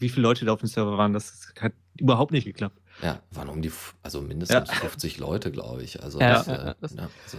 wie 0.00 0.08
viele 0.08 0.22
Leute 0.24 0.44
da 0.44 0.54
auf 0.54 0.58
dem 0.58 0.66
Server 0.68 0.98
waren. 0.98 1.12
Das 1.12 1.52
hat 1.60 1.72
überhaupt 1.96 2.32
nicht 2.32 2.46
geklappt. 2.46 2.79
Ja, 3.02 3.20
waren 3.30 3.48
um 3.48 3.62
die, 3.62 3.72
also 4.02 4.20
mindestens 4.20 4.68
Ja. 4.68 4.74
50 4.74 5.18
Leute, 5.18 5.50
glaube 5.50 5.82
ich. 5.82 6.02
Also, 6.02 6.20
Ja, 6.20 6.32
das, 6.34 6.46
ja, 6.46 6.54
äh, 6.54 6.66
ja, 6.66 6.74
das- 6.80 6.94
ja, 6.94 7.08
also, 7.24 7.38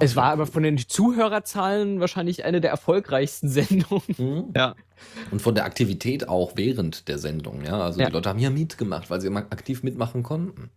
Es 0.00 0.14
war 0.16 0.26
aber 0.32 0.46
von 0.46 0.62
den 0.62 0.78
Zuhörerzahlen 0.78 1.98
wahrscheinlich 2.00 2.44
eine 2.44 2.60
der 2.60 2.70
erfolgreichsten 2.70 3.48
Sendungen. 3.88 4.02
Mhm. 4.16 4.44
Ja. 4.56 4.74
Und 5.30 5.42
von 5.42 5.54
der 5.54 5.64
Aktivität 5.64 6.28
auch 6.28 6.52
während 6.54 7.08
der 7.08 7.18
Sendung, 7.18 7.64
ja. 7.64 7.78
Also 7.80 8.00
Ja. 8.00 8.06
die 8.06 8.12
Leute 8.12 8.28
haben 8.28 8.38
hier 8.38 8.50
mitgemacht, 8.50 9.10
weil 9.10 9.20
sie 9.20 9.26
immer 9.26 9.40
aktiv 9.40 9.82
mitmachen 9.82 10.22
konnten. 10.22 10.70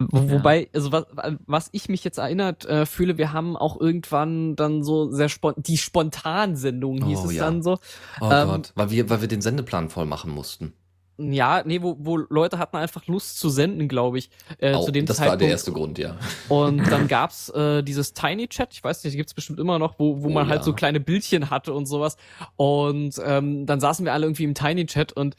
Wo, 0.00 0.30
Wobei, 0.30 0.68
also 0.72 0.92
was, 0.92 1.06
was 1.46 1.68
ich 1.72 1.88
mich 1.88 2.04
jetzt 2.04 2.18
erinnert 2.18 2.64
äh, 2.66 2.86
fühle, 2.86 3.18
wir 3.18 3.32
haben 3.32 3.56
auch 3.56 3.80
irgendwann 3.80 4.54
dann 4.54 4.84
so 4.84 5.10
sehr 5.10 5.28
spon 5.28 5.54
die 5.56 5.76
Spontansendung 5.76 7.04
hieß 7.04 7.18
Oh, 7.18 7.26
es 7.26 7.34
ja. 7.34 7.44
dann 7.44 7.62
so. 7.64 7.78
Oh 8.20 8.30
Ähm, 8.30 8.48
Gott, 8.48 8.72
weil 8.76 8.90
wir, 8.90 9.10
weil 9.10 9.22
wir 9.22 9.28
den 9.28 9.42
Sendeplan 9.42 9.90
voll 9.90 10.06
machen 10.06 10.30
mussten. 10.30 10.72
Ja, 11.20 11.62
nee, 11.64 11.82
wo, 11.82 11.96
wo 11.98 12.16
Leute 12.16 12.58
hatten 12.58 12.76
einfach 12.76 13.06
Lust 13.08 13.40
zu 13.40 13.48
senden, 13.48 13.88
glaube 13.88 14.18
ich, 14.18 14.30
äh, 14.58 14.72
Au, 14.74 14.84
zu 14.84 14.92
dem 14.92 15.04
das 15.04 15.16
Zeitpunkt. 15.16 15.32
war 15.32 15.36
der 15.38 15.48
erste 15.48 15.72
Grund, 15.72 15.98
ja. 15.98 16.16
Und 16.48 16.78
dann 16.90 17.08
gab's 17.08 17.48
äh, 17.48 17.82
dieses 17.82 18.12
Tiny 18.12 18.46
Chat, 18.46 18.72
ich 18.72 18.84
weiß 18.84 19.02
nicht, 19.02 19.16
gibt's 19.16 19.34
bestimmt 19.34 19.58
immer 19.58 19.78
noch, 19.80 19.98
wo, 19.98 20.22
wo 20.22 20.28
Oh, 20.28 20.30
man 20.30 20.48
halt 20.48 20.60
ja. 20.60 20.64
so 20.64 20.72
kleine 20.74 21.00
Bildchen 21.00 21.50
hatte 21.50 21.72
und 21.74 21.86
sowas. 21.86 22.16
Und 22.56 23.20
ähm, 23.24 23.66
dann 23.66 23.80
saßen 23.80 24.04
wir 24.04 24.12
alle 24.12 24.26
irgendwie 24.26 24.44
im 24.44 24.54
Tiny 24.54 24.86
Chat 24.86 25.12
und 25.12 25.34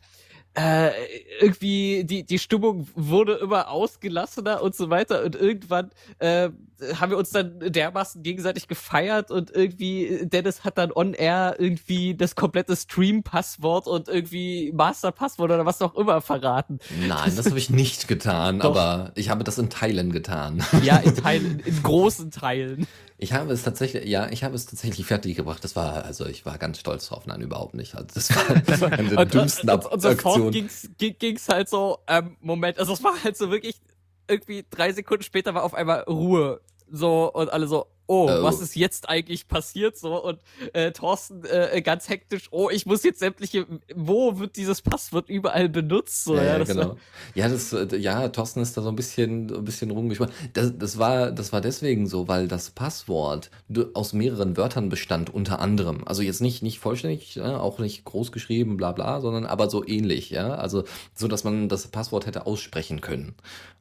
äh, 0.60 0.92
irgendwie 1.40 2.04
die, 2.04 2.26
die 2.26 2.38
Stimmung 2.38 2.88
wurde 2.94 3.36
immer 3.36 3.70
ausgelassener 3.70 4.62
und 4.62 4.76
so 4.76 4.90
weiter. 4.90 5.24
Und 5.24 5.36
irgendwann 5.36 5.92
äh, 6.20 6.50
haben 6.96 7.12
wir 7.12 7.18
uns 7.18 7.30
dann 7.30 7.60
dermaßen 7.60 8.24
gegenseitig 8.24 8.68
gefeiert 8.68 9.32
und 9.32 9.52
irgendwie 9.52 10.22
Dennis 10.24 10.66
hat 10.66 10.78
dann 10.78 10.92
on 10.92 11.14
air 11.14 11.56
irgendwie 11.60 12.14
das 12.14 12.36
komplette 12.36 12.76
Stream-Passwort 12.76 13.88
und 13.88 14.10
irgendwie 14.10 14.74
Master-Passwort 14.74 15.52
oder 15.52 15.66
was 15.66 15.82
auch 15.82 15.96
immer 15.96 16.20
verraten. 16.20 16.80
Nein, 17.08 17.34
das 17.36 17.46
habe 17.46 17.58
ich 17.58 17.70
nicht 17.70 18.10
getan, 18.10 18.60
Doch. 18.62 18.72
aber 18.72 19.12
ich 19.16 19.30
habe 19.30 19.46
das 19.46 19.58
in 19.60 19.70
Teilen 19.70 20.12
getan. 20.12 20.62
Ja, 20.84 20.98
in 20.98 21.16
Teilen, 21.24 21.62
in 21.66 21.84
großen 21.84 22.32
Teilen. 22.32 22.86
Ich 23.22 23.34
habe 23.34 23.52
es 23.52 23.64
tatsächlich, 23.64 24.06
ja, 24.06 24.30
ich 24.30 24.46
habe 24.46 24.56
es 24.56 24.66
tatsächlich 24.66 25.06
fertig 25.06 25.36
gebracht. 25.36 25.62
Das 25.62 25.76
war, 25.76 26.06
also 26.06 26.26
ich 26.26 26.46
war 26.46 26.58
ganz 26.58 26.80
stolz 26.80 27.10
drauf. 27.10 27.26
Nein, 27.26 27.42
überhaupt 27.42 27.74
nicht. 27.74 27.96
Also 27.96 28.08
das 28.16 28.82
war 28.82 28.92
eine 28.94 29.10
der 29.16 29.26
dümmsten 29.26 29.70
und, 29.70 29.86
und, 29.86 30.02
sofort 30.02 30.54
ging's, 30.54 30.90
ging, 30.98 31.18
ging's 31.20 31.50
halt 31.50 31.68
so, 31.68 32.00
ähm, 32.08 32.38
Moment, 32.40 32.80
also 32.80 32.94
es 32.94 33.04
war 33.04 33.22
halt 33.22 33.36
so 33.36 33.52
wirklich, 33.52 33.82
irgendwie 34.30 34.64
drei 34.70 34.94
Sekunden 34.94 35.24
später 35.24 35.54
war 35.54 35.64
auf 35.64 35.74
einmal 35.74 36.04
Ruhe. 36.04 36.62
So, 36.90 37.30
und 37.34 37.52
alle 37.52 37.68
so, 37.68 37.88
oh, 38.10 38.28
Oh. 38.30 38.44
was 38.44 38.60
ist 38.60 38.76
jetzt 38.76 39.08
eigentlich 39.08 39.48
passiert? 39.48 39.96
So, 39.98 40.24
und 40.24 40.40
äh, 40.74 40.92
Thorsten 40.92 41.44
äh, 41.46 41.82
ganz 41.84 42.10
hektisch, 42.10 42.48
oh, 42.52 42.70
ich 42.72 42.86
muss 42.88 43.04
jetzt 43.04 43.20
sämtliche, 43.20 43.68
wo 43.96 44.40
wird 44.40 44.56
dieses 44.56 44.82
Passwort 44.82 45.30
überall 45.30 45.70
benutzt? 45.70 46.24
So, 46.24 46.36
Ja, 46.36 46.44
ja, 46.44 46.58
das 46.60 46.68
genau. 46.70 46.82
war- 46.90 46.98
Ja, 47.36 47.48
das, 47.48 47.72
äh, 47.72 47.96
ja, 47.98 48.28
Thorsten 48.30 48.62
ist 48.62 48.76
da 48.76 48.82
so 48.82 48.90
ein 48.90 48.96
bisschen, 48.96 49.54
ein 49.54 49.64
bisschen 49.64 49.92
rumgeschwommen. 49.92 50.34
Das, 50.54 50.74
das 50.78 50.98
war, 50.98 51.32
das 51.32 51.54
war 51.54 51.62
deswegen 51.62 52.08
so, 52.08 52.28
weil 52.28 52.48
das 52.48 52.72
Passwort 52.72 53.52
aus 53.94 54.14
mehreren 54.14 54.58
Wörtern 54.58 54.90
bestand, 54.90 55.32
unter 55.34 55.60
anderem. 55.60 56.04
Also 56.06 56.24
jetzt 56.24 56.42
nicht, 56.42 56.64
nicht 56.64 56.80
vollständig, 56.80 57.36
ja, 57.36 57.60
auch 57.60 57.78
nicht 57.80 58.06
groß 58.06 58.32
geschrieben, 58.32 58.76
bla, 58.76 58.92
bla, 58.92 59.22
sondern 59.22 59.46
aber 59.46 59.70
so 59.70 59.86
ähnlich, 59.88 60.32
ja. 60.32 60.56
Also, 60.56 60.84
so, 61.14 61.28
dass 61.28 61.44
man 61.44 61.70
das 61.70 61.88
Passwort 61.88 62.26
hätte 62.26 62.48
aussprechen 62.48 63.02
können. 63.02 63.36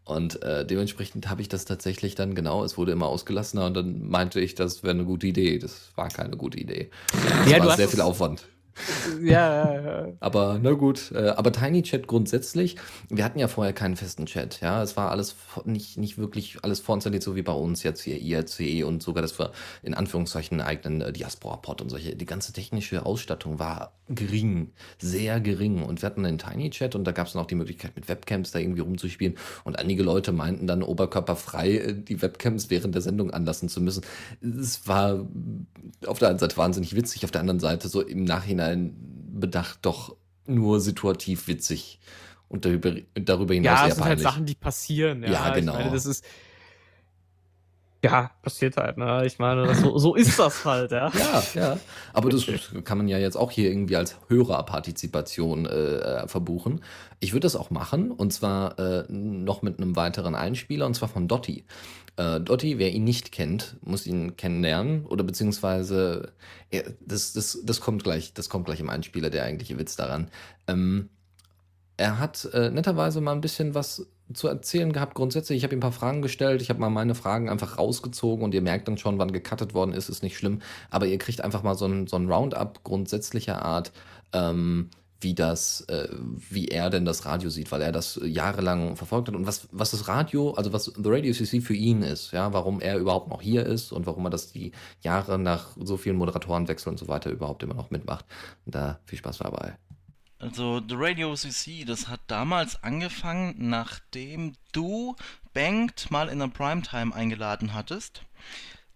Und 0.08 0.42
äh, 0.42 0.64
dementsprechend 0.64 1.28
habe 1.28 1.42
ich 1.42 1.50
das 1.50 1.66
tatsächlich 1.66 2.14
dann 2.14 2.34
genau, 2.34 2.64
es 2.64 2.78
wurde 2.78 2.92
immer 2.92 3.06
ausgelassener 3.06 3.66
und 3.66 3.74
dann 3.74 4.08
meinte 4.08 4.40
ich, 4.40 4.54
das 4.54 4.82
wäre 4.82 4.94
eine 4.94 5.04
gute 5.04 5.26
Idee. 5.26 5.58
Das 5.58 5.92
war 5.96 6.08
keine 6.08 6.38
gute 6.38 6.58
Idee. 6.58 6.90
Das 7.12 7.50
Ja, 7.50 7.62
war 7.64 7.76
sehr 7.76 7.90
viel 7.90 8.00
Aufwand. 8.00 8.48
Ja, 9.22 9.74
ja. 9.74 10.08
Aber 10.20 10.58
na 10.62 10.72
gut, 10.72 11.12
äh, 11.12 11.28
aber 11.28 11.52
Tiny 11.52 11.82
Chat 11.82 12.06
grundsätzlich, 12.06 12.76
wir 13.08 13.24
hatten 13.24 13.38
ja 13.38 13.48
vorher 13.48 13.72
keinen 13.72 13.96
festen 13.96 14.26
Chat, 14.26 14.60
ja, 14.60 14.82
es 14.82 14.96
war 14.96 15.10
alles 15.10 15.36
nicht, 15.64 15.98
nicht 15.98 16.18
wirklich 16.18 16.58
alles 16.62 16.80
vorinstalliert, 16.80 17.22
so 17.22 17.36
wie 17.36 17.42
bei 17.42 17.52
uns 17.52 17.82
jetzt 17.82 18.02
hier 18.02 18.20
IRC 18.20 18.86
und 18.86 19.02
sogar, 19.02 19.22
dass 19.22 19.38
wir 19.38 19.52
in 19.82 19.94
Anführungszeichen 19.94 20.60
einen 20.60 20.68
eigenen 20.68 21.00
äh, 21.00 21.12
Diaspora-Pod 21.12 21.82
und 21.82 21.90
solche, 21.90 22.16
die 22.16 22.26
ganze 22.26 22.52
technische 22.52 23.04
Ausstattung 23.06 23.58
war 23.58 23.92
gering, 24.08 24.72
sehr 24.98 25.40
gering 25.40 25.82
und 25.82 26.02
wir 26.02 26.06
hatten 26.06 26.24
einen 26.24 26.38
Tiny 26.38 26.70
Chat 26.70 26.94
und 26.94 27.04
da 27.04 27.12
gab 27.12 27.26
es 27.26 27.34
noch 27.34 27.46
die 27.46 27.54
Möglichkeit 27.54 27.94
mit 27.96 28.08
Webcams 28.08 28.52
da 28.52 28.58
irgendwie 28.58 28.80
rumzuspielen 28.80 29.36
und 29.64 29.78
einige 29.78 30.02
Leute 30.02 30.32
meinten 30.32 30.66
dann 30.66 30.82
oberkörperfrei 30.82 31.76
äh, 31.76 31.94
die 31.94 32.22
Webcams 32.22 32.70
während 32.70 32.94
der 32.94 33.02
Sendung 33.02 33.30
anlassen 33.30 33.68
zu 33.68 33.80
müssen. 33.80 34.04
Es 34.40 34.86
war 34.86 35.26
auf 36.06 36.18
der 36.18 36.28
einen 36.28 36.38
Seite 36.38 36.56
wahnsinnig 36.56 36.94
witzig, 36.94 37.24
auf 37.24 37.30
der 37.30 37.40
anderen 37.40 37.60
Seite 37.60 37.88
so 37.88 38.00
im 38.00 38.24
Nachhinein 38.24 38.67
bedacht 38.76 39.80
doch 39.82 40.16
nur 40.46 40.80
situativ 40.80 41.46
witzig 41.48 42.00
und 42.48 42.64
darüber, 42.64 42.94
darüber 43.14 43.54
hinaus 43.54 43.80
Ja, 43.80 43.88
es 43.88 43.94
sind 43.96 44.04
halt. 44.04 44.20
Sachen, 44.20 44.46
die 44.46 44.54
passieren. 44.54 45.22
Ja, 45.22 45.32
Ja, 45.32 45.50
genau. 45.50 45.74
Meine, 45.74 45.90
das 45.90 46.06
ist. 46.06 46.24
Ja, 48.04 48.30
passiert 48.42 48.76
halt, 48.76 48.96
ne? 48.96 49.26
Ich 49.26 49.40
meine, 49.40 49.74
so, 49.74 49.98
so 49.98 50.14
ist 50.14 50.38
das 50.38 50.64
halt, 50.64 50.92
ja. 50.92 51.10
Ja, 51.18 51.42
ja. 51.54 51.78
Aber 52.12 52.30
das 52.30 52.46
kann 52.84 52.96
man 52.98 53.08
ja 53.08 53.18
jetzt 53.18 53.36
auch 53.36 53.50
hier 53.50 53.70
irgendwie 53.70 53.96
als 53.96 54.16
Hörerpartizipation 54.28 55.66
äh, 55.66 55.96
äh, 55.96 56.28
verbuchen. 56.28 56.84
Ich 57.18 57.32
würde 57.32 57.46
das 57.46 57.56
auch 57.56 57.70
machen 57.70 58.12
und 58.12 58.32
zwar 58.32 58.78
äh, 58.78 59.04
noch 59.08 59.62
mit 59.62 59.78
einem 59.80 59.96
weiteren 59.96 60.36
Einspieler 60.36 60.86
und 60.86 60.94
zwar 60.94 61.08
von 61.08 61.26
Dotti. 61.26 61.64
Äh, 62.16 62.40
Dotti, 62.40 62.78
wer 62.78 62.92
ihn 62.92 63.02
nicht 63.02 63.32
kennt, 63.32 63.76
muss 63.82 64.06
ihn 64.06 64.36
kennenlernen 64.36 65.04
oder 65.04 65.24
beziehungsweise 65.24 66.32
er, 66.70 66.84
das, 67.00 67.32
das, 67.32 67.58
das 67.64 67.80
kommt 67.80 68.04
gleich, 68.04 68.32
das 68.32 68.48
kommt 68.48 68.66
gleich 68.66 68.78
im 68.78 68.90
Einspieler, 68.90 69.30
der 69.30 69.42
eigentliche 69.42 69.76
Witz 69.76 69.96
daran. 69.96 70.30
Ähm, 70.68 71.08
Er 71.96 72.20
hat 72.20 72.44
äh, 72.52 72.70
netterweise 72.70 73.20
mal 73.20 73.32
ein 73.32 73.40
bisschen 73.40 73.74
was 73.74 74.06
zu 74.32 74.48
erzählen 74.48 74.92
gehabt. 74.92 75.14
Grundsätzlich, 75.14 75.58
ich 75.58 75.64
habe 75.64 75.74
ihm 75.74 75.78
ein 75.78 75.80
paar 75.80 75.92
Fragen 75.92 76.22
gestellt. 76.22 76.62
Ich 76.62 76.70
habe 76.70 76.80
mal 76.80 76.90
meine 76.90 77.14
Fragen 77.14 77.48
einfach 77.48 77.78
rausgezogen 77.78 78.44
und 78.44 78.54
ihr 78.54 78.62
merkt 78.62 78.88
dann 78.88 78.98
schon, 78.98 79.18
wann 79.18 79.32
gecuttet 79.32 79.74
worden 79.74 79.92
ist, 79.92 80.08
ist 80.08 80.22
nicht 80.22 80.36
schlimm. 80.36 80.60
Aber 80.90 81.06
ihr 81.06 81.18
kriegt 81.18 81.40
einfach 81.42 81.62
mal 81.62 81.74
so 81.74 81.86
ein, 81.86 82.06
so 82.06 82.16
ein 82.16 82.30
Roundup 82.30 82.84
grundsätzlicher 82.84 83.62
Art. 83.62 83.92
Ähm, 84.32 84.90
wie 85.20 85.34
das, 85.34 85.80
äh, 85.88 86.08
wie 86.50 86.68
er 86.68 86.90
denn 86.90 87.04
das 87.04 87.24
Radio 87.24 87.50
sieht, 87.50 87.72
weil 87.72 87.82
er 87.82 87.90
das 87.90 88.20
jahrelang 88.22 88.94
verfolgt 88.94 89.28
hat 89.28 89.34
und 89.34 89.46
was, 89.46 89.68
was 89.72 89.90
das 89.90 90.06
Radio, 90.06 90.52
also 90.52 90.72
was 90.72 90.84
The 90.84 91.02
Radio 91.04 91.32
CC 91.32 91.60
für 91.60 91.74
ihn 91.74 92.02
ist, 92.02 92.30
ja, 92.32 92.52
warum 92.52 92.80
er 92.80 92.98
überhaupt 92.98 93.28
noch 93.28 93.42
hier 93.42 93.66
ist 93.66 93.90
und 93.90 94.06
warum 94.06 94.26
er 94.26 94.30
das 94.30 94.52
die 94.52 94.72
Jahre 95.02 95.38
nach 95.38 95.76
so 95.82 95.96
vielen 95.96 96.16
Moderatorenwechseln 96.16 96.94
und 96.94 96.98
so 96.98 97.08
weiter 97.08 97.30
überhaupt 97.30 97.64
immer 97.64 97.74
noch 97.74 97.90
mitmacht. 97.90 98.26
Und 98.64 98.76
da 98.76 99.00
viel 99.06 99.18
Spaß 99.18 99.38
dabei. 99.38 99.76
Also 100.40 100.80
The 100.80 100.94
Radio 100.96 101.34
CC, 101.34 101.84
das 101.84 102.06
hat 102.06 102.20
damals 102.28 102.82
angefangen, 102.84 103.56
nachdem 103.58 104.54
du 104.70 105.16
Banked 105.52 106.12
mal 106.12 106.28
in 106.28 106.38
der 106.38 106.46
Primetime 106.46 107.12
eingeladen 107.12 107.74
hattest. 107.74 108.22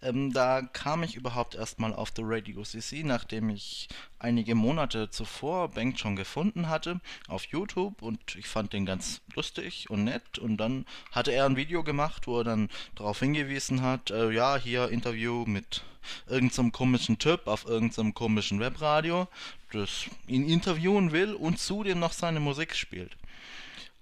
Ähm, 0.03 0.33
da 0.33 0.63
kam 0.63 1.03
ich 1.03 1.15
überhaupt 1.15 1.55
erstmal 1.55 1.95
auf 1.95 2.13
The 2.15 2.23
Radio 2.25 2.63
CC, 2.63 3.05
nachdem 3.05 3.51
ich 3.51 3.89
einige 4.19 4.55
Monate 4.55 5.11
zuvor 5.11 5.69
Bank 5.69 5.99
schon 5.99 6.17
gefunden 6.17 6.69
hatte 6.69 7.01
auf 7.29 7.45
YouTube 7.45 8.03
und 8.03 8.37
ich 8.37 8.49
fand 8.49 8.73
den 8.73 8.85
ganz 8.85 9.21
lustig 9.35 9.89
und 9.91 10.05
nett 10.05 10.39
und 10.39 10.57
dann 10.57 10.87
hatte 11.13 11.33
er 11.33 11.47
ein 11.47 11.57
Video 11.57 11.85
gemacht, 11.85 12.27
wo 12.27 12.39
er 12.39 12.45
dann 12.45 12.69
darauf 12.97 13.21
hingewiesen 13.21 13.83
hat, 13.83 14.11
äh, 14.11 14.31
ja, 14.31 14.57
hier 14.57 14.89
Interview 14.89 15.45
mit 15.47 15.83
irgendeinem 16.27 16.67
so 16.67 16.71
komischen 16.73 17.19
Typ 17.19 17.47
auf 17.47 17.65
irgendeinem 17.65 18.09
so 18.09 18.13
komischen 18.13 18.61
Webradio, 18.61 19.29
das 19.73 20.07
ihn 20.27 20.49
interviewen 20.49 21.13
will 21.13 21.35
und 21.35 21.59
zudem 21.59 22.01
noch 22.01 22.13
seine 22.13 22.41
Musik 22.41 22.75
spielt. 22.75 23.17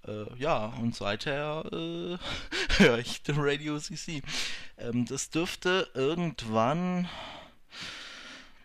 Äh, 0.06 0.34
ja, 0.38 0.66
und 0.80 0.94
seither 0.94 1.64
äh, 1.72 2.18
höre 2.78 2.98
ich 2.98 3.22
den 3.22 3.36
Radio 3.38 3.78
CC. 3.78 4.22
Ähm, 4.78 5.06
das 5.06 5.30
dürfte 5.30 5.88
irgendwann 5.94 7.08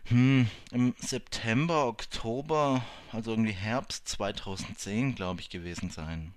hm, 0.06 0.48
im 0.72 0.94
September, 1.00 1.88
Oktober, 1.88 2.86
also 3.12 3.32
irgendwie 3.32 3.54
Herbst 3.54 4.08
2010, 4.08 5.16
glaube 5.16 5.42
ich, 5.42 5.50
gewesen 5.50 5.90
sein. 5.90 6.34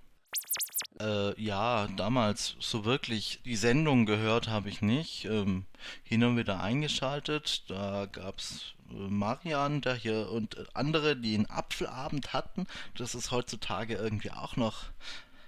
Äh, 1.01 1.41
ja, 1.41 1.87
damals 1.97 2.57
so 2.59 2.85
wirklich 2.85 3.41
die 3.45 3.57
Sendung 3.57 4.05
gehört 4.07 4.49
habe 4.49 4.69
ich 4.69 4.83
nicht. 4.83 5.27
Ähm, 5.27 5.67
hin 6.03 6.25
und 6.25 6.37
wieder 6.37 6.61
eingeschaltet. 6.61 7.65
Da 7.69 8.07
gab 8.07 8.39
es 8.39 8.75
Marian, 8.91 9.81
der 9.81 9.95
hier 9.95 10.31
und 10.31 10.57
andere, 10.75 11.17
die 11.17 11.35
einen 11.35 11.51
Apfelabend 11.51 12.33
hatten. 12.33 12.67
Das 12.97 13.15
ist 13.15 13.31
heutzutage 13.31 13.95
irgendwie 13.95 14.31
auch 14.31 14.57
noch 14.57 14.85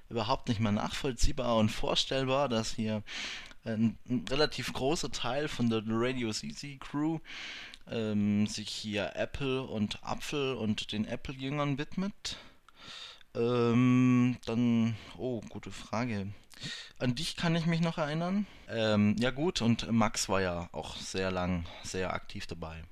überhaupt 0.08 0.48
nicht 0.48 0.60
mehr 0.60 0.72
nachvollziehbar 0.72 1.56
und 1.56 1.70
vorstellbar, 1.70 2.48
dass 2.48 2.74
hier 2.74 3.02
ein, 3.64 3.98
ein 4.08 4.24
relativ 4.28 4.72
großer 4.72 5.10
Teil 5.10 5.48
von 5.48 5.70
der 5.70 5.82
Radio 5.86 6.32
CC 6.32 6.78
Crew 6.78 7.20
ähm, 7.88 8.46
sich 8.46 8.68
hier 8.68 9.12
Apple 9.16 9.62
und 9.62 10.02
Apfel 10.02 10.54
und 10.54 10.92
den 10.92 11.04
Apple-Jüngern 11.04 11.78
widmet. 11.78 12.36
Ähm, 13.34 14.38
dann, 14.44 14.96
oh, 15.16 15.40
gute 15.48 15.70
Frage. 15.70 16.28
An 16.98 17.14
dich 17.14 17.36
kann 17.36 17.56
ich 17.56 17.66
mich 17.66 17.80
noch 17.80 17.98
erinnern. 17.98 18.46
Ähm, 18.68 19.16
ja 19.18 19.30
gut, 19.30 19.62
und 19.62 19.90
Max 19.90 20.28
war 20.28 20.40
ja 20.40 20.68
auch 20.72 20.96
sehr 20.96 21.30
lang 21.30 21.64
sehr 21.82 22.12
aktiv 22.12 22.46
dabei. 22.46 22.82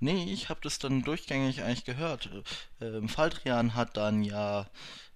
Nee, 0.00 0.32
ich 0.32 0.48
habe 0.48 0.60
das 0.62 0.78
dann 0.78 1.02
durchgängig 1.02 1.62
eigentlich 1.62 1.84
gehört. 1.84 2.30
Ähm, 2.80 3.08
Faldrian 3.08 3.74
hat 3.74 3.96
dann 3.96 4.22
ja 4.22 4.66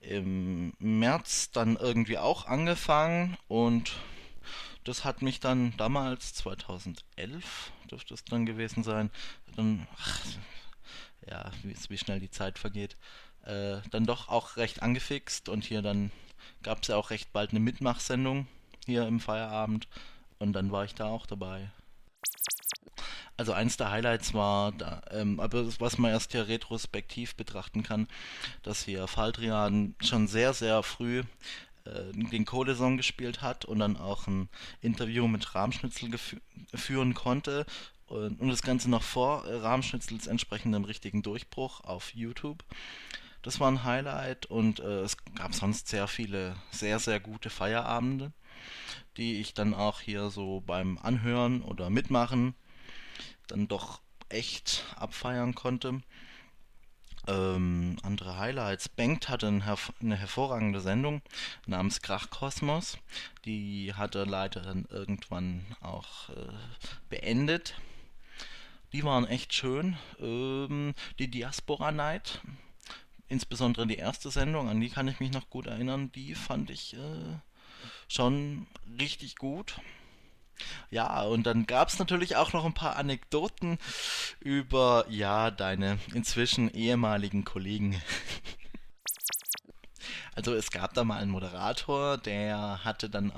im 0.01 0.73
März 0.79 1.51
dann 1.51 1.77
irgendwie 1.77 2.19
auch 2.19 2.47
angefangen 2.47 3.37
und 3.49 3.93
das 4.85 5.05
hat 5.05 5.23
mich 5.23 5.41
dann 5.41 5.77
damals, 5.77 6.35
2011 6.35 7.73
dürfte 7.91 8.15
es 8.15 8.25
dann 8.25 8.47
gewesen 8.47 8.85
sein, 8.85 9.11
dann, 9.57 9.87
ach, 9.99 10.21
ja, 11.29 11.51
wie, 11.63 11.77
wie, 11.89 11.99
schnell 11.99 12.21
die 12.21 12.31
Zeit 12.31 12.59
vergeht, 12.59 12.97
äh, 13.45 13.79
dann 13.91 14.07
doch 14.07 14.29
auch 14.29 14.57
recht 14.57 14.83
angefixt 14.83 15.49
und 15.49 15.65
hier 15.65 15.83
dann 15.83 16.11
gab 16.63 16.83
es 16.83 16.89
ja 16.89 16.97
auch 16.97 17.11
recht 17.11 17.33
bald 17.33 17.51
eine 17.51 17.61
Mitmachsendung 17.61 18.47
hier 18.87 19.07
im 19.07 19.21
Feierabend 19.21 19.89
und 20.39 20.53
dann 20.53 20.73
war 20.73 20.85
ich 20.85 20.95
da 20.95 21.07
auch 21.07 21.27
dabei. 21.27 21.71
Also 23.37 23.53
eins 23.53 23.77
der 23.77 23.91
Highlights 23.91 24.35
war, 24.35 24.73
ähm, 25.11 25.39
aber 25.39 25.67
was 25.81 25.99
man 25.99 26.11
erst 26.11 26.35
ja 26.35 26.43
retrospektiv 26.43 27.37
betrachten 27.37 27.83
kann, 27.83 28.09
dass 28.63 28.85
hier 28.85 29.07
Faldrian 29.07 29.95
schon 30.01 30.27
sehr, 30.27 30.55
sehr 30.55 30.83
früh 30.83 31.23
äh, 31.85 32.13
den 32.13 32.45
Code-Song 32.45 32.97
gespielt 32.97 33.43
hat 33.43 33.65
und 33.65 33.79
dann 33.79 33.97
auch 33.97 34.27
ein 34.27 34.49
Interview 34.81 35.29
mit 35.29 35.55
Rahmschnitzel 35.55 36.11
führen 36.75 37.15
konnte 37.15 37.65
und, 38.07 38.41
und, 38.41 38.49
das 38.49 38.63
Ganze 38.63 38.91
noch 38.91 39.03
vor 39.03 39.47
äh, 39.47 39.55
Rahmschnitzels 39.55 40.27
entsprechendem 40.27 40.85
richtigen 40.85 41.23
Durchbruch 41.23 41.83
auf 41.83 42.15
YouTube. 42.15 42.65
Das 43.43 43.61
war 43.61 43.71
ein 43.71 43.85
Highlight 43.85 44.47
und 44.47 44.81
äh, 44.81 45.03
es 45.03 45.17
gab 45.35 45.55
sonst 45.55 45.89
sehr 45.89 46.09
viele 46.09 46.57
sehr, 46.71 46.99
sehr 46.99 47.21
gute 47.21 47.51
Feierabende, 47.51 48.33
die 49.17 49.41
ich 49.41 49.55
dann 49.55 49.75
auch 49.75 50.01
hier 50.01 50.31
so 50.31 50.61
beim 50.67 50.99
Anhören 50.99 51.63
oder 51.63 51.89
Mitmachen 51.91 52.55
dann 53.49 53.69
doch 53.69 54.01
echt 54.29 54.85
abfeiern 54.97 55.55
konnte. 55.55 56.01
Ähm, 57.27 57.97
andere 58.03 58.39
Highlights. 58.39 58.89
Bengt 58.89 59.29
hatte 59.29 59.49
ein 59.49 59.63
eine 60.01 60.17
hervorragende 60.17 60.81
Sendung 60.81 61.21
namens 61.67 62.01
Krachkosmos. 62.01 62.99
Die 63.45 63.93
hat 63.95 64.15
er 64.15 64.25
leider 64.25 64.63
dann 64.63 64.87
irgendwann 64.91 65.67
auch 65.81 66.31
äh, 66.31 66.53
beendet. 67.11 67.75
Die 68.93 69.05
waren 69.05 69.27
echt 69.27 69.53
schön. 69.53 69.99
Ähm, 70.21 70.95
die 71.19 71.31
Diaspora 71.31 71.93
Night, 71.93 72.41
insbesondere 73.29 73.87
die 73.87 73.97
erste 73.97 74.31
Sendung, 74.31 74.69
an 74.69 74.81
die 74.81 74.89
kann 74.89 75.09
ich 75.09 75.21
mich 75.21 75.31
noch 75.31 75.51
gut 75.51 75.67
erinnern, 75.67 76.11
die 76.13 76.35
fand 76.35 76.71
ich 76.71 76.95
äh, 76.95 77.39
schon 78.09 78.67
richtig 78.99 79.37
gut. 79.37 79.81
Ja, 80.91 81.23
und 81.23 81.45
dann 81.45 81.67
gab 81.67 81.89
es 81.89 81.99
natürlich 81.99 82.37
auch 82.37 82.53
noch 82.53 82.65
ein 82.65 82.75
paar 82.75 82.97
Anekdoten 82.97 83.79
über, 84.41 85.05
ja, 85.09 85.51
deine 85.51 85.99
inzwischen 86.15 86.73
ehemaligen 86.73 87.45
Kollegen. 87.45 88.01
Also 90.35 90.55
es 90.55 90.71
gab 90.71 90.95
da 90.95 91.03
mal 91.05 91.21
einen 91.21 91.33
Moderator, 91.33 92.17
der 92.17 92.85
hatte 92.85 93.11
dann, 93.11 93.33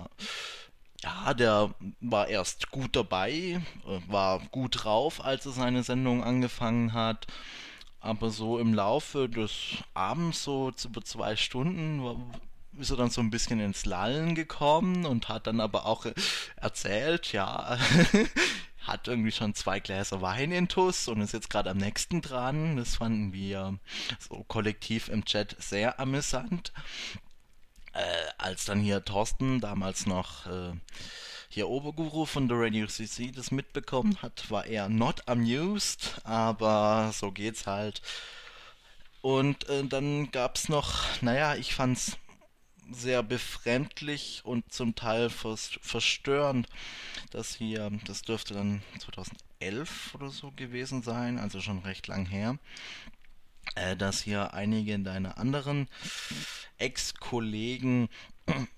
ja, 1.03 1.33
der 1.35 1.75
war 2.01 2.29
erst 2.29 2.71
gut 2.71 2.95
dabei, 2.95 3.61
war 4.09 4.41
gut 4.51 4.85
drauf, 4.85 5.25
als 5.25 5.47
er 5.47 5.53
seine 5.53 5.83
Sendung 5.83 6.23
angefangen 6.23 6.93
hat. 6.93 7.27
Aber 8.01 8.31
so 8.31 8.59
im 8.59 8.75
Laufe 8.75 9.29
des 9.29 9.53
Abends, 9.95 10.45
so 10.45 10.73
über 10.85 11.03
zwei 11.03 11.37
Stunden, 11.37 12.03
ist 12.81 12.91
er 12.91 12.97
dann 12.97 13.11
so 13.11 13.21
ein 13.21 13.31
bisschen 13.31 13.61
ins 13.61 13.85
Lallen 13.85 14.35
gekommen 14.35 15.07
und 15.07 15.29
hat 15.29 15.47
dann 15.47 15.61
aber 15.61 15.87
auch 15.87 16.07
erzählt, 16.57 17.33
ja, 17.33 17.79
hat 18.87 19.09
irgendwie 19.09 19.33
schon 19.33 19.55
zwei 19.55 19.81
Gläser 19.81 20.23
Wein 20.23 20.53
in 20.53 20.69
Tuss 20.69 21.09
und 21.09 21.21
ist 21.21 21.33
jetzt 21.33 21.51
gerade 21.51 21.71
am 21.71 21.79
nächsten 21.79 22.23
dran. 22.23 22.77
Das 22.77 22.97
fanden 22.97 23.33
wir 23.33 23.79
so 24.19 24.45
kollektiv 24.49 25.09
im 25.09 25.25
Chat 25.25 25.57
sehr 25.59 26.01
amüsant. 26.01 26.73
Äh, 27.93 28.03
als 28.39 28.65
dann 28.65 28.81
hier 28.81 29.05
Thorsten, 29.05 29.61
damals 29.61 30.07
noch 30.07 30.47
äh, 30.47 30.73
hier 31.49 31.69
Oberguru 31.69 32.25
von 32.25 32.49
The 32.49 32.55
Radio 32.57 32.87
CC, 32.87 33.33
das 33.33 33.51
mitbekommen 33.51 34.23
hat, 34.23 34.51
war 34.51 34.67
er 34.67 34.89
not 34.89 35.27
amused, 35.29 36.21
aber 36.25 37.11
so 37.13 37.33
geht's 37.33 37.67
halt. 37.67 38.01
Und 39.21 39.69
äh, 39.69 39.85
dann 39.85 40.31
gab's 40.31 40.69
noch, 40.69 41.05
naja, 41.21 41.57
ich 41.57 41.75
fand's 41.75 42.17
sehr 42.91 43.23
befremdlich 43.23 44.43
und 44.45 44.73
zum 44.73 44.95
Teil 44.95 45.31
verstörend, 45.31 46.69
dass 47.31 47.55
hier, 47.55 47.91
das 48.05 48.23
dürfte 48.23 48.55
dann 48.55 48.83
2011 48.99 50.15
oder 50.15 50.31
so 50.31 50.51
gewesen 50.51 51.03
sein, 51.03 51.39
also 51.39 51.61
schon 51.61 51.81
recht 51.81 52.07
lang 52.07 52.27
her, 52.27 52.59
äh, 53.75 53.97
dass 53.97 54.23
hier 54.23 54.55
einige 54.55 54.99
deiner 54.99 55.39
anderen 55.39 55.89
Ex-Kollegen 56.79 58.09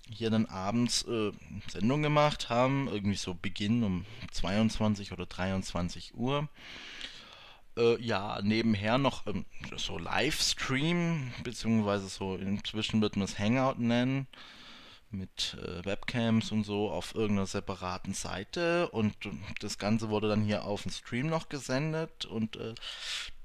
hier 0.09 0.29
dann 0.29 0.45
abends 0.45 1.03
äh, 1.03 1.31
Sendung 1.67 2.01
gemacht 2.01 2.49
haben, 2.49 2.87
irgendwie 2.87 3.17
so 3.17 3.33
Beginn 3.33 3.83
um 3.83 4.05
22 4.31 5.11
oder 5.11 5.25
23 5.25 6.15
Uhr 6.15 6.47
äh, 7.77 8.01
ja 8.01 8.39
nebenher 8.41 8.97
noch 8.97 9.25
ähm, 9.27 9.45
so 9.77 9.97
Livestream, 9.97 11.31
beziehungsweise 11.43 12.07
so 12.07 12.35
inzwischen 12.35 13.01
wird 13.01 13.15
man 13.15 13.25
es 13.25 13.39
Hangout 13.39 13.79
nennen, 13.79 14.27
mit 15.11 15.57
äh, 15.61 15.85
Webcams 15.85 16.51
und 16.51 16.63
so 16.63 16.89
auf 16.89 17.13
irgendeiner 17.15 17.45
separaten 17.45 18.13
Seite 18.13 18.89
und 18.89 19.15
das 19.59 19.77
Ganze 19.77 20.09
wurde 20.09 20.27
dann 20.27 20.43
hier 20.43 20.65
auf 20.65 20.83
dem 20.83 20.91
Stream 20.91 21.27
noch 21.27 21.49
gesendet 21.49 22.25
und 22.25 22.55
äh, 22.55 22.73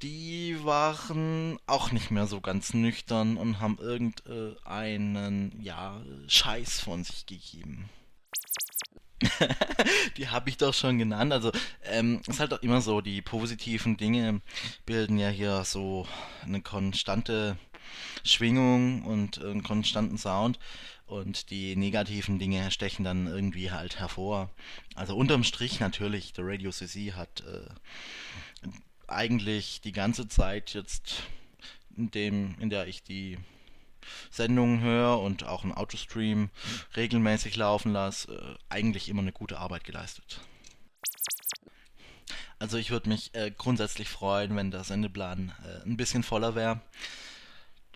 die 0.03 0.57
waren 0.65 1.59
auch 1.67 1.93
nicht 1.93 2.11
mehr 2.11 2.27
so 2.27 2.41
ganz 2.41 2.73
nüchtern 2.73 3.37
und 3.37 3.61
haben 3.61 3.79
irgendeinen, 3.79 5.61
ja, 5.61 6.01
Scheiß 6.29 6.81
von 6.81 7.05
sich 7.05 7.27
gegeben. 7.27 7.91
die 10.17 10.29
habe 10.29 10.51
ich 10.51 10.57
doch 10.57 10.75
schon 10.75 10.99
genannt. 10.99 11.33
Also, 11.33 11.53
ähm, 11.85 12.21
ist 12.27 12.41
halt 12.41 12.53
auch 12.55 12.63
immer 12.63 12.81
so, 12.81 13.01
die 13.01 13.23
positiven 13.23 13.97
Dinge 13.97 14.41
bilden 14.87 15.19
ja 15.19 15.29
hier 15.29 15.65
so 15.65 16.07
eine 16.45 16.61
konstante 16.63 17.57
Schwingung 18.25 19.03
und 19.05 19.43
einen 19.43 19.63
konstanten 19.63 20.19
Sound. 20.19 20.59
Und 21.07 21.51
die 21.51 21.75
negativen 21.75 22.39
Dinge 22.39 22.71
stechen 22.71 23.03
dann 23.03 23.27
irgendwie 23.27 23.71
halt 23.71 23.99
hervor. 23.99 24.51
Also 24.95 25.17
unterm 25.17 25.43
Strich 25.43 25.81
natürlich, 25.81 26.35
der 26.35 26.47
Radio 26.47 26.71
CC 26.71 27.15
hat 27.15 27.43
äh, 27.47 28.69
eigentlich 29.07 29.81
die 29.81 29.93
ganze 29.93 30.29
Zeit 30.29 30.75
jetzt, 30.75 31.23
in, 31.97 32.11
dem, 32.11 32.57
in 32.61 32.69
der 32.69 32.89
ich 32.89 33.03
die 33.03 33.39
Sendungen 34.31 34.81
höre 34.81 35.21
und 35.21 35.45
auch 35.45 35.65
einen 35.65 35.73
Autostream 35.73 36.51
regelmäßig 36.97 37.57
laufen 37.57 37.93
lasse, 37.93 38.33
äh, 38.33 38.55
eigentlich 38.69 39.09
immer 39.09 39.23
eine 39.23 39.33
gute 39.33 39.59
Arbeit 39.59 39.85
geleistet. 39.85 40.41
Also 42.59 42.77
ich 42.77 42.91
würde 42.91 43.09
mich 43.09 43.35
äh, 43.35 43.53
grundsätzlich 43.57 44.09
freuen, 44.09 44.57
wenn 44.57 44.71
der 44.71 44.83
Sendeplan 44.83 45.53
äh, 45.65 45.87
ein 45.87 45.97
bisschen 45.97 46.23
voller 46.23 46.55
wäre. 46.55 46.81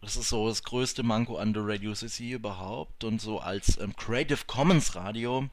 Das 0.02 0.16
ist 0.16 0.30
so 0.30 0.48
das 0.48 0.64
größte 0.64 1.04
Manko 1.04 1.36
an 1.36 1.52
der 1.52 1.64
Radio 1.64 1.94
CC 1.94 2.32
überhaupt. 2.32 3.04
Und 3.04 3.20
so 3.20 3.38
als 3.38 3.78
ähm, 3.78 3.94
Creative 3.94 4.40
Commons 4.48 4.96
Radio 4.96 5.48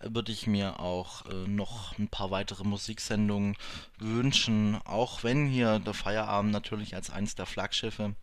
äh, 0.00 0.08
würde 0.10 0.32
ich 0.32 0.46
mir 0.46 0.80
auch 0.80 1.24
äh, 1.24 1.48
noch 1.48 1.98
ein 1.98 2.08
paar 2.08 2.30
weitere 2.30 2.62
Musiksendungen 2.64 3.56
wünschen. 3.98 4.78
Auch 4.84 5.22
wenn 5.22 5.46
hier 5.46 5.78
der 5.78 5.94
Feierabend 5.94 6.52
natürlich 6.52 6.94
als 6.94 7.08
eines 7.08 7.36
der 7.36 7.46
Flaggschiffe 7.46 8.14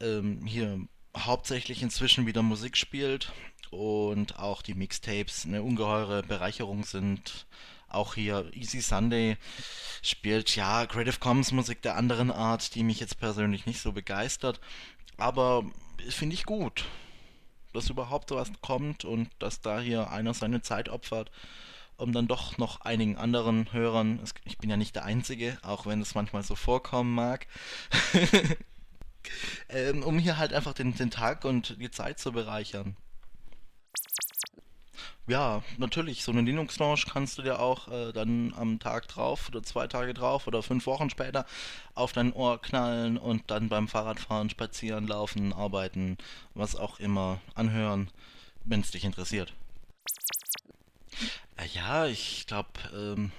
ähm, 0.00 0.44
hier 0.46 0.80
hauptsächlich 1.16 1.82
inzwischen 1.82 2.26
wieder 2.26 2.42
Musik 2.42 2.76
spielt 2.76 3.32
und 3.70 4.38
auch 4.38 4.62
die 4.62 4.74
Mixtapes 4.74 5.44
eine 5.44 5.62
ungeheure 5.62 6.22
Bereicherung 6.22 6.84
sind. 6.84 7.46
Auch 7.88 8.14
hier 8.14 8.50
Easy 8.52 8.80
Sunday 8.80 9.36
spielt 10.02 10.54
ja 10.54 10.86
Creative 10.86 11.18
Commons 11.18 11.52
Musik 11.52 11.82
der 11.82 11.96
anderen 11.96 12.30
Art, 12.30 12.74
die 12.74 12.82
mich 12.82 13.00
jetzt 13.00 13.18
persönlich 13.18 13.66
nicht 13.66 13.80
so 13.80 13.92
begeistert, 13.92 14.60
aber 15.16 15.64
finde 16.10 16.34
ich 16.34 16.44
gut, 16.44 16.84
dass 17.72 17.90
überhaupt 17.90 18.28
sowas 18.28 18.50
kommt 18.60 19.04
und 19.04 19.28
dass 19.38 19.60
da 19.60 19.80
hier 19.80 20.10
einer 20.10 20.34
seine 20.34 20.62
Zeit 20.62 20.88
opfert, 20.88 21.30
um 21.96 22.12
dann 22.12 22.28
doch 22.28 22.58
noch 22.58 22.82
einigen 22.82 23.16
anderen 23.16 23.72
Hörern, 23.72 24.20
ich 24.44 24.58
bin 24.58 24.70
ja 24.70 24.76
nicht 24.76 24.94
der 24.94 25.04
Einzige, 25.04 25.58
auch 25.62 25.86
wenn 25.86 26.00
es 26.00 26.14
manchmal 26.14 26.42
so 26.44 26.54
vorkommen 26.54 27.14
mag, 27.14 27.46
ähm, 29.68 30.02
um 30.02 30.18
hier 30.18 30.38
halt 30.38 30.52
einfach 30.52 30.74
den, 30.74 30.94
den 30.94 31.10
Tag 31.10 31.44
und 31.44 31.80
die 31.80 31.90
Zeit 31.90 32.18
zu 32.18 32.32
bereichern. 32.32 32.96
Ja, 35.28 35.62
natürlich, 35.76 36.24
so 36.24 36.32
eine 36.32 36.40
Linux-Launch 36.40 37.04
kannst 37.04 37.36
du 37.36 37.42
dir 37.42 37.60
auch 37.60 37.88
äh, 37.88 38.12
dann 38.12 38.54
am 38.56 38.78
Tag 38.78 39.08
drauf 39.08 39.48
oder 39.48 39.62
zwei 39.62 39.86
Tage 39.86 40.14
drauf 40.14 40.46
oder 40.46 40.62
fünf 40.62 40.86
Wochen 40.86 41.10
später 41.10 41.44
auf 41.94 42.12
dein 42.12 42.32
Ohr 42.32 42.62
knallen 42.62 43.18
und 43.18 43.50
dann 43.50 43.68
beim 43.68 43.88
Fahrradfahren, 43.88 44.48
spazieren, 44.48 45.06
laufen, 45.06 45.52
arbeiten, 45.52 46.16
was 46.54 46.76
auch 46.76 46.98
immer 46.98 47.42
anhören, 47.54 48.10
wenn 48.64 48.80
es 48.80 48.90
dich 48.90 49.04
interessiert. 49.04 49.52
Äh, 51.58 51.66
ja, 51.74 52.06
ich 52.06 52.46
glaube, 52.46 52.70
ähm, 52.94 53.32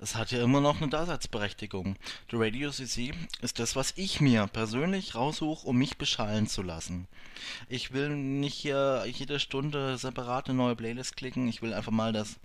es 0.00 0.14
hat 0.14 0.32
ja 0.32 0.42
immer 0.42 0.60
noch 0.60 0.80
eine 0.80 0.88
Daseinsberechtigung. 0.88 1.96
Die 2.30 2.36
Radio 2.36 2.70
CC 2.70 3.12
ist 3.42 3.58
das, 3.58 3.76
was 3.76 3.92
ich 3.96 4.20
mir 4.20 4.46
persönlich 4.46 5.14
raussuche, 5.14 5.66
um 5.66 5.76
mich 5.76 5.98
beschallen 5.98 6.46
zu 6.46 6.62
lassen. 6.62 7.06
Ich 7.68 7.92
will 7.92 8.08
nicht 8.08 8.54
hier 8.54 9.04
jede 9.06 9.38
Stunde 9.38 9.98
separate 9.98 10.54
neue 10.54 10.74
Playlist 10.74 11.16
klicken. 11.16 11.48
Ich 11.48 11.60
will 11.60 11.74
einfach 11.74 11.92
mal, 11.92 12.12
dass, 12.12 12.38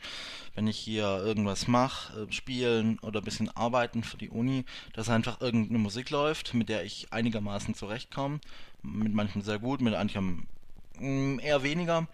wenn 0.53 0.67
ich 0.67 0.77
hier 0.77 1.05
irgendwas 1.05 1.67
mache, 1.67 2.23
äh, 2.23 2.31
spielen 2.31 2.99
oder 2.99 3.21
ein 3.21 3.25
bisschen 3.25 3.49
arbeiten 3.55 4.03
für 4.03 4.17
die 4.17 4.29
Uni, 4.29 4.65
dass 4.93 5.09
einfach 5.09 5.39
irgendeine 5.39 5.79
Musik 5.79 6.09
läuft, 6.09 6.53
mit 6.53 6.67
der 6.67 6.83
ich 6.83 7.07
einigermaßen 7.11 7.73
zurechtkomme. 7.73 8.39
Mit 8.83 9.13
manchen 9.13 9.41
sehr 9.41 9.59
gut, 9.59 9.79
mit 9.79 9.93
manchen 9.93 10.45
mm, 10.99 11.39
eher 11.39 11.63
weniger 11.63 12.07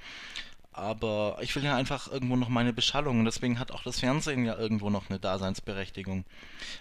aber 0.73 1.37
ich 1.41 1.55
will 1.55 1.63
ja 1.63 1.75
einfach 1.75 2.11
irgendwo 2.11 2.35
noch 2.35 2.49
meine 2.49 2.73
Beschallung 2.73 3.19
und 3.19 3.25
deswegen 3.25 3.59
hat 3.59 3.71
auch 3.71 3.83
das 3.83 3.99
Fernsehen 3.99 4.45
ja 4.45 4.57
irgendwo 4.57 4.89
noch 4.89 5.09
eine 5.09 5.19
Daseinsberechtigung. 5.19 6.23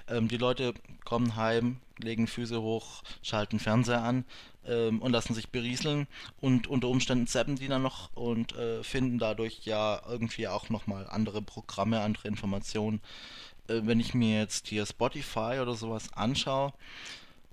Ähm, 0.09 0.29
die 0.29 0.37
Leute 0.37 0.75
kommen 1.05 1.37
heim, 1.37 1.81
legen 1.99 2.27
Füße 2.27 2.61
hoch, 2.63 3.03
schalten 3.23 3.59
Fernseher 3.59 4.03
an 4.03 4.25
ähm, 4.65 5.03
und 5.03 5.11
lassen 5.11 5.35
sich 5.35 5.49
berieseln 5.49 6.07
und 6.41 6.69
unter 6.69 6.89
Umständen 6.89 7.27
zappen 7.27 7.57
die 7.57 7.69
dann 7.69 7.83
noch 7.83 8.15
und 8.15 8.55
äh, 8.55 8.85
finden 8.85 9.19
dadurch 9.19 9.61
ja 9.65 10.01
irgendwie 10.09 10.47
auch 10.47 10.69
nochmal 10.69 11.09
andere 11.09 11.43
Programme, 11.43 12.01
andere 12.01 12.29
Informationen. 12.29 13.01
Äh, 13.67 13.81
wenn 13.85 13.99
ich 13.99 14.15
mir 14.15 14.39
jetzt 14.39 14.69
hier 14.69 14.87
Spotify 14.87 15.59
oder 15.61 15.75
sowas 15.75 16.13
anschaue, 16.15 16.73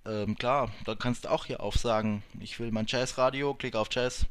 ähm, 0.05 0.37
klar, 0.37 0.71
da 0.85 0.93
kannst 0.93 1.25
du 1.25 1.31
auch 1.31 1.45
hier 1.45 1.61
aufsagen, 1.61 2.21
ich 2.39 2.59
will 2.59 2.71
mein 2.71 2.85
Jazzradio, 2.87 3.55
klick 3.55 3.75
auf 3.75 3.89
Jazz 3.91 4.27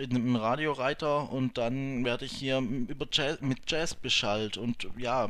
in 0.00 0.16
einem 0.16 0.36
Radioreiter 0.36 1.30
und 1.30 1.58
dann 1.58 2.04
werde 2.04 2.24
ich 2.24 2.32
hier 2.32 2.58
über 2.58 3.06
Jazz, 3.10 3.40
mit 3.40 3.70
Jazz 3.70 3.94
beschallt. 3.94 4.56
Und 4.56 4.88
ja, 4.96 5.28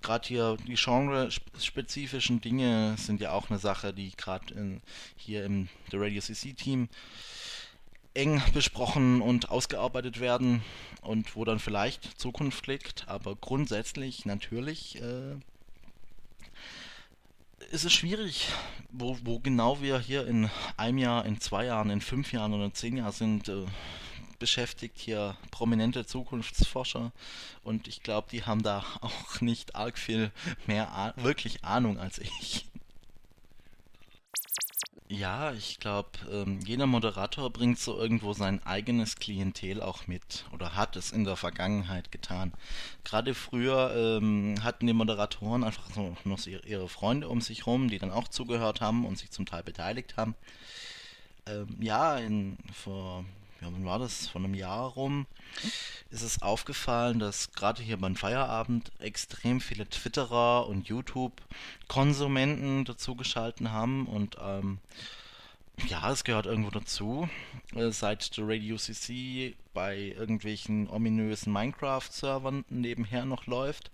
gerade 0.00 0.28
hier 0.28 0.56
die 0.66 0.74
genre-spezifischen 0.74 2.40
Dinge 2.40 2.96
sind 2.98 3.20
ja 3.20 3.32
auch 3.32 3.50
eine 3.50 3.58
Sache, 3.58 3.92
die 3.92 4.12
gerade 4.16 4.80
hier 5.16 5.44
im 5.44 5.68
The 5.90 5.96
Radio 5.98 6.20
CC 6.20 6.52
Team 6.52 6.88
eng 8.14 8.42
besprochen 8.52 9.22
und 9.22 9.50
ausgearbeitet 9.50 10.20
werden 10.20 10.62
und 11.00 11.34
wo 11.34 11.44
dann 11.44 11.58
vielleicht 11.58 12.20
Zukunft 12.20 12.66
liegt, 12.66 13.08
aber 13.08 13.36
grundsätzlich 13.36 14.26
natürlich 14.26 15.00
äh, 15.00 15.36
ist 17.70 17.84
es 17.84 17.92
schwierig, 17.92 18.48
wo, 18.90 19.16
wo 19.24 19.38
genau 19.38 19.80
wir 19.80 19.98
hier 19.98 20.26
in 20.26 20.50
einem 20.76 20.98
Jahr, 20.98 21.24
in 21.24 21.40
zwei 21.40 21.66
Jahren, 21.66 21.90
in 21.90 22.00
fünf 22.00 22.32
Jahren 22.32 22.52
oder 22.52 22.66
in 22.66 22.74
zehn 22.74 22.96
Jahren 22.96 23.12
sind, 23.12 23.48
äh, 23.48 23.64
beschäftigt 24.38 24.98
hier 24.98 25.36
prominente 25.52 26.04
Zukunftsforscher 26.04 27.12
und 27.62 27.86
ich 27.86 28.02
glaube, 28.02 28.26
die 28.32 28.44
haben 28.44 28.62
da 28.62 28.84
auch 29.00 29.40
nicht 29.40 29.76
arg 29.76 29.98
viel 29.98 30.32
mehr 30.66 30.90
ah 30.90 31.14
wirklich 31.16 31.64
Ahnung 31.64 31.98
als 31.98 32.18
ich. 32.18 32.66
Ja, 35.12 35.52
ich 35.52 35.78
glaube, 35.78 36.08
ähm, 36.32 36.60
jeder 36.64 36.86
Moderator 36.86 37.50
bringt 37.50 37.78
so 37.78 37.98
irgendwo 37.98 38.32
sein 38.32 38.64
eigenes 38.64 39.16
Klientel 39.16 39.82
auch 39.82 40.06
mit 40.06 40.46
oder 40.54 40.74
hat 40.74 40.96
es 40.96 41.12
in 41.12 41.24
der 41.24 41.36
Vergangenheit 41.36 42.10
getan. 42.10 42.54
Gerade 43.04 43.34
früher 43.34 43.94
ähm, 43.94 44.54
hatten 44.64 44.86
die 44.86 44.94
Moderatoren 44.94 45.64
einfach 45.64 45.90
so 45.94 46.16
noch 46.24 46.46
ihre 46.46 46.88
Freunde 46.88 47.28
um 47.28 47.42
sich 47.42 47.66
rum, 47.66 47.90
die 47.90 47.98
dann 47.98 48.10
auch 48.10 48.26
zugehört 48.26 48.80
haben 48.80 49.04
und 49.04 49.18
sich 49.18 49.30
zum 49.30 49.44
Teil 49.44 49.62
beteiligt 49.62 50.16
haben. 50.16 50.34
Ähm, 51.44 51.76
ja, 51.78 52.16
in, 52.16 52.56
vor 52.72 53.26
ja, 53.62 53.68
wann 53.72 53.84
war 53.84 53.98
das? 54.00 54.26
Vor 54.26 54.40
einem 54.40 54.54
Jahr 54.54 54.88
rum 54.88 55.26
ist 56.10 56.22
es 56.22 56.42
aufgefallen, 56.42 57.20
dass 57.20 57.52
gerade 57.52 57.82
hier 57.82 57.96
beim 57.96 58.16
Feierabend 58.16 58.90
extrem 58.98 59.60
viele 59.60 59.88
Twitterer 59.88 60.66
und 60.66 60.88
YouTube-Konsumenten 60.88 62.84
dazugeschalten 62.84 63.70
haben 63.70 64.06
und 64.06 64.36
ähm, 64.40 64.78
ja, 65.86 66.10
es 66.10 66.24
gehört 66.24 66.46
irgendwo 66.46 66.70
dazu. 66.70 67.28
Äh, 67.74 67.90
seit 67.90 68.36
der 68.36 68.48
Radio 68.48 68.76
CC 68.76 69.54
bei 69.72 70.14
irgendwelchen 70.18 70.88
ominösen 70.88 71.52
Minecraft-Servern 71.52 72.64
nebenher 72.68 73.24
noch 73.24 73.46
läuft, 73.46 73.90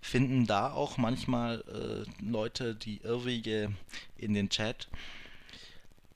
finden 0.00 0.46
da 0.46 0.72
auch 0.72 0.98
manchmal 0.98 1.64
äh, 1.68 2.04
Leute 2.24 2.74
die 2.74 2.98
Irrwege 2.98 3.72
in 4.16 4.34
den 4.34 4.50
Chat. 4.50 4.88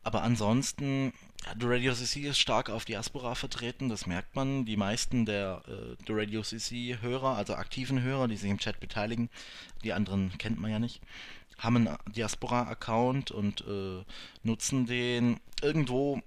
Aber 0.05 0.22
ansonsten 0.22 1.12
The 1.56 1.66
Radio 1.66 1.94
CC 1.94 2.28
ist 2.28 2.38
stark 2.38 2.68
auf 2.68 2.84
Diaspora 2.84 3.34
vertreten, 3.34 3.88
das 3.88 4.06
merkt 4.06 4.36
man. 4.36 4.66
Die 4.66 4.76
meisten 4.76 5.24
der 5.24 5.62
äh, 5.66 5.96
The 6.06 6.12
Radio 6.12 6.42
CC 6.42 6.98
Hörer, 7.00 7.36
also 7.36 7.54
aktiven 7.54 8.02
Hörer, 8.02 8.28
die 8.28 8.36
sich 8.36 8.50
im 8.50 8.58
Chat 8.58 8.80
beteiligen, 8.80 9.30
die 9.82 9.92
anderen 9.92 10.36
kennt 10.36 10.60
man 10.60 10.70
ja 10.70 10.78
nicht, 10.78 11.00
haben 11.56 11.76
einen 11.76 11.96
Diaspora-Account 12.14 13.30
und 13.30 13.62
äh, 13.62 14.04
nutzen 14.42 14.86
den. 14.86 15.40
Irgendwo 15.62 16.20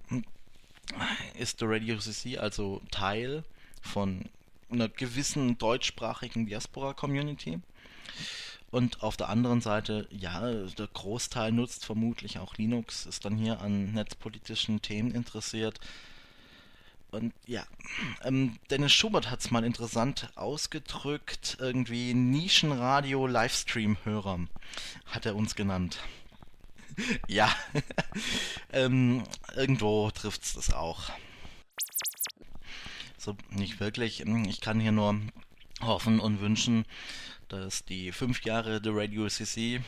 ist 1.38 1.60
The 1.60 1.65
Radio 1.68 1.98
CC 1.99 2.38
also 2.38 2.81
Teil 2.89 3.43
von 3.81 4.26
einer 4.72 4.89
gewissen 4.89 5.57
deutschsprachigen 5.57 6.48
Diaspora-Community. 6.48 7.60
Und 8.72 9.03
auf 9.03 9.18
der 9.18 9.30
anderen 9.30 9.61
Seite, 9.61 10.07
ja, 10.11 10.49
der 10.49 10.88
Großteil 10.88 11.52
nutzt 11.52 11.85
vermutlich 11.85 12.39
auch 12.39 12.56
Linux, 12.56 13.06
ist 13.06 13.26
dann 13.26 13.38
hier 13.38 13.60
an 13.60 13.91
netzpolitischen 13.91 14.81
Themen 14.81 15.11
interessiert. 15.11 15.80
Und 17.11 17.34
ja, 17.45 17.68
ähm, 18.23 18.57
Dennis 18.69 18.93
Schubert 18.93 19.30
hat 19.30 19.41
es 19.41 19.52
mal 19.52 19.65
interessant 19.65 20.30
ausgedrückt, 20.35 21.57
irgendwie 21.60 22.14
Nischenradio-Livestream-Hörer 22.14 24.48
hat 25.07 25.26
er 25.26 25.35
uns 25.35 25.56
genannt. 25.56 25.99
ja, 27.27 27.53
ähm, 28.72 29.23
irgendwo 29.53 30.10
trifft 30.11 30.43
es 30.43 30.53
das 30.53 30.72
auch. 30.72 31.10
So, 33.18 33.35
nicht 33.49 33.81
wirklich. 33.81 34.26
Ich 34.48 34.61
kann 34.61 34.80
hier 34.80 34.93
nur 34.93 35.19
hoffen 35.81 36.22
und 36.22 36.39
wünschen, 36.39 36.85
dass 37.52 37.84
die 37.84 38.11
fünf 38.11 38.44
Jahre 38.44 38.80
der 38.80 38.95
Radio 38.95 39.28
CC 39.28 39.82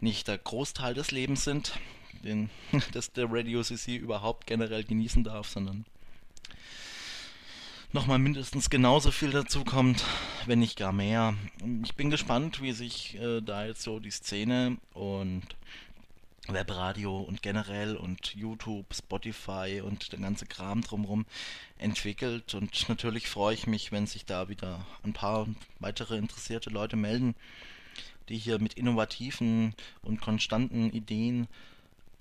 nicht 0.00 0.28
der 0.28 0.38
Großteil 0.38 0.94
des 0.94 1.10
Lebens 1.10 1.44
sind, 1.44 1.78
den, 2.22 2.50
dass 2.92 3.12
der 3.12 3.26
Radio 3.28 3.62
CC 3.62 3.96
überhaupt 3.96 4.46
generell 4.46 4.84
genießen 4.84 5.24
darf, 5.24 5.48
sondern 5.48 5.84
nochmal 7.92 8.20
mindestens 8.20 8.70
genauso 8.70 9.10
viel 9.10 9.30
dazu 9.30 9.64
kommt, 9.64 10.04
wenn 10.46 10.60
nicht 10.60 10.78
gar 10.78 10.92
mehr. 10.92 11.34
Ich 11.82 11.96
bin 11.96 12.08
gespannt, 12.08 12.62
wie 12.62 12.72
sich 12.72 13.16
äh, 13.16 13.40
da 13.40 13.66
jetzt 13.66 13.82
so 13.82 13.98
die 13.98 14.12
Szene 14.12 14.78
und 14.92 15.42
Webradio 16.52 17.18
und 17.18 17.42
generell 17.42 17.96
und 17.96 18.34
YouTube, 18.34 18.94
Spotify 18.94 19.82
und 19.84 20.12
der 20.12 20.18
ganze 20.20 20.46
Kram 20.46 20.82
drumherum 20.82 21.26
entwickelt. 21.78 22.54
Und 22.54 22.88
natürlich 22.88 23.28
freue 23.28 23.54
ich 23.54 23.66
mich, 23.66 23.92
wenn 23.92 24.06
sich 24.06 24.24
da 24.24 24.48
wieder 24.48 24.84
ein 25.02 25.12
paar 25.12 25.46
weitere 25.78 26.16
interessierte 26.16 26.70
Leute 26.70 26.96
melden, 26.96 27.34
die 28.28 28.38
hier 28.38 28.58
mit 28.58 28.74
innovativen 28.74 29.74
und 30.02 30.20
konstanten 30.20 30.90
Ideen 30.90 31.48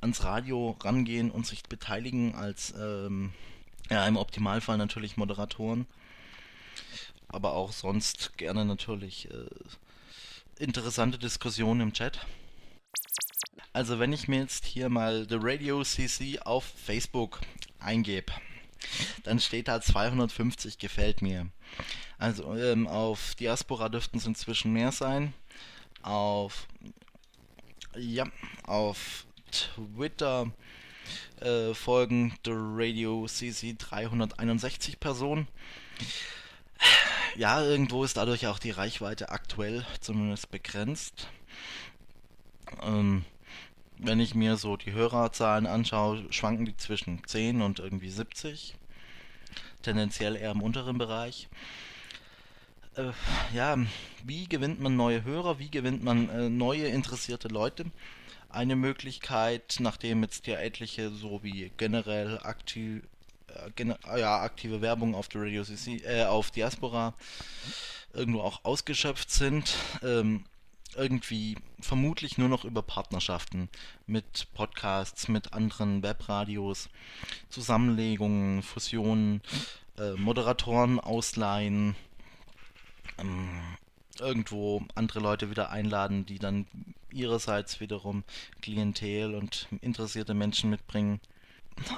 ans 0.02 0.24
Radio 0.24 0.78
rangehen 0.82 1.30
und 1.30 1.46
sich 1.46 1.64
beteiligen 1.64 2.36
als 2.36 2.74
ähm, 2.80 3.34
ja, 3.90 4.08
im 4.08 4.18
Optimalfall 4.18 4.78
natürlich 4.78 5.18
Moderatoren, 5.18 5.88
aber 7.28 7.54
auch 7.54 7.72
sonst 7.72 8.38
gerne 8.38 8.66
natürlich 8.66 9.30
äh, 9.32 9.50
interessante 10.64 11.18
Diskussionen 11.18 11.82
im 11.82 11.94
Chat. 11.94 12.26
Also 13.72 14.00
wenn 14.00 14.14
ich 14.14 14.28
mir 14.28 14.40
jetzt 14.40 14.66
hier 14.66 14.90
mal 14.90 15.28
The 15.30 15.38
Radio 15.40 15.84
CC 15.84 16.40
auf 16.40 16.64
Facebook 16.64 17.40
eingebe, 17.80 18.34
dann 19.24 19.40
steht 19.40 19.68
da 19.68 19.80
250 19.82 20.80
gefällt 20.80 21.22
mir. 21.22 21.48
Also 22.18 22.56
ähm, 22.56 22.88
auf 22.88 23.36
Diaspora 23.36 23.90
dürften 23.90 24.18
es 24.18 24.26
inzwischen 24.26 24.74
mehr 24.74 24.92
sein. 24.92 25.34
Auf 26.02 26.68
ja, 27.96 28.26
auf 28.64 29.26
Twitter 29.52 30.52
äh, 31.42 31.74
folgen 31.74 32.34
The 32.46 32.52
Radio 32.54 33.26
CC 33.28 33.76
361 33.78 35.00
Personen. 35.00 35.48
Ja, 37.36 37.64
irgendwo 37.64 38.04
ist 38.04 38.18
dadurch 38.18 38.48
auch 38.48 38.60
die 38.60 38.72
Reichweite 38.72 39.30
aktuell 39.30 39.86
zumindest 40.02 40.50
begrenzt. 40.52 41.28
Ähm, 42.82 43.26
wenn 44.00 44.20
ich 44.20 44.36
mir 44.36 44.58
so 44.58 44.78
die 44.78 44.94
Hörerzahlen 44.94 45.68
anschaue, 45.68 46.24
schwanken 46.32 46.66
die 46.66 46.78
zwischen 46.78 47.24
10 47.26 47.62
und 47.62 47.80
irgendwie 47.80 48.10
70. 48.10 48.76
Tendenziell 49.82 50.36
eher 50.36 50.52
im 50.52 50.62
unteren 50.62 50.98
Bereich. 50.98 51.48
Äh, 52.96 53.12
ja, 53.54 53.78
wie 54.24 54.48
gewinnt 54.48 54.82
man 54.82 54.96
neue 54.96 55.24
Hörer? 55.24 55.60
Wie 55.60 55.70
gewinnt 55.70 56.04
man 56.04 56.30
äh, 56.30 56.50
neue 56.50 56.88
interessierte 56.88 57.48
Leute? 57.48 57.86
eine 58.50 58.76
Möglichkeit, 58.76 59.78
nachdem 59.80 60.24
jetzt 60.24 60.48
ja 60.48 60.58
etliche 60.58 61.12
so 61.12 61.44
wie 61.44 61.72
generell 61.78 62.40
aktiv, 62.40 63.04
äh, 63.48 63.70
gen 63.76 63.96
ja, 64.18 64.42
aktive 64.42 64.82
Werbung 64.82 65.16
auf 65.16 65.30
Radio 65.34 65.64
CC, 65.64 66.02
äh, 66.04 66.26
auf 66.26 66.52
Diaspora 66.52 67.14
irgendwo 68.14 68.42
auch 68.42 68.66
ausgeschöpft 68.66 69.30
sind, 69.30 69.76
ähm, 70.02 70.46
irgendwie 70.96 71.58
vermutlich 71.80 72.38
nur 72.38 72.50
noch 72.50 72.66
über 72.66 72.82
Partnerschaften 72.82 73.70
mit 74.08 74.48
Podcasts, 74.54 75.28
mit 75.28 75.54
anderen 75.54 76.04
Webradios, 76.04 76.90
Zusammenlegungen, 77.50 78.64
Fusionen, 78.64 79.42
äh, 79.98 80.14
Moderatoren 80.14 81.00
ausleihen, 81.00 81.96
ähm, 83.18 83.78
irgendwo 84.20 84.84
andere 84.96 85.20
Leute 85.20 85.50
wieder 85.50 85.70
einladen, 85.70 86.26
die 86.26 86.40
dann 86.40 86.66
ihrerseits 87.12 87.80
wiederum 87.80 88.24
Klientel 88.62 89.36
und 89.36 89.68
interessierte 89.82 90.34
Menschen 90.34 90.70
mitbringen. 90.70 91.20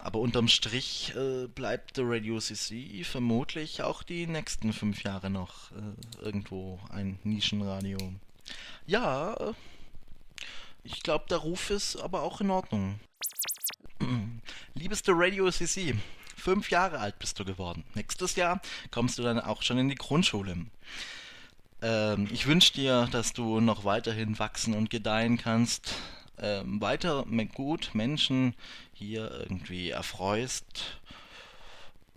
Aber 0.03 0.19
unterm 0.19 0.47
Strich 0.47 1.13
äh, 1.15 1.47
bleibt 1.47 1.95
The 1.95 2.03
Radio 2.05 2.39
CC 2.39 3.03
vermutlich 3.03 3.81
auch 3.81 4.03
die 4.03 4.27
nächsten 4.27 4.73
fünf 4.73 5.03
Jahre 5.03 5.29
noch 5.29 5.71
äh, 5.71 6.23
irgendwo 6.23 6.79
ein 6.91 7.17
Nischenradio. 7.23 7.97
Ja, 8.85 9.33
äh, 9.33 9.53
ich 10.83 11.03
glaube, 11.03 11.25
der 11.29 11.37
Ruf 11.37 11.69
ist 11.69 11.95
aber 11.97 12.23
auch 12.23 12.41
in 12.41 12.49
Ordnung. 12.49 12.99
Liebeste 14.73 15.11
Radio 15.13 15.49
CC, 15.51 15.95
fünf 16.35 16.71
Jahre 16.71 16.99
alt 16.99 17.19
bist 17.19 17.39
du 17.39 17.45
geworden. 17.45 17.83
Nächstes 17.93 18.35
Jahr 18.35 18.61
kommst 18.89 19.19
du 19.19 19.23
dann 19.23 19.39
auch 19.39 19.61
schon 19.61 19.77
in 19.77 19.89
die 19.89 19.95
Grundschule. 19.95 20.65
Ähm, 21.81 22.27
ich 22.31 22.47
wünsche 22.47 22.73
dir, 22.73 23.07
dass 23.11 23.33
du 23.33 23.59
noch 23.59 23.85
weiterhin 23.85 24.39
wachsen 24.39 24.73
und 24.73 24.89
gedeihen 24.89 25.37
kannst, 25.37 25.93
ähm, 26.39 26.81
weiter 26.81 27.25
gut 27.53 27.91
Menschen 27.93 28.55
hier 28.93 29.31
irgendwie 29.31 29.91
erfreust 29.91 30.99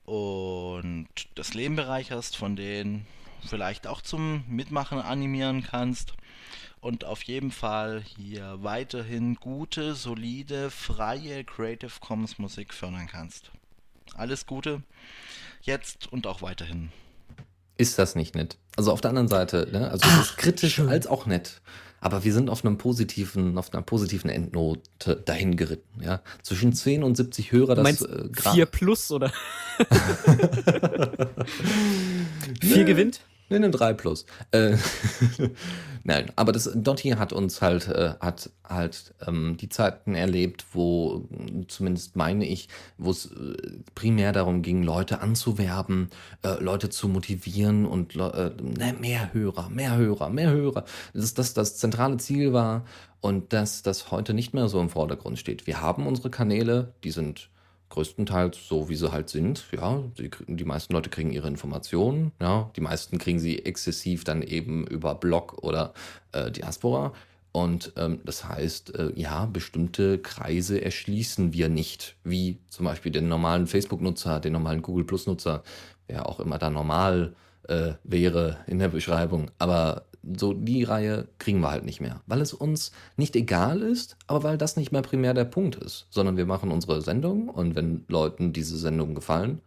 und 0.07 1.09
das 1.35 1.55
Leben 1.55 1.77
bereicherst, 1.77 2.37
von 2.37 2.57
denen 2.57 3.07
vielleicht 3.47 3.87
auch 3.87 4.01
zum 4.01 4.45
Mitmachen 4.49 4.99
animieren 4.99 5.63
kannst 5.63 6.15
und 6.85 7.05
auf 7.07 7.23
jeden 7.23 7.51
Fall 7.51 8.03
hier 8.17 8.59
weiterhin 8.61 9.37
gute, 9.37 9.95
solide, 9.95 10.69
freie 10.71 11.43
Creative 11.43 11.93
Commons 12.01 12.39
Musik 12.39 12.75
fördern 12.75 13.09
kannst. 13.11 13.51
Alles 14.15 14.45
Gute, 14.45 14.83
jetzt 15.63 16.13
und 16.13 16.27
auch 16.27 16.43
weiterhin. 16.43 16.91
Ist 17.79 17.99
das 17.99 18.15
nicht 18.15 18.35
nett? 18.35 18.59
Also 18.77 18.93
auf 18.93 19.01
der 19.01 19.09
anderen 19.09 19.29
Seite, 19.29 19.67
ne? 19.73 19.91
also 19.91 20.07
es 20.07 20.27
ist 20.27 20.37
kritisch 20.37 20.75
schön. 20.75 20.91
als 20.91 21.07
auch 21.07 21.25
nett. 21.25 21.63
Aber 22.03 22.23
wir 22.23 22.35
sind 22.35 22.51
auf 22.51 22.63
einem 22.67 22.77
positiven, 22.77 23.57
auf 23.57 23.73
einer 23.73 23.81
positiven 23.83 24.29
Endnote 24.29 25.17
dahin 25.25 25.57
geritten, 25.57 26.03
ja. 26.03 26.21
Zwischen 26.43 26.75
10 26.75 27.03
und 27.03 27.17
70 27.17 27.51
Hörer, 27.51 27.77
das 27.77 28.03
äh, 28.03 28.29
gra- 28.31 28.53
4 28.53 28.67
plus 28.67 29.11
oder? 29.11 29.33
4 32.61 32.85
gewinnt? 32.85 33.23
Nee, 33.49 33.57
eine 33.57 33.71
3 33.71 33.93
plus. 33.93 34.25
Äh, 34.53 34.77
Nein, 36.05 36.31
aber 36.37 36.53
das 36.53 36.71
Dotti 36.75 37.11
hat 37.11 37.33
uns 37.33 37.61
halt, 37.63 37.89
äh, 37.89 38.15
hat 38.21 38.51
halt 38.67 39.15
ähm, 39.27 39.57
die 39.59 39.69
Zeiten 39.69 40.15
erlebt, 40.15 40.65
wo, 40.73 41.29
zumindest 41.69 42.17
meine 42.17 42.47
ich, 42.47 42.69
wo 42.99 43.11
es 43.11 43.27
äh, 43.27 43.57
primär 43.95 44.33
darum 44.33 44.63
ging, 44.63 44.83
Leute 44.83 45.21
anzuwerben, 45.21 46.11
äh, 46.43 46.63
Leute 46.63 46.91
zu 46.91 47.09
motivieren 47.09 47.87
und 47.87 48.17
äh, 48.17 48.51
ne, 48.61 48.95
mehr 48.99 49.33
Hörer, 49.33 49.69
mehr 49.71 49.97
Hörer, 49.97 50.31
mehr 50.31 50.51
Hörer. 50.51 50.85
Dass 51.13 51.35
das 51.35 51.55
das 51.55 51.77
zentrale 51.77 52.17
Ziel 52.17 52.53
war 52.53 52.85
und 53.21 53.53
dass 53.53 53.83
das 53.83 54.11
heute 54.11 54.35
nicht 54.35 54.53
mehr 54.53 54.69
so 54.69 54.81
im 54.81 54.91
Vordergrund 54.91 55.39
steht. 55.39 55.67
Wir 55.67 55.81
haben 55.81 56.07
unsere 56.07 56.31
Kanäle, 56.31 56.93
die 57.03 57.11
sind 57.11 57.49
größtenteils 57.95 58.69
so, 58.69 58.89
wie 58.89 58.97
sie 58.97 59.13
halt 59.13 59.29
sind. 59.29 59.65
Ja, 59.73 60.03
die, 60.19 60.31
die 60.49 60.65
meisten 60.65 60.93
Leute 60.93 61.11
kriegen 61.11 61.31
ihre 61.31 61.49
Informationen. 61.49 62.33
Ja, 62.41 62.71
die 62.77 62.81
meisten 62.81 63.19
kriegen 63.19 63.39
sie 63.39 63.65
exzessiv 63.65 64.25
dann 64.25 64.43
eben 64.43 64.87
über 64.87 65.15
Blog 65.15 65.63
oder 65.63 65.95
äh, 66.33 66.51
Diaspora. 66.51 67.13
Und 67.53 67.93
ähm, 67.97 68.19
das 68.25 68.49
heißt, 68.49 68.97
äh, 68.97 69.13
ja, 69.15 69.47
bestimmte 69.47 70.19
Kreise 70.19 70.83
erschließen 70.83 71.53
wir 71.53 71.69
nicht, 71.69 72.17
wie 72.25 72.59
zum 72.69 72.85
Beispiel 72.85 73.13
den 73.13 73.29
normalen 73.29 73.69
Facebook-Nutzer, 73.69 74.41
den 74.41 74.55
normalen 74.55 74.83
Google 74.83 75.05
Plus-Nutzer, 75.05 75.63
wer 76.09 76.29
auch 76.29 76.41
immer 76.41 76.59
da 76.59 76.71
normal 76.71 77.37
äh, 77.69 77.93
wäre 78.03 78.59
in 78.67 78.81
der 78.81 78.89
Beschreibung. 78.89 79.53
Aber 79.59 80.07
so 80.37 80.53
die 80.53 80.85
Reihe 80.85 81.29
kriegen 81.39 81.61
wir 81.61 81.71
halt 81.71 81.85
nicht 81.85 82.01
mehr, 82.01 82.21
weil 82.27 82.41
es 82.41 82.53
uns 82.53 82.93
nicht 83.17 83.37
egal 83.37 83.83
ist, 83.83 84.17
aber 84.27 84.43
weil 84.43 84.59
das 84.59 84.77
nicht 84.77 84.93
mehr 84.93 85.03
primär 85.03 85.35
der 85.35 85.45
Punkt 85.45 85.77
ist, 85.77 86.07
sondern 86.11 86.37
wir 86.37 86.47
machen 86.47 86.71
unsere 86.71 87.03
Sendung 87.03 87.49
und 87.49 87.75
wenn 87.75 88.05
Leuten 88.09 88.53
diese 88.53 88.77
Sendungen 88.77 89.15
gefallen, 89.15 89.61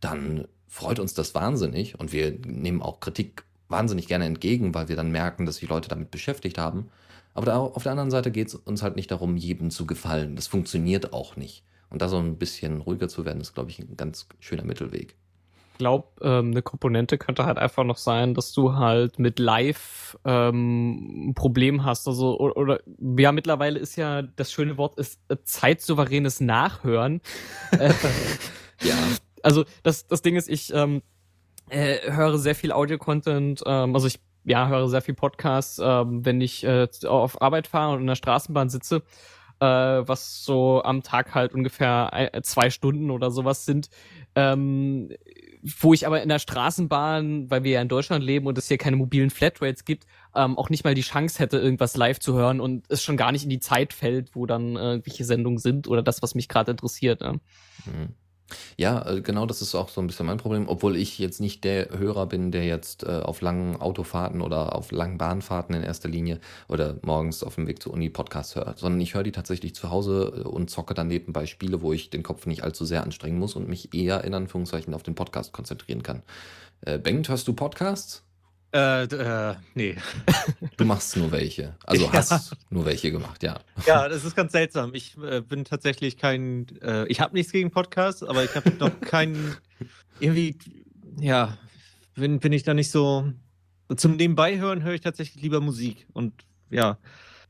dann 0.00 0.46
freut 0.68 0.98
uns 0.98 1.14
das 1.14 1.34
wahnsinnig 1.34 1.98
und 1.98 2.12
wir 2.12 2.36
nehmen 2.46 2.82
auch 2.82 3.00
Kritik 3.00 3.44
wahnsinnig 3.68 4.06
gerne 4.06 4.26
entgegen, 4.26 4.74
weil 4.74 4.88
wir 4.88 4.96
dann 4.96 5.10
merken, 5.10 5.46
dass 5.46 5.56
sich 5.56 5.68
Leute 5.68 5.88
damit 5.88 6.10
beschäftigt 6.10 6.58
haben. 6.58 6.90
Aber 7.32 7.46
da, 7.46 7.58
auf 7.58 7.82
der 7.82 7.92
anderen 7.92 8.10
Seite 8.10 8.30
geht 8.30 8.48
es 8.48 8.54
uns 8.54 8.82
halt 8.82 8.96
nicht 8.96 9.10
darum, 9.10 9.36
jedem 9.36 9.70
zu 9.70 9.86
gefallen. 9.86 10.36
Das 10.36 10.46
funktioniert 10.46 11.12
auch 11.12 11.36
nicht. 11.36 11.64
Und 11.90 12.02
da 12.02 12.08
so 12.08 12.18
ein 12.18 12.36
bisschen 12.36 12.80
ruhiger 12.80 13.08
zu 13.08 13.24
werden, 13.24 13.40
ist, 13.40 13.54
glaube 13.54 13.70
ich, 13.70 13.78
ein 13.78 13.96
ganz 13.96 14.26
schöner 14.40 14.64
Mittelweg. 14.64 15.16
Ich 15.74 15.78
glaube, 15.78 16.06
ähm, 16.22 16.52
eine 16.52 16.62
Komponente 16.62 17.18
könnte 17.18 17.46
halt 17.46 17.58
einfach 17.58 17.82
noch 17.82 17.96
sein, 17.96 18.34
dass 18.34 18.52
du 18.52 18.74
halt 18.76 19.18
mit 19.18 19.40
Live 19.40 20.16
ähm, 20.24 21.30
ein 21.30 21.34
Problem 21.34 21.84
hast. 21.84 22.06
Also, 22.06 22.38
oder, 22.38 22.56
oder 22.56 22.80
ja, 23.18 23.32
mittlerweile 23.32 23.80
ist 23.80 23.96
ja 23.96 24.22
das 24.22 24.52
schöne 24.52 24.78
Wort 24.78 24.96
ist 25.00 25.18
äh, 25.28 25.36
zeitsouveränes 25.42 26.40
Nachhören. 26.40 27.20
Äh, 27.72 27.92
Ja. 28.82 28.94
also 29.42 29.64
das, 29.82 30.06
das 30.06 30.22
Ding 30.22 30.36
ist, 30.36 30.48
ich 30.48 30.72
ähm, 30.74 31.02
äh, 31.70 32.12
höre 32.12 32.38
sehr 32.38 32.54
viel 32.54 32.70
Audio-Content, 32.70 33.62
ähm, 33.66 33.94
also 33.94 34.06
ich 34.06 34.20
ja, 34.44 34.68
höre 34.68 34.88
sehr 34.88 35.00
viel 35.02 35.14
Podcasts, 35.14 35.80
ähm, 35.82 36.24
wenn 36.24 36.40
ich 36.40 36.62
äh, 36.64 36.86
auf 37.06 37.40
Arbeit 37.42 37.66
fahre 37.66 37.94
und 37.94 38.02
in 38.02 38.06
der 38.06 38.14
Straßenbahn 38.14 38.68
sitze, 38.68 39.02
äh, 39.60 39.66
was 39.66 40.44
so 40.44 40.82
am 40.84 41.02
Tag 41.02 41.34
halt 41.34 41.54
ungefähr 41.54 42.30
zwei 42.42 42.68
Stunden 42.70 43.10
oder 43.10 43.30
sowas 43.30 43.64
sind. 43.64 43.88
Ähm, 44.34 45.08
wo 45.64 45.94
ich 45.94 46.06
aber 46.06 46.22
in 46.22 46.28
der 46.28 46.38
Straßenbahn, 46.38 47.50
weil 47.50 47.64
wir 47.64 47.72
ja 47.72 47.82
in 47.82 47.88
Deutschland 47.88 48.22
leben 48.22 48.46
und 48.46 48.58
es 48.58 48.68
hier 48.68 48.76
keine 48.76 48.96
mobilen 48.96 49.30
Flatrates 49.30 49.86
gibt, 49.86 50.06
ähm, 50.34 50.58
auch 50.58 50.68
nicht 50.68 50.84
mal 50.84 50.94
die 50.94 51.00
Chance 51.00 51.38
hätte, 51.38 51.56
irgendwas 51.58 51.96
live 51.96 52.20
zu 52.20 52.34
hören 52.34 52.60
und 52.60 52.84
es 52.90 53.02
schon 53.02 53.16
gar 53.16 53.32
nicht 53.32 53.44
in 53.44 53.50
die 53.50 53.60
Zeit 53.60 53.94
fällt, 53.94 54.34
wo 54.34 54.44
dann 54.44 54.76
äh, 54.76 54.80
irgendwelche 54.80 55.24
Sendungen 55.24 55.58
sind 55.58 55.88
oder 55.88 56.02
das, 56.02 56.20
was 56.20 56.34
mich 56.34 56.48
gerade 56.48 56.70
interessiert. 56.70 57.22
Ja. 57.22 57.32
Mhm. 57.32 58.14
Ja, 58.76 59.08
äh, 59.08 59.20
genau, 59.20 59.46
das 59.46 59.62
ist 59.62 59.74
auch 59.74 59.88
so 59.88 60.00
ein 60.00 60.06
bisschen 60.06 60.26
mein 60.26 60.36
Problem, 60.36 60.68
obwohl 60.68 60.96
ich 60.96 61.18
jetzt 61.18 61.40
nicht 61.40 61.64
der 61.64 61.90
Hörer 61.98 62.26
bin, 62.26 62.50
der 62.50 62.64
jetzt 62.64 63.04
äh, 63.04 63.20
auf 63.20 63.40
langen 63.40 63.76
Autofahrten 63.76 64.40
oder 64.40 64.74
auf 64.74 64.90
langen 64.92 65.18
Bahnfahrten 65.18 65.74
in 65.74 65.82
erster 65.82 66.08
Linie 66.08 66.40
oder 66.68 66.96
morgens 67.02 67.42
auf 67.42 67.54
dem 67.54 67.66
Weg 67.66 67.82
zur 67.82 67.92
Uni 67.94 68.10
Podcasts 68.10 68.54
hört, 68.56 68.78
sondern 68.78 69.00
ich 69.00 69.14
höre 69.14 69.22
die 69.22 69.32
tatsächlich 69.32 69.74
zu 69.74 69.90
Hause 69.90 70.42
äh, 70.44 70.48
und 70.48 70.70
zocke 70.70 70.94
dann 70.94 71.08
nebenbei 71.08 71.46
Spiele, 71.46 71.82
wo 71.82 71.92
ich 71.92 72.10
den 72.10 72.22
Kopf 72.22 72.46
nicht 72.46 72.64
allzu 72.64 72.84
sehr 72.84 73.02
anstrengen 73.02 73.38
muss 73.38 73.56
und 73.56 73.68
mich 73.68 73.94
eher 73.94 74.24
in 74.24 74.34
Anführungszeichen 74.34 74.94
auf 74.94 75.02
den 75.02 75.14
Podcast 75.14 75.52
konzentrieren 75.52 76.02
kann. 76.02 76.22
Äh, 76.82 76.98
Bengt, 76.98 77.28
hörst 77.28 77.48
du 77.48 77.54
Podcasts? 77.54 78.23
Äh, 78.74 79.04
äh, 79.04 79.54
nee. 79.74 79.96
Du 80.76 80.84
machst 80.84 81.16
nur 81.16 81.30
welche. 81.30 81.76
Also 81.84 82.06
Ja. 82.12 82.12
hast 82.12 82.56
nur 82.70 82.84
welche 82.84 83.12
gemacht, 83.12 83.44
ja. 83.44 83.60
Ja, 83.86 84.08
das 84.08 84.24
ist 84.24 84.34
ganz 84.34 84.50
seltsam. 84.50 84.94
Ich 84.94 85.16
äh, 85.18 85.42
bin 85.42 85.64
tatsächlich 85.64 86.16
kein. 86.18 86.66
Äh, 86.82 87.06
ich 87.06 87.20
habe 87.20 87.34
nichts 87.34 87.52
gegen 87.52 87.70
Podcasts, 87.70 88.24
aber 88.24 88.42
ich 88.42 88.54
habe 88.56 88.70
noch 88.70 89.00
keinen. 89.00 89.56
Irgendwie, 90.18 90.56
ja, 91.20 91.56
bin, 92.16 92.40
bin 92.40 92.52
ich 92.52 92.64
da 92.64 92.74
nicht 92.74 92.90
so. 92.90 93.30
Zum 93.96 94.16
Nebenbeihören 94.16 94.82
höre 94.82 94.94
ich 94.94 95.02
tatsächlich 95.02 95.40
lieber 95.40 95.60
Musik. 95.60 96.08
Und 96.12 96.32
ja. 96.70 96.98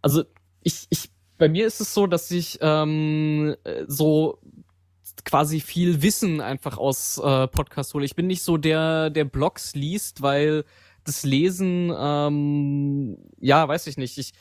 Also 0.03 0.25
ich, 0.63 0.87
ich, 0.91 1.11
bei 1.39 1.49
mir 1.49 1.67
ist 1.67 1.81
es 1.81 1.95
so, 1.95 2.07
dass 2.07 2.31
ich 2.31 2.59
ähm, 2.61 3.57
äh, 3.65 3.85
so 3.87 4.41
quasi 5.25 5.61
viel 5.61 6.03
Wissen 6.03 6.43
einfach 6.43 6.77
aus 6.77 7.17
äh, 7.17 7.49
Podcasts 7.49 7.95
hole. 7.95 8.05
Ich 8.05 8.15
bin 8.15 8.27
nicht 8.27 8.43
so 8.43 8.59
der, 8.59 9.09
der 9.09 9.25
Blogs 9.25 9.75
liest, 9.75 10.21
weil 10.21 10.65
das 11.05 11.25
Lesen, 11.25 11.93
ähm, 11.97 13.19
ja, 13.41 13.67
weiß 13.69 13.87
ich 13.87 13.97
nicht. 13.97 14.19
Ich, 14.19 14.33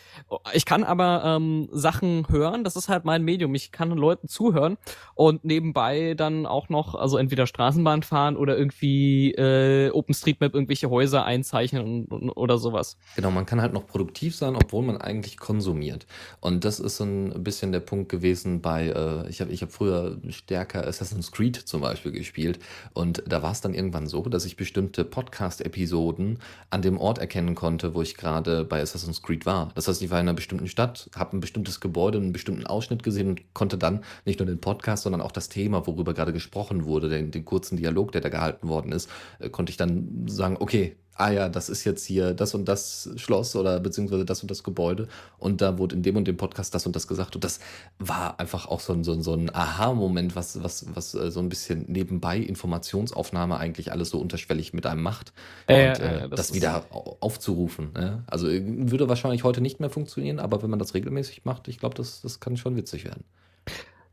ich 0.54 0.66
kann 0.66 0.84
aber 0.84 1.24
ähm, 1.26 1.68
Sachen 1.72 2.26
hören, 2.30 2.64
das 2.64 2.76
ist 2.76 2.90
halt 2.90 3.06
mein 3.06 3.24
Medium. 3.24 3.54
Ich 3.56 3.72
kann 3.72 3.92
Leuten 3.92 4.28
zuhören 4.28 4.78
und 5.16 5.44
nebenbei 5.44 6.14
dann 6.16 6.46
auch 6.46 6.70
noch, 6.70 6.96
also 6.96 7.18
entweder 7.18 7.48
Straßenbahn 7.48 8.04
fahren 8.04 8.38
oder 8.38 8.58
irgendwie 8.58 9.32
äh, 9.34 9.92
OpenStreetMap 9.92 10.54
irgendwelche 10.54 10.90
Häuser 10.90 11.26
einzeichnen 11.26 11.84
und, 11.84 12.12
und, 12.12 12.30
oder 12.32 12.58
sowas. 12.58 12.98
Genau, 13.16 13.32
man 13.32 13.46
kann 13.46 13.62
halt 13.62 13.74
noch 13.74 13.86
produktiv 13.86 14.36
sein, 14.36 14.56
obwohl 14.56 14.84
man 14.84 14.98
eigentlich 14.98 15.38
konsumiert. 15.38 16.06
Und 16.40 16.64
das 16.64 16.80
ist 16.80 16.98
so 16.98 17.04
ein 17.04 17.44
bisschen 17.44 17.72
der 17.72 17.82
Punkt 17.82 18.10
gewesen 18.10 18.62
bei, 18.62 18.88
äh, 18.88 19.30
ich 19.30 19.42
habe 19.42 19.52
ich 19.52 19.62
hab 19.62 19.72
früher 19.72 20.18
stärker 20.30 20.88
Assassin's 20.88 21.32
Creed 21.32 21.56
zum 21.56 21.82
Beispiel 21.82 22.12
gespielt 22.12 22.60
und 22.94 23.24
da 23.28 23.42
war 23.42 23.52
es 23.52 23.62
dann 23.62 23.74
irgendwann 23.74 24.08
so, 24.08 24.22
dass 24.24 24.46
ich 24.46 24.56
bestimmte 24.56 25.04
Podcast-Episoden 25.04 26.40
an 26.70 26.82
dem 26.82 26.98
Ort 26.98 27.18
erkennen 27.18 27.56
konnte, 27.56 27.94
wo 27.94 28.02
ich 28.02 28.16
gerade 28.16 28.66
bei 28.66 28.82
Assassin's 28.82 29.22
Creed 29.22 29.46
war. 29.46 29.70
Das 29.76 29.88
heißt, 29.88 30.02
ich 30.02 30.10
war 30.10 30.20
in 30.20 30.28
einer 30.28 30.34
bestimmten 30.34 30.68
Stadt, 30.68 31.10
habe 31.16 31.38
ein 31.38 31.40
bestimmtes 31.40 31.80
Gebäude, 31.80 32.18
einen 32.18 32.34
bestimmten 32.34 32.66
Ausschnitt 32.66 33.04
gesehen 33.04 33.30
und 33.30 33.54
konnte 33.54 33.78
dann 33.78 34.04
nicht 34.26 34.40
nur 34.40 34.48
den 34.48 34.60
Podcast, 34.60 35.04
sondern 35.04 35.22
auch 35.22 35.32
das 35.32 35.50
Thema, 35.50 35.86
worüber 35.86 36.14
gerade 36.14 36.34
gesprochen 36.34 36.86
wurde, 36.86 37.10
den, 37.10 37.32
den 37.32 37.46
kurzen 37.46 37.78
Dialog, 37.78 38.12
der 38.12 38.22
da 38.22 38.30
gehalten 38.30 38.68
worden 38.68 38.92
ist, 38.92 39.10
äh, 39.40 39.50
konnte 39.50 39.70
ich 39.70 39.78
dann 39.78 40.26
sagen, 40.28 40.58
okay, 40.60 40.96
ah 41.16 41.30
ja, 41.32 41.50
das 41.50 41.70
ist 41.70 41.84
jetzt 41.84 42.06
hier 42.06 42.34
das 42.34 42.54
und 42.56 42.66
das 42.68 43.10
Schloss 43.18 43.56
oder 43.56 43.80
beziehungsweise 43.80 44.26
das 44.26 44.42
und 44.42 44.50
das 44.52 44.64
Gebäude 44.64 45.08
und 45.38 45.62
da 45.62 45.78
wurde 45.78 45.96
in 45.96 46.04
dem 46.04 46.16
und 46.16 46.26
dem 46.28 46.38
Podcast 46.38 46.74
das 46.74 46.86
und 46.86 46.96
das 46.96 47.08
gesagt 47.08 47.36
und 47.36 47.44
das 47.44 47.60
war 48.00 48.40
einfach 48.40 48.68
auch 48.68 48.80
so 48.80 48.94
ein, 48.94 49.04
so 49.04 49.14
ein, 49.14 49.22
so 49.22 49.34
ein 49.34 49.54
Aha-Moment, 49.54 50.36
was, 50.36 50.64
was, 50.64 50.86
was 50.96 51.14
äh, 51.16 51.32
so 51.32 51.40
ein 51.40 51.50
bisschen 51.50 51.86
nebenbei 51.88 52.38
Informationsaufnahme 52.38 53.58
eigentlich 53.58 53.92
alles 53.92 54.10
so 54.10 54.20
unterschwellig 54.20 54.74
mit 54.74 54.86
einem 54.86 55.02
macht 55.02 55.34
Äh, 55.68 55.90
und 55.90 56.00
äh, 56.00 56.16
äh, 56.26 56.30
das 56.30 56.48
das, 56.48 56.54
wieder 56.54 56.86
au- 56.92 57.18
aufzurufen. 57.20 57.92
Ne? 57.94 58.24
Also 58.28 58.48
äh, 58.50 58.62
würde 58.92 59.08
wahrscheinlich 59.10 59.44
heute 59.44 59.62
nicht 59.62 59.80
mehr 59.80 59.90
funktionieren, 59.90 60.40
aber 60.40 60.62
wenn 60.64 60.70
man 60.70 60.80
das 60.80 60.94
regelmäßig 60.94 61.46
macht, 61.46 61.68
ich 61.68 61.80
glaube, 61.80 61.96
das, 61.96 62.22
das 62.22 62.40
kann 62.40 62.58
schon 62.58 62.76
witzig 62.76 63.06
werden. 63.06 63.24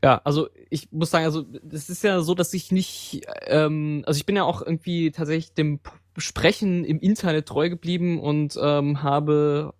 Ja, 0.03 0.21
also 0.23 0.49
ich 0.69 0.91
muss 0.91 1.11
sagen, 1.11 1.25
also 1.25 1.45
es 1.71 1.89
ist 1.89 2.03
ja 2.03 2.21
so, 2.21 2.33
dass 2.33 2.53
ich 2.53 2.71
nicht, 2.71 3.21
ähm, 3.45 4.03
also 4.05 4.17
ich 4.17 4.25
bin 4.25 4.35
ja 4.35 4.43
auch 4.43 4.61
irgendwie 4.61 5.11
tatsächlich 5.11 5.53
dem 5.53 5.79
Sprechen 6.17 6.83
im 6.83 6.99
Internet 6.99 7.47
treu 7.47 7.69
geblieben 7.69 8.19
und 8.19 8.57
ähm, 8.61 9.03
habe 9.03 9.73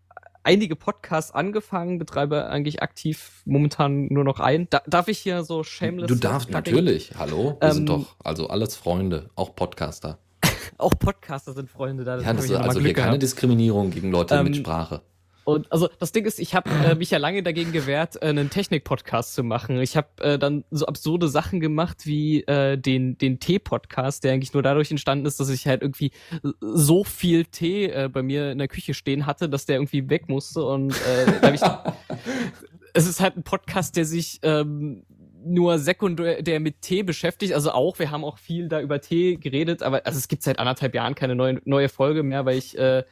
einige 0.44 0.76
Podcasts 0.76 1.32
angefangen, 1.32 1.98
betreibe 1.98 2.48
eigentlich 2.48 2.82
aktiv 2.82 3.42
momentan 3.46 4.08
nur 4.08 4.24
noch 4.24 4.40
einen. 4.40 4.68
Da, 4.70 4.82
darf 4.88 5.08
ich 5.08 5.20
hier 5.20 5.44
so 5.44 5.64
shameless? 5.64 6.08
Du 6.08 6.16
darfst 6.16 6.52
natürlich, 6.52 7.14
hallo, 7.18 7.58
wir 7.60 7.72
sind 7.74 7.90
Ähm, 7.90 7.98
doch 7.98 8.16
also 8.24 8.48
alles 8.48 8.76
Freunde, 8.76 9.30
auch 9.36 9.56
Podcaster. 9.56 10.20
Auch 10.78 10.98
Podcaster 10.98 11.54
sind 11.54 11.70
Freunde 11.70 12.04
da. 12.04 12.20
Ja, 12.20 12.34
das 12.34 12.48
noch 12.48 12.58
mal 12.60 12.68
also 12.68 12.80
hier 12.80 12.86
Glück 12.86 12.96
keine 12.98 13.10
gehabt. 13.10 13.24
Diskriminierung 13.24 13.92
gegen 13.92 14.10
Leute 14.12 14.34
Ähm, 14.36 14.46
mit 14.46 14.56
Sprache. 14.56 15.02
Und 15.44 15.72
also 15.72 15.90
das 16.00 16.12
Ding 16.12 16.26
ist, 16.26 16.40
ich 16.40 16.54
habe 16.54 16.70
äh, 16.70 16.96
mich 16.96 17.12
ja 17.12 17.18
lange 17.18 17.42
dagegen 17.42 17.72
gewehrt, 17.72 18.16
äh, 18.22 18.28
einen 18.28 18.50
Technik-Podcast 18.50 19.34
zu 19.34 19.44
machen. 19.44 19.80
Ich 19.82 19.98
habe 19.98 20.08
äh, 20.22 20.40
dann 20.40 20.64
so 20.70 20.86
absurde 20.86 21.30
Sachen 21.30 21.60
gemacht 21.60 22.06
wie 22.06 22.44
äh, 22.44 22.78
den 22.78 23.18
den 23.18 23.40
Tee-Podcast, 23.40 24.24
der 24.24 24.34
eigentlich 24.34 24.54
nur 24.54 24.64
dadurch 24.64 24.92
entstanden 24.92 25.26
ist, 25.26 25.40
dass 25.40 25.50
ich 25.50 25.68
halt 25.68 25.82
irgendwie 25.82 26.12
so 26.60 27.04
viel 27.04 27.46
Tee 27.46 27.86
äh, 27.86 28.10
bei 28.12 28.22
mir 28.22 28.52
in 28.52 28.60
der 28.60 28.68
Küche 28.68 28.94
stehen 28.94 29.26
hatte, 29.26 29.50
dass 29.50 29.66
der 29.66 29.78
irgendwie 29.78 30.10
weg 30.10 30.30
musste. 30.30 30.64
Und 30.64 30.92
äh, 30.92 31.40
da 31.42 31.54
ich, 31.54 31.62
es 32.94 33.08
ist 33.08 33.20
halt 33.20 33.38
ein 33.38 33.44
Podcast, 33.44 33.96
der 33.98 34.06
sich 34.06 34.40
ähm, 34.44 35.04
nur 35.44 35.80
sekundär 35.80 36.60
mit 36.60 36.82
Tee 36.82 37.04
beschäftigt, 37.04 37.54
also 37.54 37.72
auch, 37.72 38.00
wir 38.00 38.12
haben 38.12 38.24
auch 38.24 38.38
viel 38.38 38.68
da 38.68 38.82
über 38.82 39.02
Tee 39.02 39.38
geredet, 39.38 39.84
aber 39.84 40.06
also 40.06 40.18
es 40.18 40.28
gibt 40.28 40.44
seit 40.44 40.60
anderthalb 40.60 40.94
Jahren 40.94 41.16
keine 41.16 41.36
neue, 41.36 41.62
neue 41.66 41.90
Folge 41.90 42.24
mehr, 42.24 42.46
weil 42.46 42.58
ich 42.58 42.78
äh, 42.78 43.04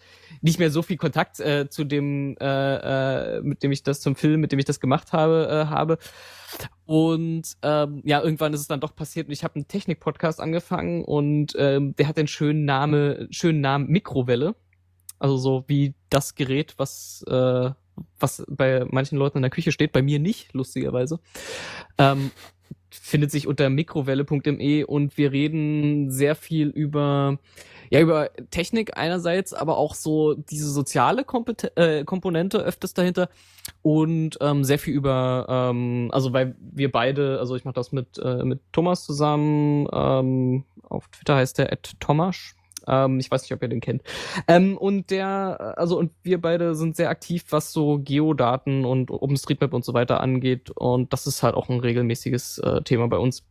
nicht 0.41 0.60
mehr 0.60 0.72
so 0.72 0.81
viel 0.81 0.97
Kontakt 0.97 1.39
äh, 1.39 1.69
zu 1.69 1.84
dem, 1.84 2.38
äh, 2.39 3.38
äh, 3.38 3.41
mit 3.41 3.64
dem 3.64 3.72
ich 3.72 3.84
das 3.84 4.01
zum 4.01 4.15
Film, 4.15 4.41
mit 4.41 4.51
dem 4.51 4.60
ich 4.60 4.65
das 4.65 4.80
gemacht 4.80 5.14
habe, 5.14 5.47
äh, 5.49 5.69
habe. 5.69 5.97
Und 6.85 7.57
ähm, 7.61 8.01
ja, 8.03 8.22
irgendwann 8.22 8.53
ist 8.53 8.61
es 8.61 8.68
dann 8.68 8.80
doch 8.80 8.95
passiert 8.95 9.27
und 9.27 9.34
ich 9.34 9.43
habe 9.43 9.56
einen 9.56 9.68
Technik-Podcast 9.68 10.39
angefangen 10.39 11.03
und 11.03 11.53
ähm, 11.57 11.95
der 11.95 12.07
hat 12.07 12.18
den 12.18 12.27
schönen 12.27 12.65
Name, 12.65 13.27
schönen 13.31 13.61
Namen 13.61 13.88
Mikrowelle. 13.88 14.56
Also 15.19 15.38
so 15.38 15.64
wie 15.68 15.95
das 16.10 16.35
Gerät, 16.35 16.76
was, 16.77 17.23
äh, 17.27 17.72
was 18.19 18.43
bei 18.47 18.85
manchen 18.89 19.17
Leuten 19.17 19.38
in 19.39 19.43
der 19.43 19.51
Küche 19.51 19.71
steht, 19.71 19.91
bei 19.91 20.01
mir 20.01 20.19
nicht, 20.19 20.53
lustigerweise. 20.53 21.19
Ähm, 21.97 22.31
findet 22.89 23.31
sich 23.31 23.47
unter 23.47 23.69
mikrowelle.me 23.69 24.85
und 24.85 25.17
wir 25.17 25.31
reden 25.31 26.11
sehr 26.11 26.35
viel 26.35 26.69
über 26.69 27.38
ja 27.91 27.99
über 28.01 28.30
Technik 28.51 28.97
einerseits, 28.97 29.53
aber 29.53 29.77
auch 29.77 29.95
so 29.95 30.35
diese 30.35 30.69
soziale 30.69 31.23
Kompet 31.23 31.71
äh, 31.76 32.03
Komponente 32.03 32.59
öfters 32.59 32.93
dahinter 32.93 33.30
und 33.81 34.38
ähm, 34.41 34.63
sehr 34.63 34.80
viel 34.80 34.93
über 34.93 35.45
ähm, 35.49 36.09
also 36.11 36.34
weil 36.34 36.55
wir 36.59 36.91
beide 36.91 37.39
also 37.39 37.55
ich 37.55 37.65
mache 37.65 37.76
das 37.76 37.91
mit 37.91 38.19
äh, 38.19 38.43
mit 38.43 38.61
Thomas 38.71 39.05
zusammen 39.05 39.88
ähm, 39.91 40.65
auf 40.84 41.07
Twitter 41.09 41.35
heißt 41.35 41.57
der 41.57 41.77
Thomas 41.99 42.55
ähm, 42.90 43.20
ich 43.20 43.30
weiß 43.30 43.44
nicht, 43.44 43.53
ob 43.53 43.61
ihr 43.61 43.70
den 43.70 43.82
kennt. 43.82 44.03
Ähm, 44.48 44.78
und 44.78 45.11
der, 45.11 45.76
also 45.78 45.98
und 45.98 46.11
wir 46.24 46.41
beide 46.41 46.76
sind 46.76 46.95
sehr 46.95 47.10
aktiv, 47.10 47.45
was 47.49 47.72
so 47.72 47.99
Geodaten 47.99 48.86
und 48.86 49.11
OpenStreetMap 49.11 49.74
und 49.74 49.86
so 49.86 49.94
weiter 49.94 50.22
angeht. 50.22 50.72
Und 50.72 51.14
das 51.14 51.28
ist 51.28 51.44
halt 51.44 51.56
auch 51.56 51.70
ein 51.70 51.80
regelmäßiges 51.80 52.60
äh, 52.60 52.82
Thema 52.82 53.07
bei 53.07 53.18
uns. 53.18 53.44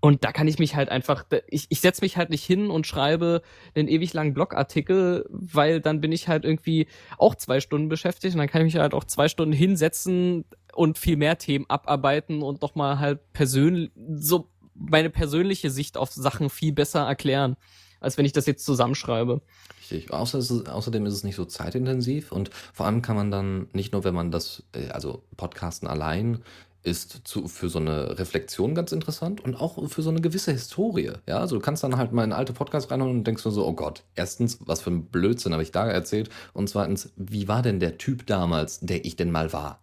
Und 0.00 0.24
da 0.24 0.30
kann 0.30 0.46
ich 0.46 0.58
mich 0.58 0.76
halt 0.76 0.88
einfach, 0.90 1.24
ich, 1.48 1.66
ich 1.68 1.80
setze 1.80 2.02
mich 2.02 2.16
halt 2.16 2.30
nicht 2.30 2.44
hin 2.44 2.70
und 2.70 2.86
schreibe 2.86 3.42
einen 3.74 3.88
ewig 3.88 4.12
langen 4.12 4.34
Blogartikel, 4.34 5.26
weil 5.30 5.80
dann 5.80 6.00
bin 6.00 6.12
ich 6.12 6.28
halt 6.28 6.44
irgendwie 6.44 6.86
auch 7.18 7.34
zwei 7.34 7.60
Stunden 7.60 7.88
beschäftigt 7.88 8.34
und 8.34 8.38
dann 8.38 8.48
kann 8.48 8.60
ich 8.60 8.74
mich 8.74 8.80
halt 8.80 8.94
auch 8.94 9.04
zwei 9.04 9.28
Stunden 9.28 9.54
hinsetzen 9.54 10.44
und 10.74 10.98
viel 10.98 11.16
mehr 11.16 11.38
Themen 11.38 11.64
abarbeiten 11.68 12.42
und 12.42 12.62
doch 12.62 12.74
mal 12.74 12.98
halt 12.98 13.32
persönlich, 13.32 13.90
so 14.14 14.48
meine 14.74 15.10
persönliche 15.10 15.70
Sicht 15.70 15.96
auf 15.96 16.12
Sachen 16.12 16.50
viel 16.50 16.72
besser 16.72 17.00
erklären 17.00 17.56
als 18.00 18.18
wenn 18.18 18.24
ich 18.24 18.32
das 18.32 18.46
jetzt 18.46 18.64
zusammenschreibe. 18.64 19.40
Richtig. 19.80 20.12
Außer 20.12 20.38
es 20.38 20.50
ist, 20.50 20.68
außerdem 20.68 21.06
ist 21.06 21.14
es 21.14 21.24
nicht 21.24 21.36
so 21.36 21.44
zeitintensiv 21.44 22.32
und 22.32 22.50
vor 22.72 22.86
allem 22.86 23.02
kann 23.02 23.16
man 23.16 23.30
dann 23.30 23.68
nicht 23.72 23.92
nur, 23.92 24.04
wenn 24.04 24.14
man 24.14 24.30
das, 24.30 24.62
äh, 24.74 24.88
also 24.88 25.22
Podcasten 25.36 25.88
allein 25.88 26.42
ist 26.82 27.22
zu, 27.24 27.48
für 27.48 27.68
so 27.68 27.80
eine 27.80 28.16
Reflexion 28.18 28.74
ganz 28.74 28.92
interessant 28.92 29.42
und 29.42 29.56
auch 29.56 29.88
für 29.88 30.02
so 30.02 30.10
eine 30.10 30.20
gewisse 30.20 30.52
Historie. 30.52 31.12
Ja, 31.26 31.38
also 31.40 31.56
du 31.56 31.62
kannst 31.62 31.82
dann 31.82 31.96
halt 31.96 32.12
mal 32.12 32.22
in 32.22 32.32
alte 32.32 32.52
Podcasts 32.52 32.90
reinhauen 32.90 33.10
und 33.10 33.24
denkst 33.26 33.44
nur 33.44 33.52
so, 33.52 33.66
oh 33.66 33.72
Gott, 33.72 34.04
erstens, 34.14 34.58
was 34.64 34.82
für 34.82 34.90
ein 34.90 35.06
Blödsinn 35.06 35.52
habe 35.52 35.64
ich 35.64 35.72
da 35.72 35.86
erzählt 35.88 36.30
und 36.52 36.68
zweitens, 36.68 37.12
wie 37.16 37.48
war 37.48 37.62
denn 37.62 37.80
der 37.80 37.98
Typ 37.98 38.26
damals, 38.26 38.78
der 38.80 39.04
ich 39.04 39.16
denn 39.16 39.32
mal 39.32 39.52
war? 39.52 39.80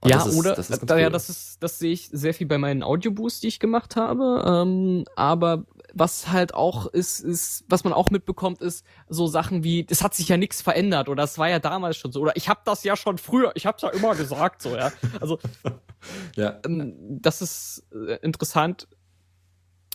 Und 0.00 0.10
ja, 0.10 0.24
ist- 0.24 0.36
oder 0.36 0.54
das 0.54 0.70
ist 0.70 0.88
da, 0.88 0.98
ja, 0.98 1.06
cool. 1.06 1.12
das 1.12 1.28
ist, 1.28 1.62
das 1.62 1.78
sehe 1.78 1.92
ich 1.92 2.08
sehr 2.12 2.32
viel 2.32 2.46
bei 2.46 2.58
meinen 2.58 2.82
Audioboosts, 2.82 3.40
die 3.40 3.48
ich 3.48 3.60
gemacht 3.60 3.96
habe. 3.96 4.44
Ähm, 4.46 5.04
aber 5.16 5.64
was 5.98 6.28
halt 6.28 6.54
auch 6.54 6.86
ist, 6.86 7.20
ist, 7.20 7.64
was 7.68 7.84
man 7.84 7.92
auch 7.92 8.10
mitbekommt, 8.10 8.60
ist 8.60 8.84
so 9.08 9.26
Sachen 9.26 9.64
wie, 9.64 9.86
es 9.88 10.02
hat 10.02 10.14
sich 10.14 10.28
ja 10.28 10.36
nichts 10.36 10.60
verändert 10.60 11.08
oder 11.08 11.22
es 11.22 11.38
war 11.38 11.48
ja 11.48 11.58
damals 11.58 11.96
schon 11.96 12.12
so 12.12 12.20
oder 12.20 12.36
ich 12.36 12.48
habe 12.48 12.60
das 12.64 12.84
ja 12.84 12.96
schon 12.96 13.16
früher, 13.16 13.52
ich 13.54 13.64
habe 13.64 13.76
es 13.76 13.82
ja 13.82 13.88
immer 13.88 14.14
gesagt 14.14 14.60
so, 14.60 14.76
ja. 14.76 14.92
Also 15.20 15.38
ja. 16.36 16.60
ähm, 16.66 16.94
das 17.20 17.40
ist 17.40 17.84
äh, 17.92 18.18
interessant. 18.22 18.88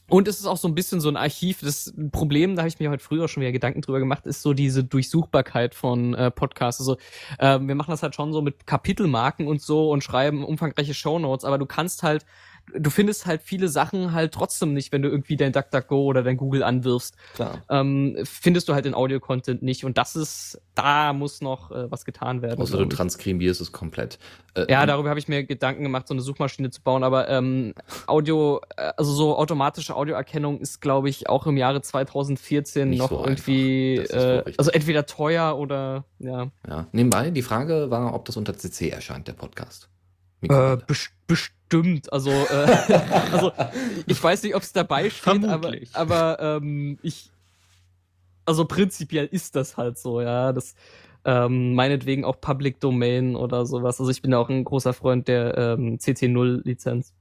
Und 0.10 0.28
es 0.28 0.42
ist 0.42 0.46
auch 0.46 0.58
so 0.58 0.68
ein 0.68 0.76
bisschen 0.76 1.00
so 1.00 1.08
ein 1.08 1.16
Archiv. 1.16 1.62
Das 1.62 1.94
Problem, 2.12 2.58
da 2.58 2.64
habe 2.64 2.68
ich 2.68 2.78
mir 2.80 2.90
heute 2.90 3.02
früher 3.02 3.30
schon 3.30 3.42
wieder 3.42 3.54
Gedanken 3.54 3.80
drüber 3.80 4.00
gemacht, 4.00 4.26
ist 4.26 4.42
so 4.42 4.54
diese 4.54 4.84
Durchsuchbarkeit 4.84 5.74
von 5.74 6.14
äh, 6.16 6.30
Podcasts. 6.30 6.82
Also 6.82 6.98
ähm, 7.40 7.70
wir 7.70 7.76
machen 7.76 7.92
das 7.92 8.04
halt 8.04 8.14
schon 8.14 8.34
so 8.34 8.42
mit 8.42 8.68
Kapitelmarken 8.68 9.48
und 9.48 9.62
so 9.62 9.90
und 9.90 10.04
schreiben 10.04 10.44
umfangreiche 10.44 10.94
Shownotes, 10.94 11.46
aber 11.46 11.58
du 11.58 11.66
kannst 11.66 12.04
halt 12.04 12.26
du 12.74 12.90
findest 12.90 13.26
halt 13.26 13.42
viele 13.42 13.68
Sachen 13.70 14.14
halt 14.14 14.34
trotzdem 14.34 14.74
nicht, 14.74 14.92
wenn 14.92 15.02
du 15.02 15.10
irgendwie 15.10 15.36
dein 15.36 15.52
DuckDuckGo 15.52 16.04
oder 16.04 16.24
dein 16.24 16.38
Google 16.38 16.64
anwirfst. 16.64 17.16
Klar. 17.36 17.64
Ähm, 17.70 18.18
findest 18.24 18.70
du 18.70 18.74
halt 18.74 18.86
den 18.86 18.94
Audio-Content 18.94 19.62
nicht. 19.62 19.86
Und 19.86 19.98
das 19.98 20.16
ist, 20.16 20.62
da 20.76 21.14
muss 21.14 21.42
noch 21.42 21.72
äh, 21.72 21.90
was 21.92 22.06
getan 22.06 22.42
werden. 22.42 22.62
Außer 22.62 22.78
du 22.78 22.86
transkribierst 22.86 23.62
es 23.62 23.72
komplett. 23.72 24.20
Äh, 24.54 24.72
ja, 24.72 24.86
darüber 24.86 25.10
habe 25.10 25.20
ich 25.20 25.28
mir 25.28 25.44
Gedanken 25.44 25.84
gemacht, 25.84 26.08
so 26.08 26.14
eine 26.14 26.22
Suchmaschine 26.22 26.70
zu 26.70 26.82
bauen. 26.82 27.04
Aber 27.04 27.30
ähm, 27.30 27.74
Audio, 28.08 28.62
äh, 28.78 28.92
also 28.98 29.12
so 29.14 29.38
automatische 29.38 29.96
Audioerkennung 29.96 30.60
ist, 30.60 30.82
glaube 30.82 31.10
ich, 31.10 31.30
auch 31.30 31.48
im 31.48 31.58
Jahre 31.58 31.82
2014 31.82 32.90
Nicht 32.90 33.00
noch 33.00 33.10
so 33.10 33.24
irgendwie, 33.24 33.98
äh, 33.98 34.44
also 34.58 34.72
entweder 34.72 35.06
teuer 35.06 35.58
oder, 35.58 36.06
ja. 36.20 36.48
Ja. 36.68 36.88
Nebenbei, 36.92 37.32
die 37.32 37.42
Frage 37.42 37.92
war, 37.92 38.14
ob 38.14 38.26
das 38.26 38.38
unter 38.38 38.58
CC 38.58 38.90
erscheint, 38.90 39.28
der 39.28 39.34
Podcast. 39.34 39.90
Äh, 40.42 40.78
best 40.88 41.12
bestimmt. 41.28 42.12
Also, 42.12 42.32
äh, 42.32 42.94
also 43.32 43.52
ich 44.06 44.22
weiß 44.22 44.44
nicht, 44.44 44.56
ob 44.56 44.64
es 44.64 44.74
dabei 44.74 45.10
steht, 45.10 45.28
aber, 45.46 45.70
Vermutlich. 45.70 45.90
aber 45.94 46.40
ähm, 46.40 47.00
ich. 47.02 47.32
Also 48.44 48.66
prinzipiell 48.66 49.28
ist 49.32 49.56
das 49.56 49.78
halt 49.78 49.98
so, 50.00 50.20
ja. 50.20 50.52
Das 50.52 50.76
ähm, 51.24 51.76
meinetwegen 51.76 52.26
auch 52.26 52.42
Public 52.42 52.80
Domain 52.80 53.36
oder 53.36 53.66
sowas. 53.66 54.00
Also 54.00 54.12
ich 54.12 54.22
bin 54.22 54.32
ja 54.32 54.40
auch 54.40 54.50
ein 54.50 54.64
großer 54.64 54.94
Freund 54.94 55.28
der 55.28 55.58
ähm, 55.58 55.98
CC0-Lizenz. 55.98 57.14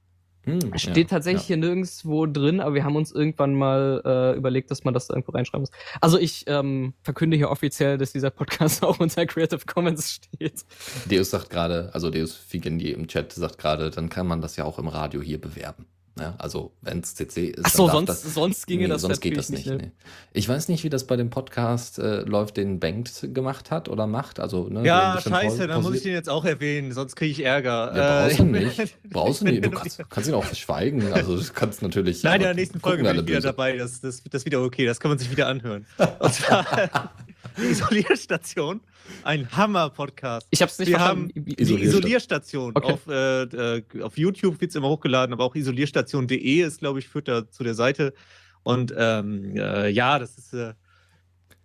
Hm, 0.45 0.77
Steht 0.77 0.97
ja, 0.97 1.05
tatsächlich 1.05 1.43
ja. 1.43 1.49
hier 1.49 1.57
nirgendwo 1.59 2.27
drin, 2.27 2.61
aber 2.61 2.75
wir 2.75 2.85
haben 2.85 2.97
uns 2.97 3.13
irgendwann 3.13 3.55
mal 3.55 4.03
äh, 4.05 4.37
überlegt, 4.37 4.71
dass 4.71 4.85
man 4.85 4.95
das 4.95 5.07
da 5.07 5.15
irgendwo 5.15 5.33
reinschreiben 5.33 5.63
muss. 5.63 5.71
Also 6.01 6.19
ich 6.19 6.45
ähm, 6.47 6.95
verkünde 7.03 7.37
hier 7.37 7.51
offiziell, 7.51 7.99
dass 7.99 8.13
dieser 8.13 8.31
Podcast 8.31 8.83
auch 8.85 9.01
unter 9.01 9.27
Creative 9.27 9.61
Commons 9.67 10.13
steht. 10.13 10.65
Deus 11.11 11.31
sagt 11.31 11.51
gerade, 11.51 11.91
also 11.93 12.11
Deus 12.11 12.35
Figendi 12.35 12.91
im 12.91 13.07
Chat 13.07 13.33
sagt 13.33 13.59
gerade, 13.59 13.91
dann 13.91 14.09
kann 14.09 14.27
man 14.27 14.41
das 14.41 14.57
ja 14.57 14.65
auch 14.65 14.79
im 14.79 14.89
Radio 14.89 15.21
hier 15.21 15.41
bewerben. 15.41 15.87
Ja, 16.19 16.35
also 16.39 16.73
wenn 16.83 16.99
es 17.01 17.15
CC 17.15 17.47
ist. 17.47 17.65
Ach 17.65 17.71
so, 17.71 17.87
dann 17.89 18.05
darf 18.05 18.17
sonst- 18.19 18.35
sonst 18.35 18.67
ginge 18.67 18.89
das 18.89 19.03
sonst 19.03 19.21
geht 19.21 19.37
das 19.37 19.49
natürlich 19.49 19.67
nicht. 19.67 19.75
nicht, 19.81 19.83
ne? 19.87 19.93
nee. 19.97 20.39
Ich 20.39 20.49
weiß 20.49 20.69
nicht, 20.69 20.83
wie 20.85 20.91
das 20.91 21.07
bei 21.07 21.17
dem 21.17 21.31
Podcast 21.31 21.99
äh, 21.99 22.23
läuft, 22.23 22.57
den 22.57 22.79
Bankt 22.81 23.29
gemacht 23.33 23.71
hat 23.71 23.89
oder 23.89 24.07
macht. 24.07 24.41
Also, 24.41 24.69
ne, 24.69 24.85
Ja, 24.85 25.19
scheiße, 25.21 25.67
dann 25.69 25.83
muss 25.83 25.95
ich 25.95 26.03
den 26.03 26.13
jetzt 26.13 26.29
auch 26.29 26.45
erwähnen, 26.45 26.93
sonst 26.93 27.15
kriege 27.17 27.31
ich 27.31 27.45
Ärger. 27.45 27.93
Ja, 27.97 28.23
brauchst 28.27 28.39
du 28.39 28.43
Äh, 28.43 28.47
nicht. 28.47 28.97
Brauchst 29.11 29.41
du 29.41 29.45
nicht. 29.47 29.65
Du 29.65 29.71
kannst, 29.71 30.03
kannst 30.11 30.29
ihn 30.29 30.35
auch 30.35 30.45
verschweigen. 30.45 31.13
Also, 31.13 31.37
du 31.37 31.45
kannst 31.55 31.81
natürlich. 31.83 32.23
Nein, 32.23 32.37
in 32.41 32.43
der 32.43 32.55
nächsten 32.55 32.81
Folge 32.81 33.03
bin 33.03 33.13
ich 33.17 33.23
wieder 33.23 33.35
böse. 33.37 33.47
dabei. 33.49 33.77
Das, 33.77 34.01
das, 34.01 34.23
das 34.25 34.43
ist 34.43 34.47
wieder 34.47 34.63
okay. 34.63 34.87
Das 34.87 35.01
kann 35.01 35.11
man 35.11 35.19
sich 35.19 35.31
wieder 35.31 35.47
anhören. 35.47 35.87
Und 36.19 36.35
zwar 36.35 36.67
die 37.57 37.63
Isolierstation. 37.71 38.81
Ein 39.25 39.51
Hammer-Podcast. 39.57 40.47
Ich 40.51 40.63
hab's 40.63 40.79
nicht 40.79 40.89
Wir 40.89 40.97
verstanden. 40.99 41.31
haben 41.35 41.45
die 41.45 41.61
Isolierstation. 41.61 41.99
Isolierstation. 42.01 42.73
Okay. 42.77 42.93
Auf, 42.93 43.07
äh, 43.09 44.03
auf 44.03 44.19
YouTube 44.19 44.61
wird 44.61 44.71
es 44.71 44.75
immer 44.77 44.89
hochgeladen, 44.89 45.33
aber 45.33 45.45
auch 45.45 45.55
isolierstation.de 45.55 46.61
ist, 46.63 46.79
glaube 46.81 46.99
ich, 47.01 47.09
führt 47.09 47.29
da 47.29 47.51
zu 47.51 47.65
der 47.65 47.75
Seite. 47.75 48.15
Und 48.63 48.93
ähm, 48.97 49.57
äh, 49.57 49.89
ja, 49.89 50.19
das 50.19 50.39
ist. 50.39 50.53
Äh, 50.53 50.75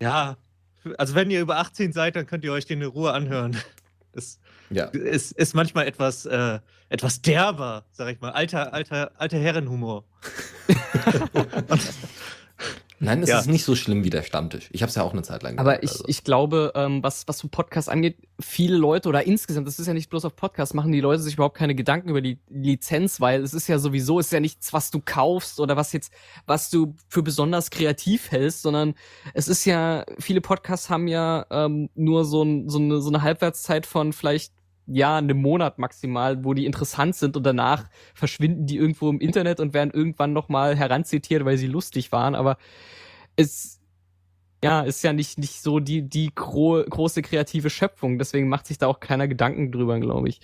ja, 0.02 0.38
also 0.98 1.16
wenn 1.16 1.30
ihr 1.32 1.42
über 1.42 1.58
18 1.58 1.94
seid, 1.94 2.16
dann 2.16 2.26
könnt 2.26 2.44
ihr 2.44 2.52
euch 2.52 2.66
den 2.66 2.82
in 2.82 2.88
Ruhe 2.88 3.12
anhören. 3.14 3.58
Es 4.18 4.40
Ja. 4.70 4.86
ist, 4.86 5.34
ist 5.34 5.56
manchmal 5.56 5.88
etwas, 5.88 6.26
äh, 6.26 6.60
etwas 6.88 7.22
derber, 7.22 7.84
sag 7.92 8.14
ich 8.14 8.22
mal. 8.22 8.32
Alter, 8.32 8.74
alter, 8.74 9.12
alter 9.18 9.38
Herrenhumor. 9.38 10.06
Nein, 13.00 13.22
es 13.24 13.30
Ja. 13.30 13.40
ist 13.40 13.48
nicht 13.48 13.66
so 13.66 13.76
schlimm 13.76 14.04
wie 14.04 14.10
der 14.10 14.24
Stammtisch. 14.24 14.70
Ich 14.72 14.82
habe 14.82 14.90
es 14.90 14.96
ja 14.96 15.04
auch 15.04 15.12
eine 15.14 15.22
Zeit 15.22 15.44
lang 15.44 15.58
Aber 15.58 15.72
gemacht, 15.72 15.84
ich, 15.84 15.92
also. 15.92 16.04
ich 16.08 16.24
glaube, 16.24 16.72
ähm, 16.76 17.04
was, 17.04 17.28
was 17.28 17.38
so 17.40 17.48
Podcasts 17.50 17.90
angeht, 17.90 18.18
viele 18.40 18.78
Leute 18.78 19.10
oder 19.10 19.26
insgesamt, 19.26 19.68
das 19.68 19.80
ist 19.80 19.88
ja 19.88 19.94
nicht 19.94 20.10
bloß 20.10 20.26
auf 20.26 20.36
Podcasts, 20.36 20.74
machen 20.74 20.92
die 20.92 21.02
Leute 21.02 21.22
sich 21.22 21.34
überhaupt 21.34 21.58
keine 21.58 21.76
Gedanken 21.76 22.10
über 22.10 22.22
die 22.22 22.40
Lizenz, 22.50 23.20
weil 23.20 23.42
es 23.44 23.54
ist 23.54 23.68
ja 23.68 23.80
sowieso, 23.80 24.20
es 24.20 24.28
ist 24.28 24.34
ja 24.34 24.40
nichts, 24.40 24.72
was 24.74 24.92
du 24.92 25.02
kaufst 25.04 25.60
oder 25.60 25.76
was 25.76 25.92
jetzt, 25.92 26.14
was 26.46 26.70
du 26.70 26.96
für 27.10 27.22
besonders 27.24 27.70
kreativ 27.70 28.32
hältst, 28.32 28.62
sondern 28.62 28.96
es 29.34 29.48
ist 29.48 29.66
ja, 29.66 30.06
viele 30.20 30.42
Podcasts 30.42 30.90
haben 30.90 31.08
ja 31.08 31.46
ähm, 31.50 31.90
nur 31.96 32.24
so, 32.26 32.44
ein, 32.44 32.70
so, 32.70 32.78
eine, 32.80 33.02
so 33.02 33.10
eine 33.10 33.22
Halbwertszeit 33.22 33.86
von 33.86 34.14
vielleicht 34.14 34.54
ja, 34.88 35.18
einem 35.18 35.42
Monat 35.42 35.80
maximal, 35.80 36.44
wo 36.44 36.54
die 36.54 36.66
interessant 36.66 37.16
sind 37.16 37.36
und 37.38 37.44
danach 37.44 37.86
verschwinden 38.14 38.68
die 38.68 38.78
irgendwo 38.78 39.10
im 39.10 39.20
Internet 39.20 39.60
und 39.60 39.74
werden 39.74 39.92
irgendwann 39.92 40.34
nochmal 40.34 40.76
heranzitiert, 40.76 41.46
weil 41.46 41.58
sie 41.58 41.68
lustig 41.68 42.12
waren, 42.12 42.36
aber 42.36 42.58
es 43.36 43.82
ja, 44.64 44.82
ist 44.82 45.04
ja 45.04 45.14
nicht, 45.14 45.38
nicht 45.38 45.62
so 45.62 45.80
die, 45.80 46.02
die 46.10 46.32
gro 46.34 46.84
große 46.90 47.22
kreative 47.22 47.70
Schöpfung, 47.70 48.18
deswegen 48.18 48.50
macht 48.50 48.68
sich 48.68 48.78
da 48.78 48.88
auch 48.88 49.00
keiner 49.00 49.28
Gedanken 49.28 49.72
drüber, 49.72 50.00
glaube 50.00 50.30
ich. 50.30 50.40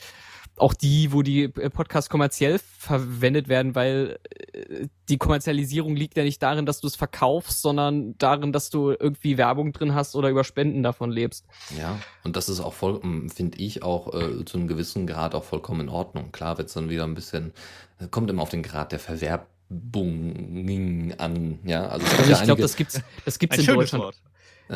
Auch 0.57 0.73
die, 0.73 1.11
wo 1.11 1.21
die 1.21 1.43
äh, 1.43 1.69
Podcasts 1.69 2.09
kommerziell 2.09 2.59
verwendet 2.77 3.47
werden, 3.47 3.73
weil 3.73 4.19
äh, 4.53 4.87
die 5.09 5.17
Kommerzialisierung 5.17 5.95
liegt 5.95 6.17
ja 6.17 6.23
nicht 6.23 6.43
darin, 6.43 6.65
dass 6.65 6.81
du 6.81 6.87
es 6.87 6.95
verkaufst, 6.95 7.61
sondern 7.61 8.17
darin, 8.17 8.53
dass 8.53 8.69
du 8.69 8.91
irgendwie 8.91 9.37
Werbung 9.37 9.73
drin 9.73 9.95
hast 9.95 10.15
oder 10.15 10.29
über 10.29 10.43
Spenden 10.43 10.83
davon 10.83 11.09
lebst. 11.09 11.45
Ja, 11.79 11.97
und 12.23 12.35
das 12.35 12.49
ist 12.49 12.59
auch 12.59 12.73
voll, 12.73 13.01
finde 13.33 13.57
ich, 13.57 13.81
auch 13.81 14.13
äh, 14.13 14.45
zu 14.45 14.57
einem 14.57 14.67
gewissen 14.67 15.07
Grad 15.07 15.35
auch 15.35 15.43
vollkommen 15.43 15.81
in 15.81 15.89
Ordnung. 15.89 16.31
Klar 16.31 16.57
wird 16.57 16.67
es 16.67 16.73
dann 16.73 16.89
wieder 16.89 17.05
ein 17.05 17.15
bisschen, 17.15 17.53
äh, 17.99 18.07
kommt 18.07 18.29
immer 18.29 18.43
auf 18.43 18.49
den 18.49 18.63
Grad 18.63 18.91
der 18.91 18.99
Verwerbung 18.99 21.13
an, 21.17 21.59
ja. 21.63 21.87
Also, 21.87 22.05
Also 22.17 22.31
ich 22.33 22.43
glaube, 22.43 22.61
das 22.61 22.75
gibt's, 22.75 23.01
das 23.25 23.39
gibt's 23.39 23.55
Ein 23.55 23.59
in 23.61 23.65
schönes 23.65 23.91
Deutschland. 23.91 24.03
Wort. 24.03 24.15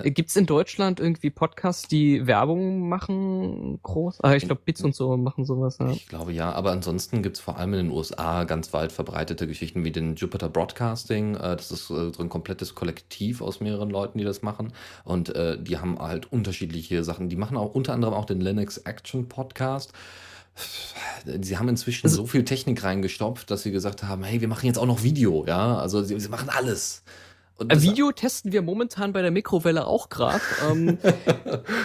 Äh, 0.03 0.11
Gibt's 0.11 0.35
in 0.35 0.45
Deutschland 0.45 0.99
irgendwie 0.99 1.30
Podcasts, 1.30 1.88
die 1.88 2.27
Werbung 2.27 2.89
machen 2.89 3.80
groß? 3.81 4.23
Ah, 4.23 4.35
ich 4.35 4.45
glaube, 4.45 4.61
Bits 4.65 4.84
und 4.84 4.95
so 4.95 5.15
machen 5.17 5.45
sowas. 5.45 5.77
Ja. 5.80 5.89
Ich 5.91 6.07
glaube 6.07 6.34
ja, 6.34 6.51
aber 6.51 6.72
ansonsten 6.72 7.22
gibt 7.22 7.38
es 7.38 7.41
vor 7.41 7.57
allem 7.57 7.73
in 7.73 7.88
den 7.88 7.91
USA 7.91 8.43
ganz 8.43 8.73
weit 8.73 8.91
verbreitete 8.91 9.47
Geschichten 9.47 9.84
wie 9.84 9.91
den 9.91 10.15
Jupiter 10.15 10.49
Broadcasting. 10.49 11.35
Äh, 11.35 11.55
das 11.55 11.72
ist 11.72 11.89
äh, 11.89 12.11
so 12.11 12.19
ein 12.19 12.30
komplettes 12.30 12.76
Kollektiv 12.76 13.41
aus 13.41 13.59
mehreren 13.59 13.89
Leuten, 13.89 14.17
die 14.17 14.26
das 14.26 14.41
machen. 14.41 14.73
Und 15.03 15.35
äh, 15.35 15.61
die 15.61 15.77
haben 15.77 15.99
halt 15.99 16.31
unterschiedliche 16.31 17.03
Sachen. 17.03 17.30
Die 17.30 17.35
machen 17.35 17.57
auch 17.57 17.73
unter 17.73 17.93
anderem 17.93 18.13
auch 18.13 18.26
den 18.26 18.41
Linux 18.41 18.77
Action 18.80 19.30
Podcast. 19.30 19.93
Sie 21.26 21.57
haben 21.57 21.67
inzwischen 21.67 22.07
Also 22.07 22.17
so 22.17 22.27
viel 22.27 22.45
Technik 22.45 22.84
reingestopft, 22.84 23.51
dass 23.51 23.63
sie 23.63 23.72
gesagt 23.72 24.03
haben, 24.03 24.23
hey, 24.23 24.39
wir 24.39 24.47
machen 24.47 24.65
jetzt 24.67 24.77
auch 24.77 24.85
noch 24.85 25.03
Video, 25.03 25.45
ja. 25.45 25.77
Also 25.77 26.01
sie, 26.01 26.19
sie 26.19 26.30
machen 26.30 26.49
alles. 26.49 27.03
Äh, 27.60 27.82
Video 27.82 28.11
testen 28.11 28.52
wir 28.52 28.61
momentan 28.61 29.14
bei 29.14 29.22
der 29.22 29.32
Mikrowelle 29.32 29.88
auch 29.88 30.10
gerade. 30.10 30.41
ähm, 30.69 30.98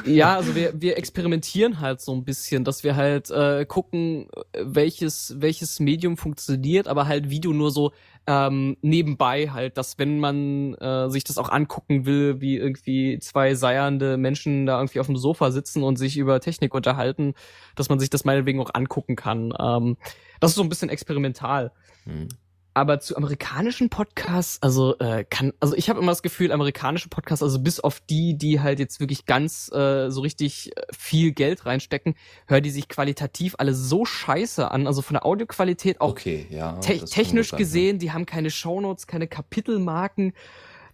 ja, 0.04 0.36
also 0.36 0.54
wir, 0.54 0.72
wir 0.80 0.96
experimentieren 0.98 1.80
halt 1.80 2.00
so 2.00 2.12
ein 2.12 2.24
bisschen, 2.24 2.64
dass 2.64 2.82
wir 2.82 2.96
halt 2.96 3.30
äh, 3.30 3.64
gucken, 3.66 4.28
welches, 4.60 5.34
welches 5.38 5.78
Medium 5.78 6.16
funktioniert, 6.16 6.88
aber 6.88 7.06
halt 7.06 7.30
Video 7.30 7.52
nur 7.52 7.70
so 7.70 7.92
ähm, 8.26 8.76
nebenbei 8.82 9.48
halt, 9.48 9.78
dass 9.78 9.98
wenn 9.98 10.18
man 10.18 10.74
äh, 10.74 11.08
sich 11.08 11.24
das 11.24 11.38
auch 11.38 11.48
angucken 11.48 12.04
will, 12.04 12.40
wie 12.40 12.56
irgendwie 12.56 13.18
zwei 13.18 13.54
seiernde 13.54 14.16
Menschen 14.16 14.66
da 14.66 14.78
irgendwie 14.78 15.00
auf 15.00 15.06
dem 15.06 15.16
Sofa 15.16 15.50
sitzen 15.50 15.82
und 15.82 15.96
sich 15.96 16.16
über 16.16 16.40
Technik 16.40 16.74
unterhalten, 16.74 17.34
dass 17.76 17.88
man 17.88 17.98
sich 17.98 18.10
das 18.10 18.24
meinetwegen 18.24 18.60
auch 18.60 18.74
angucken 18.74 19.16
kann. 19.16 19.54
Ähm, 19.58 19.96
das 20.40 20.52
ist 20.52 20.56
so 20.56 20.62
ein 20.62 20.68
bisschen 20.68 20.90
experimental. 20.90 21.72
Hm. 22.04 22.28
Aber 22.72 23.00
zu 23.00 23.16
amerikanischen 23.16 23.90
Podcasts, 23.90 24.62
also 24.62 24.96
äh, 24.98 25.24
kann, 25.28 25.52
also 25.58 25.74
ich 25.74 25.90
habe 25.90 25.98
immer 25.98 26.12
das 26.12 26.22
Gefühl, 26.22 26.52
amerikanische 26.52 27.08
Podcasts, 27.08 27.42
also 27.42 27.58
bis 27.58 27.80
auf 27.80 28.00
die, 28.00 28.38
die 28.38 28.60
halt 28.60 28.78
jetzt 28.78 29.00
wirklich 29.00 29.26
ganz 29.26 29.70
äh, 29.72 30.08
so 30.10 30.20
richtig 30.20 30.76
äh, 30.76 30.82
viel 30.96 31.32
Geld 31.32 31.66
reinstecken, 31.66 32.14
hören 32.46 32.62
die 32.62 32.70
sich 32.70 32.88
qualitativ 32.88 33.56
alle 33.58 33.74
so 33.74 34.04
scheiße 34.04 34.70
an. 34.70 34.86
Also 34.86 35.02
von 35.02 35.14
der 35.14 35.26
Audioqualität 35.26 36.00
auch 36.00 36.10
Okay, 36.10 36.46
ja. 36.50 36.74
te 36.74 37.04
technisch 37.04 37.50
sein, 37.50 37.58
ja. 37.58 37.64
gesehen, 37.64 37.98
die 37.98 38.12
haben 38.12 38.26
keine 38.26 38.50
Shownotes, 38.50 39.06
keine 39.08 39.26
Kapitelmarken. 39.26 40.32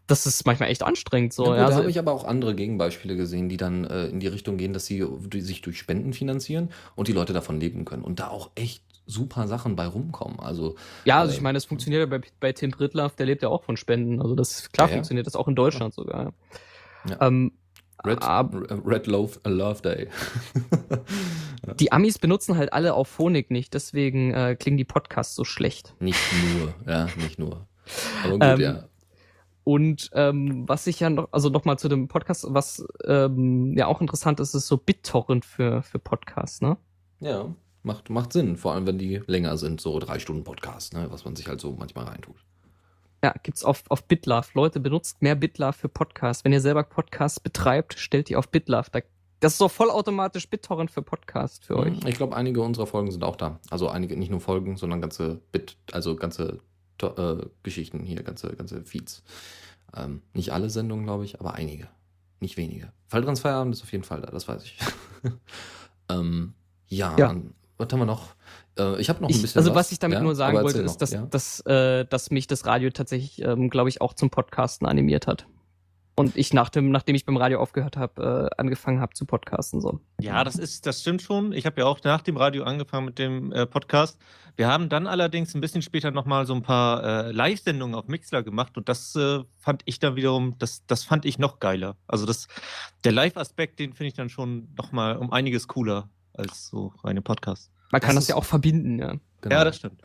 Das 0.06 0.24
ist 0.24 0.46
manchmal 0.46 0.70
echt 0.70 0.82
anstrengend 0.82 1.32
so. 1.32 1.44
Ja, 1.44 1.48
gut, 1.48 1.56
ja, 1.56 1.62
da 1.62 1.66
also, 1.66 1.78
habe 1.80 1.90
ich 1.90 1.98
aber 1.98 2.12
auch 2.12 2.24
andere 2.24 2.54
Gegenbeispiele 2.54 3.16
gesehen, 3.16 3.48
die 3.48 3.56
dann 3.56 3.84
äh, 3.84 4.06
in 4.06 4.20
die 4.20 4.28
Richtung 4.28 4.56
gehen, 4.56 4.72
dass 4.72 4.86
sie 4.86 5.04
die 5.26 5.40
sich 5.40 5.62
durch 5.62 5.78
Spenden 5.78 6.12
finanzieren 6.12 6.70
und 6.94 7.08
die 7.08 7.12
Leute 7.12 7.32
davon 7.32 7.60
leben 7.60 7.84
können 7.84 8.04
und 8.04 8.20
da 8.20 8.28
auch 8.28 8.50
echt 8.54 8.82
super 9.06 9.46
Sachen 9.48 9.76
bei 9.76 9.86
rumkommen. 9.86 10.40
Also 10.40 10.74
ja, 11.04 11.20
also 11.20 11.32
äh, 11.32 11.36
ich 11.36 11.40
meine, 11.42 11.58
es 11.58 11.64
funktioniert 11.64 12.00
ja 12.00 12.06
bei, 12.18 12.20
bei 12.40 12.52
Tim 12.52 12.70
Brittlaff, 12.72 13.14
der 13.16 13.26
lebt 13.26 13.42
ja 13.42 13.48
auch 13.48 13.62
von 13.62 13.76
Spenden. 13.76 14.20
Also 14.20 14.34
das 14.34 14.70
klar 14.72 14.88
Ja, 14.88 14.92
ja. 14.92 14.96
funktioniert 14.98 15.26
das 15.26 15.36
auch 15.36 15.48
in 15.48 15.54
Deutschland 15.54 15.94
sogar. 15.94 16.32
Ja. 17.08 17.16
Ähm, 17.26 17.52
Red, 18.04 18.22
ab- 18.22 18.54
Red 18.84 19.06
Love, 19.06 19.40
Love 19.44 19.80
Day. 19.82 20.08
Die 21.80 21.92
Amis 21.92 22.18
benutzen 22.18 22.56
halt 22.56 22.72
alle 22.72 22.94
auf 22.94 23.08
Phonik 23.08 23.50
nicht, 23.50 23.74
deswegen 23.74 24.32
äh, 24.32 24.54
klingen 24.58 24.76
die 24.76 24.84
Podcasts 24.84 25.34
so 25.34 25.44
schlecht. 25.44 25.94
nicht 25.98 26.20
nur, 26.54 26.74
ja, 26.86 27.06
nicht 27.16 27.38
nur. 27.38 27.66
Aber 28.22 28.32
gut, 28.32 28.42
Ähm, 28.42 28.60
ja. 28.60 28.84
Und 29.64 30.10
ähm, 30.12 30.62
was 30.68 30.86
ich 30.86 31.00
ja 31.00 31.10
noch, 31.10 31.28
also 31.32 31.48
nochmal 31.48 31.76
zu 31.78 31.88
dem 31.88 32.06
Podcast, 32.06 32.46
was 32.50 32.86
ähm, 33.04 33.76
ja 33.76 33.86
auch 33.88 34.00
interessant 34.00 34.38
ist, 34.38 34.54
ist 34.54 34.68
so 34.68 34.76
BitTorrent 34.76 35.44
für, 35.44 35.82
für 35.82 35.98
Podcasts, 35.98 36.60
ne? 36.60 36.76
Ja, 37.18 37.46
macht, 37.86 38.10
macht 38.10 38.32
Sinn, 38.32 38.56
vor 38.56 38.72
allem 38.74 38.86
wenn 38.86 38.98
die 38.98 39.22
länger 39.26 39.56
sind, 39.56 39.80
so 39.80 39.98
drei 39.98 40.18
Stunden 40.18 40.44
Podcast, 40.44 40.92
ne, 40.92 41.06
was 41.10 41.24
man 41.24 41.34
sich 41.36 41.48
halt 41.48 41.60
so 41.60 41.72
manchmal 41.78 42.04
reintut. 42.04 42.36
Ja, 43.24 43.34
gibt's 43.42 43.64
auf, 43.64 43.84
auf 43.88 44.04
BitLove. 44.04 44.48
Leute, 44.54 44.78
benutzt 44.78 45.22
mehr 45.22 45.34
BitLove 45.34 45.72
für 45.72 45.88
Podcasts. 45.88 46.44
Wenn 46.44 46.52
ihr 46.52 46.60
selber 46.60 46.82
Podcasts 46.82 47.40
betreibt, 47.40 47.98
stellt 47.98 48.28
die 48.28 48.36
auf 48.36 48.48
BitLove. 48.50 48.90
Da, 48.92 49.00
das 49.40 49.52
ist 49.52 49.58
so 49.58 49.68
vollautomatisch 49.68 50.48
BitTorrent 50.48 50.90
für 50.90 51.02
Podcasts 51.02 51.64
für 51.66 51.76
euch. 51.76 52.04
Ich 52.04 52.16
glaube, 52.16 52.36
einige 52.36 52.60
unserer 52.60 52.86
Folgen 52.86 53.10
sind 53.10 53.24
auch 53.24 53.36
da. 53.36 53.58
Also 53.70 53.88
einige, 53.88 54.16
nicht 54.16 54.30
nur 54.30 54.40
Folgen, 54.40 54.76
sondern 54.76 55.00
ganze 55.00 55.40
Bit, 55.50 55.76
also 55.92 56.14
ganze 56.14 56.60
äh, 57.02 57.36
Geschichten 57.62 58.00
hier, 58.04 58.22
ganze, 58.22 58.54
ganze 58.54 58.84
Feeds. 58.84 59.22
Ähm, 59.96 60.22
nicht 60.34 60.52
alle 60.52 60.68
Sendungen, 60.70 61.04
glaube 61.06 61.24
ich, 61.24 61.40
aber 61.40 61.54
einige. 61.54 61.88
Nicht 62.40 62.56
wenige. 62.58 62.92
Falltransfeierabend 63.08 63.74
ist 63.74 63.82
auf 63.82 63.92
jeden 63.92 64.04
Fall 64.04 64.20
da, 64.20 64.30
das 64.30 64.46
weiß 64.46 64.62
ich. 64.64 64.78
ähm, 66.10 66.54
ja, 66.88 67.16
Ja. 67.18 67.28
an- 67.30 67.54
was 67.78 67.88
haben 67.92 68.00
wir 68.00 68.06
noch? 68.06 68.34
Äh, 68.78 69.00
ich 69.00 69.08
habe 69.08 69.20
noch 69.20 69.28
ein 69.28 69.34
Ich, 69.34 69.42
bisschen 69.42 69.58
also 69.58 69.74
was 69.74 69.92
ich 69.92 69.98
damit 69.98 70.18
ja? 70.18 70.22
nur 70.22 70.34
sagen 70.34 70.62
wollte, 70.62 70.82
ist, 70.82 70.98
dass, 70.98 71.12
ja? 71.12 71.26
dass, 71.26 71.60
äh, 71.60 72.04
dass 72.06 72.30
mich 72.30 72.46
das 72.46 72.66
Radio 72.66 72.90
tatsächlich, 72.90 73.42
ähm, 73.42 73.70
glaube 73.70 73.88
ich, 73.88 74.00
auch 74.00 74.14
zum 74.14 74.30
Podcasten 74.30 74.86
animiert 74.86 75.26
hat. 75.26 75.46
Und 76.18 76.34
ich 76.34 76.54
nach 76.54 76.70
dem, 76.70 76.90
nachdem 76.90 77.14
ich 77.14 77.26
beim 77.26 77.36
Radio 77.36 77.60
aufgehört 77.60 77.98
habe, 77.98 78.48
äh, 78.50 78.60
angefangen 78.60 79.00
habe 79.00 79.12
zu 79.12 79.26
podcasten. 79.26 79.82
So. 79.82 80.00
Ja, 80.18 80.44
das 80.44 80.56
ist, 80.56 80.86
das 80.86 81.02
stimmt 81.02 81.20
schon. 81.20 81.52
Ich 81.52 81.66
habe 81.66 81.82
ja 81.82 81.86
auch 81.86 82.02
nach 82.04 82.22
dem 82.22 82.38
Radio 82.38 82.64
angefangen 82.64 83.04
mit 83.04 83.18
dem 83.18 83.52
äh, 83.52 83.66
Podcast. 83.66 84.18
Wir 84.56 84.68
haben 84.68 84.88
dann 84.88 85.06
allerdings 85.06 85.54
ein 85.54 85.60
bisschen 85.60 85.82
später 85.82 86.10
nochmal 86.10 86.46
so 86.46 86.54
ein 86.54 86.62
paar 86.62 87.04
äh, 87.04 87.32
Live-Sendungen 87.32 87.94
auf 87.94 88.08
Mixler 88.08 88.42
gemacht 88.42 88.78
und 88.78 88.88
das 88.88 89.14
äh, 89.14 89.40
fand 89.58 89.82
ich 89.84 89.98
dann 89.98 90.16
wiederum, 90.16 90.54
das, 90.58 90.86
das 90.86 91.04
fand 91.04 91.26
ich 91.26 91.38
noch 91.38 91.60
geiler. 91.60 91.96
Also 92.06 92.24
das, 92.24 92.48
der 93.04 93.12
Live-Aspekt, 93.12 93.78
den 93.78 93.92
finde 93.92 94.08
ich 94.08 94.14
dann 94.14 94.30
schon 94.30 94.68
nochmal 94.78 95.18
um 95.18 95.30
einiges 95.30 95.68
cooler 95.68 96.08
als 96.36 96.68
so 96.68 96.92
reine 97.02 97.22
Podcasts. 97.22 97.70
Man 97.92 98.00
kann 98.00 98.14
Das 98.16 98.24
das, 98.24 98.28
ja 98.28 98.34
auch 98.36 98.44
verbinden, 98.44 98.98
ja. 98.98 99.14
Genau. 99.40 99.54
Ja, 99.56 99.64
das 99.64 99.76
stimmt. 99.76 100.00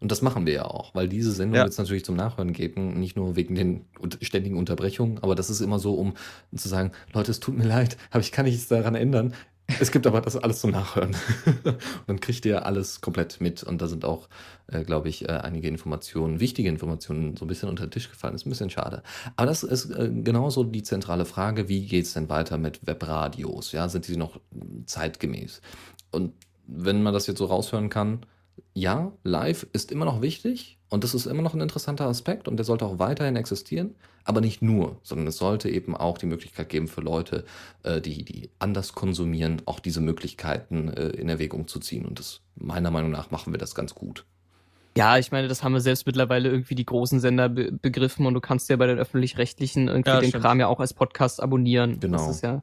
Und 0.00 0.10
das 0.10 0.20
machen 0.20 0.46
wir 0.46 0.52
ja 0.52 0.64
auch, 0.64 0.94
weil 0.96 1.08
diese 1.08 1.30
Sendung 1.30 1.56
Ja. 1.58 1.64
jetzt 1.64 1.78
natürlich 1.78 2.04
zum 2.04 2.16
Nachhören 2.16 2.52
geben, 2.52 2.98
nicht 2.98 3.16
nur 3.16 3.36
wegen 3.36 3.54
den 3.54 3.84
ständigen 4.20 4.56
Unterbrechungen, 4.56 5.18
aber 5.22 5.36
das 5.36 5.48
ist 5.48 5.60
immer 5.60 5.78
so, 5.78 5.94
um 5.94 6.14
zu 6.56 6.68
sagen, 6.68 6.90
Leute, 7.12 7.30
es 7.30 7.38
tut 7.38 7.56
mir 7.56 7.64
leid, 7.66 7.96
aber 8.10 8.18
ich 8.20 8.32
kann 8.32 8.44
nichts 8.44 8.66
daran 8.66 8.96
ändern. 8.96 9.32
Es 9.80 9.90
gibt 9.90 10.06
aber 10.06 10.20
das 10.20 10.36
alles 10.36 10.60
zum 10.60 10.70
Nachhören. 10.70 11.16
und 11.64 11.76
dann 12.06 12.20
kriegt 12.20 12.44
ihr 12.44 12.66
alles 12.66 13.00
komplett 13.00 13.40
mit 13.40 13.62
und 13.62 13.80
da 13.80 13.88
sind 13.88 14.04
auch, 14.04 14.28
äh, 14.66 14.84
glaube 14.84 15.08
ich, 15.08 15.28
äh, 15.28 15.32
einige 15.32 15.68
Informationen, 15.68 16.40
wichtige 16.40 16.68
Informationen 16.68 17.36
so 17.36 17.44
ein 17.44 17.48
bisschen 17.48 17.68
unter 17.68 17.86
den 17.86 17.90
Tisch 17.90 18.10
gefallen. 18.10 18.34
Ist 18.34 18.46
ein 18.46 18.50
bisschen 18.50 18.70
schade. 18.70 19.02
Aber 19.36 19.46
das 19.46 19.62
ist 19.62 19.90
äh, 19.90 20.10
genauso 20.12 20.64
die 20.64 20.82
zentrale 20.82 21.24
Frage, 21.24 21.68
wie 21.68 21.86
geht 21.86 22.06
es 22.06 22.14
denn 22.14 22.28
weiter 22.28 22.58
mit 22.58 22.86
Webradios? 22.86 23.72
Ja, 23.72 23.88
sind 23.88 24.08
die 24.08 24.16
noch 24.16 24.40
zeitgemäß? 24.86 25.60
Und 26.10 26.32
wenn 26.66 27.02
man 27.02 27.14
das 27.14 27.26
jetzt 27.26 27.38
so 27.38 27.46
raushören 27.46 27.88
kann, 27.88 28.26
ja, 28.74 29.12
live 29.22 29.66
ist 29.72 29.92
immer 29.92 30.04
noch 30.04 30.22
wichtig 30.22 30.78
und 30.88 31.04
das 31.04 31.14
ist 31.14 31.26
immer 31.26 31.42
noch 31.42 31.54
ein 31.54 31.60
interessanter 31.60 32.06
Aspekt 32.06 32.48
und 32.48 32.56
der 32.56 32.64
sollte 32.64 32.86
auch 32.86 32.98
weiterhin 32.98 33.36
existieren, 33.36 33.94
aber 34.24 34.40
nicht 34.40 34.62
nur, 34.62 34.98
sondern 35.02 35.26
es 35.26 35.36
sollte 35.36 35.68
eben 35.68 35.96
auch 35.96 36.18
die 36.18 36.26
Möglichkeit 36.26 36.68
geben 36.68 36.88
für 36.88 37.00
Leute, 37.00 37.44
äh, 37.82 38.00
die, 38.00 38.24
die 38.24 38.50
anders 38.58 38.94
konsumieren, 38.94 39.62
auch 39.66 39.80
diese 39.80 40.00
Möglichkeiten 40.00 40.88
äh, 40.88 41.08
in 41.08 41.28
Erwägung 41.28 41.68
zu 41.68 41.80
ziehen 41.80 42.06
und 42.06 42.18
das 42.18 42.40
meiner 42.54 42.90
Meinung 42.90 43.10
nach 43.10 43.30
machen 43.30 43.52
wir 43.52 43.58
das 43.58 43.74
ganz 43.74 43.94
gut. 43.94 44.24
Ja, 44.96 45.16
ich 45.16 45.32
meine, 45.32 45.48
das 45.48 45.62
haben 45.62 45.72
wir 45.72 45.80
selbst 45.80 46.06
mittlerweile 46.06 46.50
irgendwie 46.50 46.74
die 46.74 46.84
großen 46.84 47.18
Sender 47.20 47.48
be 47.48 47.72
begriffen 47.72 48.26
und 48.26 48.34
du 48.34 48.40
kannst 48.40 48.68
ja 48.68 48.76
bei 48.76 48.86
den 48.86 48.98
öffentlich-rechtlichen 48.98 49.88
irgendwie 49.88 50.10
Ja, 50.10 50.20
den 50.20 50.28
stimmt. 50.28 50.44
Kram 50.44 50.60
ja 50.60 50.66
auch 50.66 50.80
als 50.80 50.92
Podcast 50.92 51.42
abonnieren. 51.42 51.98
Genau. 51.98 52.18
Das 52.18 52.36
ist 52.36 52.42
ja, 52.42 52.62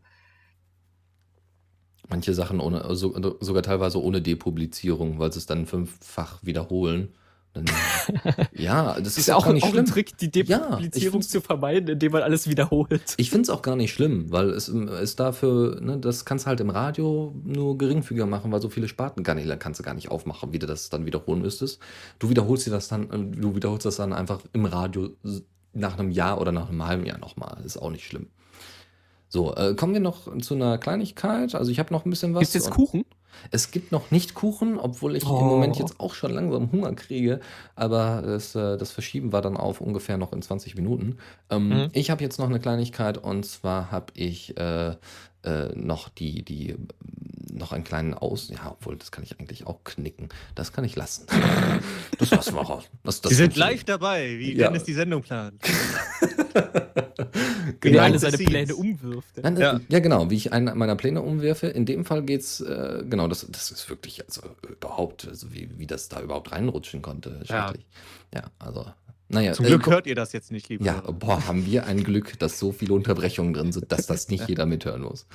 Manche 2.10 2.34
Sachen 2.34 2.60
ohne, 2.60 2.84
so, 2.96 3.14
sogar 3.40 3.62
teilweise 3.64 4.02
ohne 4.02 4.22
Depublizierung, 4.22 5.20
weil 5.20 5.32
sie 5.32 5.40
es 5.40 5.46
dann 5.46 5.66
fünffach 5.68 6.40
wiederholen. 6.44 7.10
Dann, 7.54 7.66
ja, 8.54 8.94
das 9.00 9.10
ist, 9.14 9.18
ist 9.20 9.28
ja 9.28 9.36
auch, 9.36 9.46
gar 9.46 9.54
nicht 9.54 9.64
auch 9.64 9.70
schlimm. 9.70 9.86
ein 9.86 9.92
Trick, 9.92 10.16
die 10.18 10.30
Ja, 10.46 10.58
Depublizierung 10.60 11.22
find's- 11.22 11.30
zu 11.30 11.42
vermeiden, 11.42 11.90
indem 11.90 12.12
man 12.12 12.22
alles 12.22 12.48
wiederholt. 12.48 13.16
Ich 13.18 13.30
finde 13.32 13.44
es 13.44 13.50
auch 13.50 13.62
gar 13.64 13.76
nicht 13.76 13.92
schlimm, 13.92 14.32
weil 14.32 14.50
es 14.52 14.70
ist 14.70 15.20
dafür, 15.20 15.80
ne, 15.82 15.98
das 15.98 16.26
kannst 16.26 16.46
du 16.46 16.50
halt 16.50 16.60
im 16.62 16.70
Radio 16.70 17.34
nur 17.44 17.78
geringfügiger 17.78 18.28
machen, 18.28 18.52
weil 18.52 18.62
so 18.62 18.70
viele 18.70 18.88
Spartenkanäle 18.88 19.58
kannst 19.58 19.80
du 19.80 19.84
gar 19.84 19.96
nicht 19.96 20.10
aufmachen, 20.12 20.54
wie 20.54 20.60
du 20.60 20.68
das 20.68 20.90
dann 20.90 21.06
wiederholen 21.08 21.42
müsstest. 21.42 21.80
Du 22.20 22.30
wiederholst 22.30 22.68
dir 22.68 22.72
das 22.72 22.88
dann, 22.88 23.10
äh, 23.10 23.40
du 23.40 23.56
wiederholst 23.56 23.86
das 23.86 23.96
dann 23.98 24.14
einfach 24.14 24.42
im 24.54 24.66
Radio 24.66 25.10
nach 25.74 25.98
einem 25.98 26.12
Jahr 26.12 26.40
oder 26.42 26.52
nach 26.52 26.70
einem 26.70 26.86
halben 26.86 27.06
Jahr 27.06 27.18
nochmal. 27.20 27.62
Ist 27.66 27.78
auch 27.78 27.92
nicht 27.92 28.06
schlimm. 28.06 28.28
So, 29.30 29.54
äh, 29.56 29.76
kommen 29.76 29.94
wir 29.94 30.02
noch 30.02 30.36
zu 30.40 30.56
einer 30.56 30.78
Kleinigkeit. 30.80 31.54
Also 31.56 31.72
ich 31.72 31.80
habe 31.80 31.94
noch 31.94 32.04
ein 32.06 32.10
bisschen 32.10 32.34
was. 32.34 32.40
Gibt's 32.42 32.54
jetzt 32.56 32.68
und- 32.68 32.74
Kuchen? 32.74 33.06
Es 33.52 33.72
gibt 33.72 33.94
noch 33.94 34.12
nicht 34.12 34.34
Kuchen, 34.34 34.78
obwohl 34.78 35.16
ich 35.16 35.26
Oh. 35.26 35.40
im 35.40 35.46
Moment 35.46 35.78
jetzt 35.78 36.00
auch 36.02 36.14
schon 36.14 36.34
langsam 36.34 36.72
Hunger 36.74 36.94
kriege. 36.94 37.40
Aber 37.76 38.22
das, 38.26 38.54
äh, 38.56 38.76
das 38.76 38.92
Verschieben 38.92 39.32
war 39.32 39.42
dann 39.42 39.56
auf 39.56 39.80
ungefähr 39.80 40.18
noch 40.18 40.34
in 40.34 40.42
20 40.42 40.76
Minuten. 40.76 41.20
Ähm, 41.50 41.70
Mhm. 41.70 41.90
Ich 41.94 42.10
habe 42.10 42.22
jetzt 42.22 42.38
noch 42.40 42.50
eine 42.50 42.60
Kleinigkeit 42.60 43.18
und 43.18 43.46
zwar 43.46 43.92
habe 43.92 44.08
ich 44.16 44.58
äh, 44.58 44.96
äh, 45.44 45.68
noch 45.76 46.10
die, 46.10 46.44
die, 46.44 46.76
noch 47.52 47.72
einen 47.72 47.84
kleinen 47.84 48.14
Aus. 48.14 48.50
Ja, 48.50 48.72
obwohl, 48.72 48.98
das 48.98 49.12
kann 49.12 49.24
ich 49.24 49.40
eigentlich 49.40 49.68
auch 49.68 49.84
knicken. 49.84 50.30
Das 50.56 50.74
kann 50.74 50.84
ich 50.84 50.96
lassen. 50.96 51.26
Das 52.20 52.32
lassen 52.32 52.56
wir 52.56 52.62
raus. 52.62 52.84
Das, 53.04 53.22
das 53.22 53.30
Sie 53.30 53.36
sind 53.36 53.56
live 53.56 53.86
dabei, 53.86 54.38
wie 54.40 54.54
Ja. 54.54 54.68
Dennis 54.68 54.84
die 54.84 54.94
Sendung 54.94 55.22
plant. 55.22 55.62
Genau. 57.82 57.98
er 58.00 58.04
alle 58.04 58.14
Behind 58.20 58.32
the 58.32 58.38
seine. 58.38 58.50
Pläne 58.50 58.76
umwirft. 58.76 59.38
Nein, 59.42 59.58
Ja. 59.58 59.74
ja. 59.74 59.80
ja, 59.88 60.00
genau, 60.00 60.30
wie 60.30 60.36
ich 60.36 60.52
einen 60.52 60.78
meiner 60.78 60.96
Pläne 60.96 61.22
umwerfe. 61.22 61.68
In 61.68 61.86
dem 61.86 62.04
Fall 62.04 62.24
geht's, 62.24 62.60
äh, 62.62 63.04
genau, 63.10 63.28
das, 63.28 63.46
das 63.50 63.72
ist 63.72 63.90
wirklich, 63.90 64.26
also 64.26 64.42
überhaupt, 64.68 65.28
also 65.28 65.54
wie, 65.54 65.70
wie 65.78 65.88
das 65.88 66.10
da 66.10 66.20
überhaupt 66.22 66.52
reinrutschen 66.52 67.02
konnte. 67.02 67.42
Schrecklich. 67.46 67.86
Ja, 68.34 68.44
also, 68.60 68.86
naja. 69.30 69.54
Zum 69.54 69.66
äh, 69.66 69.70
Glück 69.70 69.84
gu- 69.84 69.92
hört 69.92 70.08
ihr 70.08 70.16
das 70.16 70.34
jetzt 70.34 70.52
nicht, 70.52 70.68
liebe 70.70 70.84
Ja, 70.84 70.96
Hörer. 70.96 71.14
boah, 71.14 71.48
haben 71.48 71.66
wir 71.66 71.86
ein 71.86 72.04
Glück, 72.04 72.38
dass 72.40 72.60
so 72.60 72.72
viele 72.72 72.94
Unterbrechungen 72.94 73.54
drin 73.54 73.72
sind, 73.72 73.92
dass 73.92 74.06
das 74.08 74.28
nicht 74.30 74.48
jeder 74.50 74.66
mithören 74.66 75.02
muss. 75.02 75.26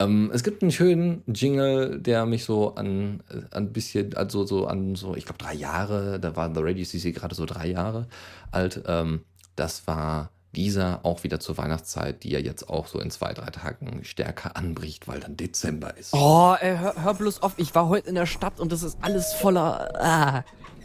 Ähm, 0.00 0.30
es 0.32 0.44
gibt 0.44 0.62
einen 0.62 0.70
schönen 0.70 1.22
Jingle, 1.26 1.98
der 1.98 2.24
mich 2.26 2.44
so 2.44 2.74
an 2.76 3.20
äh, 3.30 3.56
ein 3.56 3.72
bisschen, 3.72 4.14
also 4.14 4.44
so 4.46 4.66
an 4.66 4.94
so, 4.94 5.16
ich 5.16 5.24
glaube 5.24 5.38
drei 5.38 5.54
Jahre, 5.54 6.20
da 6.20 6.36
war 6.36 6.54
The 6.54 6.60
Radio 6.62 6.84
CC 6.84 7.10
gerade 7.12 7.34
so 7.34 7.46
drei 7.46 7.66
Jahre 7.68 8.06
alt. 8.52 8.82
Ähm, 8.86 9.22
das 9.56 9.86
war 9.88 10.30
dieser 10.54 11.04
auch 11.04 11.24
wieder 11.24 11.40
zur 11.40 11.58
Weihnachtszeit, 11.58 12.22
die 12.22 12.30
ja 12.30 12.38
jetzt 12.38 12.70
auch 12.70 12.86
so 12.86 13.00
in 13.00 13.10
zwei, 13.10 13.34
drei 13.34 13.50
Tagen 13.50 14.00
stärker 14.04 14.56
anbricht, 14.56 15.06
weil 15.08 15.20
dann 15.20 15.36
Dezember 15.36 15.96
ist. 15.96 16.14
Oh, 16.14 16.54
ey, 16.60 16.76
hör, 16.78 16.94
hör 17.02 17.14
bloß 17.14 17.42
auf, 17.42 17.54
ich 17.58 17.74
war 17.74 17.88
heute 17.88 18.08
in 18.08 18.14
der 18.14 18.26
Stadt 18.26 18.58
und 18.60 18.70
das 18.72 18.82
ist 18.82 18.98
alles 19.02 19.32
voller. 19.34 19.88
Ah. 20.00 20.44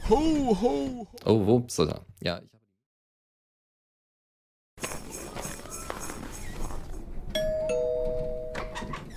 Ho, 0.10 0.54
ho. 0.62 1.08
Oh, 1.26 1.46
wo 1.46 1.60
bist 1.60 1.80
du 1.80 1.86
da? 1.86 2.06
Ja, 2.22 2.40
ich 2.40 2.54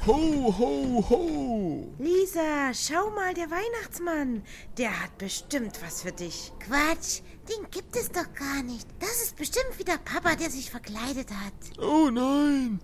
Ho, 0.06 0.54
ho, 0.56 1.04
ho! 1.10 1.92
Lisa, 1.98 2.72
schau 2.72 3.10
mal, 3.10 3.34
der 3.34 3.50
Weihnachtsmann. 3.50 4.44
Der 4.78 5.02
hat 5.02 5.18
bestimmt 5.18 5.82
was 5.82 6.02
für 6.02 6.12
dich. 6.12 6.52
Quatsch, 6.60 7.22
den 7.48 7.68
gibt 7.72 7.96
es 7.96 8.12
doch 8.12 8.32
gar 8.34 8.62
nicht. 8.62 8.86
Das 9.00 9.20
ist 9.24 9.36
bestimmt 9.36 9.76
wieder 9.80 9.98
Papa, 9.98 10.36
der 10.36 10.48
sich 10.48 10.70
verkleidet 10.70 11.28
hat. 11.32 11.78
Oh 11.80 12.08
nein! 12.12 12.78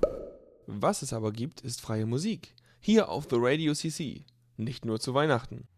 Was 0.67 1.03
es 1.03 1.13
aber 1.13 1.31
gibt, 1.31 1.61
ist 1.61 1.81
freie 1.81 2.07
Musik. 2.07 2.57
Hier 2.81 3.09
auf 3.09 3.29
The 3.31 3.37
Radio 3.39 3.73
CC. 3.73 4.25
Nicht 4.57 4.85
nur 4.85 4.99
zu 4.99 5.15
Weihnachten. 5.15 5.69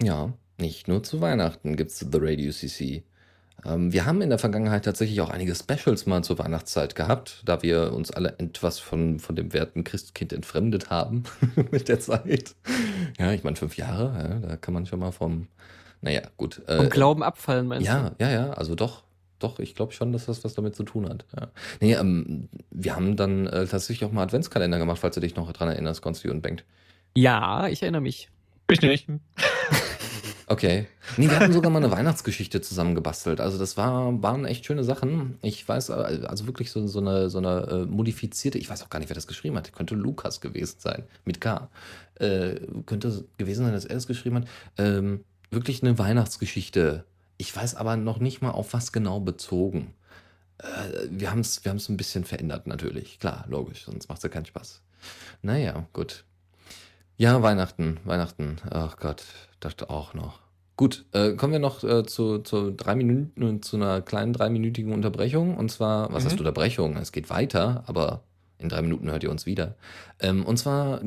Ja, 0.00 0.32
nicht 0.60 0.88
nur 0.88 1.02
zu 1.02 1.20
Weihnachten 1.20 1.76
gibt's 1.76 1.98
The 2.00 2.18
Radio 2.20 2.52
CC. 2.52 3.02
Ähm, 3.64 3.92
wir 3.92 4.06
haben 4.06 4.22
in 4.22 4.30
der 4.30 4.38
Vergangenheit 4.38 4.84
tatsächlich 4.84 5.20
auch 5.20 5.30
einige 5.30 5.54
Specials 5.54 6.06
mal 6.06 6.22
zur 6.22 6.38
Weihnachtszeit 6.38 6.94
gehabt, 6.94 7.42
da 7.44 7.62
wir 7.62 7.92
uns 7.92 8.10
alle 8.10 8.38
etwas 8.38 8.78
von, 8.78 9.18
von 9.18 9.36
dem 9.36 9.52
werten 9.52 9.84
Christkind 9.84 10.32
entfremdet 10.32 10.90
haben 10.90 11.24
mit 11.70 11.88
der 11.88 12.00
Zeit. 12.00 12.54
Ja, 13.18 13.32
ich 13.32 13.44
meine, 13.44 13.56
fünf 13.56 13.76
Jahre, 13.76 14.40
ja, 14.42 14.48
da 14.48 14.56
kann 14.56 14.74
man 14.74 14.86
schon 14.86 15.00
mal 15.00 15.12
vom, 15.12 15.48
naja, 16.00 16.22
gut. 16.36 16.62
äh, 16.66 16.76
Vom 16.76 16.88
Glauben 16.88 17.22
abfallen, 17.22 17.66
meinst 17.66 17.86
ja, 17.86 18.10
du? 18.10 18.24
ja, 18.24 18.30
ja, 18.30 18.52
also 18.52 18.74
doch. 18.74 19.02
Doch, 19.38 19.58
ich 19.58 19.74
glaube 19.74 19.92
schon, 19.94 20.12
dass 20.12 20.26
das 20.26 20.44
was 20.44 20.52
damit 20.52 20.76
zu 20.76 20.82
tun 20.82 21.08
hat. 21.08 21.24
Ja. 21.34 21.48
Nee, 21.80 21.94
ähm, 21.94 22.50
wir 22.70 22.94
haben 22.94 23.16
dann 23.16 23.46
äh, 23.46 23.66
tatsächlich 23.66 24.06
auch 24.06 24.12
mal 24.12 24.22
Adventskalender 24.24 24.76
gemacht, 24.76 24.98
falls 25.00 25.14
du 25.14 25.20
dich 25.22 25.34
noch 25.34 25.50
dran 25.52 25.70
erinnerst, 25.70 26.02
Konsti 26.02 26.28
und 26.28 26.42
Bengt. 26.42 26.62
Ja, 27.16 27.66
ich 27.68 27.80
erinnere 27.80 28.02
mich. 28.02 28.28
Ich 28.70 28.82
nicht. 28.82 29.08
Okay. 30.50 30.88
Nee, 31.16 31.30
wir 31.30 31.38
hatten 31.38 31.52
sogar 31.52 31.70
mal 31.70 31.78
eine 31.78 31.92
Weihnachtsgeschichte 31.92 32.60
zusammengebastelt. 32.60 33.40
Also 33.40 33.56
das 33.56 33.76
war, 33.76 34.20
waren 34.20 34.44
echt 34.44 34.66
schöne 34.66 34.82
Sachen. 34.82 35.38
Ich 35.42 35.66
weiß, 35.66 35.90
äh, 35.90 36.24
also 36.26 36.46
wirklich 36.46 36.72
so, 36.72 36.84
so 36.88 36.98
eine, 36.98 37.30
so 37.30 37.38
eine 37.38 37.68
äh, 37.68 37.86
modifizierte, 37.86 38.58
ich 38.58 38.68
weiß 38.68 38.82
auch 38.82 38.90
gar 38.90 38.98
nicht, 38.98 39.08
wer 39.08 39.14
das 39.14 39.28
geschrieben 39.28 39.56
hat. 39.56 39.72
Könnte 39.72 39.94
Lukas 39.94 40.40
gewesen 40.40 40.80
sein, 40.80 41.04
mit 41.24 41.40
K. 41.40 41.70
Äh, 42.16 42.56
könnte 42.84 43.24
gewesen 43.38 43.64
sein, 43.64 43.72
dass 43.72 43.84
er 43.84 43.94
das 43.94 44.08
geschrieben 44.08 44.38
hat. 44.38 44.48
Ähm, 44.76 45.24
wirklich 45.52 45.84
eine 45.84 46.00
Weihnachtsgeschichte. 46.00 47.04
Ich 47.36 47.54
weiß 47.54 47.76
aber 47.76 47.96
noch 47.96 48.18
nicht 48.18 48.42
mal, 48.42 48.50
auf 48.50 48.72
was 48.72 48.90
genau 48.90 49.20
bezogen. 49.20 49.94
Äh, 50.58 50.64
wir 51.10 51.30
haben 51.30 51.40
es 51.40 51.64
wir 51.64 51.72
ein 51.72 51.96
bisschen 51.96 52.24
verändert, 52.24 52.66
natürlich. 52.66 53.20
Klar, 53.20 53.44
logisch, 53.48 53.84
sonst 53.84 54.08
macht 54.08 54.18
es 54.18 54.24
ja 54.24 54.30
keinen 54.30 54.46
Spaß. 54.46 54.82
Naja, 55.42 55.86
gut. 55.92 56.24
Ja, 57.20 57.42
Weihnachten, 57.42 57.98
Weihnachten. 58.04 58.56
Ach 58.70 58.96
Gott, 58.96 59.24
dachte 59.60 59.90
auch 59.90 60.14
noch. 60.14 60.38
Gut, 60.78 61.04
äh, 61.12 61.32
kommen 61.34 61.52
wir 61.52 61.60
noch 61.60 61.84
äh, 61.84 62.06
zu, 62.06 62.38
zu 62.38 62.70
drei 62.70 62.94
Minuten, 62.94 63.60
zu 63.60 63.76
einer 63.76 64.00
kleinen 64.00 64.32
dreiminütigen 64.32 64.94
Unterbrechung. 64.94 65.54
Und 65.58 65.70
zwar, 65.70 66.10
was 66.14 66.24
Mhm. 66.24 66.28
heißt 66.28 66.38
Unterbrechung? 66.38 66.96
Es 66.96 67.12
geht 67.12 67.28
weiter, 67.28 67.84
aber 67.86 68.22
in 68.56 68.70
drei 68.70 68.80
Minuten 68.80 69.10
hört 69.10 69.22
ihr 69.22 69.30
uns 69.30 69.44
wieder. 69.44 69.74
Ähm, 70.18 70.46
und 70.46 70.56
zwar 70.56 71.02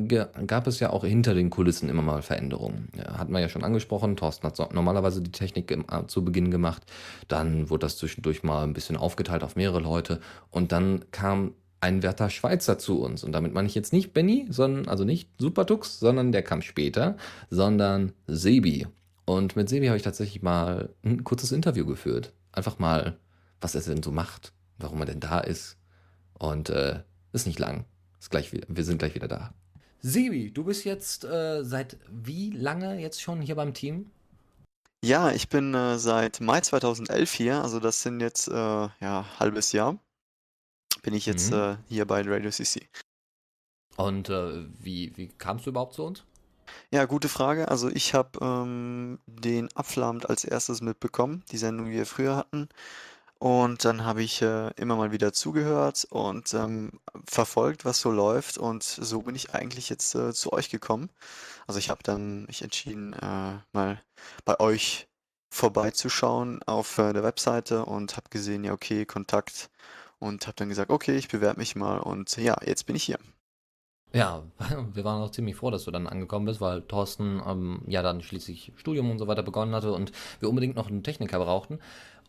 gab 0.46 0.68
es 0.68 0.78
ja 0.78 0.90
auch 0.90 1.04
hinter 1.04 1.34
den 1.34 1.50
Kulissen 1.50 1.88
immer 1.88 2.02
mal 2.02 2.22
Veränderungen. 2.22 2.90
Ja, 2.96 3.18
hatten 3.18 3.32
wir 3.32 3.40
ja 3.40 3.48
schon 3.48 3.64
angesprochen. 3.64 4.14
Thorsten 4.14 4.46
hat 4.46 4.54
so, 4.54 4.68
normalerweise 4.72 5.20
die 5.20 5.32
Technik 5.32 5.68
im, 5.72 5.84
äh, 5.90 6.06
zu 6.06 6.24
Beginn 6.24 6.52
gemacht. 6.52 6.84
Dann 7.26 7.70
wurde 7.70 7.86
das 7.86 7.96
zwischendurch 7.96 8.44
mal 8.44 8.62
ein 8.62 8.72
bisschen 8.72 8.96
aufgeteilt 8.96 9.42
auf 9.42 9.56
mehrere 9.56 9.80
Leute. 9.80 10.20
Und 10.52 10.70
dann 10.70 11.06
kam 11.10 11.54
ein 11.84 12.02
werter 12.02 12.30
Schweizer 12.30 12.78
zu 12.78 13.02
uns. 13.02 13.24
Und 13.24 13.32
damit 13.32 13.52
meine 13.52 13.68
ich 13.68 13.74
jetzt 13.74 13.92
nicht 13.92 14.14
Benny, 14.14 14.46
sondern, 14.48 14.88
also 14.88 15.04
nicht 15.04 15.28
Supertux, 15.38 16.00
sondern 16.00 16.32
der 16.32 16.42
kam 16.42 16.62
später, 16.62 17.18
sondern 17.50 18.14
Sebi. 18.26 18.86
Und 19.26 19.54
mit 19.54 19.68
Sebi 19.68 19.88
habe 19.88 19.98
ich 19.98 20.02
tatsächlich 20.02 20.42
mal 20.42 20.88
ein 21.04 21.24
kurzes 21.24 21.52
Interview 21.52 21.84
geführt. 21.84 22.32
Einfach 22.52 22.78
mal, 22.78 23.18
was 23.60 23.74
er 23.74 23.82
denn 23.82 24.02
so 24.02 24.12
macht, 24.12 24.54
warum 24.78 25.00
er 25.00 25.06
denn 25.06 25.20
da 25.20 25.40
ist. 25.40 25.76
Und 26.38 26.70
äh, 26.70 27.00
ist 27.34 27.46
nicht 27.46 27.58
lang. 27.58 27.84
Ist 28.18 28.30
gleich 28.30 28.54
wieder, 28.54 28.66
wir 28.70 28.84
sind 28.84 28.96
gleich 28.96 29.14
wieder 29.14 29.28
da. 29.28 29.52
Sebi, 30.00 30.50
du 30.50 30.64
bist 30.64 30.86
jetzt 30.86 31.24
äh, 31.26 31.62
seit 31.64 31.98
wie 32.10 32.50
lange 32.50 32.98
jetzt 32.98 33.20
schon 33.20 33.42
hier 33.42 33.56
beim 33.56 33.74
Team? 33.74 34.10
Ja, 35.04 35.32
ich 35.32 35.50
bin 35.50 35.74
äh, 35.74 35.98
seit 35.98 36.40
Mai 36.40 36.62
2011 36.62 37.30
hier, 37.30 37.62
also 37.62 37.78
das 37.78 38.00
sind 38.00 38.20
jetzt 38.20 38.48
äh, 38.48 38.52
ja 38.54 39.26
halbes 39.38 39.72
Jahr. 39.72 39.98
Bin 41.04 41.14
ich 41.14 41.26
jetzt 41.26 41.52
Mhm. 41.52 41.56
äh, 41.58 41.76
hier 41.88 42.06
bei 42.06 42.22
Radio 42.22 42.50
CC. 42.50 42.88
Und 43.96 44.28
äh, 44.30 44.66
wie, 44.80 45.16
wie 45.16 45.28
kamst 45.28 45.66
du 45.66 45.70
überhaupt 45.70 45.94
zu 45.94 46.04
uns? 46.04 46.24
Ja, 46.90 47.04
gute 47.04 47.28
Frage. 47.28 47.68
Also 47.68 47.88
ich 47.90 48.14
habe 48.14 48.38
ähm, 48.40 49.18
den 49.26 49.68
Apfelamt 49.76 50.28
als 50.30 50.44
erstes 50.44 50.80
mitbekommen, 50.80 51.44
die 51.52 51.58
Sendung, 51.58 51.86
die 51.86 51.92
wir 51.92 52.06
früher 52.06 52.36
hatten. 52.36 52.68
Und 53.38 53.84
dann 53.84 54.04
habe 54.04 54.22
ich 54.22 54.40
äh, 54.42 54.70
immer 54.76 54.96
mal 54.96 55.12
wieder 55.12 55.32
zugehört 55.34 56.06
und 56.10 56.54
ähm, 56.54 56.92
verfolgt, 57.28 57.84
was 57.84 58.00
so 58.00 58.10
läuft. 58.10 58.56
Und 58.58 58.82
so 58.82 59.22
bin 59.22 59.34
ich 59.34 59.54
eigentlich 59.54 59.90
jetzt 59.90 60.14
äh, 60.14 60.32
zu 60.32 60.52
euch 60.52 60.70
gekommen. 60.70 61.10
Also 61.66 61.78
ich 61.78 61.90
habe 61.90 62.02
dann 62.02 62.46
mich 62.46 62.62
entschieden, 62.62 63.12
äh, 63.12 63.58
mal 63.72 64.02
bei 64.46 64.58
euch 64.60 65.08
vorbeizuschauen 65.50 66.62
auf 66.64 66.98
äh, 66.98 67.12
der 67.12 67.22
Webseite 67.24 67.84
und 67.84 68.16
habe 68.16 68.30
gesehen, 68.30 68.64
ja, 68.64 68.72
okay, 68.72 69.04
Kontakt. 69.06 69.70
Und 70.18 70.46
habe 70.46 70.56
dann 70.56 70.68
gesagt, 70.68 70.90
okay, 70.90 71.16
ich 71.16 71.28
bewerbe 71.28 71.60
mich 71.60 71.76
mal. 71.76 71.98
Und 71.98 72.36
ja, 72.36 72.56
jetzt 72.64 72.86
bin 72.86 72.96
ich 72.96 73.04
hier. 73.04 73.18
Ja, 74.12 74.44
wir 74.94 75.04
waren 75.04 75.22
auch 75.22 75.30
ziemlich 75.30 75.56
froh, 75.56 75.70
dass 75.70 75.84
du 75.84 75.90
dann 75.90 76.06
angekommen 76.06 76.46
bist, 76.46 76.60
weil 76.60 76.82
Thorsten 76.82 77.42
ähm, 77.44 77.82
ja 77.86 78.02
dann 78.02 78.22
schließlich 78.22 78.72
Studium 78.76 79.10
und 79.10 79.18
so 79.18 79.26
weiter 79.26 79.42
begonnen 79.42 79.74
hatte 79.74 79.92
und 79.92 80.12
wir 80.40 80.48
unbedingt 80.48 80.76
noch 80.76 80.88
einen 80.88 81.02
Techniker 81.02 81.38
brauchten. 81.40 81.80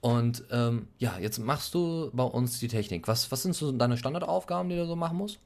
Und 0.01 0.43
ähm, 0.51 0.87
ja, 0.97 1.17
jetzt 1.19 1.39
machst 1.39 1.73
du 1.73 2.09
bei 2.13 2.23
uns 2.23 2.59
die 2.59 2.67
Technik. 2.67 3.07
Was, 3.07 3.31
was 3.31 3.43
sind 3.43 3.55
so 3.55 3.71
deine 3.71 3.97
Standardaufgaben, 3.97 4.69
die 4.69 4.75
du 4.75 4.85
so 4.85 4.95
machen 4.95 5.17
musst? 5.17 5.39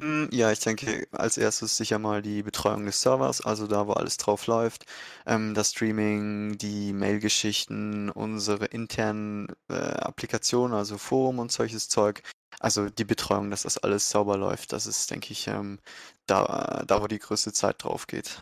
Mm, 0.00 0.28
Ja, 0.32 0.52
ich 0.52 0.60
denke 0.60 1.06
als 1.12 1.36
erstes 1.36 1.76
sicher 1.76 1.98
mal 1.98 2.22
die 2.22 2.42
Betreuung 2.42 2.84
des 2.86 3.00
Servers, 3.02 3.40
also 3.40 3.66
da, 3.66 3.86
wo 3.86 3.92
alles 3.92 4.16
drauf 4.16 4.46
läuft. 4.46 4.84
Ähm, 5.26 5.54
das 5.54 5.70
Streaming, 5.70 6.56
die 6.58 6.92
Mail-Geschichten, 6.92 8.10
unsere 8.10 8.66
internen 8.66 9.48
äh, 9.68 9.74
Applikationen, 9.74 10.76
also 10.76 10.98
Forum 10.98 11.38
und 11.40 11.50
solches 11.52 11.88
Zeug. 11.88 12.22
Also 12.60 12.88
die 12.90 13.04
Betreuung, 13.04 13.50
dass 13.50 13.62
das 13.62 13.78
alles 13.78 14.08
sauber 14.10 14.36
läuft, 14.36 14.72
das 14.72 14.86
ist, 14.86 15.10
denke 15.10 15.32
ich, 15.32 15.46
ähm, 15.48 15.78
da, 16.26 16.84
da, 16.86 17.00
wo 17.02 17.06
die 17.06 17.18
größte 17.18 17.52
Zeit 17.52 17.82
drauf 17.84 18.06
geht. 18.06 18.40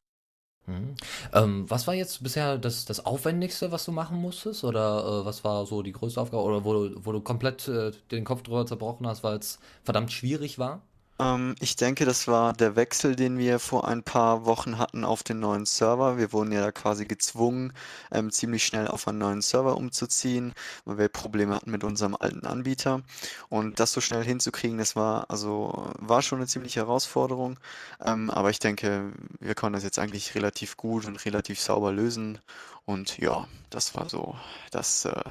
Mhm. 0.66 0.96
Ähm, 1.32 1.70
was 1.70 1.86
war 1.86 1.94
jetzt 1.94 2.22
bisher 2.22 2.58
das, 2.58 2.84
das 2.86 3.04
Aufwendigste, 3.06 3.70
was 3.70 3.84
du 3.84 3.92
machen 3.92 4.16
musstest? 4.20 4.64
Oder 4.64 5.22
äh, 5.22 5.24
was 5.24 5.44
war 5.44 5.64
so 5.66 5.82
die 5.82 5.92
größte 5.92 6.20
Aufgabe? 6.20 6.42
Oder 6.42 6.64
wo, 6.64 6.72
du- 6.88 7.06
wo 7.06 7.12
du 7.12 7.20
komplett 7.20 7.68
äh, 7.68 7.92
den 8.10 8.24
Kopf 8.24 8.42
drüber 8.42 8.66
zerbrochen 8.66 9.06
hast, 9.06 9.22
weil 9.22 9.38
es 9.38 9.58
verdammt 9.84 10.12
schwierig 10.12 10.58
war? 10.58 10.82
Ähm, 11.18 11.54
ich 11.60 11.76
denke, 11.76 12.04
das 12.04 12.28
war 12.28 12.52
der 12.52 12.76
Wechsel, 12.76 13.16
den 13.16 13.38
wir 13.38 13.58
vor 13.58 13.88
ein 13.88 14.02
paar 14.02 14.44
Wochen 14.44 14.78
hatten 14.78 15.04
auf 15.04 15.22
den 15.22 15.40
neuen 15.40 15.64
Server. 15.66 16.18
Wir 16.18 16.32
wurden 16.32 16.52
ja 16.52 16.60
da 16.60 16.72
quasi 16.72 17.06
gezwungen, 17.06 17.72
ähm, 18.12 18.30
ziemlich 18.30 18.66
schnell 18.66 18.88
auf 18.88 19.08
einen 19.08 19.18
neuen 19.18 19.42
Server 19.42 19.76
umzuziehen, 19.76 20.52
weil 20.84 20.98
wir 20.98 21.08
Probleme 21.08 21.54
hatten 21.54 21.70
mit 21.70 21.84
unserem 21.84 22.16
alten 22.18 22.46
Anbieter. 22.46 23.02
Und 23.48 23.80
das 23.80 23.92
so 23.92 24.00
schnell 24.00 24.24
hinzukriegen, 24.24 24.78
das 24.78 24.96
war 24.96 25.30
also 25.30 25.90
war 25.98 26.22
schon 26.22 26.38
eine 26.38 26.48
ziemliche 26.48 26.80
Herausforderung. 26.80 27.58
Ähm, 28.04 28.30
aber 28.30 28.50
ich 28.50 28.58
denke, 28.58 29.12
wir 29.40 29.54
konnten 29.54 29.74
das 29.74 29.84
jetzt 29.84 29.98
eigentlich 29.98 30.34
relativ 30.34 30.76
gut 30.76 31.06
und 31.06 31.24
relativ 31.24 31.60
sauber 31.60 31.92
lösen. 31.92 32.38
Und 32.84 33.18
ja, 33.18 33.48
das 33.70 33.94
war 33.96 34.08
so 34.08 34.36
das 34.70 35.04
äh, 35.06 35.22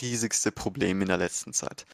riesigste 0.00 0.52
Problem 0.52 1.00
in 1.02 1.08
der 1.08 1.18
letzten 1.18 1.52
Zeit. 1.52 1.86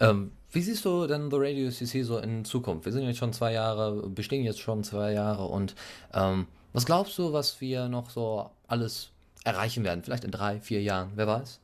Ähm, 0.00 0.32
wie 0.50 0.62
siehst 0.62 0.84
du 0.84 1.06
denn 1.06 1.30
The 1.30 1.36
Radio 1.38 1.70
CC 1.70 2.02
so 2.02 2.18
in 2.18 2.44
Zukunft? 2.44 2.84
Wir 2.84 2.92
sind 2.92 3.04
jetzt 3.04 3.18
schon 3.18 3.32
zwei 3.32 3.52
Jahre, 3.52 4.08
bestehen 4.08 4.44
jetzt 4.44 4.60
schon 4.60 4.84
zwei 4.84 5.12
Jahre 5.12 5.46
und 5.46 5.74
ähm, 6.12 6.46
was 6.72 6.86
glaubst 6.86 7.18
du, 7.18 7.32
was 7.32 7.60
wir 7.60 7.88
noch 7.88 8.10
so 8.10 8.50
alles 8.66 9.10
erreichen 9.44 9.84
werden? 9.84 10.02
Vielleicht 10.02 10.24
in 10.24 10.30
drei, 10.30 10.60
vier 10.60 10.82
Jahren, 10.82 11.12
wer 11.14 11.26
weiß? 11.26 11.60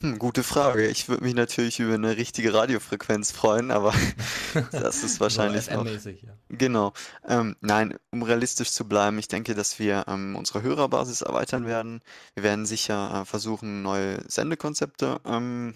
Hm, 0.00 0.18
gute 0.18 0.42
Frage. 0.42 0.88
Ich 0.88 1.08
würde 1.08 1.22
mich 1.22 1.34
natürlich 1.34 1.78
über 1.78 1.94
eine 1.94 2.16
richtige 2.16 2.52
Radiofrequenz 2.52 3.30
freuen, 3.30 3.70
aber 3.70 3.94
das 4.72 5.04
ist 5.04 5.14
So 5.16 5.20
wahrscheinlich 5.20 5.70
noch. 5.70 5.84
FM-mäßig, 5.84 6.22
ja. 6.24 6.32
Genau. 6.48 6.92
Ähm, 7.26 7.56
nein, 7.60 7.96
um 8.10 8.22
realistisch 8.22 8.72
zu 8.72 8.88
bleiben, 8.88 9.18
ich 9.18 9.28
denke, 9.28 9.54
dass 9.54 9.78
wir 9.78 10.04
ähm, 10.08 10.34
unsere 10.36 10.62
Hörerbasis 10.62 11.22
erweitern 11.22 11.66
werden. 11.66 12.00
Wir 12.34 12.42
werden 12.42 12.66
sicher 12.66 13.22
äh, 13.22 13.24
versuchen, 13.24 13.82
neue 13.82 14.18
Sendekonzepte 14.28 15.20
ähm, 15.24 15.74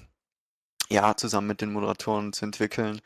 ja, 0.88 1.16
zusammen 1.16 1.48
mit 1.48 1.60
den 1.60 1.72
Moderatoren 1.72 2.32
zu 2.32 2.44
entwickeln 2.44 3.00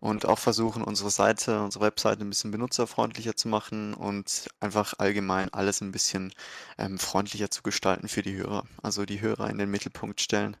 und 0.00 0.26
auch 0.26 0.38
versuchen, 0.38 0.82
unsere 0.82 1.10
Seite, 1.10 1.62
unsere 1.62 1.84
Webseite 1.84 2.22
ein 2.22 2.28
bisschen 2.30 2.50
benutzerfreundlicher 2.50 3.36
zu 3.36 3.48
machen 3.48 3.94
und 3.94 4.48
einfach 4.60 4.94
allgemein 4.98 5.52
alles 5.52 5.80
ein 5.80 5.92
bisschen 5.92 6.32
ähm, 6.78 6.98
freundlicher 6.98 7.50
zu 7.50 7.62
gestalten 7.62 8.08
für 8.08 8.22
die 8.22 8.36
Hörer. 8.36 8.66
Also 8.82 9.04
die 9.06 9.20
Hörer 9.20 9.50
in 9.50 9.58
den 9.58 9.70
Mittelpunkt 9.70 10.20
stellen. 10.20 10.56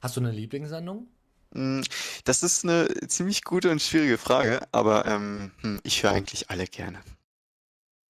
Hast 0.00 0.16
du 0.16 0.20
eine 0.20 0.32
Lieblingssendung? 0.32 1.08
Mm, 1.52 1.82
Das 2.24 2.42
ist 2.42 2.64
eine 2.64 2.88
ziemlich 3.08 3.44
gute 3.44 3.70
und 3.70 3.82
schwierige 3.82 4.18
Frage, 4.18 4.60
aber 4.72 5.06
ähm, 5.06 5.52
hm, 5.60 5.80
ich 5.82 6.02
höre 6.02 6.12
eigentlich 6.12 6.50
alle 6.50 6.66
gerne. 6.66 7.02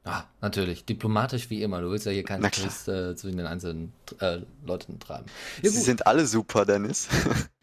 Ah, 0.09 0.25
natürlich. 0.41 0.85
Diplomatisch 0.85 1.51
wie 1.51 1.63
immer. 1.63 1.81
Du 1.81 1.91
willst 1.91 2.07
ja 2.07 2.13
hier 2.13 2.25
keinen. 2.25 2.51
Twist 2.51 2.89
äh, 2.89 3.15
zwischen 3.15 3.37
den 3.37 3.47
einzelnen 3.47 3.93
äh, 4.21 4.39
Leuten 4.65 4.99
treiben. 4.99 5.27
Ja, 5.63 5.71
Sie 5.71 5.81
sind 5.81 6.07
alle 6.07 6.27
super, 6.27 6.65
Dennis. 6.65 7.09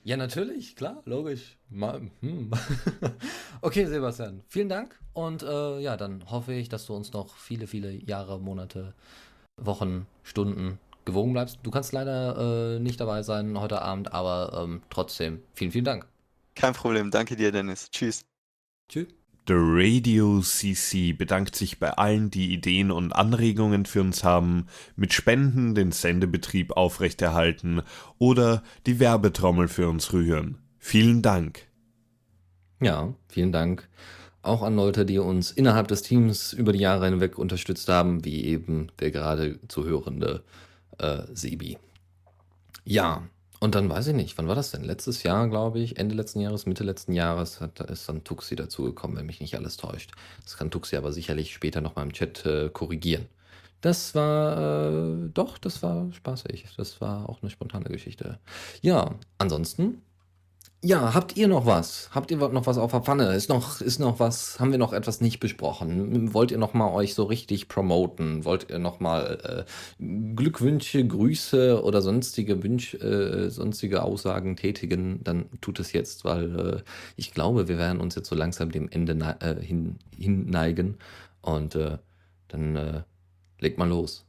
Ja, 0.06 0.18
natürlich, 0.18 0.76
klar, 0.76 1.02
logisch. 1.06 1.58
Mal, 1.72 2.00
hm. 2.22 2.52
Okay, 3.62 3.88
Sebastian, 3.88 4.44
vielen 4.48 4.70
Dank. 4.70 5.00
Und 5.14 5.42
äh, 5.42 5.80
ja, 5.80 5.98
dann 5.98 6.30
hoffe 6.30 6.54
ich, 6.54 6.70
dass 6.70 6.86
du 6.86 6.94
uns 6.94 7.12
noch 7.12 7.36
viele, 7.36 7.66
viele 7.66 7.92
Jahre, 7.92 8.40
Monate, 8.40 8.94
Wochen, 9.60 10.06
Stunden 10.22 10.78
gewogen 11.06 11.34
bleibst. 11.34 11.58
Du 11.64 11.72
kannst 11.72 11.92
leider 11.92 12.76
äh, 12.76 12.80
nicht 12.80 13.00
dabei 13.00 13.24
sein 13.24 13.60
heute 13.60 13.82
Abend, 13.82 14.14
aber 14.14 14.62
ähm, 14.64 14.84
trotzdem, 14.92 15.42
vielen, 15.56 15.72
vielen 15.72 15.86
Dank. 15.86 16.08
Kein 16.54 16.74
Problem, 16.74 17.10
danke 17.10 17.36
dir, 17.36 17.52
Dennis. 17.52 17.90
Tschüss. 17.90 18.26
Tschüss. 18.88 19.08
The 19.48 19.54
Radio 19.56 20.42
CC 20.42 21.14
bedankt 21.14 21.56
sich 21.56 21.80
bei 21.80 21.92
allen, 21.92 22.32
die 22.32 22.52
Ideen 22.52 22.90
und 22.90 23.12
Anregungen 23.12 23.86
für 23.86 24.02
uns 24.02 24.24
haben, 24.24 24.66
mit 24.96 25.14
Spenden 25.14 25.76
den 25.76 25.92
Sendebetrieb 25.92 26.72
aufrechterhalten 26.72 27.84
oder 28.18 28.64
die 28.88 29.00
Werbetrommel 29.00 29.68
für 29.68 29.88
uns 29.88 30.14
rühren. 30.14 30.58
Vielen 30.80 31.22
Dank. 31.22 31.68
Ja, 32.82 33.14
vielen 33.28 33.52
Dank. 33.52 33.88
Auch 34.42 34.64
an 34.64 34.76
Leute, 34.76 35.06
die 35.06 35.20
uns 35.20 35.52
innerhalb 35.52 35.90
des 35.90 36.02
Teams 36.02 36.52
über 36.52 36.74
die 36.74 36.80
Jahre 36.80 37.06
hinweg 37.06 37.38
unterstützt 37.38 37.88
haben, 37.88 38.26
wie 38.26 38.46
eben 38.46 38.88
der 39.00 39.12
gerade 39.12 39.60
zu 39.68 39.86
hörende 39.86 40.44
äh, 40.98 41.22
Sebi. 41.34 41.78
Ja, 42.84 43.24
und 43.66 43.74
dann 43.74 43.90
weiß 43.90 44.08
ich 44.08 44.14
nicht, 44.14 44.38
wann 44.38 44.48
war 44.48 44.54
das 44.54 44.70
denn? 44.70 44.84
Letztes 44.84 45.24
Jahr, 45.24 45.50
glaube 45.50 45.80
ich, 45.80 45.98
Ende 45.98 46.14
letzten 46.14 46.40
Jahres, 46.40 46.68
Mitte 46.68 46.84
letzten 46.84 47.14
Jahres, 47.14 47.62
hat, 47.62 47.80
ist 47.80 48.08
dann 48.08 48.24
Tuxi 48.24 48.56
dazugekommen, 48.56 49.18
wenn 49.18 49.26
mich 49.26 49.42
nicht 49.42 49.56
alles 49.56 49.76
täuscht. 49.76 50.12
Das 50.44 50.56
kann 50.56 50.70
Tuxi 50.70 50.96
aber 50.96 51.12
sicherlich 51.12 51.52
später 51.52 51.82
nochmal 51.82 52.06
im 52.06 52.14
Chat 52.14 52.46
äh, 52.46 52.70
korrigieren. 52.70 53.26
Das 53.82 54.14
war, 54.14 54.94
äh, 55.26 55.30
doch, 55.34 55.58
das 55.58 55.82
war 55.82 56.12
spaßig. 56.14 56.68
Das 56.78 57.02
war 57.02 57.28
auch 57.28 57.42
eine 57.42 57.50
spontane 57.50 57.86
Geschichte. 57.86 58.40
Ja, 58.82 59.16
ansonsten 59.40 60.04
Ja, 60.86 61.16
habt 61.16 61.36
ihr 61.36 61.48
noch 61.48 61.66
was? 61.66 62.10
Habt 62.12 62.30
ihr 62.30 62.38
noch 62.38 62.68
was 62.68 62.78
auf 62.78 62.92
der 62.92 63.02
Pfanne? 63.02 63.34
Ist 63.34 63.50
noch, 63.50 63.82
ist 63.82 63.98
noch 64.00 64.20
was, 64.20 64.60
haben 64.60 64.70
wir 64.72 64.78
noch 64.78 64.94
etwas 64.94 65.20
nicht 65.20 65.40
besprochen? 65.40 66.32
Wollt 66.36 66.52
ihr 66.52 66.60
noch 66.60 66.76
mal 66.76 66.92
euch 66.94 67.16
so 67.16 67.24
richtig 67.24 67.68
promoten? 67.68 68.46
Wollt 68.46 68.70
ihr 68.70 68.78
noch 68.78 69.00
mal 69.00 69.66
äh, 70.00 70.04
Glückwünsche, 70.36 71.04
Grüße 71.04 71.84
oder 71.84 72.04
sonstige 72.04 72.62
Wünsch, 72.62 72.94
äh, 72.96 73.50
sonstige 73.50 74.04
Aussagen 74.04 74.56
tätigen? 74.58 75.22
Dann 75.24 75.46
tut 75.60 75.80
es 75.80 75.92
jetzt, 75.92 76.24
weil 76.24 76.60
äh, 76.60 76.82
ich 77.16 77.34
glaube, 77.34 77.68
wir 77.68 77.80
werden 77.80 78.00
uns 78.00 78.14
jetzt 78.14 78.30
so 78.30 78.36
langsam 78.36 78.72
dem 78.72 78.88
Ende 78.88 79.14
äh, 79.40 79.60
hin, 79.60 79.96
hinneigen. 80.16 81.00
Und 81.42 81.74
äh, 81.74 81.98
dann 82.50 82.76
äh, 82.76 83.02
legt 83.60 83.80
mal 83.80 83.90
los. 83.90 84.24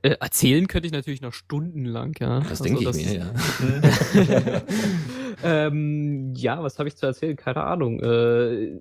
Äh, 0.00 0.16
erzählen 0.20 0.68
könnte 0.68 0.86
ich 0.86 0.92
natürlich 0.92 1.20
noch 1.20 1.34
stundenlang, 1.34 2.14
ja. 2.18 2.40
Das 2.40 2.62
Also 2.62 2.64
denke 2.64 2.80
ich 2.80 2.86
das- 2.86 2.96
mir, 2.96 3.14
ja. 3.14 4.62
ähm, 5.44 6.34
ja, 6.34 6.62
was 6.62 6.78
habe 6.78 6.88
ich 6.88 6.96
zu 6.96 7.06
erzählen? 7.06 7.36
Keine 7.36 7.62
Ahnung. 7.64 8.00
Äh, 8.00 8.80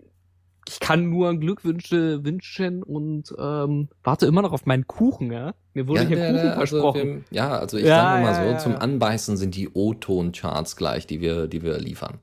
ich 0.68 0.80
kann 0.80 1.10
nur 1.10 1.36
Glückwünsche 1.36 2.24
wünschen 2.24 2.84
und 2.84 3.34
ähm, 3.38 3.90
warte 4.04 4.28
immer 4.28 4.42
noch 4.42 4.54
auf 4.54 4.66
meinen 4.66 4.88
Kuchen, 4.88 5.32
ja. 5.32 5.54
Mir 5.74 5.88
wurde 5.88 6.02
ja, 6.04 6.08
hier 6.08 6.18
der- 6.18 6.32
Kuchen 6.34 6.48
also 6.50 6.56
versprochen. 6.80 7.26
Wir, 7.30 7.38
ja, 7.38 7.50
also 7.58 7.78
ich 7.78 7.86
Ja, 7.86 7.96
sage 7.96 8.24
mal 8.24 8.30
ja, 8.32 8.36
so, 8.44 8.50
ja, 8.52 8.58
zum 8.60 8.72
ja. 8.74 8.78
Anbeißen 8.78 9.38
sind 9.38 9.56
die 9.56 9.70
O-Ton-Charts 9.74 10.76
gleich, 10.76 11.08
die 11.08 11.20
wir, 11.20 11.48
die 11.48 11.62
wir 11.64 11.78
liefern. 11.80 12.20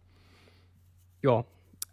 Ja. 1.22 1.44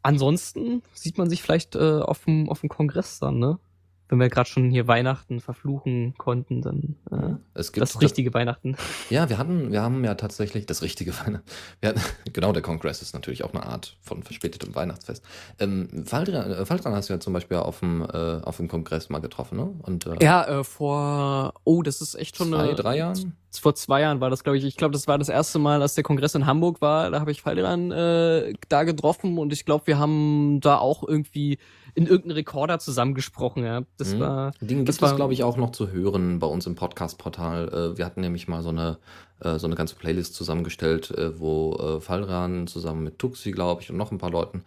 Ansonsten 0.03 0.83
sieht 0.93 1.17
man 1.17 1.29
sich 1.29 1.41
vielleicht 1.41 1.75
äh, 1.75 1.99
auf 1.99 2.25
dem 2.25 2.47
auf 2.49 2.59
dem 2.61 2.69
Kongress 2.69 3.19
dann, 3.19 3.39
ne? 3.39 3.57
Wenn 4.07 4.19
wir 4.19 4.29
gerade 4.29 4.47
schon 4.47 4.69
hier 4.69 4.87
Weihnachten 4.87 5.39
verfluchen 5.39 6.13
konnten, 6.17 6.61
dann 6.61 6.95
äh, 7.11 7.35
Es 7.55 7.71
gibt 7.71 7.81
das 7.81 8.01
richtige 8.01 8.33
Weihnachten. 8.33 8.75
Ja, 9.09 9.29
wir 9.29 9.37
hatten, 9.37 9.71
wir 9.71 9.81
haben 9.81 10.03
ja 10.03 10.15
tatsächlich 10.15 10.65
das 10.65 10.81
richtige 10.81 11.13
Weihnachten. 11.19 11.45
Wir 11.79 11.89
hatten, 11.89 12.01
genau, 12.33 12.51
der 12.53 12.61
Kongress 12.61 13.01
ist 13.01 13.13
natürlich 13.13 13.43
auch 13.43 13.53
eine 13.53 13.65
Art 13.65 13.97
von 14.01 14.23
verspätetem 14.23 14.73
Weihnachtsfest. 14.75 15.23
Ähm, 15.59 15.89
Valdran, 15.91 16.51
äh, 16.51 16.69
Valdran 16.69 16.93
hast 16.93 17.09
du 17.09 17.13
ja 17.13 17.19
zum 17.19 17.33
Beispiel 17.33 17.57
auf 17.57 17.79
dem, 17.79 18.01
äh, 18.01 18.41
auf 18.43 18.57
dem 18.57 18.67
Kongress 18.67 19.09
mal 19.09 19.19
getroffen, 19.19 19.57
ne? 19.57 19.73
Und, 19.83 20.05
äh, 20.05 20.23
Ja, 20.23 20.43
äh, 20.59 20.63
vor, 20.63 21.53
oh, 21.63 21.81
das 21.81 22.01
ist 22.01 22.15
echt 22.15 22.35
schon 22.37 22.49
Zwei, 22.49 22.59
eine, 22.59 22.75
drei 22.75 22.97
Jahren? 22.97 23.35
Vor 23.59 23.75
zwei 23.75 24.01
Jahren 24.01 24.19
war 24.19 24.29
das, 24.29 24.43
glaube 24.43 24.57
ich. 24.57 24.65
Ich 24.65 24.75
glaube, 24.75 24.91
das 24.91 25.07
war 25.07 25.17
das 25.17 25.29
erste 25.29 25.59
Mal, 25.59 25.81
als 25.81 25.95
der 25.95 26.03
Kongress 26.03 26.35
in 26.35 26.45
Hamburg 26.45 26.81
war. 26.81 27.09
Da 27.11 27.19
habe 27.21 27.31
ich 27.31 27.41
Falderan 27.41 27.91
äh, 27.91 28.53
da 28.69 28.83
getroffen 28.83 29.37
und 29.37 29.53
ich 29.53 29.65
glaube, 29.65 29.87
wir 29.87 29.97
haben 29.97 30.59
da 30.61 30.77
auch 30.77 31.07
irgendwie 31.07 31.57
in 31.95 32.05
irgendeinen 32.07 32.35
Rekorder 32.35 32.77
zusammengesprochen. 32.79 33.63
Ja, 33.63 33.81
das 33.97 34.13
Mhm. 34.15 34.19
war. 34.19 34.51
Den 34.61 34.85
das 34.85 34.95
gibt 34.97 35.01
war, 35.03 35.11
es, 35.11 35.15
glaube 35.15 35.33
ich, 35.33 35.43
auch 35.43 35.55
noch 35.57 35.71
zu 35.71 35.91
hören 35.91 36.39
bei 36.39 36.47
uns 36.47 36.67
im 36.67 36.75
Podcast-Portal. 36.75 37.69
Äh, 37.93 37.97
wir 37.97 38.05
hatten 38.05 38.19
nämlich 38.21 38.47
mal 38.49 38.61
so 38.61 38.69
eine, 38.69 38.97
äh, 39.39 39.57
so 39.59 39.65
eine 39.67 39.75
ganze 39.75 39.95
Playlist 39.95 40.35
zusammengestellt, 40.35 41.11
äh, 41.11 41.39
wo 41.39 41.99
Fallran 42.01 42.67
zusammen 42.67 43.03
mit 43.03 43.17
Tuxi, 43.17 43.51
glaube 43.51 43.81
ich, 43.81 43.89
und 43.89 43.97
noch 43.97 44.11
ein 44.11 44.17
paar 44.17 44.29
Leuten, 44.31 44.63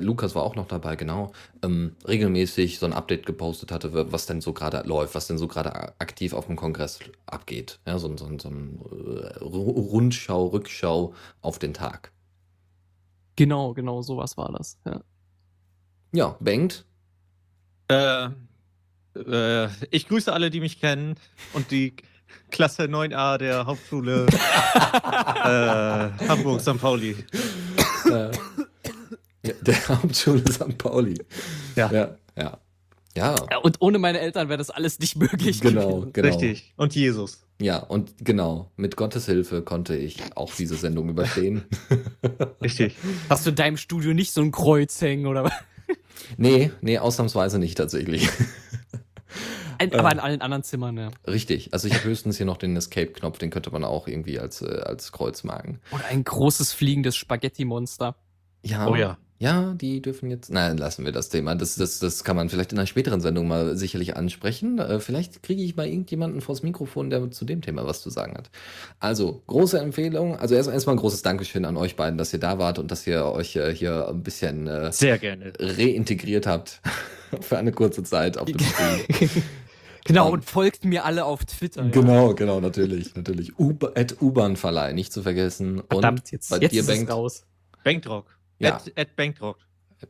Lukas 0.00 0.34
war 0.34 0.42
auch 0.42 0.54
noch 0.54 0.66
dabei, 0.68 0.96
genau, 0.96 1.32
ähm, 1.62 1.96
regelmäßig 2.06 2.78
so 2.78 2.86
ein 2.86 2.92
Update 2.92 3.24
gepostet 3.26 3.72
hatte, 3.72 3.92
wa- 3.94 4.06
was 4.10 4.26
denn 4.26 4.40
so 4.40 4.52
gerade 4.52 4.86
läuft, 4.86 5.14
was 5.14 5.26
denn 5.26 5.38
so 5.38 5.48
gerade 5.48 5.72
aktiv 5.98 6.32
auf 6.34 6.46
dem 6.46 6.56
Kongress 6.56 6.98
abgeht. 7.26 7.78
Ja, 7.86 7.98
so, 7.98 8.08
ein- 8.08 8.18
so, 8.18 8.26
so 8.38 8.48
ein 8.48 8.78
Ru- 9.40 9.90
Rundschau, 9.90 10.46
Rückschau 10.46 11.14
auf 11.42 11.58
den 11.58 11.72
Tag. 11.74 12.12
Genau, 13.36 13.72
genau, 13.74 14.02
sowas 14.02 14.36
war 14.36 14.52
das. 14.52 14.78
Ja. 14.84 15.00
Ja, 16.12 16.36
Bengt. 16.40 16.84
Äh, 17.88 18.28
äh, 19.16 19.68
ich 19.90 20.08
grüße 20.08 20.32
alle, 20.32 20.50
die 20.50 20.60
mich 20.60 20.80
kennen 20.80 21.16
und 21.52 21.70
die 21.70 21.94
Klasse 22.50 22.84
9a 22.84 23.38
der 23.38 23.66
Hauptschule 23.66 24.26
äh, 24.32 26.28
Hamburg 26.28 26.60
St. 26.60 26.78
Pauli. 26.80 27.16
äh, 28.06 28.30
ja, 29.46 29.52
der 29.60 29.88
Hauptschule 29.88 30.42
St. 30.50 30.78
Pauli. 30.78 31.14
Ja. 31.76 31.90
Ja, 31.92 32.16
ja. 32.36 32.58
Ja, 33.16 33.34
Ja, 33.50 33.58
Und 33.58 33.78
ohne 33.80 33.98
meine 33.98 34.20
Eltern 34.20 34.48
wäre 34.48 34.58
das 34.58 34.70
alles 34.70 35.00
nicht 35.00 35.16
möglich. 35.16 35.60
genau, 35.60 36.00
gewesen. 36.00 36.12
genau. 36.12 36.28
Richtig. 36.28 36.72
Und 36.76 36.94
Jesus. 36.94 37.42
Ja, 37.60 37.78
und 37.78 38.14
genau, 38.24 38.70
mit 38.76 38.96
Gottes 38.96 39.26
Hilfe 39.26 39.62
konnte 39.62 39.96
ich 39.96 40.18
auch 40.36 40.54
diese 40.54 40.76
Sendung 40.76 41.08
überstehen. 41.08 41.64
Richtig. 42.62 42.96
Hast 43.28 43.44
du 43.46 43.50
in 43.50 43.56
deinem 43.56 43.76
Studio 43.76 44.14
nicht 44.14 44.32
so 44.32 44.40
ein 44.40 44.52
Kreuz 44.52 45.00
hängen 45.00 45.26
oder 45.26 45.44
was? 45.44 45.52
Nee, 46.36 46.70
nee, 46.80 46.98
ausnahmsweise 46.98 47.58
nicht 47.58 47.76
tatsächlich. 47.78 48.28
Ein- 49.78 49.94
Aber 49.94 50.12
in 50.12 50.18
allen 50.18 50.42
anderen 50.42 50.62
Zimmern, 50.62 50.96
ja. 50.98 51.10
Richtig, 51.26 51.72
also 51.72 51.88
ich 51.88 51.94
habe 51.94 52.04
höchstens 52.04 52.36
hier 52.36 52.44
noch 52.44 52.58
den 52.58 52.76
Escape-Knopf, 52.76 53.38
den 53.38 53.48
könnte 53.50 53.70
man 53.70 53.82
auch 53.84 54.06
irgendwie 54.08 54.38
als, 54.38 54.60
äh, 54.60 54.66
als 54.84 55.10
Kreuz 55.12 55.42
marken. 55.42 55.80
Oder 55.92 56.04
ein 56.06 56.22
großes 56.22 56.72
fliegendes 56.74 57.16
Spaghetti-Monster. 57.16 58.14
Ja. 58.62 58.88
Oh 58.88 58.96
ja. 58.96 59.18
Ja, 59.42 59.72
die 59.72 60.02
dürfen 60.02 60.28
jetzt. 60.30 60.50
Nein, 60.52 60.76
lassen 60.76 61.02
wir 61.06 61.12
das 61.12 61.30
Thema. 61.30 61.54
Das, 61.54 61.74
das, 61.76 61.98
das 61.98 62.24
kann 62.24 62.36
man 62.36 62.50
vielleicht 62.50 62.72
in 62.72 62.78
einer 62.78 62.86
späteren 62.86 63.22
Sendung 63.22 63.48
mal 63.48 63.74
sicherlich 63.74 64.14
ansprechen. 64.14 64.78
Äh, 64.78 65.00
vielleicht 65.00 65.42
kriege 65.42 65.62
ich 65.62 65.76
mal 65.76 65.86
irgendjemanden 65.86 66.42
vors 66.42 66.62
Mikrofon, 66.62 67.08
der 67.08 67.30
zu 67.30 67.46
dem 67.46 67.62
Thema 67.62 67.86
was 67.86 68.02
zu 68.02 68.10
sagen 68.10 68.34
hat. 68.36 68.50
Also, 68.98 69.42
große 69.46 69.78
Empfehlung. 69.78 70.36
Also 70.36 70.54
erst- 70.56 70.68
erstmal 70.68 70.96
ein 70.96 70.98
großes 70.98 71.22
Dankeschön 71.22 71.64
an 71.64 71.78
euch 71.78 71.96
beiden, 71.96 72.18
dass 72.18 72.34
ihr 72.34 72.38
da 72.38 72.58
wart 72.58 72.78
und 72.78 72.90
dass 72.90 73.06
ihr 73.06 73.24
euch 73.24 73.56
äh, 73.56 73.74
hier 73.74 74.08
ein 74.08 74.22
bisschen 74.22 74.66
äh, 74.66 74.92
Sehr 74.92 75.16
gerne. 75.16 75.54
reintegriert 75.58 76.46
habt 76.46 76.82
für 77.40 77.56
eine 77.56 77.72
kurze 77.72 78.02
Zeit 78.02 78.36
auf 78.36 78.44
dem 78.44 78.58
Stream. 78.58 79.30
Genau, 80.06 80.28
Um, 80.28 80.32
und 80.32 80.44
folgt 80.46 80.84
mir 80.86 81.04
alle 81.04 81.26
auf 81.26 81.44
Twitter. 81.44 81.84
Ja. 81.84 81.90
Genau, 81.90 82.34
genau, 82.34 82.58
natürlich, 82.60 83.14
natürlich. 83.14 83.52
U-Bahn-Verleih, 83.58 84.92
nicht 84.94 85.12
zu 85.12 85.22
vergessen. 85.22 85.82
Verdammt, 85.90 86.20
und 86.20 86.32
jetzt, 86.32 86.48
bei 86.50 86.56
jetzt 86.58 86.72
dir, 86.72 86.80
ist 86.80 86.86
Bengt, 86.86 87.08
es 87.10 87.14
raus. 87.14 87.44
Bankdrock. 87.84 88.36
Ja. 88.60 88.76
At, 88.76 88.92
at 88.96 89.16
Bankdrock. 89.16 89.58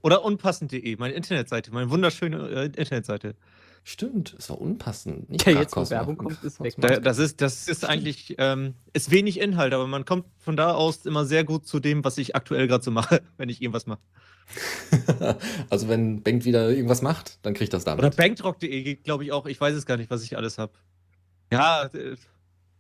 Oder 0.03 0.25
unpassend.de, 0.25 0.97
meine 0.97 1.15
Internetseite, 1.15 1.73
meine 1.73 1.91
wunderschöne 1.91 2.49
äh, 2.51 2.65
Internetseite. 2.67 3.35
Stimmt, 3.83 4.37
es 4.39 4.51
war 4.51 4.61
unpassend. 4.61 5.31
Nicht 5.31 5.47
Okay, 5.47 5.59
jetzt 5.59 5.75
wo 5.75 5.89
Werbung 5.89 6.19
kommt, 6.19 6.45
ist 6.45 6.63
weg. 6.63 6.75
Da, 6.77 7.01
das 7.01 7.19
ist, 7.19 7.41
das 7.41 7.67
ist 7.67 7.85
eigentlich, 7.85 8.35
ähm, 8.39 8.75
ist 8.93 9.11
wenig 9.11 9.41
Inhalt, 9.41 9.73
aber 9.73 9.87
man 9.87 10.05
kommt 10.05 10.27
von 10.39 10.57
da 10.57 10.75
aus 10.75 11.07
immer 11.07 11.25
sehr 11.25 11.45
gut 11.45 11.67
zu 11.67 11.81
dem, 11.81 12.05
was 12.05 12.19
ich 12.19 12.37
aktuell 12.37 12.69
gerade 12.69 12.85
so 12.85 12.91
mache, 12.91 13.23
wenn 13.39 13.49
ich 13.49 13.63
irgendwas 13.63 13.87
mache. 13.87 14.01
also 15.71 15.89
wenn 15.89 16.23
Bengt 16.23 16.45
wieder 16.45 16.71
irgendwas 16.71 17.03
macht, 17.03 17.39
dann 17.43 17.55
kriegt 17.55 17.73
das 17.73 17.85
damit. 17.85 18.05
Oder 18.05 18.15
bankdrock.de 18.15 18.83
geht, 18.83 19.05
glaube 19.05 19.25
ich, 19.25 19.33
auch. 19.33 19.47
Ich 19.47 19.61
weiß 19.61 19.75
es 19.75 19.87
gar 19.87 19.97
nicht, 19.97 20.11
was 20.11 20.23
ich 20.23 20.37
alles 20.37 20.59
habe. 20.59 20.73
Ja, 21.51 21.85
äh, 21.87 22.17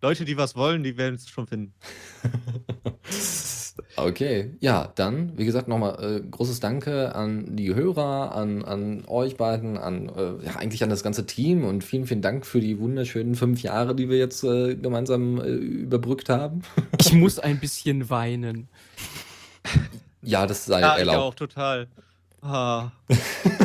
Leute, 0.03 0.25
die 0.25 0.37
was 0.37 0.55
wollen, 0.55 0.83
die 0.83 0.97
werden 0.97 1.15
es 1.15 1.29
schon 1.29 1.47
finden. 1.47 1.75
Okay, 3.97 4.57
ja, 4.61 4.93
dann, 4.94 5.32
wie 5.36 5.44
gesagt, 5.44 5.69
nochmal 5.69 5.98
äh, 6.02 6.20
großes 6.28 6.61
Danke 6.61 7.15
an 7.15 7.57
die 7.57 7.74
Hörer, 7.74 8.35
an, 8.35 8.65
an 8.65 9.05
euch 9.07 9.36
beiden, 9.36 9.77
an 9.78 10.09
äh, 10.09 10.44
ja, 10.47 10.57
eigentlich 10.57 10.82
an 10.82 10.90
das 10.90 11.02
ganze 11.02 11.27
Team 11.27 11.65
und 11.65 11.85
vielen, 11.85 12.07
vielen 12.07 12.23
Dank 12.23 12.47
für 12.47 12.61
die 12.61 12.78
wunderschönen 12.78 13.35
fünf 13.35 13.62
Jahre, 13.62 13.94
die 13.94 14.09
wir 14.09 14.19
jetzt 14.19 14.44
äh, 14.44 14.74
gemeinsam 14.77 15.39
äh, 15.40 15.48
überbrückt 15.48 16.28
haben. 16.28 16.62
Ich 17.01 17.12
muss 17.12 17.39
ein 17.39 17.59
bisschen 17.59 18.11
weinen. 18.11 18.69
ja, 20.23 20.47
das 20.47 20.66
sei 20.66 20.81
Ja, 20.81 20.94
ich 20.94 21.01
erlaubt. 21.01 21.19
auch, 21.19 21.35
total. 21.35 21.89
Ah. 22.43 22.90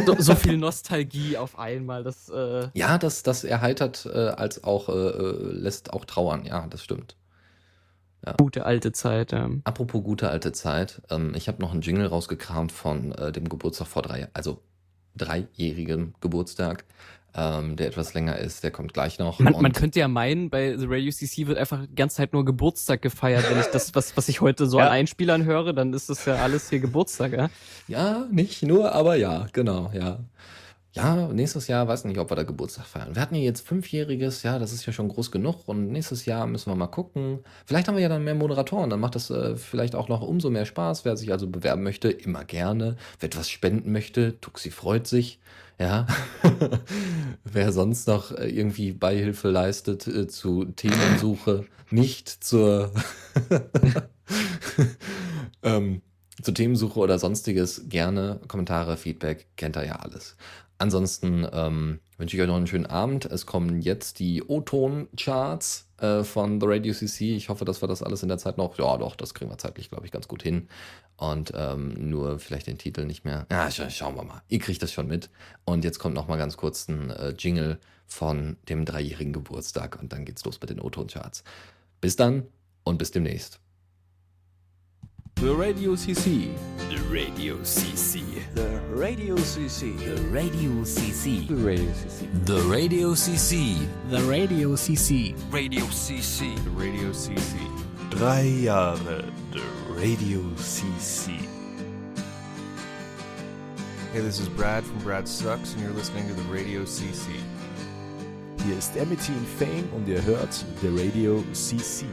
So, 0.05 0.15
so 0.19 0.35
viel 0.35 0.57
Nostalgie 0.57 1.37
auf 1.37 1.57
einmal, 1.57 2.03
das 2.03 2.29
äh, 2.29 2.67
Ja, 2.73 2.97
das, 2.97 3.23
das 3.23 3.43
erheitert 3.43 4.05
äh, 4.05 4.17
als 4.29 4.63
auch, 4.63 4.89
äh, 4.89 4.91
äh, 4.91 5.51
lässt 5.51 5.93
auch 5.93 6.05
trauern, 6.05 6.45
ja, 6.45 6.67
das 6.67 6.83
stimmt. 6.83 7.15
Gute 8.37 8.65
alte 8.65 8.91
Zeit. 8.91 9.33
Ähm. 9.33 9.61
Apropos 9.63 10.03
gute 10.03 10.29
alte 10.29 10.51
Zeit, 10.51 11.01
ähm, 11.09 11.33
ich 11.35 11.47
habe 11.47 11.61
noch 11.61 11.71
einen 11.71 11.81
Jingle 11.81 12.07
rausgekramt 12.07 12.71
von 12.71 13.11
äh, 13.13 13.31
dem 13.31 13.49
Geburtstag 13.49 13.87
vor 13.87 14.01
drei, 14.01 14.27
also 14.33 14.61
dreijährigem 15.15 16.13
Geburtstag, 16.21 16.85
ähm, 17.37 17.75
der 17.75 17.87
etwas 17.87 18.13
länger 18.13 18.37
ist, 18.37 18.63
der 18.63 18.71
kommt 18.71 18.93
gleich 18.93 19.19
noch. 19.19 19.39
Man, 19.39 19.53
man 19.61 19.73
könnte 19.73 19.99
ja 19.99 20.07
meinen, 20.07 20.49
bei 20.49 20.77
The 20.77 20.85
Radio 20.87 21.11
CC 21.11 21.47
wird 21.47 21.57
einfach 21.57 21.85
die 21.85 21.95
ganze 21.95 22.17
Zeit 22.17 22.33
nur 22.33 22.45
Geburtstag 22.45 23.01
gefeiert. 23.01 23.49
Wenn 23.49 23.59
ich 23.59 23.65
das, 23.67 23.93
was, 23.93 24.15
was 24.15 24.29
ich 24.29 24.41
heute 24.41 24.67
so 24.67 24.79
Ja. 24.79 24.85
an 24.85 24.91
Einspielern 24.91 25.43
höre, 25.43 25.73
dann 25.73 25.93
ist 25.93 26.09
das 26.09 26.25
ja 26.25 26.35
alles 26.35 26.69
hier 26.69 26.79
Geburtstag, 26.79 27.33
ja? 27.33 27.49
Ja, 27.87 28.25
nicht 28.31 28.63
nur, 28.63 28.93
aber 28.93 29.15
ja, 29.15 29.47
genau, 29.51 29.91
ja. 29.93 30.19
Ja, 30.95 31.27
nächstes 31.27 31.67
Jahr 31.67 31.89
weiß 31.89 32.05
nicht, 32.05 32.17
ob 32.19 32.31
wir 32.31 32.37
da 32.37 32.43
Geburtstag 32.43 32.85
feiern. 32.85 33.15
Wir 33.15 33.21
hatten 33.21 33.35
ja 33.35 33.41
jetzt 33.41 33.67
fünfjähriges, 33.67 34.43
ja, 34.43 34.59
das 34.59 34.71
ist 34.71 34.85
ja 34.85 34.93
schon 34.93 35.09
groß 35.09 35.29
genug 35.29 35.67
und 35.67 35.91
nächstes 35.91 36.25
Jahr 36.25 36.47
müssen 36.47 36.71
wir 36.71 36.75
mal 36.75 36.87
gucken. 36.87 37.39
Vielleicht 37.65 37.89
haben 37.89 37.95
wir 37.95 38.01
ja 38.01 38.07
dann 38.07 38.23
mehr 38.23 38.33
Moderatoren, 38.33 38.89
dann 38.89 39.01
macht 39.01 39.15
das 39.15 39.29
äh, 39.29 39.57
vielleicht 39.57 39.93
auch 39.93 40.07
noch 40.07 40.21
umso 40.21 40.49
mehr 40.49 40.63
Spaß. 40.63 41.03
Wer 41.03 41.17
sich 41.17 41.33
also 41.33 41.47
bewerben 41.47 41.83
möchte, 41.83 42.09
immer 42.09 42.45
gerne. 42.45 42.95
Wer 43.19 43.27
etwas 43.27 43.49
spenden 43.49 43.91
möchte, 43.91 44.39
Tuxi 44.39 44.71
freut 44.71 45.05
sich, 45.05 45.41
ja. 45.77 46.07
Wer 47.43 47.73
sonst 47.73 48.07
noch 48.07 48.31
äh, 48.31 48.47
irgendwie 48.47 48.93
Beihilfe 48.93 49.49
leistet 49.49 50.07
äh, 50.07 50.27
zu 50.27 50.63
Themensuche, 50.63 51.65
nicht 51.89 52.29
zur 52.29 52.93
ähm, 55.61 56.01
zur 56.41 56.53
Themensuche 56.53 56.99
oder 56.99 57.19
sonstiges 57.19 57.89
gerne 57.89 58.39
Kommentare, 58.47 58.97
Feedback, 58.97 59.47
kennt 59.55 59.77
ihr 59.77 59.85
ja 59.85 59.95
alles. 59.97 60.35
Ansonsten 60.77 61.47
ähm, 61.51 61.99
wünsche 62.17 62.35
ich 62.35 62.41
euch 62.41 62.47
noch 62.47 62.57
einen 62.57 62.67
schönen 62.67 62.85
Abend. 62.85 63.25
Es 63.25 63.45
kommen 63.45 63.81
jetzt 63.81 64.19
die 64.19 64.43
O-Ton-Charts 64.43 65.87
äh, 65.99 66.23
von 66.23 66.59
The 66.59 66.67
Radio 66.69 66.93
CC. 66.93 67.35
Ich 67.35 67.49
hoffe, 67.49 67.63
dass 67.63 67.81
wir 67.81 67.87
das 67.87 68.03
alles 68.03 68.23
in 68.23 68.29
der 68.29 68.37
Zeit 68.37 68.57
noch, 68.57 68.77
ja 68.77 68.97
doch, 68.97 69.15
das 69.15 69.33
kriegen 69.33 69.49
wir 69.49 69.57
zeitlich, 69.57 69.89
glaube 69.89 70.05
ich, 70.05 70.11
ganz 70.11 70.27
gut 70.27 70.43
hin. 70.43 70.67
Und 71.17 71.53
ähm, 71.55 72.09
nur 72.09 72.39
vielleicht 72.39 72.67
den 72.67 72.77
Titel 72.77 73.05
nicht 73.05 73.23
mehr. 73.23 73.45
Ja, 73.49 73.71
scha 73.71 73.89
schauen 73.89 74.15
wir 74.15 74.23
mal. 74.23 74.41
Ihr 74.49 74.59
kriegt 74.59 74.83
das 74.83 74.91
schon 74.91 75.07
mit. 75.07 75.29
Und 75.63 75.85
jetzt 75.85 75.99
kommt 75.99 76.13
noch 76.13 76.27
mal 76.27 76.37
ganz 76.37 76.57
kurz 76.57 76.89
ein 76.89 77.09
äh, 77.09 77.33
Jingle 77.37 77.79
von 78.05 78.57
dem 78.67 78.83
dreijährigen 78.85 79.31
Geburtstag 79.33 79.97
und 80.01 80.11
dann 80.11 80.25
geht's 80.25 80.43
los 80.43 80.59
mit 80.59 80.69
den 80.69 80.81
O-Ton-Charts. 80.81 81.43
Bis 82.01 82.17
dann 82.17 82.43
und 82.83 82.97
bis 82.97 83.11
demnächst. 83.11 83.59
The 85.35 85.53
Radio 85.53 85.95
CC. 85.95 86.55
The 86.89 86.97
Radio 87.09 87.57
CC. 87.57 88.23
The 88.53 88.79
Radio 88.89 89.35
CC. 89.35 89.97
The 89.97 90.21
Radio 90.29 90.83
CC. 90.83 91.45
The 91.47 91.55
Radio 91.55 91.89
CC. 91.99 92.45
The 92.45 92.61
Radio 92.63 93.13
CC. 93.13 94.09
The 94.09 94.21
Radio 94.23 94.75
CC. 94.75 95.35
Radio 95.51 95.83
CC. 95.87 96.55
The 96.63 96.69
Radio 96.71 97.09
CC. 97.11 97.57
Drei 98.11 98.63
Jahre 98.63 99.25
The 99.51 99.61
Radio 99.89 100.39
CC. 100.55 101.37
Hey, 104.13 104.21
this 104.21 104.39
is 104.39 104.47
Brad 104.47 104.85
from 104.85 104.99
Brad 104.99 105.27
Sucks 105.27 105.73
and 105.73 105.81
you're 105.83 105.91
listening 105.91 106.27
to 106.29 106.33
the 106.33 106.43
Radio 106.43 106.83
CC. 106.85 107.33
Hier 108.63 108.77
ist 108.77 108.95
Amity 108.97 109.33
in 109.33 109.45
Fame 109.45 109.89
und 109.93 110.07
ihr 110.07 110.21
hört 110.21 110.63
The 110.81 110.89
Radio 110.89 111.43
CC. 111.51 112.05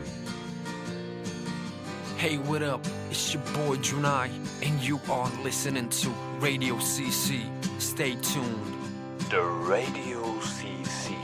Hey, 2.22 2.38
what 2.38 2.62
up? 2.62 2.86
It's 3.10 3.34
your 3.34 3.42
boy 3.52 3.78
Junai, 3.78 4.30
and 4.62 4.80
you 4.80 5.00
are 5.10 5.28
listening 5.42 5.88
to 5.88 6.08
Radio 6.38 6.76
CC. 6.76 7.40
Stay 7.80 8.14
tuned. 8.14 8.76
The 9.28 9.42
Radio 9.42 10.22
CC, 10.38 11.16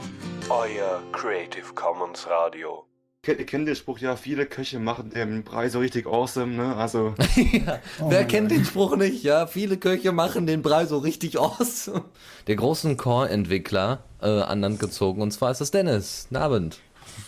euer 0.49 1.01
Creative 1.13 1.73
Commons 1.73 2.27
Radio. 2.27 2.85
Kennt, 3.23 3.39
ihr 3.39 3.45
kennt 3.45 3.69
den 3.69 3.77
Spruch, 3.77 3.99
ja, 3.99 4.17
viele 4.17 4.45
Köche 4.45 4.79
machen 4.79 5.11
den 5.11 5.45
Brei 5.45 5.69
so 5.69 5.79
richtig 5.79 6.05
awesome, 6.05 6.57
ne? 6.57 6.75
Also. 6.75 7.15
ja, 7.35 7.79
wer 8.05 8.25
kennt 8.25 8.51
den 8.51 8.65
Spruch 8.65 8.97
nicht? 8.97 9.23
Ja, 9.23 9.47
viele 9.47 9.77
Köche 9.77 10.11
machen 10.11 10.47
den 10.47 10.61
Brei 10.61 10.85
so 10.85 10.97
richtig 10.97 11.39
awesome. 11.39 12.03
Der 12.47 12.57
großen 12.57 12.97
Core-Entwickler 12.97 14.03
äh, 14.21 14.41
an 14.41 14.59
Land 14.59 14.81
gezogen, 14.81 15.21
und 15.21 15.31
zwar 15.31 15.51
ist 15.51 15.61
das 15.61 15.71
Dennis. 15.71 16.25
Guten 16.27 16.41
Abend. 16.41 16.79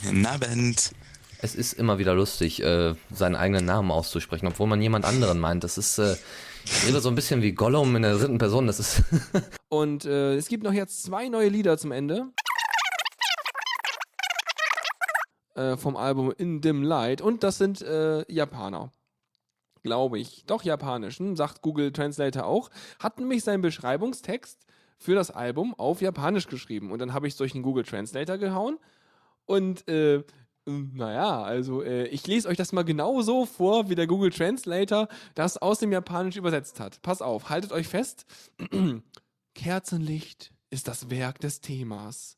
Guten 0.04 0.26
Abend. 0.26 0.92
Es 1.44 1.56
ist 1.56 1.74
immer 1.74 1.98
wieder 1.98 2.14
lustig, 2.14 2.62
äh, 2.62 2.94
seinen 3.12 3.36
eigenen 3.36 3.66
Namen 3.66 3.90
auszusprechen, 3.90 4.46
obwohl 4.48 4.68
man 4.68 4.80
jemand 4.80 5.06
anderen 5.06 5.40
meint. 5.40 5.64
Das 5.64 5.80
ist 5.80 5.98
äh, 5.98 6.16
so 6.66 7.10
ein 7.10 7.16
bisschen 7.16 7.42
wie 7.42 7.54
Gollum 7.54 7.96
in 7.96 8.04
der 8.04 8.16
dritten 8.16 8.38
Person. 8.38 8.68
Das 8.68 8.80
ist 8.80 9.02
Und 9.70 10.06
äh, 10.06 10.36
es 10.36 10.48
gibt 10.48 10.64
noch 10.64 10.74
jetzt 10.74 11.02
zwei 11.02 11.30
neue 11.30 11.50
Lieder 11.50 11.80
zum 11.80 11.92
Ende. 11.92 12.28
Äh, 15.56 15.78
vom 15.78 15.98
Album 15.98 16.32
In 16.38 16.62
Dim 16.62 16.84
Light. 16.84 17.22
Und 17.22 17.42
das 17.44 17.58
sind 17.58 17.82
äh, 17.82 18.24
Japaner. 18.32 18.92
Glaube 19.82 20.20
ich. 20.20 20.46
Doch 20.46 20.62
japanischen, 20.62 21.36
sagt 21.36 21.64
Google 21.64 21.92
Translator 21.92 22.46
auch. 22.46 22.70
Hat 23.00 23.20
nämlich 23.20 23.44
seinen 23.44 23.62
Beschreibungstext 23.64 24.60
für 25.00 25.16
das 25.16 25.32
Album 25.32 25.74
auf 25.74 26.02
Japanisch 26.02 26.48
geschrieben. 26.48 26.92
Und 26.92 27.00
dann 27.00 27.14
habe 27.14 27.26
ich 27.26 27.34
es 27.34 27.38
durch 27.38 27.54
den 27.54 27.64
Google 27.64 27.84
Translator 27.84 28.38
gehauen. 28.38 28.78
Und 29.46 29.88
äh, 29.88 30.24
naja, 30.94 31.42
also 31.44 31.82
äh, 31.84 32.06
ich 32.08 32.26
lese 32.28 32.48
euch 32.48 32.58
das 32.58 32.72
mal 32.72 32.84
genau 32.84 33.22
so 33.22 33.46
vor, 33.46 33.90
wie 33.90 33.96
der 33.96 34.08
Google 34.08 34.32
Translator 34.32 35.08
das 35.36 35.58
aus 35.58 35.80
dem 35.80 35.92
Japanisch 35.92 36.36
übersetzt 36.36 36.80
hat. 36.80 37.02
Pass 37.02 37.22
auf, 37.22 37.50
haltet 37.50 37.72
euch 37.72 37.88
fest. 37.88 38.26
Kerzenlicht 39.56 40.54
ist 40.70 40.88
das 40.88 41.10
Werk 41.10 41.40
des 41.40 41.62
Themas. 41.62 42.38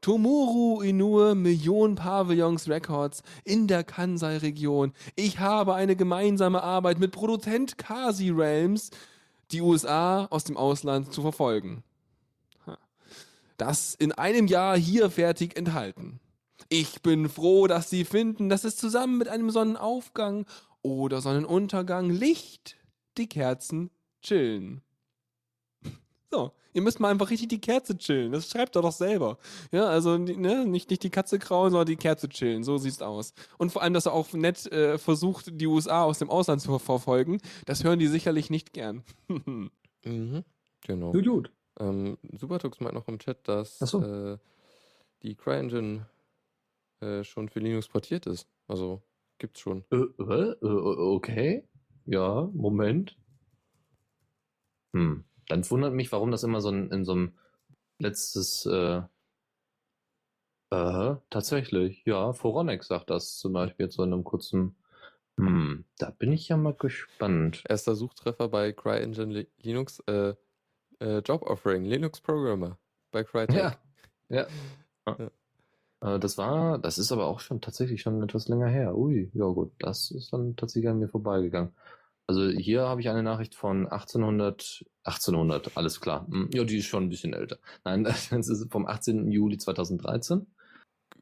Tomuru 0.00 0.80
Inoue 0.80 1.34
Million 1.34 1.94
Pavillons 1.94 2.68
Records 2.68 3.22
in 3.44 3.66
der 3.66 3.84
Kansai-Region. 3.84 4.94
Ich 5.14 5.38
habe 5.38 5.74
eine 5.74 5.94
gemeinsame 5.94 6.62
Arbeit 6.62 6.98
mit 6.98 7.12
Produzent 7.12 7.76
Kasi 7.76 8.30
Realms, 8.30 8.90
die 9.52 9.60
USA 9.60 10.24
aus 10.30 10.44
dem 10.44 10.56
Ausland 10.56 11.12
zu 11.12 11.20
verfolgen. 11.20 11.84
Das 13.58 13.94
in 13.94 14.12
einem 14.12 14.46
Jahr 14.46 14.78
hier 14.78 15.10
fertig 15.10 15.54
enthalten. 15.54 16.18
Ich 16.68 17.02
bin 17.02 17.28
froh, 17.28 17.66
dass 17.66 17.90
Sie 17.90 18.04
finden, 18.04 18.48
dass 18.48 18.64
es 18.64 18.76
zusammen 18.76 19.18
mit 19.18 19.28
einem 19.28 19.50
Sonnenaufgang 19.50 20.46
oder 20.82 21.20
Sonnenuntergang 21.20 22.10
Licht 22.10 22.76
die 23.18 23.28
Kerzen 23.28 23.90
chillen. 24.22 24.82
So, 26.30 26.52
ihr 26.72 26.82
müsst 26.82 27.00
mal 27.00 27.10
einfach 27.10 27.30
richtig 27.30 27.48
die 27.48 27.60
Kerze 27.60 27.98
chillen. 27.98 28.30
Das 28.30 28.48
schreibt 28.48 28.76
er 28.76 28.82
doch 28.82 28.92
selber. 28.92 29.38
Ja, 29.72 29.86
also 29.86 30.16
ne, 30.16 30.64
nicht, 30.64 30.88
nicht 30.90 31.02
die 31.02 31.10
Katze 31.10 31.40
krauen, 31.40 31.72
sondern 31.72 31.86
die 31.86 31.96
Kerze 31.96 32.28
chillen. 32.28 32.62
So 32.62 32.78
sieht's 32.78 33.02
aus. 33.02 33.34
Und 33.58 33.72
vor 33.72 33.82
allem, 33.82 33.94
dass 33.94 34.06
er 34.06 34.12
auch 34.12 34.32
nett 34.32 34.70
äh, 34.70 34.96
versucht, 34.98 35.60
die 35.60 35.66
USA 35.66 36.04
aus 36.04 36.20
dem 36.20 36.30
Ausland 36.30 36.62
zu 36.62 36.78
verfolgen. 36.78 37.40
Das 37.66 37.82
hören 37.82 37.98
die 37.98 38.06
sicherlich 38.06 38.48
nicht 38.48 38.72
gern. 38.72 39.02
mhm, 39.28 40.44
genau. 40.82 41.12
Gut, 41.12 41.26
gut. 41.26 41.52
Ähm, 41.80 42.16
Supertux 42.38 42.78
meint 42.78 42.94
noch 42.94 43.08
im 43.08 43.18
Chat, 43.18 43.48
dass 43.48 43.78
so. 43.78 44.02
äh, 44.02 44.38
die 45.22 45.34
CryEngine 45.34 46.06
äh, 47.00 47.24
schon 47.24 47.48
für 47.48 47.60
Linux 47.60 47.88
portiert 47.88 48.26
ist. 48.26 48.48
Also 48.66 49.02
gibt's 49.38 49.60
schon. 49.60 49.84
Äh, 49.90 49.96
äh, 49.96 50.64
okay. 50.64 51.68
Ja, 52.06 52.48
Moment. 52.52 53.16
Hm. 54.92 55.24
Dann 55.48 55.70
wundert 55.70 55.94
mich, 55.94 56.10
warum 56.12 56.30
das 56.30 56.44
immer 56.44 56.60
so 56.60 56.70
in, 56.70 56.90
in 56.90 57.04
so 57.04 57.12
einem 57.12 57.32
letztes. 57.98 58.66
Äh, 58.66 59.02
äh, 60.72 61.16
tatsächlich, 61.30 62.04
ja, 62.06 62.32
Phoronex 62.32 62.86
sagt 62.86 63.10
das 63.10 63.38
zum 63.38 63.52
Beispiel 63.52 63.86
jetzt 63.86 63.96
so 63.96 64.04
in 64.04 64.12
einem 64.12 64.24
kurzen. 64.24 64.76
Hm, 65.36 65.84
da 65.98 66.10
bin 66.10 66.32
ich 66.32 66.48
ja 66.48 66.56
mal 66.56 66.74
gespannt. 66.74 67.64
Erster 67.68 67.96
Suchtreffer 67.96 68.48
bei 68.48 68.72
CryEngine 68.72 69.46
Linux, 69.58 70.00
äh, 70.06 70.34
äh, 71.00 71.18
Job 71.20 71.42
Offering, 71.42 71.84
Linux 71.84 72.20
Programmer 72.20 72.78
bei 73.10 73.24
Crytek. 73.24 73.56
Ja, 73.56 73.76
ja. 74.28 74.46
ja. 75.18 75.30
Das 76.00 76.38
war, 76.38 76.78
das 76.78 76.96
ist 76.96 77.12
aber 77.12 77.26
auch 77.26 77.40
schon 77.40 77.60
tatsächlich 77.60 78.00
schon 78.00 78.22
etwas 78.22 78.48
länger 78.48 78.68
her. 78.68 78.96
Ui, 78.96 79.30
ja 79.34 79.44
gut, 79.46 79.72
das 79.78 80.10
ist 80.10 80.32
dann 80.32 80.56
tatsächlich 80.56 80.88
an 80.88 80.98
mir 80.98 81.08
vorbeigegangen. 81.08 81.74
Also 82.26 82.48
hier 82.48 82.82
habe 82.82 83.00
ich 83.00 83.10
eine 83.10 83.22
Nachricht 83.22 83.54
von 83.54 83.88
1800, 83.88 84.84
1800, 85.02 85.76
alles 85.76 86.00
klar. 86.00 86.26
Ja, 86.54 86.64
die 86.64 86.78
ist 86.78 86.86
schon 86.86 87.02
ein 87.02 87.08
bisschen 87.08 87.34
älter. 87.34 87.58
Nein, 87.84 88.04
das 88.30 88.30
ist 88.30 88.70
vom 88.70 88.86
18. 88.86 89.30
Juli 89.30 89.58
2013. 89.58 90.46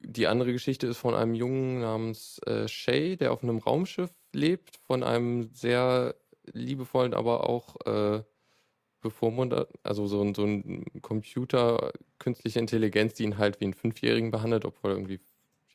Die 0.00 0.26
andere 0.26 0.52
Geschichte 0.52 0.86
ist 0.86 0.98
von 0.98 1.14
einem 1.14 1.34
Jungen 1.34 1.80
namens 1.80 2.40
äh, 2.46 2.68
Shay, 2.68 3.16
der 3.16 3.32
auf 3.32 3.42
einem 3.42 3.59
Raumschiff 3.59 4.10
lebt, 4.34 4.76
von 4.86 5.02
einem 5.02 5.50
sehr 5.55 6.14
liebevollen, 6.52 7.14
aber 7.14 7.48
auch 7.48 7.74
äh, 7.86 8.22
bevormundet, 9.00 9.68
also 9.82 10.06
so 10.06 10.22
ein, 10.22 10.34
so 10.34 10.44
ein 10.44 10.84
Computer, 11.02 11.92
künstliche 12.18 12.58
Intelligenz, 12.58 13.14
die 13.14 13.24
ihn 13.24 13.38
halt 13.38 13.60
wie 13.60 13.64
einen 13.64 13.74
Fünfjährigen 13.74 14.30
behandelt, 14.30 14.64
obwohl 14.64 14.92
er 14.92 14.96
irgendwie, 14.96 15.20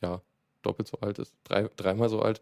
ja, 0.00 0.20
doppelt 0.62 0.88
so 0.88 0.98
alt 1.00 1.18
ist, 1.18 1.34
drei, 1.44 1.68
dreimal 1.76 2.08
so 2.08 2.20
alt. 2.20 2.40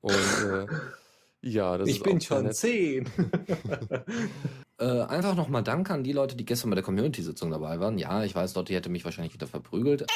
Und 0.00 0.14
äh, 0.14 0.66
ja, 1.42 1.76
das 1.78 1.88
ich 1.88 1.96
ist 1.96 2.02
bin 2.02 2.16
auch 2.16 2.20
sehr 2.20 2.36
schon 2.36 2.44
nett. 2.44 2.56
zehn. 2.56 3.08
äh, 4.78 4.84
einfach 5.02 5.34
nochmal 5.34 5.62
Dank 5.62 5.90
an 5.90 6.04
die 6.04 6.12
Leute, 6.12 6.36
die 6.36 6.44
gestern 6.44 6.70
bei 6.70 6.76
der 6.76 6.84
Community-Sitzung 6.84 7.50
dabei 7.50 7.80
waren. 7.80 7.98
Ja, 7.98 8.24
ich 8.24 8.34
weiß, 8.34 8.54
Lotti 8.54 8.74
hätte 8.74 8.88
mich 8.88 9.04
wahrscheinlich 9.04 9.34
wieder 9.34 9.46
verprügelt. 9.46 10.06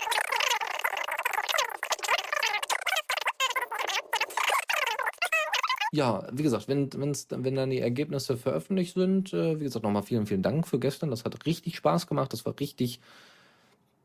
Ja, 5.92 6.28
wie 6.32 6.44
gesagt, 6.44 6.68
wenn, 6.68 6.88
wenn's, 6.92 7.26
wenn 7.30 7.56
dann 7.56 7.70
die 7.70 7.80
Ergebnisse 7.80 8.36
veröffentlicht 8.36 8.94
sind, 8.94 9.32
äh, 9.32 9.58
wie 9.58 9.64
gesagt, 9.64 9.84
nochmal 9.84 10.04
vielen, 10.04 10.26
vielen 10.26 10.42
Dank 10.42 10.68
für 10.68 10.78
gestern. 10.78 11.10
Das 11.10 11.24
hat 11.24 11.46
richtig 11.46 11.76
Spaß 11.76 12.06
gemacht. 12.06 12.32
Das 12.32 12.44
war 12.46 12.58
richtig. 12.58 13.00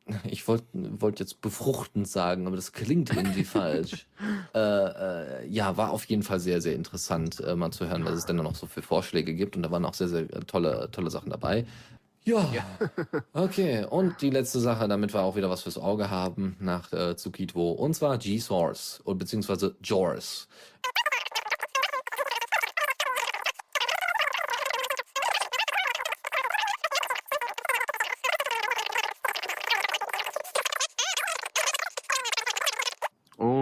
Ich 0.24 0.48
wollte 0.48 0.66
wollt 0.74 1.20
jetzt 1.20 1.42
befruchtend 1.42 2.08
sagen, 2.08 2.46
aber 2.46 2.56
das 2.56 2.74
klingt 2.74 3.12
irgendwie 3.12 3.44
falsch. 3.44 4.06
Äh, 4.54 4.60
äh, 4.60 5.48
ja, 5.48 5.78
war 5.78 5.90
auf 5.90 6.06
jeden 6.06 6.22
Fall 6.22 6.40
sehr, 6.40 6.62
sehr 6.62 6.76
interessant, 6.76 7.40
äh, 7.40 7.56
mal 7.56 7.72
zu 7.72 7.90
hören, 7.90 8.06
was 8.06 8.14
es 8.14 8.26
denn 8.28 8.36
noch 8.36 8.54
so 8.54 8.68
für 8.68 8.84
Vorschläge 8.84 9.34
gibt. 9.34 9.56
Und 9.56 9.64
da 9.64 9.72
waren 9.72 9.84
auch 9.84 9.96
sehr, 9.96 10.08
sehr 10.08 10.28
tolle, 10.46 10.90
tolle 10.92 11.10
Sachen 11.10 11.32
dabei. 11.32 11.66
Ja, 12.26 12.44
okay. 13.34 13.86
Und 13.88 14.22
die 14.22 14.32
letzte 14.32 14.60
Sache, 14.60 14.88
damit 14.88 15.14
wir 15.14 15.22
auch 15.22 15.36
wieder 15.36 15.50
was 15.50 15.62
fürs 15.62 15.78
Auge 15.78 16.10
haben, 16.10 16.56
nach 16.60 16.92
äh, 16.92 17.16
Tsukitwo. 17.16 17.72
Und 17.72 17.94
zwar 17.94 18.18
G-Source, 18.18 19.04
beziehungsweise 19.06 19.76
Jaws. 19.84 20.48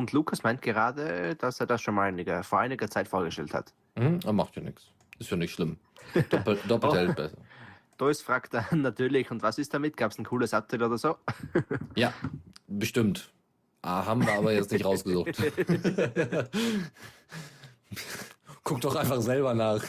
Und 0.04 0.12
Lukas 0.12 0.44
meint 0.44 0.62
gerade, 0.62 1.34
dass 1.38 1.62
er 1.62 1.66
das 1.66 1.82
schon 1.82 1.96
mal 1.96 2.10
einige, 2.10 2.44
vor 2.44 2.60
einiger 2.60 2.90
Zeit 2.90 3.08
vorgestellt 3.08 3.54
hat. 3.54 3.72
Hm, 3.96 4.20
er 4.26 4.34
macht 4.34 4.54
ja 4.58 4.62
nichts. 4.62 4.90
Ist 5.18 5.32
ja 5.32 5.38
nicht 5.38 5.54
schlimm. 5.54 5.78
Doppel, 6.30 6.60
doppelt 6.68 6.92
Oh. 6.92 6.96
hält 6.98 7.16
besser. 7.16 7.38
Dois 7.98 8.16
fragt 8.22 8.54
dann 8.54 8.82
natürlich, 8.82 9.32
und 9.32 9.42
was 9.44 9.58
ist 9.58 9.74
damit? 9.74 9.96
Gab 9.96 10.12
es 10.12 10.18
ein 10.20 10.26
cooles 10.26 10.54
Update 10.54 10.82
oder 10.82 10.98
so? 10.98 11.16
Ja, 11.96 12.14
bestimmt. 12.68 13.32
Ah, 13.82 14.06
haben 14.06 14.26
wir 14.26 14.34
aber 14.34 14.52
jetzt 14.52 14.74
nicht 14.74 14.84
rausgesucht. 14.84 15.38
Guck 18.66 18.82
doch 18.82 18.98
einfach 18.98 19.22
selber 19.22 19.54
nach. 19.54 19.82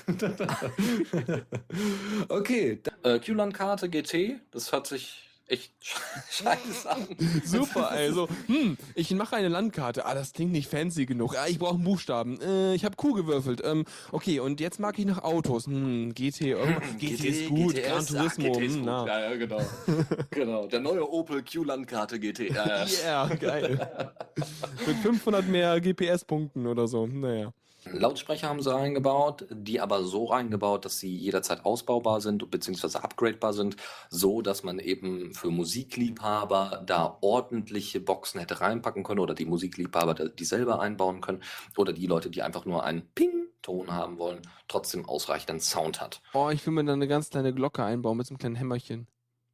okay, 2.28 2.80
äh, 3.02 3.18
Q-Land-Karte 3.18 3.88
GT, 3.90 4.38
das 4.52 4.70
hört 4.70 4.86
sich 4.86 5.28
echt 5.46 5.72
scheiße 6.30 6.90
an. 6.90 7.06
Super, 7.44 7.90
also, 7.90 8.28
hm, 8.46 8.76
ich 8.94 9.10
mache 9.12 9.36
eine 9.36 9.48
Landkarte. 9.48 10.06
Ah, 10.06 10.14
das 10.14 10.32
klingt 10.32 10.52
nicht 10.52 10.68
fancy 10.68 11.06
genug. 11.06 11.36
Ah, 11.36 11.46
ich 11.48 11.58
brauche 11.58 11.74
einen 11.74 11.84
Buchstaben. 11.84 12.40
Äh, 12.40 12.74
ich 12.74 12.84
habe 12.84 12.96
Q 12.96 13.12
gewürfelt. 13.12 13.62
Ähm, 13.64 13.84
okay, 14.12 14.40
und 14.40 14.60
jetzt 14.60 14.80
mag 14.80 14.98
ich 14.98 15.04
noch 15.06 15.22
Autos. 15.22 15.66
Hm, 15.66 16.14
GT, 16.14 16.40
irgendwas- 16.42 16.96
GT, 16.98 17.24
ist 17.24 17.48
gut. 17.48 17.74
GTS, 17.74 17.86
Gran 17.86 18.06
Turismo. 18.06 18.46
Ah, 18.46 18.52
GT 18.54 18.62
ist 18.64 18.74
hm, 18.74 18.80
gut. 18.80 18.86
na. 18.86 19.06
Ja, 19.06 19.30
ja, 19.30 19.36
genau. 19.36 19.60
genau. 20.30 20.66
Der 20.66 20.80
neue 20.80 21.10
Opel 21.10 21.44
Q-Land-Karte 21.44 22.18
GT. 22.18 22.50
Ja, 22.50 22.84
ja. 22.84 22.86
Yeah, 23.04 23.36
geil. 23.36 24.12
Mit 24.86 24.96
500 24.98 25.46
mehr 25.48 25.80
GPS-Punkten 25.80 26.66
oder 26.66 26.88
so. 26.88 27.06
Naja. 27.06 27.52
Lautsprecher 27.92 28.48
haben 28.48 28.62
sie 28.62 28.72
reingebaut, 28.72 29.46
die 29.50 29.80
aber 29.80 30.04
so 30.04 30.26
reingebaut, 30.26 30.84
dass 30.84 30.98
sie 30.98 31.14
jederzeit 31.14 31.64
ausbaubar 31.64 32.20
sind 32.20 32.50
bzw. 32.50 32.98
upgradebar 32.98 33.52
sind, 33.52 33.76
so 34.08 34.42
dass 34.42 34.62
man 34.62 34.78
eben 34.78 35.34
für 35.34 35.50
Musikliebhaber 35.50 36.82
da 36.86 37.18
ordentliche 37.20 38.00
Boxen 38.00 38.40
hätte 38.40 38.60
reinpacken 38.60 39.02
können 39.02 39.20
oder 39.20 39.34
die 39.34 39.46
Musikliebhaber 39.46 40.14
die 40.14 40.44
selber 40.44 40.80
einbauen 40.80 41.20
können 41.20 41.42
oder 41.76 41.92
die 41.92 42.06
Leute, 42.06 42.30
die 42.30 42.42
einfach 42.42 42.64
nur 42.64 42.84
einen 42.84 43.06
Ping-Ton 43.14 43.92
haben 43.92 44.18
wollen, 44.18 44.42
trotzdem 44.68 45.08
ausreichenden 45.08 45.60
Sound 45.60 46.00
hat. 46.00 46.22
Oh, 46.32 46.50
ich 46.50 46.64
will 46.66 46.72
mir 46.72 46.84
da 46.84 46.92
eine 46.92 47.08
ganz 47.08 47.30
kleine 47.30 47.54
Glocke 47.54 47.84
einbauen 47.84 48.16
mit 48.16 48.26
so 48.26 48.32
einem 48.32 48.38
kleinen 48.38 48.56
Hämmerchen. 48.56 49.06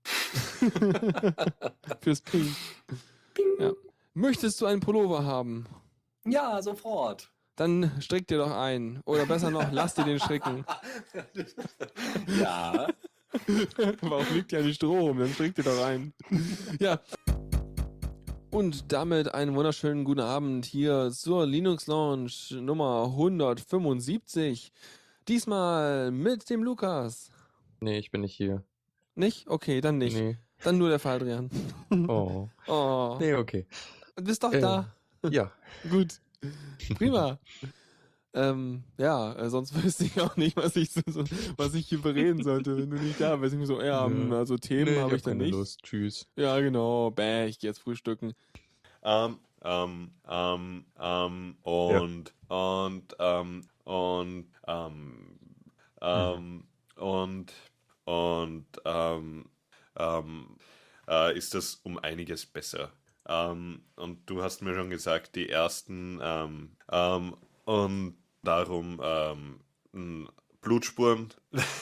Fürs 2.00 2.20
Ping. 2.22 2.54
Ja. 3.58 3.72
Möchtest 4.14 4.60
du 4.60 4.66
einen 4.66 4.80
Pullover 4.80 5.24
haben? 5.24 5.66
Ja, 6.24 6.60
sofort. 6.62 7.30
Dann 7.60 7.90
strick 8.00 8.26
dir 8.26 8.38
doch 8.38 8.52
ein. 8.52 9.02
Oder 9.04 9.26
besser 9.26 9.50
noch, 9.50 9.70
lass 9.70 9.92
dir 9.92 10.04
den 10.04 10.18
stricken. 10.18 10.64
Ja. 12.40 12.88
Warum 14.00 14.24
liegt 14.32 14.52
ja 14.52 14.62
nicht 14.62 14.76
Stroh 14.76 15.08
rum? 15.08 15.18
Dann 15.18 15.28
strick 15.28 15.54
dir 15.56 15.64
doch 15.64 15.84
ein. 15.84 16.14
Ja. 16.78 17.00
Und 18.50 18.90
damit 18.90 19.34
einen 19.34 19.54
wunderschönen 19.54 20.04
guten 20.04 20.22
Abend 20.22 20.64
hier 20.64 21.10
zur 21.10 21.44
Linux 21.44 21.86
Lounge 21.86 22.32
Nummer 22.52 23.04
175. 23.10 24.72
Diesmal 25.28 26.10
mit 26.12 26.48
dem 26.48 26.62
Lukas. 26.62 27.30
Nee, 27.80 27.98
ich 27.98 28.10
bin 28.10 28.22
nicht 28.22 28.34
hier. 28.34 28.64
Nicht? 29.16 29.46
Okay, 29.48 29.82
dann 29.82 29.98
nicht. 29.98 30.16
Nee. 30.16 30.38
Dann 30.64 30.78
nur 30.78 30.88
der 30.88 30.98
Faldrian. 30.98 31.50
Oh. 31.90 32.48
Oh. 32.66 33.16
Nee, 33.20 33.34
okay. 33.34 33.66
Du 34.16 34.24
bist 34.24 34.42
doch 34.42 34.52
Äh, 34.54 34.60
da. 34.60 34.94
Ja. 35.28 35.52
Gut. 35.90 36.22
Prima. 36.94 37.38
ähm, 38.32 38.84
ja, 38.98 39.34
äh, 39.34 39.50
sonst 39.50 39.74
wüsste 39.82 40.04
ich 40.04 40.20
auch 40.20 40.36
nicht, 40.36 40.56
was 40.56 40.76
ich, 40.76 40.90
so, 40.92 41.24
was 41.56 41.74
ich 41.74 41.88
hier 41.88 42.00
bereden 42.00 42.42
sollte, 42.42 42.76
wenn 42.76 42.90
du 42.90 42.96
nicht 42.96 43.20
da 43.20 43.36
bist. 43.36 43.52
Ich 43.52 43.58
mir 43.58 43.66
so, 43.66 43.80
ja, 43.82 44.08
Nö. 44.08 44.36
also 44.36 44.56
Themen 44.56 44.84
Nee, 44.86 44.90
ich 44.92 44.98
habe 44.98 45.10
hab 45.10 45.16
ich 45.16 45.22
dann 45.22 45.32
keine 45.32 45.44
nicht. 45.44 45.52
Lust. 45.52 45.82
Tschüss. 45.82 46.26
Ja, 46.36 46.58
genau. 46.60 47.10
Bäh, 47.10 47.46
ich 47.46 47.58
gehe 47.58 47.70
jetzt 47.70 47.80
frühstücken. 47.80 48.34
Ähm, 49.02 49.38
ähm, 49.62 50.10
ähm, 50.28 50.84
ähm, 50.98 51.56
und, 51.62 52.34
und, 52.48 53.16
ähm, 53.18 53.68
und, 53.84 54.46
ähm, 54.66 55.38
ähm, 56.00 56.64
und, 56.96 57.52
und, 58.04 58.66
ähm, 58.84 59.50
ähm, 59.96 60.56
äh, 61.08 61.36
ist 61.36 61.54
das 61.54 61.74
um 61.82 61.98
einiges 61.98 62.46
besser. 62.46 62.92
Ähm, 63.28 63.82
und 63.96 64.28
du 64.28 64.42
hast 64.42 64.62
mir 64.62 64.74
schon 64.74 64.90
gesagt, 64.90 65.36
die 65.36 65.48
ersten, 65.48 66.20
ähm, 66.22 66.76
ähm, 66.90 67.36
und 67.64 68.16
darum, 68.42 69.00
ähm, 69.04 70.28
Blutspuren. 70.62 71.28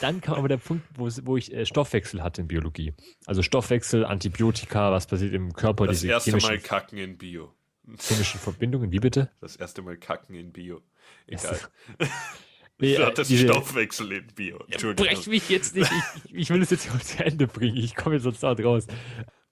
Dann 0.01 0.21
kam 0.21 0.35
aber 0.35 0.47
der 0.47 0.57
Punkt, 0.57 0.85
wo, 0.95 1.37
ich 1.37 1.53
äh, 1.53 1.65
Stoffwechsel 1.65 2.23
hatte 2.23 2.41
in 2.41 2.47
Biologie. 2.47 2.93
Also 3.25 3.41
Stoffwechsel, 3.41 4.05
Antibiotika, 4.05 4.91
was 4.91 5.07
passiert 5.07 5.33
im 5.33 5.53
Körper, 5.53 5.87
Das 5.87 6.03
erste 6.03 6.37
Mal 6.37 6.59
kacken 6.59 6.97
in 6.97 7.17
Bio. 7.17 7.53
chemischen 7.99 8.39
Verbindungen. 8.39 8.91
Wie 8.91 8.99
bitte? 8.99 9.31
Das 9.41 9.55
erste 9.57 9.81
Mal 9.81 9.97
kacken 9.97 10.35
in 10.35 10.51
Bio. 10.51 10.81
Egal. 11.27 11.59
Nee, 12.81 12.95
du 12.95 13.05
hattest 13.05 13.29
diese- 13.29 13.45
Stoffwechsel 13.49 14.09
in 14.13 14.27
Bio. 14.27 14.57
Entschuldigung. 14.69 15.13
Brech 15.13 15.27
mich 15.27 15.49
jetzt 15.49 15.75
nicht. 15.75 15.91
Ich, 16.23 16.33
ich 16.33 16.49
will 16.49 16.61
es 16.61 16.69
jetzt 16.69 16.87
zu 17.07 17.25
Ende 17.25 17.45
bringen. 17.45 17.75
Ich 17.75 17.93
komme 17.93 18.15
jetzt 18.15 18.23
sonst 18.23 18.41
dort 18.41 18.63
raus. 18.63 18.87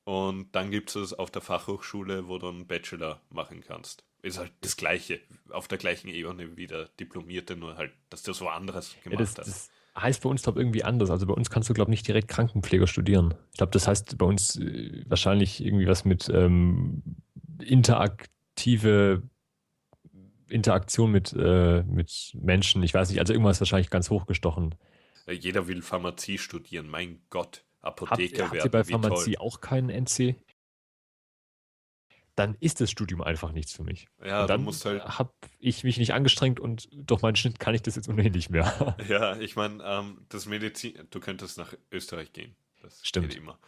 Und 0.07 0.55
dann 0.55 0.71
gibt 0.71 0.95
es 0.95 1.13
auf 1.13 1.31
der 1.31 1.41
Fachhochschule, 1.41 2.29
wo 2.29 2.37
du 2.37 2.47
einen 2.47 2.65
Bachelor 2.65 3.21
machen 3.29 3.61
kannst. 3.61 4.05
Ist 4.21 4.37
halt 4.37 4.53
das 4.61 4.77
Gleiche, 4.77 5.19
auf 5.49 5.67
der 5.67 5.77
gleichen 5.77 6.07
Ebene 6.07 6.55
wie 6.55 6.65
der 6.65 6.85
Diplomierte, 6.99 7.57
nur 7.57 7.75
halt, 7.75 7.91
dass 8.09 8.23
du 8.23 8.31
es 8.31 8.39
woanders 8.39 8.95
Ja, 9.09 9.17
gemacht 9.17 9.21
das, 9.21 9.37
hast. 9.37 9.47
das 9.47 9.71
heißt 9.97 10.21
bei 10.23 10.29
uns, 10.29 10.43
glaube 10.43 10.59
ich, 10.59 10.63
irgendwie 10.65 10.83
anders. 10.83 11.09
Also 11.09 11.25
bei 11.25 11.33
uns 11.33 11.49
kannst 11.49 11.69
du, 11.69 11.73
glaube 11.73 11.89
ich, 11.91 11.97
nicht 11.99 12.07
direkt 12.07 12.27
Krankenpfleger 12.27 12.87
studieren. 12.87 13.33
Ich 13.51 13.57
glaube, 13.57 13.71
das 13.71 13.87
heißt 13.87 14.17
bei 14.17 14.25
uns 14.25 14.55
äh, 14.57 15.03
wahrscheinlich 15.07 15.63
irgendwie 15.63 15.87
was 15.87 16.05
mit 16.05 16.29
ähm, 16.29 17.03
interaktive 17.59 19.23
Interaktion 20.49 21.11
mit, 21.11 21.33
äh, 21.33 21.83
mit 21.83 22.31
Menschen. 22.41 22.81
Ich 22.83 22.93
weiß 22.93 23.09
nicht, 23.09 23.19
also 23.19 23.33
irgendwas 23.33 23.59
wahrscheinlich 23.59 23.89
ganz 23.89 24.09
hochgestochen. 24.09 24.75
Äh, 25.27 25.33
Jeder 25.33 25.67
will 25.67 25.83
Pharmazie 25.83 26.39
studieren, 26.39 26.87
mein 26.89 27.21
Gott. 27.29 27.63
Habt, 27.81 28.01
Apotheker 28.01 28.45
habt 28.45 28.55
ihr 28.55 28.63
werden, 28.63 28.71
bei 28.71 28.83
Pharmazie 28.83 29.33
toll. 29.35 29.45
auch 29.45 29.61
keinen 29.61 29.89
NC? 29.89 30.35
Dann 32.35 32.55
ist 32.59 32.81
das 32.81 32.91
Studium 32.91 33.21
einfach 33.21 33.51
nichts 33.51 33.73
für 33.73 33.83
mich. 33.83 34.07
Ja, 34.23 34.41
und 34.41 34.49
dann 34.49 34.63
musst 34.63 34.85
halt- 34.85 35.03
habe 35.03 35.33
ich 35.59 35.83
mich 35.83 35.97
nicht 35.97 36.13
angestrengt 36.13 36.59
und 36.59 36.87
durch 36.91 37.21
meinen 37.23 37.35
Schnitt 37.35 37.59
kann 37.59 37.73
ich 37.73 37.81
das 37.81 37.95
jetzt 37.95 38.07
ohnehin 38.09 38.33
nicht 38.33 38.49
mehr. 38.51 38.65
Ja, 39.09 39.37
ich 39.39 39.55
meine, 39.55 39.83
ähm, 39.83 40.25
das 40.29 40.45
Medizin, 40.45 41.07
du 41.09 41.19
könntest 41.19 41.57
nach 41.57 41.73
Österreich 41.91 42.33
gehen. 42.33 42.55
Das 42.81 42.99
Stimmt. 43.05 43.35
immer. 43.35 43.59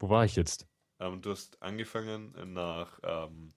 Wo 0.00 0.08
war 0.10 0.24
ich 0.24 0.36
jetzt? 0.36 0.66
Ähm, 1.00 1.22
du 1.22 1.30
hast 1.30 1.60
angefangen 1.62 2.34
nach, 2.52 2.98
ähm, 3.04 3.54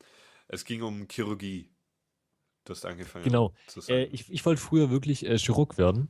es 0.47 0.63
ging 0.63 0.81
um 0.81 1.07
Chirurgie. 1.09 1.71
Du 2.65 2.71
hast 2.71 2.85
angefangen 2.85 3.25
Genau. 3.25 3.53
zu 3.67 3.81
sagen. 3.81 3.99
Äh, 3.99 4.05
ich 4.05 4.31
ich 4.31 4.45
wollte 4.45 4.61
früher 4.61 4.89
wirklich 4.89 5.25
äh, 5.25 5.37
Chirurg 5.37 5.77
werden. 5.77 6.09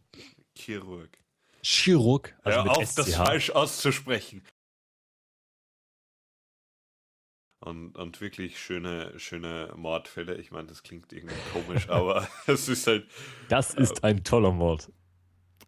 Chirurg. 0.56 1.18
Chirurg, 1.66 2.36
also 2.44 2.64
Hör 2.64 2.78
auf, 2.78 2.94
das 2.94 3.08
SCH. 3.08 3.16
falsch 3.16 3.50
auszusprechen. 3.50 4.44
Und, 7.60 7.98
und 7.98 8.22
wirklich 8.22 8.60
schöne, 8.60 9.18
schöne 9.18 9.74
Mordfälle. 9.76 10.36
Ich 10.36 10.52
meine, 10.52 10.68
das 10.68 10.84
klingt 10.84 11.12
irgendwie 11.12 11.36
komisch, 11.54 11.90
aber 11.90 12.28
es 12.46 12.70
ist 12.70 12.86
halt. 12.86 13.10
Das 13.50 13.74
ist 13.74 14.04
ein 14.04 14.24
toller 14.24 14.56
Wort. 14.60 14.92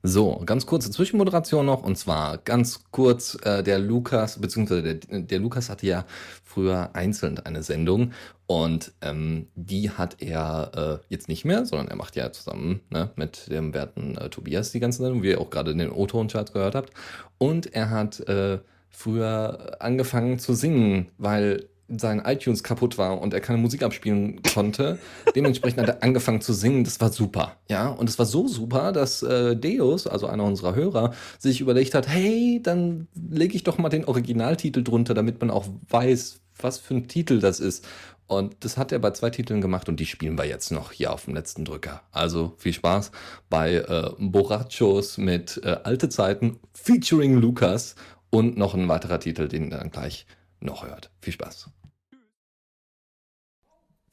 So, 0.04 0.42
ganz 0.46 0.66
kurze 0.66 0.92
Zwischenmoderation 0.92 1.66
noch 1.66 1.84
und 1.84 1.98
zwar 1.98 2.38
ganz 2.38 2.86
kurz, 2.92 3.38
äh, 3.44 3.64
der 3.64 3.80
Lukas, 3.80 4.40
beziehungsweise 4.40 4.96
der, 4.96 5.22
der 5.22 5.40
Lukas 5.40 5.70
hatte 5.70 5.88
ja 5.88 6.06
früher 6.44 6.92
einzeln 6.94 7.40
eine 7.40 7.64
Sendung 7.64 8.14
und 8.46 8.94
ähm, 9.02 9.48
die 9.56 9.90
hat 9.90 10.22
er 10.22 11.02
äh, 11.02 11.06
jetzt 11.10 11.28
nicht 11.28 11.46
mehr, 11.46 11.66
sondern 11.66 11.90
er 11.90 11.98
macht 11.98 12.16
ja 12.16 12.32
zusammen 12.32 12.82
ne, 12.90 13.10
mit 13.16 13.52
dem 13.52 13.74
werten 13.74 14.16
äh, 14.18 14.30
Tobias 14.30 14.72
die 14.72 14.80
ganze 14.80 15.02
Sendung, 15.02 15.24
wie 15.24 15.32
ihr 15.32 15.42
auch 15.42 15.50
gerade 15.50 15.72
in 15.72 15.80
den 15.80 15.92
O-Ton-Charts 15.92 16.54
gehört 16.54 16.76
habt. 16.76 16.94
Und 17.38 17.74
er 17.74 17.90
hat 17.90 18.22
äh, 18.22 18.60
früher 18.90 19.78
angefangen 19.80 20.40
zu 20.40 20.54
singen, 20.54 21.08
weil 21.18 21.68
sein 21.90 22.22
iTunes 22.26 22.64
kaputt 22.64 22.98
war 22.98 23.22
und 23.22 23.34
er 23.34 23.40
keine 23.40 23.60
Musik 23.60 23.84
abspielen 23.84 24.42
konnte. 24.54 25.00
Dementsprechend 25.36 25.82
hat 25.82 25.90
er 25.90 26.04
angefangen 26.04 26.42
zu 26.42 26.54
singen. 26.54 26.84
Das 26.84 27.00
war 27.00 27.12
super. 27.12 27.58
Ja, 27.70 27.88
und 27.90 28.10
es 28.10 28.20
war 28.20 28.26
so 28.26 28.48
super, 28.48 28.92
dass 28.92 29.24
äh, 29.24 29.56
Deus, 29.56 30.08
also 30.08 30.28
einer 30.28 30.44
unserer 30.44 30.76
Hörer, 30.76 31.14
sich 31.40 31.62
überlegt 31.62 31.94
hat, 31.94 32.08
hey, 32.08 32.60
dann 32.62 33.08
lege 33.30 33.56
ich 33.56 33.64
doch 33.64 33.78
mal 33.78 33.90
den 33.90 34.06
Originaltitel 34.06 34.84
drunter, 34.84 35.14
damit 35.14 35.40
man 35.40 35.50
auch 35.50 35.66
weiß, 35.90 36.42
was 36.60 36.78
für 36.78 36.96
ein 36.96 37.08
Titel 37.08 37.40
das 37.40 37.60
ist. 37.60 37.86
Und 38.28 38.66
das 38.66 38.78
hat 38.78 38.92
er 38.92 39.00
bei 39.00 39.12
zwei 39.12 39.30
Titeln 39.30 39.62
gemacht 39.62 39.88
und 39.88 40.00
die 40.02 40.06
spielen 40.06 40.38
wir 40.38 40.46
jetzt 40.46 40.72
noch 40.72 40.92
hier 40.92 41.14
auf 41.14 41.26
dem 41.26 41.34
letzten 41.34 41.64
Drücker. 41.64 42.02
Also 42.12 42.54
viel 42.58 42.74
Spaß 42.74 43.12
bei 43.50 43.76
äh, 43.76 44.12
Borrachos 44.20 45.18
mit 45.18 45.62
äh, 45.64 45.78
Alte 45.84 46.10
Zeiten 46.10 46.60
featuring 46.74 47.38
Lukas 47.38 47.96
und 48.30 48.58
noch 48.58 48.74
ein 48.74 48.90
weiterer 48.90 49.22
Titel, 49.22 49.48
den 49.48 49.72
ihr 49.72 49.78
dann 49.78 49.92
gleich 49.92 50.26
noch 50.60 50.86
hört. 50.86 51.10
Viel 51.22 51.34
Spaß. 51.34 51.70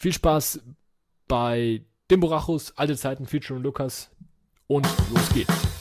Viel 0.05 0.12
Spaß 0.12 0.60
bei 1.28 1.81
Dimborachus, 2.10 2.74
alte 2.76 2.94
Zeiten, 2.94 3.24
Feature 3.24 3.56
und 3.56 3.62
Lukas. 3.62 4.10
Und 4.66 4.86
los 5.10 5.31
geht's. 5.32 5.74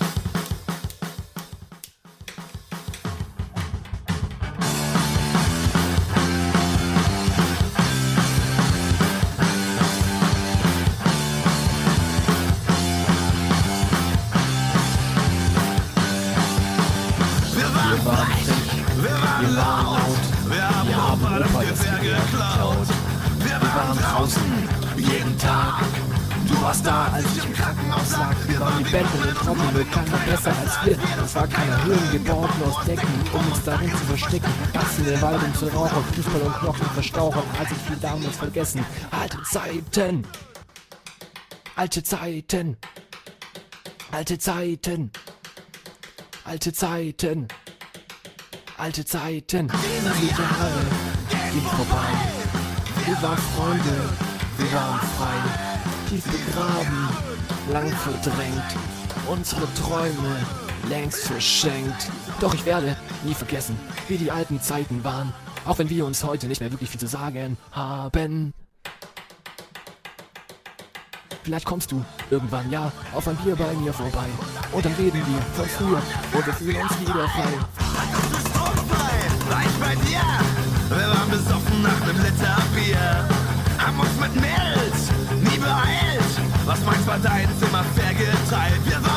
Trommelmüll, 29.54 29.86
keiner 29.86 30.18
besser 30.18 30.56
als 30.58 30.86
wir. 30.86 30.98
Es 31.24 31.36
war 31.36 31.48
keine 31.48 31.84
Höhlen 31.84 32.12
gebaut, 32.12 32.50
nur 32.60 32.70
aus 32.70 32.86
Decken, 32.86 33.08
um 33.32 33.52
uns 33.52 33.64
darin 33.64 33.90
zu 33.90 33.98
verstecken. 33.98 34.52
Passen 34.74 35.06
wir 35.06 35.22
Wald 35.22 35.44
um 35.44 35.54
zu 35.56 35.68
rauchen, 35.68 36.04
Fußball 36.16 36.42
und 36.42 36.56
Knochen 36.56 36.86
verstauchen, 36.88 37.44
als 37.60 37.72
ich 37.72 37.78
viel 37.78 37.98
damals 37.98 38.36
vergessen. 38.38 38.86
Alte 39.12 39.38
Zeiten! 39.44 40.28
Alte 41.76 42.04
Zeiten! 42.04 42.78
Alte 44.12 44.38
Zeiten! 44.40 45.12
Alte 46.46 46.74
Zeiten! 46.74 47.48
Alte 48.78 49.06
Zeiten! 49.06 49.68
Die 49.68 50.28
Jahre 50.28 50.72
gehen 51.30 51.62
vorbei. 51.62 52.08
Wir 53.06 53.22
waren 53.22 53.38
Freunde, 53.38 54.10
wir 54.58 54.74
waren 54.74 55.00
frei, 55.18 56.10
tief 56.10 56.24
begraben, 56.24 57.10
lang 57.72 57.90
verdrängt, 57.92 59.03
unsere 59.28 59.68
Träume 59.76 60.36
längst 60.90 61.28
verschenkt. 61.28 62.10
Doch 62.40 62.54
ich 62.54 62.66
werde 62.66 62.96
nie 63.24 63.34
vergessen, 63.34 63.78
wie 64.08 64.18
die 64.18 64.32
alten 64.32 64.62
Zeiten 64.62 65.04
waren, 65.04 65.34
auch 65.66 65.78
wenn 65.80 65.90
wir 65.90 66.06
uns 66.06 66.24
heute 66.24 66.48
nicht 66.48 66.62
mehr 66.62 66.72
wirklich 66.72 66.90
viel 66.90 67.00
zu 67.00 67.08
sagen 67.08 67.58
haben. 67.72 68.54
Vielleicht 71.44 71.66
kommst 71.66 71.92
du 71.92 72.04
irgendwann 72.32 72.72
ja 72.72 72.92
auf 73.14 73.28
ein 73.28 73.36
Bier 73.38 73.56
bei 73.56 73.74
mir 73.74 73.94
vorbei 73.94 74.28
und 74.72 74.86
dann 74.86 74.94
reden 74.94 75.22
wir 75.28 75.42
von 75.56 75.66
früher 75.66 76.02
und 76.34 76.46
wir 76.46 76.54
fühlen 76.54 76.82
uns 76.82 77.00
wieder 77.02 77.28
frei. 77.28 77.54
War 79.50 79.62
ich 79.62 79.78
bei 79.80 79.96
dir? 80.08 80.22
Wir 80.90 81.08
waren 81.10 81.30
besoffen 81.30 81.82
nach 81.82 82.00
nem 82.06 82.18
Liter 82.18 82.58
Bier. 82.74 83.28
Haben 83.78 84.00
uns 84.00 84.16
mit 84.22 84.36
Milz 84.36 85.12
nie 85.42 85.60
beeilt. 85.60 86.14
Was 86.66 86.80
meins 86.86 87.06
war 87.06 87.20
deins 87.20 87.62
immer 87.62 87.84
fair 87.96 88.14
geteilt. 88.14 88.80
Wir 88.86 89.04
waren 89.04 89.13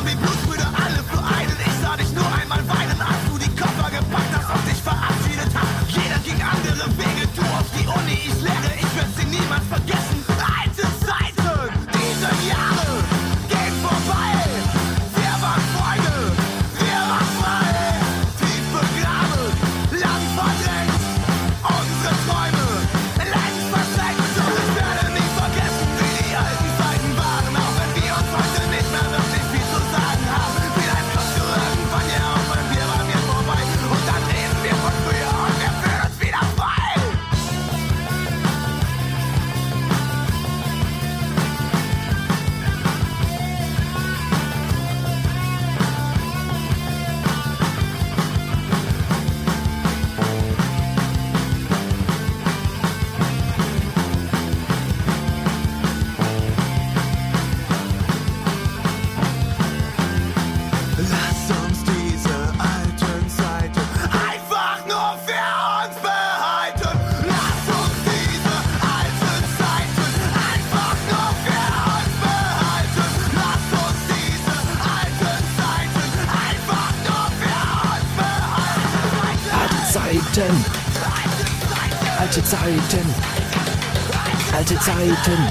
Alte 84.68 84.80
Zeiten! 84.80 85.48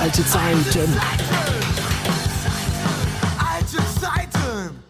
Alte 0.00 0.26
Zeiten! 0.26 1.00
Alte 3.38 3.76
Zeiten! 4.00 4.82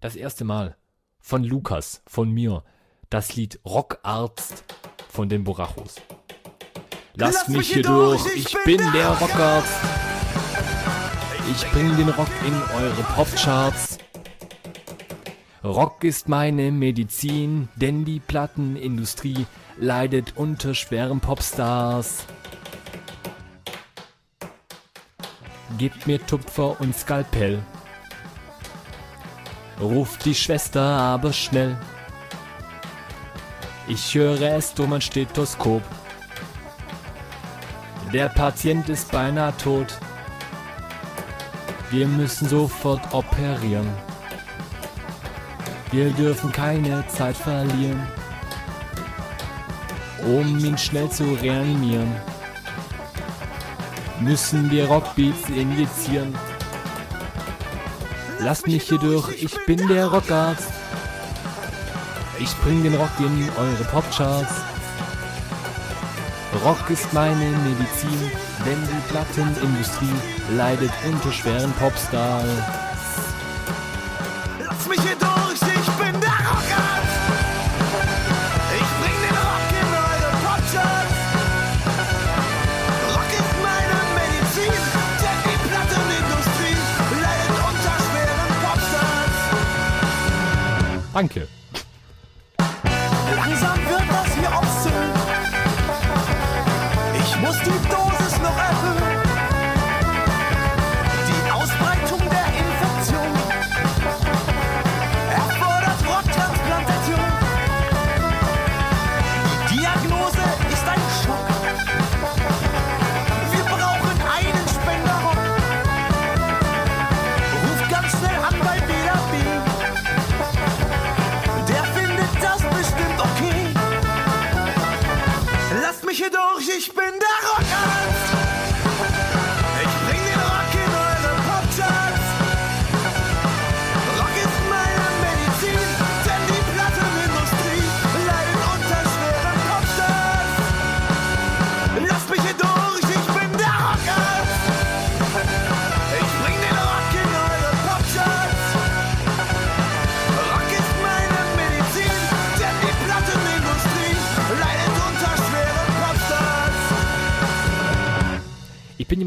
Das 0.00 0.14
erste 0.14 0.44
Mal 0.44 0.76
von 1.18 1.42
Lukas, 1.42 2.02
von 2.06 2.30
mir, 2.30 2.62
das 3.10 3.34
Lied 3.34 3.58
Rockarzt 3.64 4.62
von 5.08 5.28
den 5.28 5.42
Borachos. 5.42 5.96
Lasst 7.16 7.48
mich 7.48 7.72
hier 7.72 7.82
durch, 7.82 8.22
ich 8.36 8.56
bin 8.64 8.80
der 8.92 9.08
Rockarzt. 9.08 9.80
Ich 11.50 11.68
bring 11.72 11.96
den 11.96 12.10
Rock 12.10 12.30
in 12.46 12.54
eure 12.76 13.02
Popcharts. 13.16 13.98
Rock 15.64 16.04
ist 16.04 16.28
meine 16.28 16.70
Medizin, 16.70 17.68
denn 17.74 18.04
die 18.04 18.20
Plattenindustrie 18.20 19.46
leidet 19.78 20.36
unter 20.36 20.74
schweren 20.74 21.20
Popstars. 21.20 22.24
Gebt 25.78 26.06
mir 26.06 26.24
Tupfer 26.26 26.80
und 26.80 26.96
Skalpell. 26.96 27.62
Ruft 29.80 30.24
die 30.24 30.34
Schwester 30.34 30.80
aber 30.82 31.32
schnell. 31.32 31.76
Ich 33.88 34.14
höre 34.14 34.56
es 34.56 34.72
durch 34.74 34.88
mein 34.88 35.00
Stethoskop. 35.00 35.82
Der 38.12 38.28
Patient 38.30 38.88
ist 38.88 39.12
beinahe 39.12 39.54
tot. 39.58 39.98
Wir 41.90 42.06
müssen 42.06 42.48
sofort 42.48 43.02
operieren. 43.12 43.86
Wir 45.92 46.10
dürfen 46.10 46.50
keine 46.50 47.06
Zeit 47.08 47.36
verlieren, 47.36 48.06
um 50.24 50.58
ihn 50.58 50.78
schnell 50.78 51.10
zu 51.10 51.24
reanimieren. 51.34 52.14
Müssen 54.20 54.70
wir 54.70 54.86
Rockbeats 54.86 55.48
injizieren. 55.48 56.34
Lasst 58.40 58.66
mich 58.66 58.84
hier 58.84 58.98
durch, 58.98 59.42
ich 59.42 59.54
bin 59.66 59.86
der 59.88 60.06
Rockarzt. 60.06 60.70
Ich 62.38 62.54
bring 62.58 62.82
den 62.82 62.94
Rock 62.94 63.10
in 63.18 63.48
eure 63.58 63.84
Popcharts. 63.90 64.52
Rock 66.64 66.90
ist 66.90 67.12
meine 67.12 67.34
Medizin, 67.34 68.30
denn 68.64 68.78
die 68.82 69.12
Plattenindustrie 69.12 70.56
leidet 70.56 70.92
unter 71.06 71.32
schweren 71.32 71.72
Popstars. 71.72 72.85
Danke. 91.16 91.48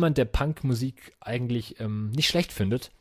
Jemand, 0.10 0.18
der 0.18 0.26
Punkmusik 0.26 1.14
eigentlich 1.20 1.80
ähm, 1.80 2.12
nicht 2.12 2.28
schlecht 2.30 2.52
findet. 2.52 2.92